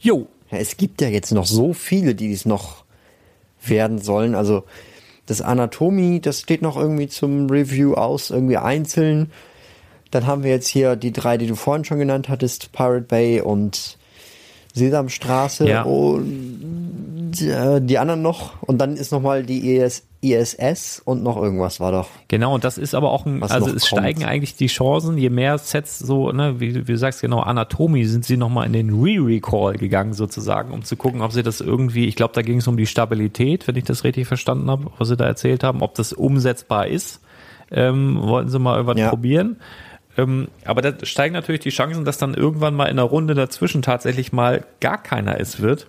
Jo, 0.00 0.26
Ja, 0.50 0.58
es 0.58 0.76
gibt 0.76 1.00
ja 1.00 1.08
jetzt 1.08 1.32
noch 1.32 1.46
so 1.46 1.72
viele, 1.72 2.14
die 2.14 2.28
dies 2.28 2.44
noch 2.46 2.84
werden 3.64 3.98
sollen. 3.98 4.34
Also 4.34 4.64
das 5.26 5.40
Anatomie, 5.40 6.20
das 6.20 6.40
steht 6.40 6.62
noch 6.62 6.76
irgendwie 6.76 7.08
zum 7.08 7.48
Review 7.50 7.94
aus, 7.94 8.30
irgendwie 8.30 8.56
einzeln. 8.58 9.30
Dann 10.10 10.26
haben 10.26 10.44
wir 10.44 10.50
jetzt 10.50 10.68
hier 10.68 10.96
die 10.96 11.12
drei, 11.12 11.38
die 11.38 11.46
du 11.46 11.56
vorhin 11.56 11.84
schon 11.84 11.98
genannt 11.98 12.28
hattest, 12.28 12.72
Pirate 12.72 13.02
Bay 13.06 13.40
und 13.40 13.96
Sesamstraße 14.74 15.68
Ja. 15.68 15.82
und 15.82 17.23
äh, 17.42 17.80
die 17.80 17.98
anderen 17.98 18.22
noch. 18.22 18.62
Und 18.62 18.78
dann 18.78 18.96
ist 18.96 19.12
nochmal 19.12 19.42
die 19.42 19.76
ES, 19.78 20.04
ISS 20.22 21.02
und 21.04 21.22
noch 21.22 21.36
irgendwas 21.36 21.80
war 21.80 21.92
doch. 21.92 22.08
Genau, 22.28 22.54
und 22.54 22.64
das 22.64 22.78
ist 22.78 22.94
aber 22.94 23.10
auch 23.10 23.26
ein, 23.26 23.40
Was 23.40 23.50
also 23.50 23.66
es 23.70 23.88
kommt. 23.88 24.00
steigen 24.00 24.24
eigentlich 24.24 24.56
die 24.56 24.68
Chancen, 24.68 25.18
je 25.18 25.28
mehr 25.30 25.58
Sets 25.58 25.98
so, 25.98 26.32
ne, 26.32 26.60
wie, 26.60 26.74
wie 26.74 26.92
du 26.92 26.96
sagst, 26.96 27.20
genau, 27.20 27.40
Anatomie 27.40 28.04
sind 28.04 28.24
sie 28.24 28.36
nochmal 28.36 28.66
in 28.66 28.72
den 28.72 28.90
Re-Recall 29.02 29.74
gegangen 29.74 30.14
sozusagen, 30.14 30.72
um 30.72 30.82
zu 30.82 30.96
gucken, 30.96 31.20
ob 31.20 31.32
sie 31.32 31.42
das 31.42 31.60
irgendwie, 31.60 32.06
ich 32.06 32.16
glaube, 32.16 32.32
da 32.34 32.42
ging 32.42 32.58
es 32.58 32.66
um 32.68 32.76
die 32.76 32.86
Stabilität, 32.86 33.68
wenn 33.68 33.76
ich 33.76 33.84
das 33.84 34.04
richtig 34.04 34.26
verstanden 34.26 34.70
habe, 34.70 34.86
was 34.98 35.08
sie 35.08 35.16
da 35.16 35.26
erzählt 35.26 35.62
haben, 35.62 35.82
ob 35.82 35.94
das 35.94 36.12
umsetzbar 36.12 36.86
ist. 36.86 37.20
Ähm, 37.70 38.18
wollten 38.22 38.48
sie 38.50 38.58
mal 38.58 38.76
irgendwas 38.76 38.98
Ja. 38.98 39.08
probieren. 39.08 39.56
Ähm, 40.16 40.46
aber 40.64 40.80
da 40.80 40.92
steigen 41.04 41.34
natürlich 41.34 41.60
die 41.62 41.70
Chancen, 41.70 42.04
dass 42.04 42.18
dann 42.18 42.34
irgendwann 42.34 42.74
mal 42.74 42.84
in 42.84 42.92
einer 42.98 43.02
Runde 43.02 43.34
dazwischen 43.34 43.82
tatsächlich 43.82 44.32
mal 44.32 44.64
gar 44.80 45.02
keiner 45.02 45.40
es 45.40 45.60
wird. 45.60 45.86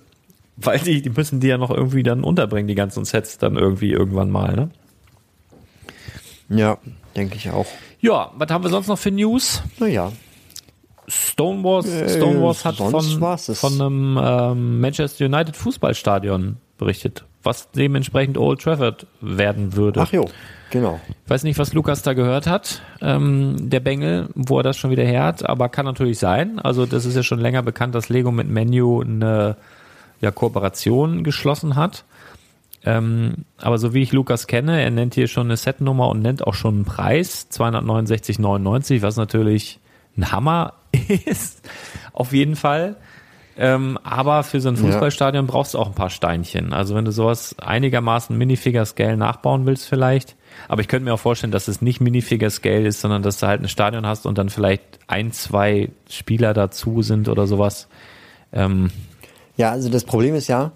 Weil 0.57 0.80
die, 0.80 1.02
die 1.02 1.10
müssen 1.10 1.40
die 1.40 1.48
ja 1.48 1.57
noch 1.57 1.69
irgendwie 1.72 2.03
dann 2.03 2.23
unterbringen, 2.23 2.68
die 2.68 2.76
ganzen 2.76 3.03
Sets 3.06 3.38
dann 3.38 3.57
irgendwie 3.57 3.91
irgendwann 3.91 4.30
mal, 4.32 4.53
ne? 4.56 4.69
Ja, 6.49 6.77
denke 7.15 7.36
ich 7.36 7.49
auch. 7.49 7.65
Ja, 7.99 8.32
was 8.38 8.49
haben 8.49 8.64
wir 8.64 8.69
sonst 8.69 8.88
noch 8.88 8.99
für 8.99 9.11
News? 9.11 9.64
Naja, 9.80 10.11
Stonewalls, 11.07 11.88
Äh, 11.88 12.10
Stonewalls 12.10 12.65
hat 12.65 12.76
von, 12.77 12.91
von 13.56 13.73
einem 13.82 14.19
ähm, 14.22 14.80
Manchester 14.82 15.26
United 15.26 15.56
Fußballstadion 15.56 16.57
berichtet. 16.77 17.26
was 17.44 17.69
dementsprechend 17.72 18.38
Old 18.38 18.61
Trafford 18.61 19.06
werden 19.22 19.76
würde. 19.76 20.02
Ach 20.02 20.11
jo, 20.11 20.26
genau. 20.72 20.99
Ich 21.26 21.30
weiß 21.30 21.44
nicht, 21.44 21.60
was 21.60 21.73
Lukas 21.73 22.02
da 22.02 22.14
gehört 22.14 22.48
hat, 22.48 22.82
ähm, 23.02 23.56
der 23.69 23.80
Bengel, 23.82 24.30
wo 24.36 24.57
er 24.60 24.64
das 24.64 24.77
schon 24.77 24.90
wieder 24.91 25.03
her 25.03 25.23
hat, 25.23 25.48
aber 25.48 25.69
kann 25.69 25.86
natürlich 25.86 26.18
sein. 26.19 26.60
Also 26.60 26.86
das 26.88 27.06
ist 27.06 27.15
ja 27.15 27.22
schon 27.23 27.40
länger 27.40 27.61
bekannt, 27.61 27.94
dass 27.94 28.10
Lego 28.10 28.32
mit 28.32 28.49
Menu 28.49 29.02
eine 29.02 29.57
ja, 30.21 30.31
Kooperation 30.31 31.23
geschlossen 31.23 31.75
hat. 31.75 32.05
Ähm, 32.85 33.45
aber 33.57 33.77
so 33.79 33.93
wie 33.93 34.03
ich 34.03 34.11
Lukas 34.11 34.45
kenne, 34.47 34.81
er 34.81 34.91
nennt 34.91 35.15
hier 35.15 35.27
schon 35.27 35.47
eine 35.47 35.57
Setnummer 35.57 36.09
und 36.09 36.21
nennt 36.21 36.45
auch 36.45 36.53
schon 36.53 36.75
einen 36.75 36.85
Preis, 36.85 37.47
269,99, 37.51 39.01
was 39.01 39.17
natürlich 39.17 39.79
ein 40.17 40.31
Hammer 40.31 40.73
ist, 41.25 41.67
auf 42.13 42.31
jeden 42.31 42.55
Fall. 42.55 42.95
Ähm, 43.57 43.97
aber 44.03 44.43
für 44.43 44.59
so 44.59 44.67
ein 44.67 44.75
Fußballstadion 44.75 45.45
ja. 45.45 45.51
brauchst 45.51 45.73
du 45.73 45.79
auch 45.79 45.87
ein 45.87 45.95
paar 45.95 46.09
Steinchen. 46.09 46.73
Also 46.73 46.93
wenn 46.93 47.05
du 47.05 47.11
sowas 47.11 47.55
einigermaßen 47.57 48.37
Minifigure-Scale 48.37 49.15
nachbauen 49.15 49.65
willst 49.65 49.87
vielleicht. 49.87 50.35
Aber 50.67 50.81
ich 50.81 50.89
könnte 50.89 51.05
mir 51.05 51.13
auch 51.13 51.19
vorstellen, 51.19 51.51
dass 51.51 51.69
es 51.69 51.81
nicht 51.81 52.01
Minifigure-Scale 52.01 52.85
ist, 52.85 52.99
sondern 52.99 53.23
dass 53.23 53.39
du 53.39 53.47
halt 53.47 53.61
ein 53.61 53.69
Stadion 53.69 54.05
hast 54.05 54.25
und 54.25 54.37
dann 54.37 54.49
vielleicht 54.49 54.99
ein, 55.07 55.31
zwei 55.31 55.89
Spieler 56.09 56.53
dazu 56.53 57.01
sind 57.01 57.29
oder 57.29 57.47
sowas. 57.47 57.87
Ähm, 58.51 58.91
ja, 59.57 59.72
also 59.72 59.90
das 59.90 60.03
Problem 60.03 60.36
ist 60.36 60.48
ja, 60.48 60.72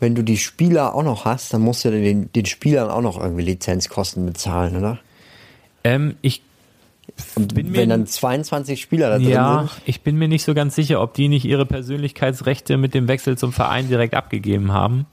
wenn 0.00 0.14
du 0.14 0.22
die 0.22 0.36
Spieler 0.36 0.94
auch 0.94 1.02
noch 1.02 1.24
hast, 1.24 1.54
dann 1.54 1.62
musst 1.62 1.84
du 1.84 1.90
den, 1.90 2.30
den 2.32 2.46
Spielern 2.46 2.90
auch 2.90 3.00
noch 3.00 3.20
irgendwie 3.20 3.44
Lizenzkosten 3.44 4.26
bezahlen, 4.26 4.76
oder? 4.76 4.98
Ähm, 5.84 6.16
ich 6.20 6.42
und 7.34 7.54
bin 7.54 7.72
wenn 7.72 7.88
dann 7.88 8.06
22 8.06 8.80
Spieler 8.80 9.08
da 9.08 9.18
drin 9.18 9.28
ja, 9.28 9.58
sind? 9.60 9.70
Ja, 9.70 9.82
ich 9.86 10.02
bin 10.02 10.16
mir 10.16 10.28
nicht 10.28 10.44
so 10.44 10.54
ganz 10.54 10.74
sicher, 10.74 11.00
ob 11.00 11.14
die 11.14 11.28
nicht 11.28 11.44
ihre 11.44 11.64
Persönlichkeitsrechte 11.64 12.76
mit 12.76 12.94
dem 12.94 13.08
Wechsel 13.08 13.38
zum 13.38 13.52
Verein 13.52 13.88
direkt 13.88 14.14
abgegeben 14.14 14.72
haben. 14.72 15.06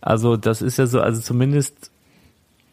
Also 0.00 0.36
das 0.36 0.62
ist 0.62 0.78
ja 0.78 0.86
so, 0.86 1.00
also 1.00 1.20
zumindest, 1.20 1.89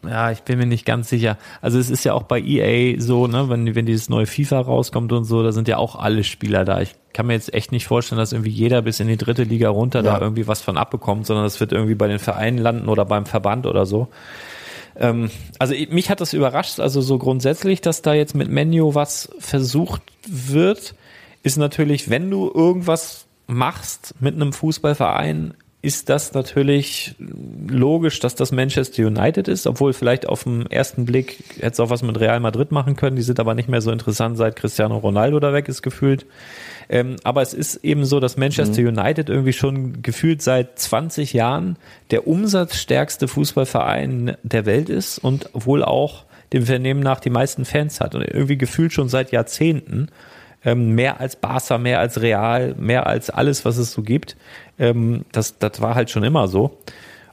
ja, 0.04 0.30
ich 0.30 0.42
bin 0.42 0.58
mir 0.58 0.66
nicht 0.66 0.86
ganz 0.86 1.08
sicher. 1.08 1.38
Also 1.60 1.78
es 1.78 1.90
ist 1.90 2.04
ja 2.04 2.14
auch 2.14 2.22
bei 2.22 2.40
EA 2.40 3.00
so, 3.00 3.26
ne, 3.26 3.48
wenn, 3.48 3.74
wenn 3.74 3.86
dieses 3.86 4.08
neue 4.08 4.26
FIFA 4.26 4.60
rauskommt 4.60 5.12
und 5.12 5.24
so, 5.24 5.42
da 5.42 5.50
sind 5.50 5.66
ja 5.66 5.76
auch 5.76 5.96
alle 5.96 6.22
Spieler 6.24 6.64
da. 6.64 6.80
Ich 6.80 6.94
kann 7.12 7.26
mir 7.26 7.32
jetzt 7.32 7.52
echt 7.52 7.72
nicht 7.72 7.86
vorstellen, 7.86 8.18
dass 8.18 8.32
irgendwie 8.32 8.50
jeder 8.50 8.82
bis 8.82 9.00
in 9.00 9.08
die 9.08 9.16
dritte 9.16 9.42
Liga 9.42 9.70
runter 9.70 10.04
ja. 10.04 10.12
da 10.12 10.20
irgendwie 10.20 10.46
was 10.46 10.62
von 10.62 10.76
abbekommt, 10.76 11.26
sondern 11.26 11.44
das 11.44 11.58
wird 11.58 11.72
irgendwie 11.72 11.96
bei 11.96 12.06
den 12.06 12.20
Vereinen 12.20 12.58
landen 12.58 12.88
oder 12.88 13.04
beim 13.04 13.26
Verband 13.26 13.66
oder 13.66 13.86
so. 13.86 14.08
Ähm, 14.96 15.30
also 15.58 15.74
mich 15.90 16.10
hat 16.10 16.20
das 16.20 16.32
überrascht, 16.32 16.78
also 16.78 17.00
so 17.00 17.18
grundsätzlich, 17.18 17.80
dass 17.80 18.02
da 18.02 18.14
jetzt 18.14 18.34
mit 18.34 18.50
Menu 18.50 18.94
was 18.94 19.30
versucht 19.40 20.02
wird, 20.28 20.94
ist 21.42 21.56
natürlich, 21.56 22.08
wenn 22.08 22.30
du 22.30 22.50
irgendwas 22.52 23.26
machst 23.48 24.14
mit 24.20 24.34
einem 24.34 24.52
Fußballverein, 24.52 25.54
ist 25.80 26.08
das 26.08 26.34
natürlich 26.34 27.14
logisch, 27.68 28.18
dass 28.18 28.34
das 28.34 28.50
Manchester 28.50 29.06
United 29.06 29.46
ist, 29.46 29.66
obwohl 29.66 29.92
vielleicht 29.92 30.28
auf 30.28 30.42
den 30.42 30.66
ersten 30.66 31.04
Blick 31.04 31.38
hätte 31.56 31.68
es 31.68 31.80
auch 31.80 31.90
was 31.90 32.02
mit 32.02 32.18
Real 32.18 32.40
Madrid 32.40 32.72
machen 32.72 32.96
können. 32.96 33.14
Die 33.14 33.22
sind 33.22 33.38
aber 33.38 33.54
nicht 33.54 33.68
mehr 33.68 33.80
so 33.80 33.92
interessant, 33.92 34.36
seit 34.36 34.56
Cristiano 34.56 34.98
Ronaldo 34.98 35.38
da 35.38 35.52
weg 35.52 35.68
ist 35.68 35.82
gefühlt. 35.82 36.26
Ähm, 36.88 37.16
aber 37.22 37.42
es 37.42 37.54
ist 37.54 37.76
eben 37.84 38.04
so, 38.06 38.18
dass 38.18 38.36
Manchester 38.36 38.80
mhm. 38.80 38.98
United 38.98 39.28
irgendwie 39.28 39.52
schon 39.52 40.02
gefühlt 40.02 40.42
seit 40.42 40.78
20 40.80 41.32
Jahren 41.32 41.76
der 42.10 42.26
umsatzstärkste 42.26 43.28
Fußballverein 43.28 44.36
der 44.42 44.66
Welt 44.66 44.88
ist 44.88 45.18
und 45.18 45.48
wohl 45.52 45.84
auch 45.84 46.24
dem 46.52 46.64
Vernehmen 46.64 47.00
nach 47.00 47.20
die 47.20 47.30
meisten 47.30 47.64
Fans 47.64 48.00
hat 48.00 48.16
und 48.16 48.22
irgendwie 48.22 48.58
gefühlt 48.58 48.92
schon 48.92 49.08
seit 49.08 49.30
Jahrzehnten 49.30 50.08
ähm, 50.64 50.94
mehr 50.94 51.20
als 51.20 51.36
Barca, 51.36 51.78
mehr 51.78 52.00
als 52.00 52.20
Real, 52.20 52.74
mehr 52.78 53.06
als 53.06 53.30
alles, 53.30 53.64
was 53.64 53.76
es 53.76 53.92
so 53.92 54.02
gibt. 54.02 54.36
Ähm, 54.78 55.24
das, 55.32 55.58
das 55.58 55.80
war 55.80 55.94
halt 55.94 56.10
schon 56.10 56.24
immer 56.24 56.48
so. 56.48 56.78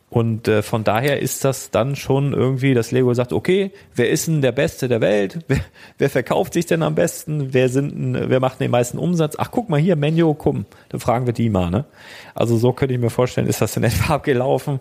Und 0.09 0.47
äh, 0.47 0.61
von 0.61 0.83
daher 0.83 1.19
ist 1.19 1.43
das 1.43 1.71
dann 1.71 1.95
schon 1.95 2.31
irgendwie, 2.31 2.73
dass 2.73 2.91
Lego 2.91 3.13
sagt, 3.13 3.33
okay, 3.33 3.71
wer 3.95 4.09
ist 4.09 4.27
denn 4.27 4.41
der 4.41 4.51
Beste 4.51 4.87
der 4.87 5.01
Welt? 5.01 5.39
Wer, 5.47 5.59
wer 5.97 6.09
verkauft 6.09 6.53
sich 6.53 6.65
denn 6.65 6.83
am 6.83 6.95
besten? 6.95 7.53
Wer 7.53 7.69
sind 7.69 7.91
denn, 7.91 8.29
wer 8.29 8.39
macht 8.39 8.59
den 8.59 8.71
meisten 8.71 8.97
Umsatz? 8.97 9.35
Ach, 9.37 9.49
guck 9.51 9.67
mal 9.67 9.79
hier, 9.79 9.95
Menjo, 9.95 10.33
komm, 10.33 10.65
dann 10.89 10.99
fragen 10.99 11.25
wir 11.25 11.33
die 11.33 11.49
mal. 11.49 11.69
Ne? 11.69 11.85
Also 12.33 12.55
so 12.55 12.71
könnte 12.71 12.93
ich 12.93 12.99
mir 12.99 13.09
vorstellen, 13.09 13.47
ist 13.47 13.61
das 13.61 13.75
in 13.75 13.83
etwa 13.83 14.13
abgelaufen. 14.13 14.79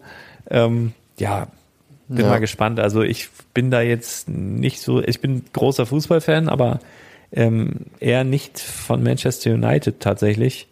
Ähm, 0.51 0.93
ja, 1.19 1.49
bin 2.09 2.27
ja. 2.27 2.31
mal 2.31 2.41
gespannt. 2.41 2.79
Also 2.79 3.03
ich 3.03 3.29
bin 3.55 3.71
da 3.71 3.81
jetzt 3.81 4.29
nicht 4.29 4.81
so, 4.81 5.03
ich 5.03 5.21
bin 5.21 5.43
großer 5.53 5.87
Fußballfan, 5.87 6.49
aber 6.49 6.81
ähm, 7.33 7.87
eher 7.99 8.25
nicht 8.25 8.61
von 8.61 9.03
Manchester 9.03 9.53
United 9.53 10.01
tatsächlich. 10.01 10.69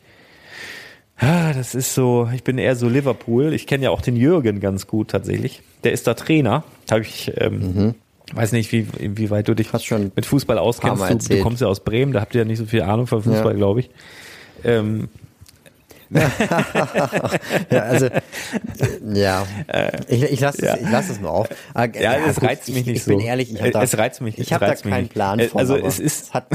Ah, 1.22 1.52
das 1.52 1.76
ist 1.76 1.94
so, 1.94 2.28
ich 2.34 2.42
bin 2.42 2.58
eher 2.58 2.74
so 2.74 2.88
Liverpool. 2.88 3.52
Ich 3.52 3.68
kenne 3.68 3.84
ja 3.84 3.90
auch 3.90 4.00
den 4.00 4.16
Jürgen 4.16 4.58
ganz 4.58 4.88
gut 4.88 5.12
tatsächlich. 5.12 5.62
Der 5.84 5.92
ist 5.92 6.08
da 6.08 6.14
Trainer. 6.14 6.64
Habe 6.90 7.02
ich, 7.02 7.32
ähm, 7.36 7.58
mhm. 7.58 7.94
weiß 8.32 8.50
nicht, 8.50 8.72
wie, 8.72 8.88
wie 8.98 9.30
weit 9.30 9.46
du 9.46 9.54
dich 9.54 9.68
schon 9.84 10.10
mit 10.16 10.26
Fußball 10.26 10.58
auskennst. 10.58 11.30
Du, 11.30 11.36
du, 11.36 11.40
kommst 11.40 11.62
ja 11.62 11.68
aus 11.68 11.78
Bremen, 11.80 12.12
da 12.12 12.20
habt 12.20 12.34
ihr 12.34 12.40
ja 12.40 12.44
nicht 12.44 12.58
so 12.58 12.66
viel 12.66 12.82
Ahnung 12.82 13.06
von 13.06 13.22
Fußball, 13.22 13.52
ja. 13.52 13.56
glaube 13.56 13.80
ich. 13.80 13.90
Ähm, 14.64 15.08
ja, 17.70 17.82
also 17.84 18.08
ja, 19.14 19.46
ich, 20.08 20.24
ich 20.24 20.40
lasse 20.40 20.66
ja. 20.66 20.74
es, 20.74 20.82
ich 20.82 20.90
lass 20.90 21.08
es 21.08 21.20
nur 21.20 21.30
auf. 21.30 21.48
Aber, 21.72 21.94
ja, 21.94 22.18
ja, 22.18 22.26
es 22.26 22.42
reizt 22.42 22.68
mich 22.68 22.84
nicht 22.84 22.96
ich, 22.96 23.04
so. 23.04 23.12
Ich 23.12 23.16
bin 23.16 23.26
ehrlich, 23.26 23.50
ich 23.50 23.60
habe 23.60 23.70
da, 23.70 23.82
es 23.82 23.96
reizt 23.96 24.20
mich, 24.20 24.38
ich 24.38 24.52
habe 24.52 24.66
da 24.66 24.74
keinen 24.74 25.08
Plan 25.08 25.40
von. 25.40 25.58
Also 25.58 25.76
es 25.76 25.98
ist, 25.98 26.34
hat, 26.34 26.48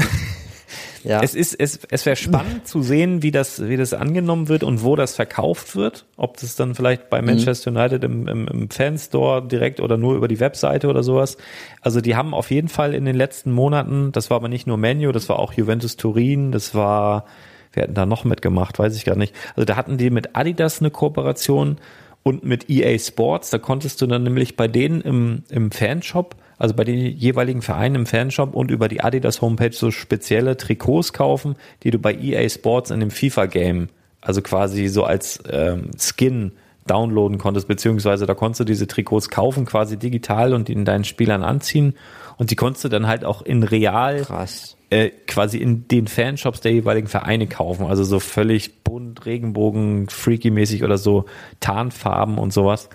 ja. 1.04 1.22
Es 1.22 1.34
ist, 1.34 1.54
es, 1.54 1.80
es 1.90 2.06
wäre 2.06 2.16
spannend 2.16 2.66
zu 2.66 2.82
sehen, 2.82 3.22
wie 3.22 3.30
das, 3.30 3.66
wie 3.68 3.76
das 3.76 3.94
angenommen 3.94 4.48
wird 4.48 4.62
und 4.62 4.82
wo 4.82 4.96
das 4.96 5.14
verkauft 5.16 5.76
wird. 5.76 6.06
Ob 6.16 6.38
das 6.38 6.56
dann 6.56 6.74
vielleicht 6.74 7.10
bei 7.10 7.20
mhm. 7.20 7.28
Manchester 7.28 7.70
United 7.70 8.04
im, 8.04 8.26
im, 8.28 8.48
im 8.48 8.70
Fanstore 8.70 9.46
direkt 9.46 9.80
oder 9.80 9.96
nur 9.96 10.16
über 10.16 10.28
die 10.28 10.40
Webseite 10.40 10.88
oder 10.88 11.02
sowas. 11.02 11.36
Also 11.80 12.00
die 12.00 12.16
haben 12.16 12.34
auf 12.34 12.50
jeden 12.50 12.68
Fall 12.68 12.94
in 12.94 13.04
den 13.04 13.16
letzten 13.16 13.52
Monaten, 13.52 14.12
das 14.12 14.30
war 14.30 14.36
aber 14.36 14.48
nicht 14.48 14.66
nur 14.66 14.76
Menu, 14.76 15.12
das 15.12 15.28
war 15.28 15.38
auch 15.38 15.52
Juventus 15.52 15.96
Turin, 15.96 16.52
das 16.52 16.74
war, 16.74 17.24
wir 17.72 17.84
hätten 17.84 17.94
da 17.94 18.06
noch 18.06 18.24
mitgemacht, 18.24 18.78
weiß 18.78 18.96
ich 18.96 19.04
gar 19.04 19.16
nicht. 19.16 19.34
Also 19.56 19.64
da 19.64 19.76
hatten 19.76 19.98
die 19.98 20.10
mit 20.10 20.36
Adidas 20.36 20.80
eine 20.80 20.90
Kooperation 20.90 21.78
und 22.22 22.44
mit 22.44 22.68
EA 22.68 22.98
Sports. 22.98 23.50
Da 23.50 23.58
konntest 23.58 24.00
du 24.02 24.06
dann 24.06 24.22
nämlich 24.22 24.56
bei 24.56 24.68
denen 24.68 25.00
im, 25.00 25.44
im 25.48 25.70
Fanshop 25.70 26.36
also 26.58 26.74
bei 26.74 26.84
den 26.84 26.98
jeweiligen 26.98 27.62
Vereinen 27.62 27.94
im 27.94 28.06
Fanshop 28.06 28.54
und 28.54 28.70
über 28.70 28.88
die 28.88 29.00
Adidas 29.00 29.40
Homepage 29.40 29.72
so 29.72 29.90
spezielle 29.90 30.56
Trikots 30.56 31.12
kaufen, 31.12 31.56
die 31.82 31.90
du 31.90 31.98
bei 31.98 32.14
EA 32.14 32.48
Sports 32.48 32.90
in 32.90 33.00
dem 33.00 33.10
FIFA-Game, 33.10 33.88
also 34.20 34.42
quasi 34.42 34.88
so 34.88 35.04
als 35.04 35.40
ähm, 35.50 35.90
Skin 35.96 36.52
downloaden 36.86 37.38
konntest, 37.38 37.68
beziehungsweise 37.68 38.26
da 38.26 38.34
konntest 38.34 38.60
du 38.60 38.64
diese 38.64 38.86
Trikots 38.86 39.28
kaufen, 39.30 39.66
quasi 39.66 39.96
digital 39.98 40.54
und 40.54 40.68
in 40.68 40.84
deinen 40.84 41.04
Spielern 41.04 41.42
anziehen. 41.42 41.94
Und 42.38 42.50
die 42.50 42.56
konntest 42.56 42.84
du 42.84 42.88
dann 42.88 43.06
halt 43.06 43.24
auch 43.24 43.42
in 43.42 43.62
real 43.62 44.22
Krass. 44.22 44.76
Äh, 44.90 45.10
quasi 45.26 45.58
in 45.58 45.86
den 45.88 46.06
Fanshops 46.06 46.60
der 46.60 46.72
jeweiligen 46.72 47.08
Vereine 47.08 47.46
kaufen. 47.46 47.86
Also 47.86 48.04
so 48.04 48.20
völlig 48.20 48.82
bunt, 48.84 49.26
Regenbogen, 49.26 50.08
freaky-mäßig 50.08 50.82
oder 50.82 50.96
so, 50.96 51.26
Tarnfarben 51.60 52.38
und 52.38 52.52
sowas. 52.52 52.88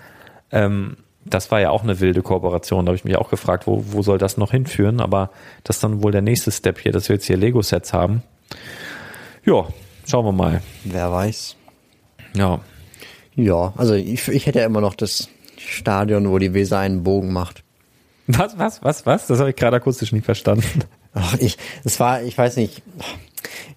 Ähm, 0.50 0.96
das 1.24 1.50
war 1.50 1.60
ja 1.60 1.70
auch 1.70 1.82
eine 1.82 2.00
wilde 2.00 2.22
Kooperation. 2.22 2.84
Da 2.84 2.90
habe 2.90 2.96
ich 2.96 3.04
mich 3.04 3.16
auch 3.16 3.30
gefragt, 3.30 3.66
wo, 3.66 3.84
wo 3.88 4.02
soll 4.02 4.18
das 4.18 4.36
noch 4.36 4.50
hinführen? 4.50 5.00
Aber 5.00 5.30
das 5.64 5.76
ist 5.76 5.84
dann 5.84 6.02
wohl 6.02 6.12
der 6.12 6.22
nächste 6.22 6.52
Step 6.52 6.78
hier, 6.78 6.92
dass 6.92 7.08
wir 7.08 7.16
jetzt 7.16 7.26
hier 7.26 7.36
Lego-Sets 7.36 7.92
haben. 7.92 8.22
Ja, 9.44 9.66
schauen 10.06 10.26
wir 10.26 10.32
mal. 10.32 10.62
Wer 10.84 11.10
weiß. 11.10 11.56
Ja. 12.36 12.60
Ja, 13.36 13.72
also 13.76 13.94
ich, 13.94 14.28
ich 14.28 14.46
hätte 14.46 14.60
ja 14.60 14.66
immer 14.66 14.80
noch 14.80 14.94
das 14.94 15.28
Stadion, 15.58 16.30
wo 16.30 16.38
die 16.38 16.54
Weser 16.54 16.78
einen 16.78 17.02
Bogen 17.02 17.32
macht. 17.32 17.64
Was, 18.26 18.58
was, 18.58 18.82
was, 18.82 19.06
was? 19.06 19.26
Das 19.26 19.38
habe 19.38 19.50
ich 19.50 19.56
gerade 19.56 19.76
akustisch 19.76 20.12
nicht 20.12 20.24
verstanden. 20.24 20.84
Ach, 21.12 21.36
ich, 21.38 21.58
es 21.84 22.00
war, 22.00 22.22
ich 22.22 22.36
weiß 22.36 22.56
nicht. 22.56 22.82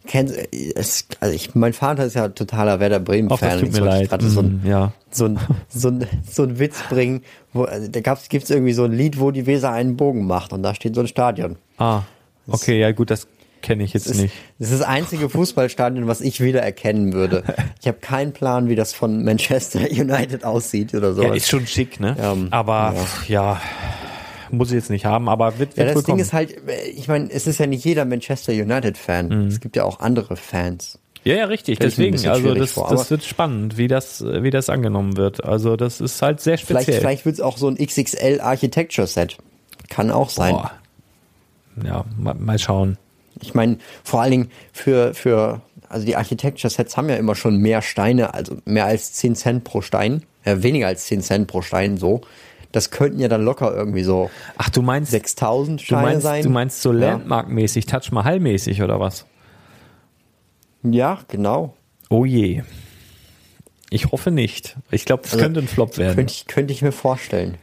Kennt, 0.08 0.32
es, 0.76 1.06
also 1.20 1.34
ich, 1.34 1.56
mein 1.56 1.74
Vater 1.74 2.06
ist 2.06 2.16
ja 2.16 2.28
totaler 2.30 2.80
Werder 2.80 3.00
Bremen 3.00 3.30
Fan. 3.30 3.50
Das 3.50 3.60
tut 3.60 3.72
mir 3.74 3.80
leid. 3.80 4.10
Gerade 4.10 4.28
so 4.28 4.42
ein, 4.42 4.62
mm, 4.64 4.68
ja. 4.68 4.94
so 5.12 5.26
ein, 5.26 5.40
so 5.70 5.90
ein, 5.90 6.06
so 6.30 6.44
ein 6.44 6.60
Witz 6.60 6.82
bringen, 6.90 7.24
wo, 7.54 7.64
also 7.64 7.88
da 7.88 8.02
gab's, 8.02 8.30
gibt's 8.30 8.50
irgendwie 8.50 8.74
so 8.74 8.86
ein 8.86 8.92
Lied, 8.92 9.20
wo 9.20 9.32
die 9.32 9.46
Weser 9.46 9.72
einen 9.72 9.98
Bogen 9.98 10.26
macht 10.26 10.54
und 10.54 10.64
da 10.64 10.74
steht 10.76 10.96
so 10.96 11.02
ein 11.02 11.08
Stadion. 11.08 11.58
Ah. 11.78 12.04
Okay, 12.48 12.80
ja 12.80 12.92
gut, 12.92 13.12
das 13.12 13.28
kenne 13.62 13.84
ich 13.84 13.94
jetzt 13.94 14.10
das 14.10 14.18
nicht. 14.18 14.34
das 14.60 14.72
ist 14.72 14.82
das 14.82 14.88
einzige 14.88 15.30
Fußballstadion, 15.30 16.08
was 16.08 16.22
ich 16.22 16.42
wieder 16.42 16.62
erkennen 16.62 17.14
würde. 17.14 17.44
Ich 17.80 17.88
habe 17.88 18.00
keinen 18.00 18.34
Plan, 18.34 18.70
wie 18.70 18.76
das 18.76 18.94
von 18.94 19.24
Manchester 19.24 19.80
United 19.92 20.44
aussieht 20.44 20.94
oder 20.94 21.14
so. 21.14 21.24
Ja, 21.24 21.34
ist 21.34 21.48
schon 21.48 21.66
schick, 21.68 22.00
ne? 22.00 22.18
Ähm, 22.20 22.48
Aber 22.52 22.96
ja. 23.28 23.54
ja 23.54 23.62
muss 24.52 24.70
ich 24.70 24.76
jetzt 24.76 24.90
nicht 24.90 25.06
haben, 25.06 25.30
aber 25.30 25.60
wird, 25.60 25.78
wird 25.78 25.88
Ja, 25.88 25.94
das 25.94 26.04
Ding 26.04 26.20
ist 26.20 26.34
halt, 26.34 26.56
ich 26.96 27.08
meine, 27.08 27.30
es 27.32 27.48
ist 27.48 27.60
ja 27.60 27.68
nicht 27.68 27.84
jeder 27.84 28.06
Manchester 28.06 28.52
United-Fan. 28.52 29.28
Mhm. 29.28 29.48
Es 29.48 29.60
gibt 29.60 29.76
ja 29.76 29.84
auch 29.84 30.00
andere 30.00 30.36
Fans. 30.36 31.00
Ja, 31.24 31.36
ja, 31.36 31.46
richtig. 31.46 31.80
Deswegen, 31.80 32.16
also 32.28 32.54
das, 32.54 32.72
vor, 32.72 32.90
das 32.90 33.12
wird 33.12 33.26
spannend, 33.26 33.78
wie 33.78 33.88
das, 33.88 34.24
wie 34.24 34.50
das 34.50 34.70
angenommen 34.70 35.18
wird. 35.18 35.44
Also 35.44 35.76
das 35.76 36.00
ist 36.00 36.22
halt 36.22 36.40
sehr 36.40 36.58
speziell. 36.58 36.84
Vielleicht, 36.84 37.00
vielleicht 37.00 37.26
wird 37.26 37.36
es 37.36 37.42
auch 37.42 37.58
so 37.58 37.68
ein 37.68 37.76
XXL 37.76 38.40
Architecture 38.40 39.08
Set. 39.08 39.38
Kann 39.90 40.10
auch 40.12 40.30
sein. 40.30 40.54
Boah. 40.54 40.72
Ja, 41.84 42.06
mal, 42.18 42.36
mal 42.36 42.58
schauen. 42.58 42.98
Ich 43.42 43.54
meine, 43.54 43.78
vor 44.04 44.22
allen 44.22 44.32
Dingen 44.32 44.52
für, 44.72 45.14
für 45.14 45.62
also 45.90 46.06
die 46.06 46.16
Architecture-Sets 46.16 46.98
haben 46.98 47.10
ja 47.10 47.16
immer 47.16 47.36
schon 47.36 47.58
mehr 47.58 47.82
Steine, 47.82 48.34
also 48.34 48.58
mehr 48.66 48.86
als 48.86 49.14
10 49.14 49.36
Cent 49.36 49.64
pro 49.64 49.82
Stein, 49.82 50.24
äh, 50.44 50.58
weniger 50.60 50.88
als 50.88 51.06
10 51.06 51.22
Cent 51.22 51.48
pro 51.48 51.62
Stein 51.62 51.98
so. 51.98 52.22
Das 52.78 52.92
könnten 52.92 53.20
ja 53.20 53.28
dann 53.28 53.44
locker 53.44 53.74
irgendwie 53.76 54.04
so 54.04 54.30
Ach, 54.56 54.70
du 54.70 54.84
meinst 54.84 55.10
6000 55.10 55.80
du 55.82 55.84
Steine 55.86 56.02
meinst, 56.04 56.22
sein. 56.22 56.44
du 56.44 56.50
meinst 56.50 56.82
so 56.84 56.94
Ja. 56.94 57.00
Landmark-mäßig, 57.00 57.88
Touch 57.88 58.12
Mahal-mäßig 58.12 58.84
oder 58.84 59.00
was? 59.00 59.26
Ja, 60.84 61.20
genau. 61.28 61.74
Oh 62.12 62.24
je. 62.24 62.62
Ich 63.90 64.12
hoffe 64.12 64.30
nicht. 64.30 64.78
Ich 64.92 65.06
glaube, 65.06 65.24
das 65.24 65.34
Also, 65.34 65.44
könnte 65.44 65.60
ein 65.62 65.68
Flop 65.68 65.98
werden. 65.98 66.16
Könnte 66.16 66.34
ich, 66.34 66.46
könnte 66.46 66.72
ich 66.72 66.84
mir 66.84 66.92
vorstellen. 66.92 67.56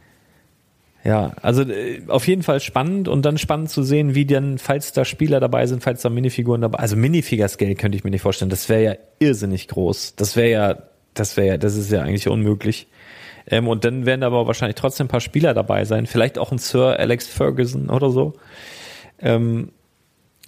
Ja, 1.04 1.32
also 1.42 1.62
äh, 1.62 2.02
auf 2.08 2.26
jeden 2.26 2.42
Fall 2.42 2.58
spannend 2.60 3.06
und 3.06 3.24
dann 3.24 3.38
spannend 3.38 3.70
zu 3.70 3.82
sehen, 3.84 4.14
wie 4.16 4.24
dann, 4.26 4.58
falls 4.58 4.92
da 4.92 5.04
Spieler 5.04 5.38
dabei 5.38 5.66
sind, 5.66 5.82
falls 5.84 6.02
da 6.02 6.08
Minifiguren 6.10 6.62
dabei, 6.62 6.78
also 6.78 6.96
Minifigure-Scale 6.96 7.76
könnte 7.76 7.96
ich 7.96 8.04
mir 8.04 8.10
nicht 8.10 8.22
vorstellen. 8.22 8.48
Das 8.50 8.68
wäre 8.68 8.82
ja 8.82 8.94
irrsinnig 9.20 9.68
groß. 9.68 10.14
Das 10.16 10.34
wäre 10.34 10.50
ja, 10.50 10.78
das 11.12 11.36
wäre 11.36 11.46
ja, 11.46 11.56
das 11.58 11.76
ist 11.76 11.92
ja 11.92 12.00
eigentlich 12.02 12.26
unmöglich. 12.26 12.88
Ähm, 13.46 13.68
und 13.68 13.84
dann 13.84 14.06
werden 14.06 14.22
aber 14.22 14.46
wahrscheinlich 14.46 14.76
trotzdem 14.76 15.06
ein 15.06 15.08
paar 15.08 15.20
Spieler 15.20 15.54
dabei 15.54 15.84
sein, 15.84 16.06
vielleicht 16.06 16.38
auch 16.38 16.52
ein 16.52 16.58
Sir 16.58 16.98
Alex 16.98 17.26
Ferguson 17.26 17.90
oder 17.90 18.10
so. 18.10 18.34
Ähm, 19.20 19.70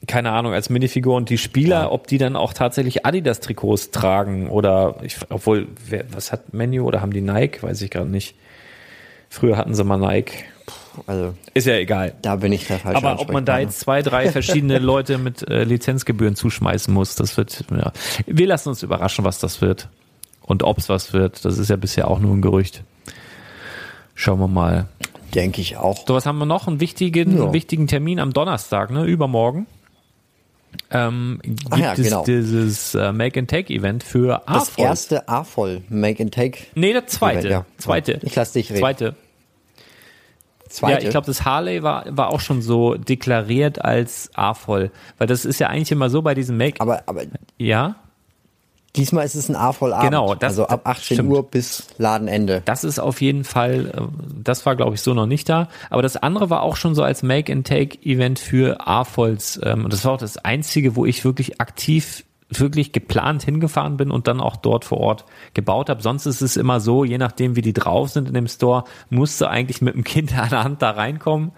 keine 0.07 0.31
Ahnung, 0.33 0.53
als 0.53 0.69
Minifigur 0.69 1.17
und 1.17 1.31
die 1.31 1.39
Spieler, 1.39 1.91
ob 1.91 2.07
die 2.07 2.19
dann 2.19 2.37
auch 2.37 2.53
tatsächlich 2.53 3.07
Adidas-Trikots 3.07 3.91
tragen 3.91 4.49
oder, 4.51 4.97
ich, 5.03 5.17
obwohl, 5.31 5.69
wer, 5.89 6.05
was 6.13 6.33
hat 6.33 6.53
Menu 6.53 6.85
oder 6.85 7.01
haben 7.01 7.13
die 7.13 7.23
Nike? 7.23 7.63
Weiß 7.63 7.81
ich 7.83 7.91
gerade 7.91 8.09
nicht. 8.09 8.37
Früher 9.29 9.57
hatten 9.57 9.75
sie 9.75 9.85
mal 9.85 9.97
Nike. 9.97 10.45
Also 11.07 11.35
Ist 11.55 11.67
ja 11.67 11.75
egal. 11.75 12.15
da 12.23 12.37
bin 12.37 12.53
ich 12.53 12.67
der 12.67 12.79
falsche 12.79 12.97
Aber 12.97 13.21
ob 13.21 13.33
man 13.33 13.45
da 13.45 13.59
jetzt 13.59 13.81
zwei, 13.81 14.03
drei 14.03 14.31
verschiedene 14.31 14.79
Leute 14.81 15.19
mit 15.19 15.49
äh, 15.49 15.65
Lizenzgebühren 15.65 16.37
zuschmeißen 16.37 16.93
muss, 16.93 17.17
das 17.17 17.37
wird, 17.37 17.65
ja. 17.71 17.93
Wir 18.27 18.47
lassen 18.47 18.71
uns 18.71 18.83
überraschen, 18.83 19.25
was 19.25 19.39
das 19.39 19.61
wird. 19.61 19.89
Und 20.47 20.63
ob 20.63 20.79
es 20.79 20.89
was 20.89 21.13
wird, 21.13 21.45
das 21.45 21.59
ist 21.59 21.69
ja 21.71 21.77
bisher 21.77 22.09
auch 22.09 22.19
nur 22.21 22.33
ein 22.35 22.43
Gerücht. 22.43 22.83
Schauen 24.15 24.39
wir 24.41 24.49
mal. 24.49 24.87
Denke 25.35 25.61
ich 25.61 25.77
auch. 25.77 26.07
So, 26.07 26.15
was 26.15 26.25
haben 26.25 26.39
wir 26.39 26.47
noch? 26.47 26.67
Einen 26.69 26.81
wichtigen, 26.81 27.37
Ja. 27.37 27.53
wichtigen 27.53 27.87
Termin 27.87 28.21
am 28.21 28.33
Donnerstag, 28.33 28.91
ne? 28.91 29.05
Übermorgen. 29.05 29.67
Ähm, 30.91 31.41
gibt 31.43 31.65
Ach 31.71 31.79
ja, 31.79 31.93
es 31.95 32.03
genau. 32.03 32.25
dieses 32.25 32.95
äh, 32.95 33.13
Make 33.13 33.41
and 33.41 33.51
Take 33.51 33.73
Event 33.73 34.03
für 34.05 34.43
Das 34.47 34.69
AFOL. 34.69 34.85
erste 34.85 35.29
A-Voll 35.29 35.83
Make 35.89 36.23
and 36.23 36.33
Take. 36.35 36.59
Nee, 36.75 36.93
der 36.93 37.07
zweite. 37.07 37.49
Ja. 37.49 37.65
Zweite. 37.79 38.21
Ich 38.23 38.35
lass 38.37 38.53
dich 38.53 38.71
reden. 38.71 38.81
Zweite. 38.81 39.17
Zweite. 40.69 40.93
Ja, 41.01 41.05
ich 41.05 41.11
glaube, 41.11 41.27
das 41.27 41.45
Harley 41.45 41.83
war, 41.83 42.05
war 42.09 42.29
auch 42.31 42.41
schon 42.41 42.61
so 42.61 42.95
deklariert 42.95 43.85
als 43.85 44.31
A-voll. 44.35 44.91
Weil 45.19 45.27
das 45.27 45.45
ist 45.45 45.59
ja 45.61 45.69
eigentlich 45.69 45.93
immer 45.93 46.11
so 46.11 46.23
bei 46.23 46.35
diesem 46.35 46.57
Make. 46.57 46.81
aber, 46.81 47.03
aber 47.07 47.23
ja, 47.57 47.97
diesmal 48.97 49.25
ist 49.25 49.35
es 49.35 49.49
ein 49.49 49.57
A-Voll 49.57 49.93
Abend. 49.93 50.11
Genau, 50.11 50.35
das- 50.35 50.53
also 50.53 50.67
ab 50.67 50.83
18 50.85 51.17
stimmt. 51.17 51.31
Uhr 51.31 51.43
bis 51.49 51.87
Ladenende. 51.99 52.63
das 52.65 52.85
ist 52.85 52.99
auf 52.99 53.21
jeden 53.21 53.45
Fall, 53.45 53.87
äh, 53.97 54.01
das 54.43 54.65
war 54.67 54.77
glaube 54.77 54.95
ich 54.95 55.01
so 55.03 55.15
noch 55.15 55.27
nicht 55.27 55.49
da. 55.49 55.69
Aber 55.91 56.03
das 56.03 56.17
andere 56.17 56.51
war 56.51 56.63
auch 56.63 56.77
schon 56.77 56.95
so 56.95 57.03
als 57.03 57.23
Make-and-Take-Event 57.23 58.39
für 58.39 58.87
A-Volls. 58.87 59.61
Ähm, 59.63 59.85
und 59.85 59.93
das 59.93 60.05
war 60.05 60.13
auch 60.13 60.19
das 60.19 60.39
einzige, 60.39 60.97
wo 60.97 61.05
ich 61.07 61.25
wirklich 61.25 61.61
aktiv 61.61 62.25
wirklich 62.49 62.93
geplant 62.93 63.43
hingefahren 63.43 63.97
bin 63.97 64.13
und 64.13 64.29
dann 64.29 64.41
auch 64.41 64.55
dort 64.55 64.85
vor 64.85 64.99
Ort 64.99 65.25
gebaut 65.55 65.91
habe. 65.91 66.01
Sonst 66.01 66.27
ist 66.27 66.43
es 66.43 66.57
immer 66.57 66.79
so, 66.79 67.05
je 67.05 67.19
nachdem 67.19 67.57
wie 67.57 67.61
die 67.63 67.73
drauf 67.73 68.11
sind 68.11 68.29
in 68.29 68.35
dem 68.35 68.47
Store, 68.47 68.85
musst 69.11 69.41
du 69.41 69.47
eigentlich 69.51 69.83
mit 69.83 69.95
dem 69.95 70.05
Kind 70.05 70.33
an 70.39 70.51
der 70.51 70.63
Hand 70.63 70.81
da 70.81 70.91
reinkommen. 70.93 71.51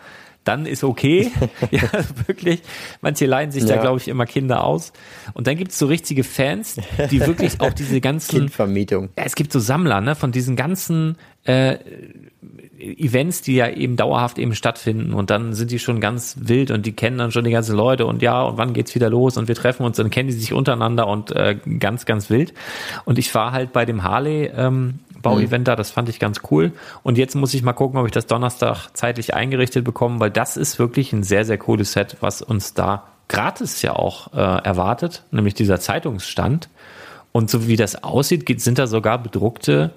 Dann 0.49 0.67
ist 0.67 0.83
okay. 0.83 1.31
ja, 1.71 1.83
wirklich. 2.27 2.63
Manche 3.03 3.27
leihen 3.27 3.51
sich 3.51 3.65
da, 3.67 3.75
Ja. 3.77 3.81
glaube 3.83 3.99
ich, 3.99 4.09
immer 4.09 4.27
Kinder 4.27 4.65
aus. 4.65 4.93
Und 5.35 5.47
dann 5.47 5.57
gibt's 5.57 5.79
so 5.79 5.87
richtige 5.87 6.25
Fans, 6.25 6.77
die 7.11 7.21
wirklich 7.27 7.61
auch 7.61 7.73
diese 7.73 8.01
ganzen 8.09 8.39
Kindvermietung. 8.39 9.11
ja, 9.19 9.25
es 9.25 9.35
gibt 9.35 9.53
so 9.53 9.61
Sammler, 9.61 10.01
ne, 10.01 10.15
von 10.15 10.33
diesen 10.33 10.57
ganzen 10.57 11.17
äh, 11.45 11.77
Events, 12.79 13.43
die 13.43 13.57
ja 13.57 13.69
eben 13.69 13.97
dauerhaft 13.97 14.39
eben 14.39 14.55
stattfinden 14.55 15.13
und 15.13 15.31
dann 15.31 15.53
sind 15.53 15.71
die 15.73 15.79
schon 15.81 16.01
ganz 16.01 16.37
wild 16.41 16.71
und 16.71 16.87
die 16.87 16.93
kennen 16.93 17.19
dann 17.19 17.33
schon 17.33 17.45
die 17.45 17.51
ganzen 17.51 17.75
Leute 17.75 18.07
und 18.07 18.23
ja, 18.23 18.43
und 18.43 18.57
wann 18.57 18.73
geht's 18.73 18.95
wieder 18.95 19.11
los 19.11 19.37
und 19.37 19.49
wir 19.49 19.57
treffen 19.57 19.85
uns, 19.85 19.97
dann 19.97 20.11
kennen 20.11 20.29
die 20.29 20.35
sich 20.35 20.53
untereinander 20.53 21.09
und 21.09 21.33
äh, 21.33 21.57
ganz, 21.79 22.07
ganz 22.07 22.31
wild. 22.31 22.55
Und 23.05 23.19
ich 23.19 23.35
war 23.35 23.51
halt 23.53 23.73
bei 23.73 23.85
dem 23.85 24.05
Harley 24.05 24.51
ähm, 24.55 25.01
Bauevent 25.23 25.69
da, 25.69 25.77
das 25.77 25.91
fand 25.91 26.09
ich 26.09 26.19
ganz 26.19 26.41
cool. 26.51 26.73
Und 27.03 27.19
jetzt 27.19 27.35
muss 27.35 27.55
ich 27.55 27.63
mal 27.63 27.73
gucken, 27.73 27.99
ob 27.99 28.07
ich 28.07 28.13
das 28.13 28.27
Donnerstag 28.27 28.89
zeitlich 28.95 29.35
eingerichtet 29.35 29.85
bekomme, 29.85 30.21
weil 30.21 30.31
das 30.31 30.57
ist 30.57 30.79
wirklich 30.79 31.13
ein 31.13 31.23
sehr, 31.23 31.45
sehr 31.45 31.59
cooles 31.59 31.93
Set, 31.93 32.17
was 32.21 32.43
uns 32.43 32.75
da 32.75 33.05
gratis 33.29 33.83
ja 33.83 33.95
auch 33.95 34.33
äh, 34.33 34.37
erwartet, 34.37 35.25
nämlich 35.31 35.55
dieser 35.55 35.81
Zeitungsstand. 35.81 36.69
Und 37.33 37.51
so 37.51 37.67
wie 37.69 37.77
das 37.77 38.03
aussieht, 38.03 38.47
geht, 38.47 38.61
sind 38.61 38.79
da 38.79 38.87
sogar 38.87 39.23
bedruckte, 39.23 39.93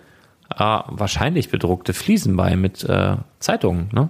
äh, 0.53 0.57
wahrscheinlich 0.57 1.49
bedruckte 1.49 1.93
Fliesen 1.93 2.35
bei 2.35 2.56
mit 2.56 2.84
äh, 2.84 3.15
Zeitungen. 3.39 3.89
Ne? 3.93 4.10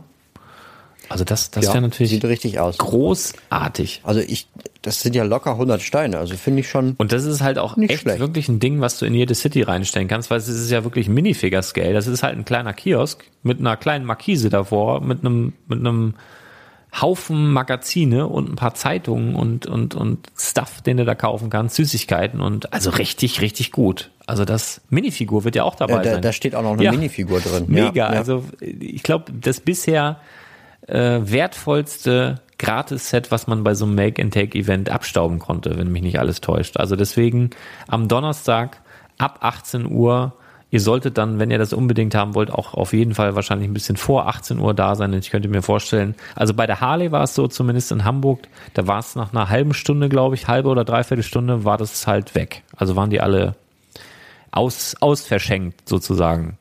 Also 1.11 1.23
das, 1.25 1.51
das 1.51 1.65
Ja, 1.65 1.73
wäre 1.73 1.81
natürlich 1.81 2.09
sieht 2.11 2.25
richtig 2.25 2.59
aus. 2.59 2.77
großartig. 2.77 4.01
Also 4.03 4.19
ich, 4.21 4.47
das 4.81 5.01
sind 5.01 5.15
ja 5.15 5.23
locker 5.23 5.51
100 5.51 5.81
Steine. 5.81 6.17
Also 6.17 6.35
finde 6.35 6.61
ich 6.61 6.69
schon. 6.69 6.95
Und 6.97 7.11
das 7.11 7.25
ist 7.25 7.41
halt 7.41 7.57
auch 7.59 7.75
Nicht 7.77 7.91
echt 7.91 8.01
schlecht. 8.01 8.19
wirklich 8.19 8.47
ein 8.49 8.59
Ding, 8.59 8.81
was 8.81 8.97
du 8.97 9.05
in 9.05 9.13
jede 9.13 9.35
City 9.35 9.61
reinstellen 9.61 10.07
kannst, 10.07 10.29
weil 10.31 10.37
es 10.37 10.47
ist 10.47 10.71
ja 10.71 10.83
wirklich 10.83 11.09
Minifigure-Scale. 11.09 11.93
Das 11.93 12.07
ist 12.07 12.23
halt 12.23 12.37
ein 12.37 12.45
kleiner 12.45 12.73
Kiosk 12.73 13.23
mit 13.43 13.59
einer 13.59 13.77
kleinen 13.77 14.05
Markise 14.05 14.49
davor, 14.49 15.01
mit 15.01 15.19
einem, 15.19 15.53
mit 15.67 15.79
einem 15.79 16.15
Haufen 16.99 17.53
Magazine 17.53 18.27
und 18.27 18.49
ein 18.49 18.55
paar 18.55 18.73
Zeitungen 18.73 19.33
und, 19.35 19.65
und, 19.65 19.95
und 19.95 20.27
Stuff, 20.37 20.81
den 20.81 20.97
du 20.97 21.05
da 21.05 21.15
kaufen 21.15 21.49
kannst, 21.49 21.77
Süßigkeiten 21.77 22.41
und 22.41 22.73
also 22.73 22.89
richtig, 22.89 23.39
richtig 23.39 23.71
gut. 23.71 24.11
Also 24.27 24.43
das 24.43 24.81
Minifigur 24.89 25.45
wird 25.45 25.55
ja 25.55 25.63
auch 25.63 25.75
dabei 25.75 25.93
Ja, 25.93 26.01
da, 26.03 26.11
sein. 26.13 26.21
da 26.21 26.33
steht 26.33 26.53
auch 26.53 26.63
noch 26.63 26.73
eine 26.73 26.83
Ja. 26.83 26.91
Minifigur 26.91 27.39
drin. 27.39 27.65
Mega. 27.69 28.11
Ja. 28.13 28.19
Also 28.19 28.43
ich 28.59 29.03
glaube, 29.03 29.31
das 29.31 29.61
bisher 29.61 30.19
äh, 30.87 31.19
wertvollste 31.23 32.41
Gratis-Set, 32.57 33.31
was 33.31 33.47
man 33.47 33.63
bei 33.63 33.73
so 33.73 33.85
einem 33.85 33.95
Make-and-Take-Event 33.95 34.89
abstauben 34.89 35.39
konnte, 35.39 35.77
wenn 35.77 35.91
mich 35.91 36.03
nicht 36.03 36.19
alles 36.19 36.41
täuscht. 36.41 36.77
Also 36.77 36.95
deswegen 36.95 37.49
am 37.87 38.07
Donnerstag 38.07 38.81
ab 39.17 39.39
18 39.41 39.91
Uhr. 39.91 40.33
Ihr 40.69 40.79
solltet 40.79 41.17
dann, 41.17 41.37
wenn 41.37 41.51
ihr 41.51 41.57
das 41.57 41.73
unbedingt 41.73 42.15
haben 42.15 42.33
wollt, 42.33 42.49
auch 42.49 42.75
auf 42.75 42.93
jeden 42.93 43.13
Fall 43.13 43.35
wahrscheinlich 43.35 43.67
ein 43.67 43.73
bisschen 43.73 43.97
vor 43.97 44.27
18 44.27 44.57
Uhr 44.59 44.73
da 44.73 44.95
sein. 44.95 45.11
Ich 45.13 45.29
könnte 45.29 45.49
mir 45.49 45.61
vorstellen, 45.61 46.15
also 46.33 46.53
bei 46.53 46.65
der 46.65 46.79
Harley 46.79 47.11
war 47.11 47.23
es 47.23 47.35
so, 47.35 47.47
zumindest 47.47 47.91
in 47.91 48.05
Hamburg, 48.05 48.47
da 48.73 48.87
war 48.87 48.99
es 48.99 49.15
nach 49.15 49.33
einer 49.33 49.49
halben 49.49 49.73
Stunde, 49.73 50.07
glaube 50.07 50.35
ich, 50.35 50.47
halbe 50.47 50.69
oder 50.69 50.85
dreiviertel 50.85 51.23
Stunde, 51.23 51.65
war 51.65 51.77
das 51.77 52.07
halt 52.07 52.35
weg. 52.35 52.63
Also 52.77 52.95
waren 52.95 53.09
die 53.09 53.19
alle 53.19 53.55
aus, 54.51 54.95
ausverschenkt 55.01 55.89
sozusagen. 55.89 56.57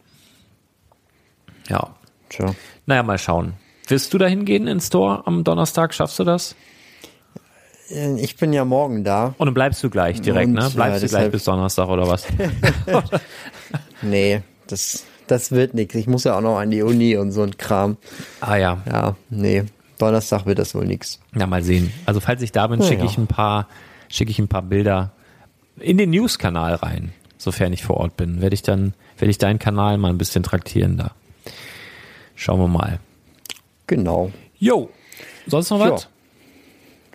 Ja. 1.68 1.90
Tja. 2.30 2.54
Naja, 2.86 3.02
mal 3.04 3.18
schauen. 3.18 3.54
Wirst 3.90 4.14
du 4.14 4.18
da 4.18 4.26
hingehen 4.26 4.66
ins 4.66 4.86
Store 4.86 5.26
am 5.26 5.42
Donnerstag? 5.44 5.92
Schaffst 5.94 6.18
du 6.18 6.24
das? 6.24 6.54
Äh, 7.90 8.20
Ich 8.20 8.36
bin 8.36 8.52
ja 8.52 8.64
morgen 8.64 9.02
da. 9.04 9.34
Und 9.36 9.46
dann 9.46 9.54
bleibst 9.54 9.82
du 9.82 9.90
gleich 9.90 10.20
direkt, 10.20 10.48
Und, 10.48 10.54
ne? 10.54 10.70
Bleibst 10.74 11.02
ja, 11.02 11.08
du 11.08 11.08
gleich 11.08 11.30
bis 11.30 11.44
Donnerstag 11.44 11.88
oder 11.88 12.06
was? 12.08 12.26
Nee, 14.02 14.42
das, 14.66 15.04
das 15.26 15.52
wird 15.52 15.74
nichts. 15.74 15.94
Ich 15.94 16.06
muss 16.06 16.24
ja 16.24 16.36
auch 16.36 16.40
noch 16.40 16.58
an 16.58 16.70
die 16.70 16.82
Uni 16.82 17.16
und 17.16 17.32
so 17.32 17.42
ein 17.42 17.56
Kram. 17.58 17.98
ah 18.40 18.56
ja. 18.56 18.78
Ja, 18.90 19.16
nee. 19.28 19.64
Donnerstag 19.98 20.46
wird 20.46 20.58
das 20.58 20.74
wohl 20.74 20.86
nichts. 20.86 21.20
Ja, 21.36 21.46
mal 21.46 21.62
sehen. 21.62 21.92
Also 22.06 22.20
falls 22.20 22.40
ich 22.40 22.52
da 22.52 22.66
bin, 22.66 22.78
Na 22.78 22.86
schicke 22.86 23.02
ja. 23.02 23.10
ich 23.10 23.18
ein 23.18 23.26
paar, 23.26 23.68
schicke 24.08 24.30
ich 24.30 24.38
ein 24.38 24.48
paar 24.48 24.62
Bilder 24.62 25.12
in 25.78 25.98
den 25.98 26.10
News-Kanal 26.10 26.76
rein, 26.76 27.12
sofern 27.36 27.72
ich 27.74 27.84
vor 27.84 27.98
Ort 27.98 28.16
bin. 28.16 28.40
Werde 28.40 28.54
ich 28.54 28.62
dann, 28.62 28.94
werde 29.18 29.30
ich 29.30 29.36
deinen 29.38 29.58
Kanal 29.58 29.98
mal 29.98 30.08
ein 30.08 30.18
bisschen 30.18 30.42
traktieren 30.42 30.96
da. 30.96 31.10
Schauen 32.34 32.60
wir 32.60 32.68
mal. 32.68 33.00
Genau. 33.90 34.30
Jo. 34.60 34.88
Sonst 35.48 35.70
noch 35.70 35.80
was? 35.80 36.08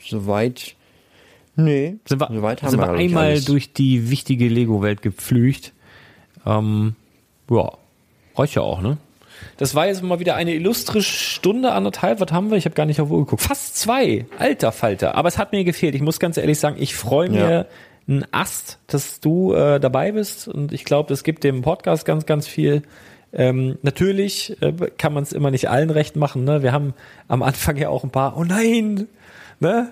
Soweit. 0.05 0.75
Nee. 1.55 1.95
Sind 2.05 2.19
wir, 2.19 2.27
soweit 2.33 2.61
haben 2.61 2.69
sind 2.71 2.81
wir 2.81 2.93
ich, 2.95 2.99
einmal 2.99 3.27
alles. 3.27 3.45
durch 3.45 3.71
die 3.71 4.09
wichtige 4.09 4.49
Lego-Welt 4.49 5.01
gepflügt. 5.01 5.71
Ähm, 6.45 6.95
ja, 7.49 7.71
reicht 8.35 8.55
ja 8.55 8.61
auch, 8.61 8.81
ne? 8.81 8.97
Das 9.55 9.73
war 9.73 9.87
jetzt 9.87 10.03
mal 10.03 10.19
wieder 10.19 10.35
eine 10.35 10.53
illustre 10.53 11.01
Stunde, 11.01 11.71
anderthalb. 11.71 12.19
Was 12.19 12.33
haben 12.33 12.49
wir? 12.51 12.57
Ich 12.57 12.65
habe 12.65 12.75
gar 12.75 12.85
nicht 12.85 12.99
auf 12.99 13.09
Uhr 13.09 13.19
geguckt. 13.19 13.41
Fast 13.41 13.77
zwei. 13.77 14.25
Alter 14.37 14.73
Falter. 14.73 15.15
Aber 15.15 15.29
es 15.29 15.37
hat 15.37 15.53
mir 15.53 15.63
gefehlt. 15.63 15.95
Ich 15.95 16.01
muss 16.01 16.19
ganz 16.19 16.35
ehrlich 16.35 16.59
sagen, 16.59 16.75
ich 16.77 16.93
freue 16.93 17.29
mir 17.29 17.49
Ja. 17.49 17.65
einen 18.07 18.25
Ast, 18.33 18.79
dass 18.87 19.21
du 19.21 19.53
äh, 19.53 19.79
dabei 19.79 20.11
bist. 20.11 20.49
Und 20.49 20.73
ich 20.73 20.83
glaube, 20.83 21.07
das 21.07 21.23
gibt 21.23 21.45
dem 21.45 21.61
Podcast 21.61 22.03
ganz, 22.05 22.25
ganz 22.25 22.47
viel. 22.47 22.83
Ähm, 23.35 23.77
natürlich 23.81 24.55
äh, 24.61 24.71
kann 24.97 25.13
man 25.13 25.23
es 25.23 25.33
immer 25.33 25.51
nicht 25.51 25.69
allen 25.69 25.89
recht 25.89 26.15
machen. 26.15 26.45
Ne? 26.45 26.63
Wir 26.63 26.71
haben 26.71 26.93
am 27.27 27.43
Anfang 27.43 27.75
ja 27.75 27.89
auch 27.89 28.03
ein 28.03 28.09
paar, 28.09 28.37
oh 28.37 28.45
nein, 28.45 29.07
ne? 29.59 29.89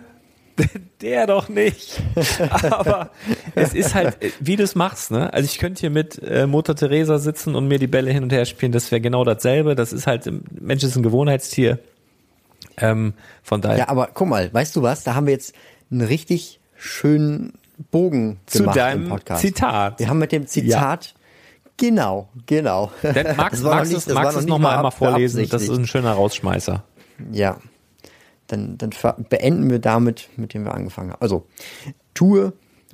Der 1.01 1.27
doch 1.27 1.49
nicht. 1.49 2.01
Aber 2.61 3.09
es 3.55 3.73
ist 3.73 3.95
halt, 3.95 4.21
äh, 4.23 4.31
wie 4.39 4.55
du 4.55 4.63
es 4.63 4.75
machst, 4.75 5.11
ne? 5.11 5.33
Also 5.33 5.45
ich 5.45 5.57
könnte 5.57 5.81
hier 5.81 5.89
mit 5.89 6.21
äh, 6.23 6.47
Mutter 6.47 6.75
Teresa 6.75 7.17
sitzen 7.17 7.55
und 7.55 7.67
mir 7.67 7.79
die 7.79 7.87
Bälle 7.87 8.11
hin 8.11 8.23
und 8.23 8.31
her 8.31 8.45
spielen, 8.45 8.71
das 8.71 8.91
wäre 8.91 9.01
genau 9.01 9.25
dasselbe. 9.25 9.75
Das 9.75 9.91
ist 9.91 10.07
halt, 10.07 10.31
Mensch 10.51 10.83
ist 10.83 10.95
ein 10.95 11.03
Gewohnheitstier. 11.03 11.79
Ähm, 12.77 13.13
von 13.41 13.61
daher. 13.61 13.79
Ja, 13.79 13.89
aber 13.89 14.09
guck 14.13 14.27
mal, 14.27 14.53
weißt 14.53 14.75
du 14.75 14.83
was? 14.83 15.03
Da 15.03 15.15
haben 15.15 15.25
wir 15.25 15.33
jetzt 15.33 15.53
einen 15.91 16.01
richtig 16.01 16.59
schönen 16.75 17.53
Bogen 17.91 18.39
Zu 18.45 18.59
gemacht 18.59 18.77
deinem 18.77 19.03
im 19.03 19.09
Podcast. 19.09 19.41
Zitat. 19.41 19.99
Wir 19.99 20.07
haben 20.07 20.19
mit 20.19 20.31
dem 20.31 20.47
Zitat, 20.47 21.13
genau, 21.77 22.29
genau. 22.45 22.91
Dann 23.01 23.13
magst, 23.37 23.59
Das 23.59 23.63
war 23.63 23.75
noch 23.77 23.83
nicht- 23.85 23.97
es, 23.97 24.05
das 24.05 24.13
magst 24.13 24.31
noch 24.33 24.39
es 24.39 24.45
nicht 24.45 24.49
noch 24.49 24.59
mal 24.59 24.69
mal 24.71 24.75
einmal 24.77 24.91
vorlesen? 24.91 25.47
Das 25.49 25.61
ist 25.63 25.69
ein 25.69 25.87
schöner 25.87 26.13
Rausschmeißer. 26.13 26.83
Ja. 27.31 27.59
Dann, 28.47 28.77
dann 28.77 28.91
beenden 29.29 29.69
wir 29.69 29.79
damit, 29.79 30.29
mit 30.35 30.53
dem 30.53 30.65
wir 30.65 30.73
angefangen 30.73 31.11
haben. 31.11 31.21
Also, 31.21 31.47
tue, 32.13 32.53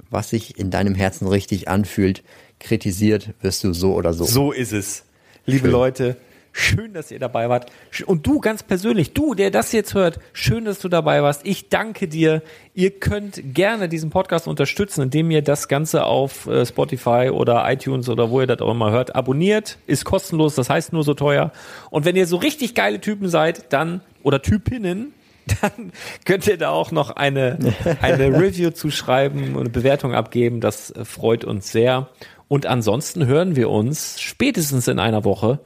was 0.09 0.29
sich 0.29 0.57
in 0.59 0.69
deinem 0.71 0.95
Herzen 0.95 1.27
richtig 1.27 1.67
anfühlt. 1.67 2.23
Kritisiert 2.59 3.33
wirst 3.41 3.63
du 3.63 3.73
so 3.73 3.93
oder 3.95 4.13
so. 4.13 4.25
So 4.25 4.51
ist 4.51 4.73
es. 4.73 5.05
Liebe 5.45 5.63
Schön. 5.65 5.71
Leute, 5.71 6.17
schön, 6.59 6.93
dass 6.93 7.11
ihr 7.11 7.19
dabei 7.19 7.49
wart. 7.49 7.71
Und 8.05 8.27
du 8.27 8.39
ganz 8.39 8.63
persönlich, 8.63 9.13
du, 9.13 9.33
der 9.33 9.51
das 9.51 9.71
jetzt 9.71 9.93
hört, 9.93 10.19
schön, 10.33 10.65
dass 10.65 10.79
du 10.79 10.89
dabei 10.89 11.23
warst. 11.23 11.45
Ich 11.45 11.69
danke 11.69 12.07
dir. 12.07 12.41
Ihr 12.73 12.91
könnt 12.91 13.41
gerne 13.53 13.89
diesen 13.89 14.09
Podcast 14.09 14.47
unterstützen, 14.47 15.03
indem 15.03 15.31
ihr 15.31 15.41
das 15.41 15.67
Ganze 15.67 16.05
auf 16.05 16.47
äh, 16.47 16.65
Spotify 16.65 17.29
oder 17.31 17.69
iTunes 17.71 18.09
oder 18.09 18.29
wo 18.29 18.41
ihr 18.41 18.47
das 18.47 18.61
auch 18.61 18.71
immer 18.71 18.91
hört, 18.91 19.15
abonniert. 19.15 19.77
Ist 19.87 20.05
kostenlos, 20.05 20.55
das 20.55 20.69
heißt 20.69 20.93
nur 20.93 21.03
so 21.03 21.13
teuer. 21.13 21.51
Und 21.89 22.05
wenn 22.05 22.15
ihr 22.15 22.27
so 22.27 22.37
richtig 22.37 22.75
geile 22.75 23.01
Typen 23.01 23.29
seid, 23.29 23.71
dann, 23.73 24.01
oder 24.23 24.41
Typinnen, 24.41 25.13
dann 25.61 25.91
könnt 26.25 26.45
ihr 26.47 26.57
da 26.57 26.69
auch 26.69 26.91
noch 26.91 27.11
eine, 27.11 27.57
eine 28.01 28.27
Review 28.27 28.71
zuschreiben 28.71 29.55
und 29.55 29.61
eine 29.61 29.69
Bewertung 29.69 30.13
abgeben. 30.13 30.61
Das 30.61 30.91
äh, 30.91 31.05
freut 31.05 31.45
uns 31.45 31.71
sehr. 31.71 32.09
Und 32.47 32.65
ansonsten 32.65 33.27
hören 33.27 33.55
wir 33.55 33.69
uns 33.69 34.19
spätestens 34.19 34.87
in 34.87 34.99
einer 34.99 35.23
Woche 35.23 35.59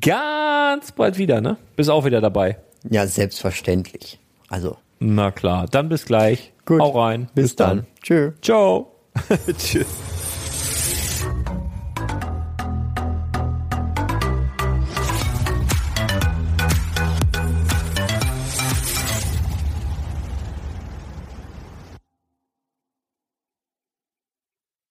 ganz 0.00 0.92
bald 0.92 1.18
wieder, 1.18 1.40
ne? 1.40 1.56
Bist 1.76 1.90
auch 1.90 2.04
wieder 2.04 2.20
dabei. 2.20 2.58
Ja, 2.88 3.06
selbstverständlich. 3.06 4.18
Also, 4.48 4.76
Na 4.98 5.30
klar, 5.30 5.66
dann 5.70 5.88
bis 5.88 6.04
gleich. 6.06 6.52
Gut. 6.64 6.80
Hau 6.80 6.90
rein. 7.00 7.28
bis, 7.34 7.56
dann. 7.56 7.86
Tschö. 8.02 8.32
Ciao. 8.42 8.92
Tschüss. 9.58 9.86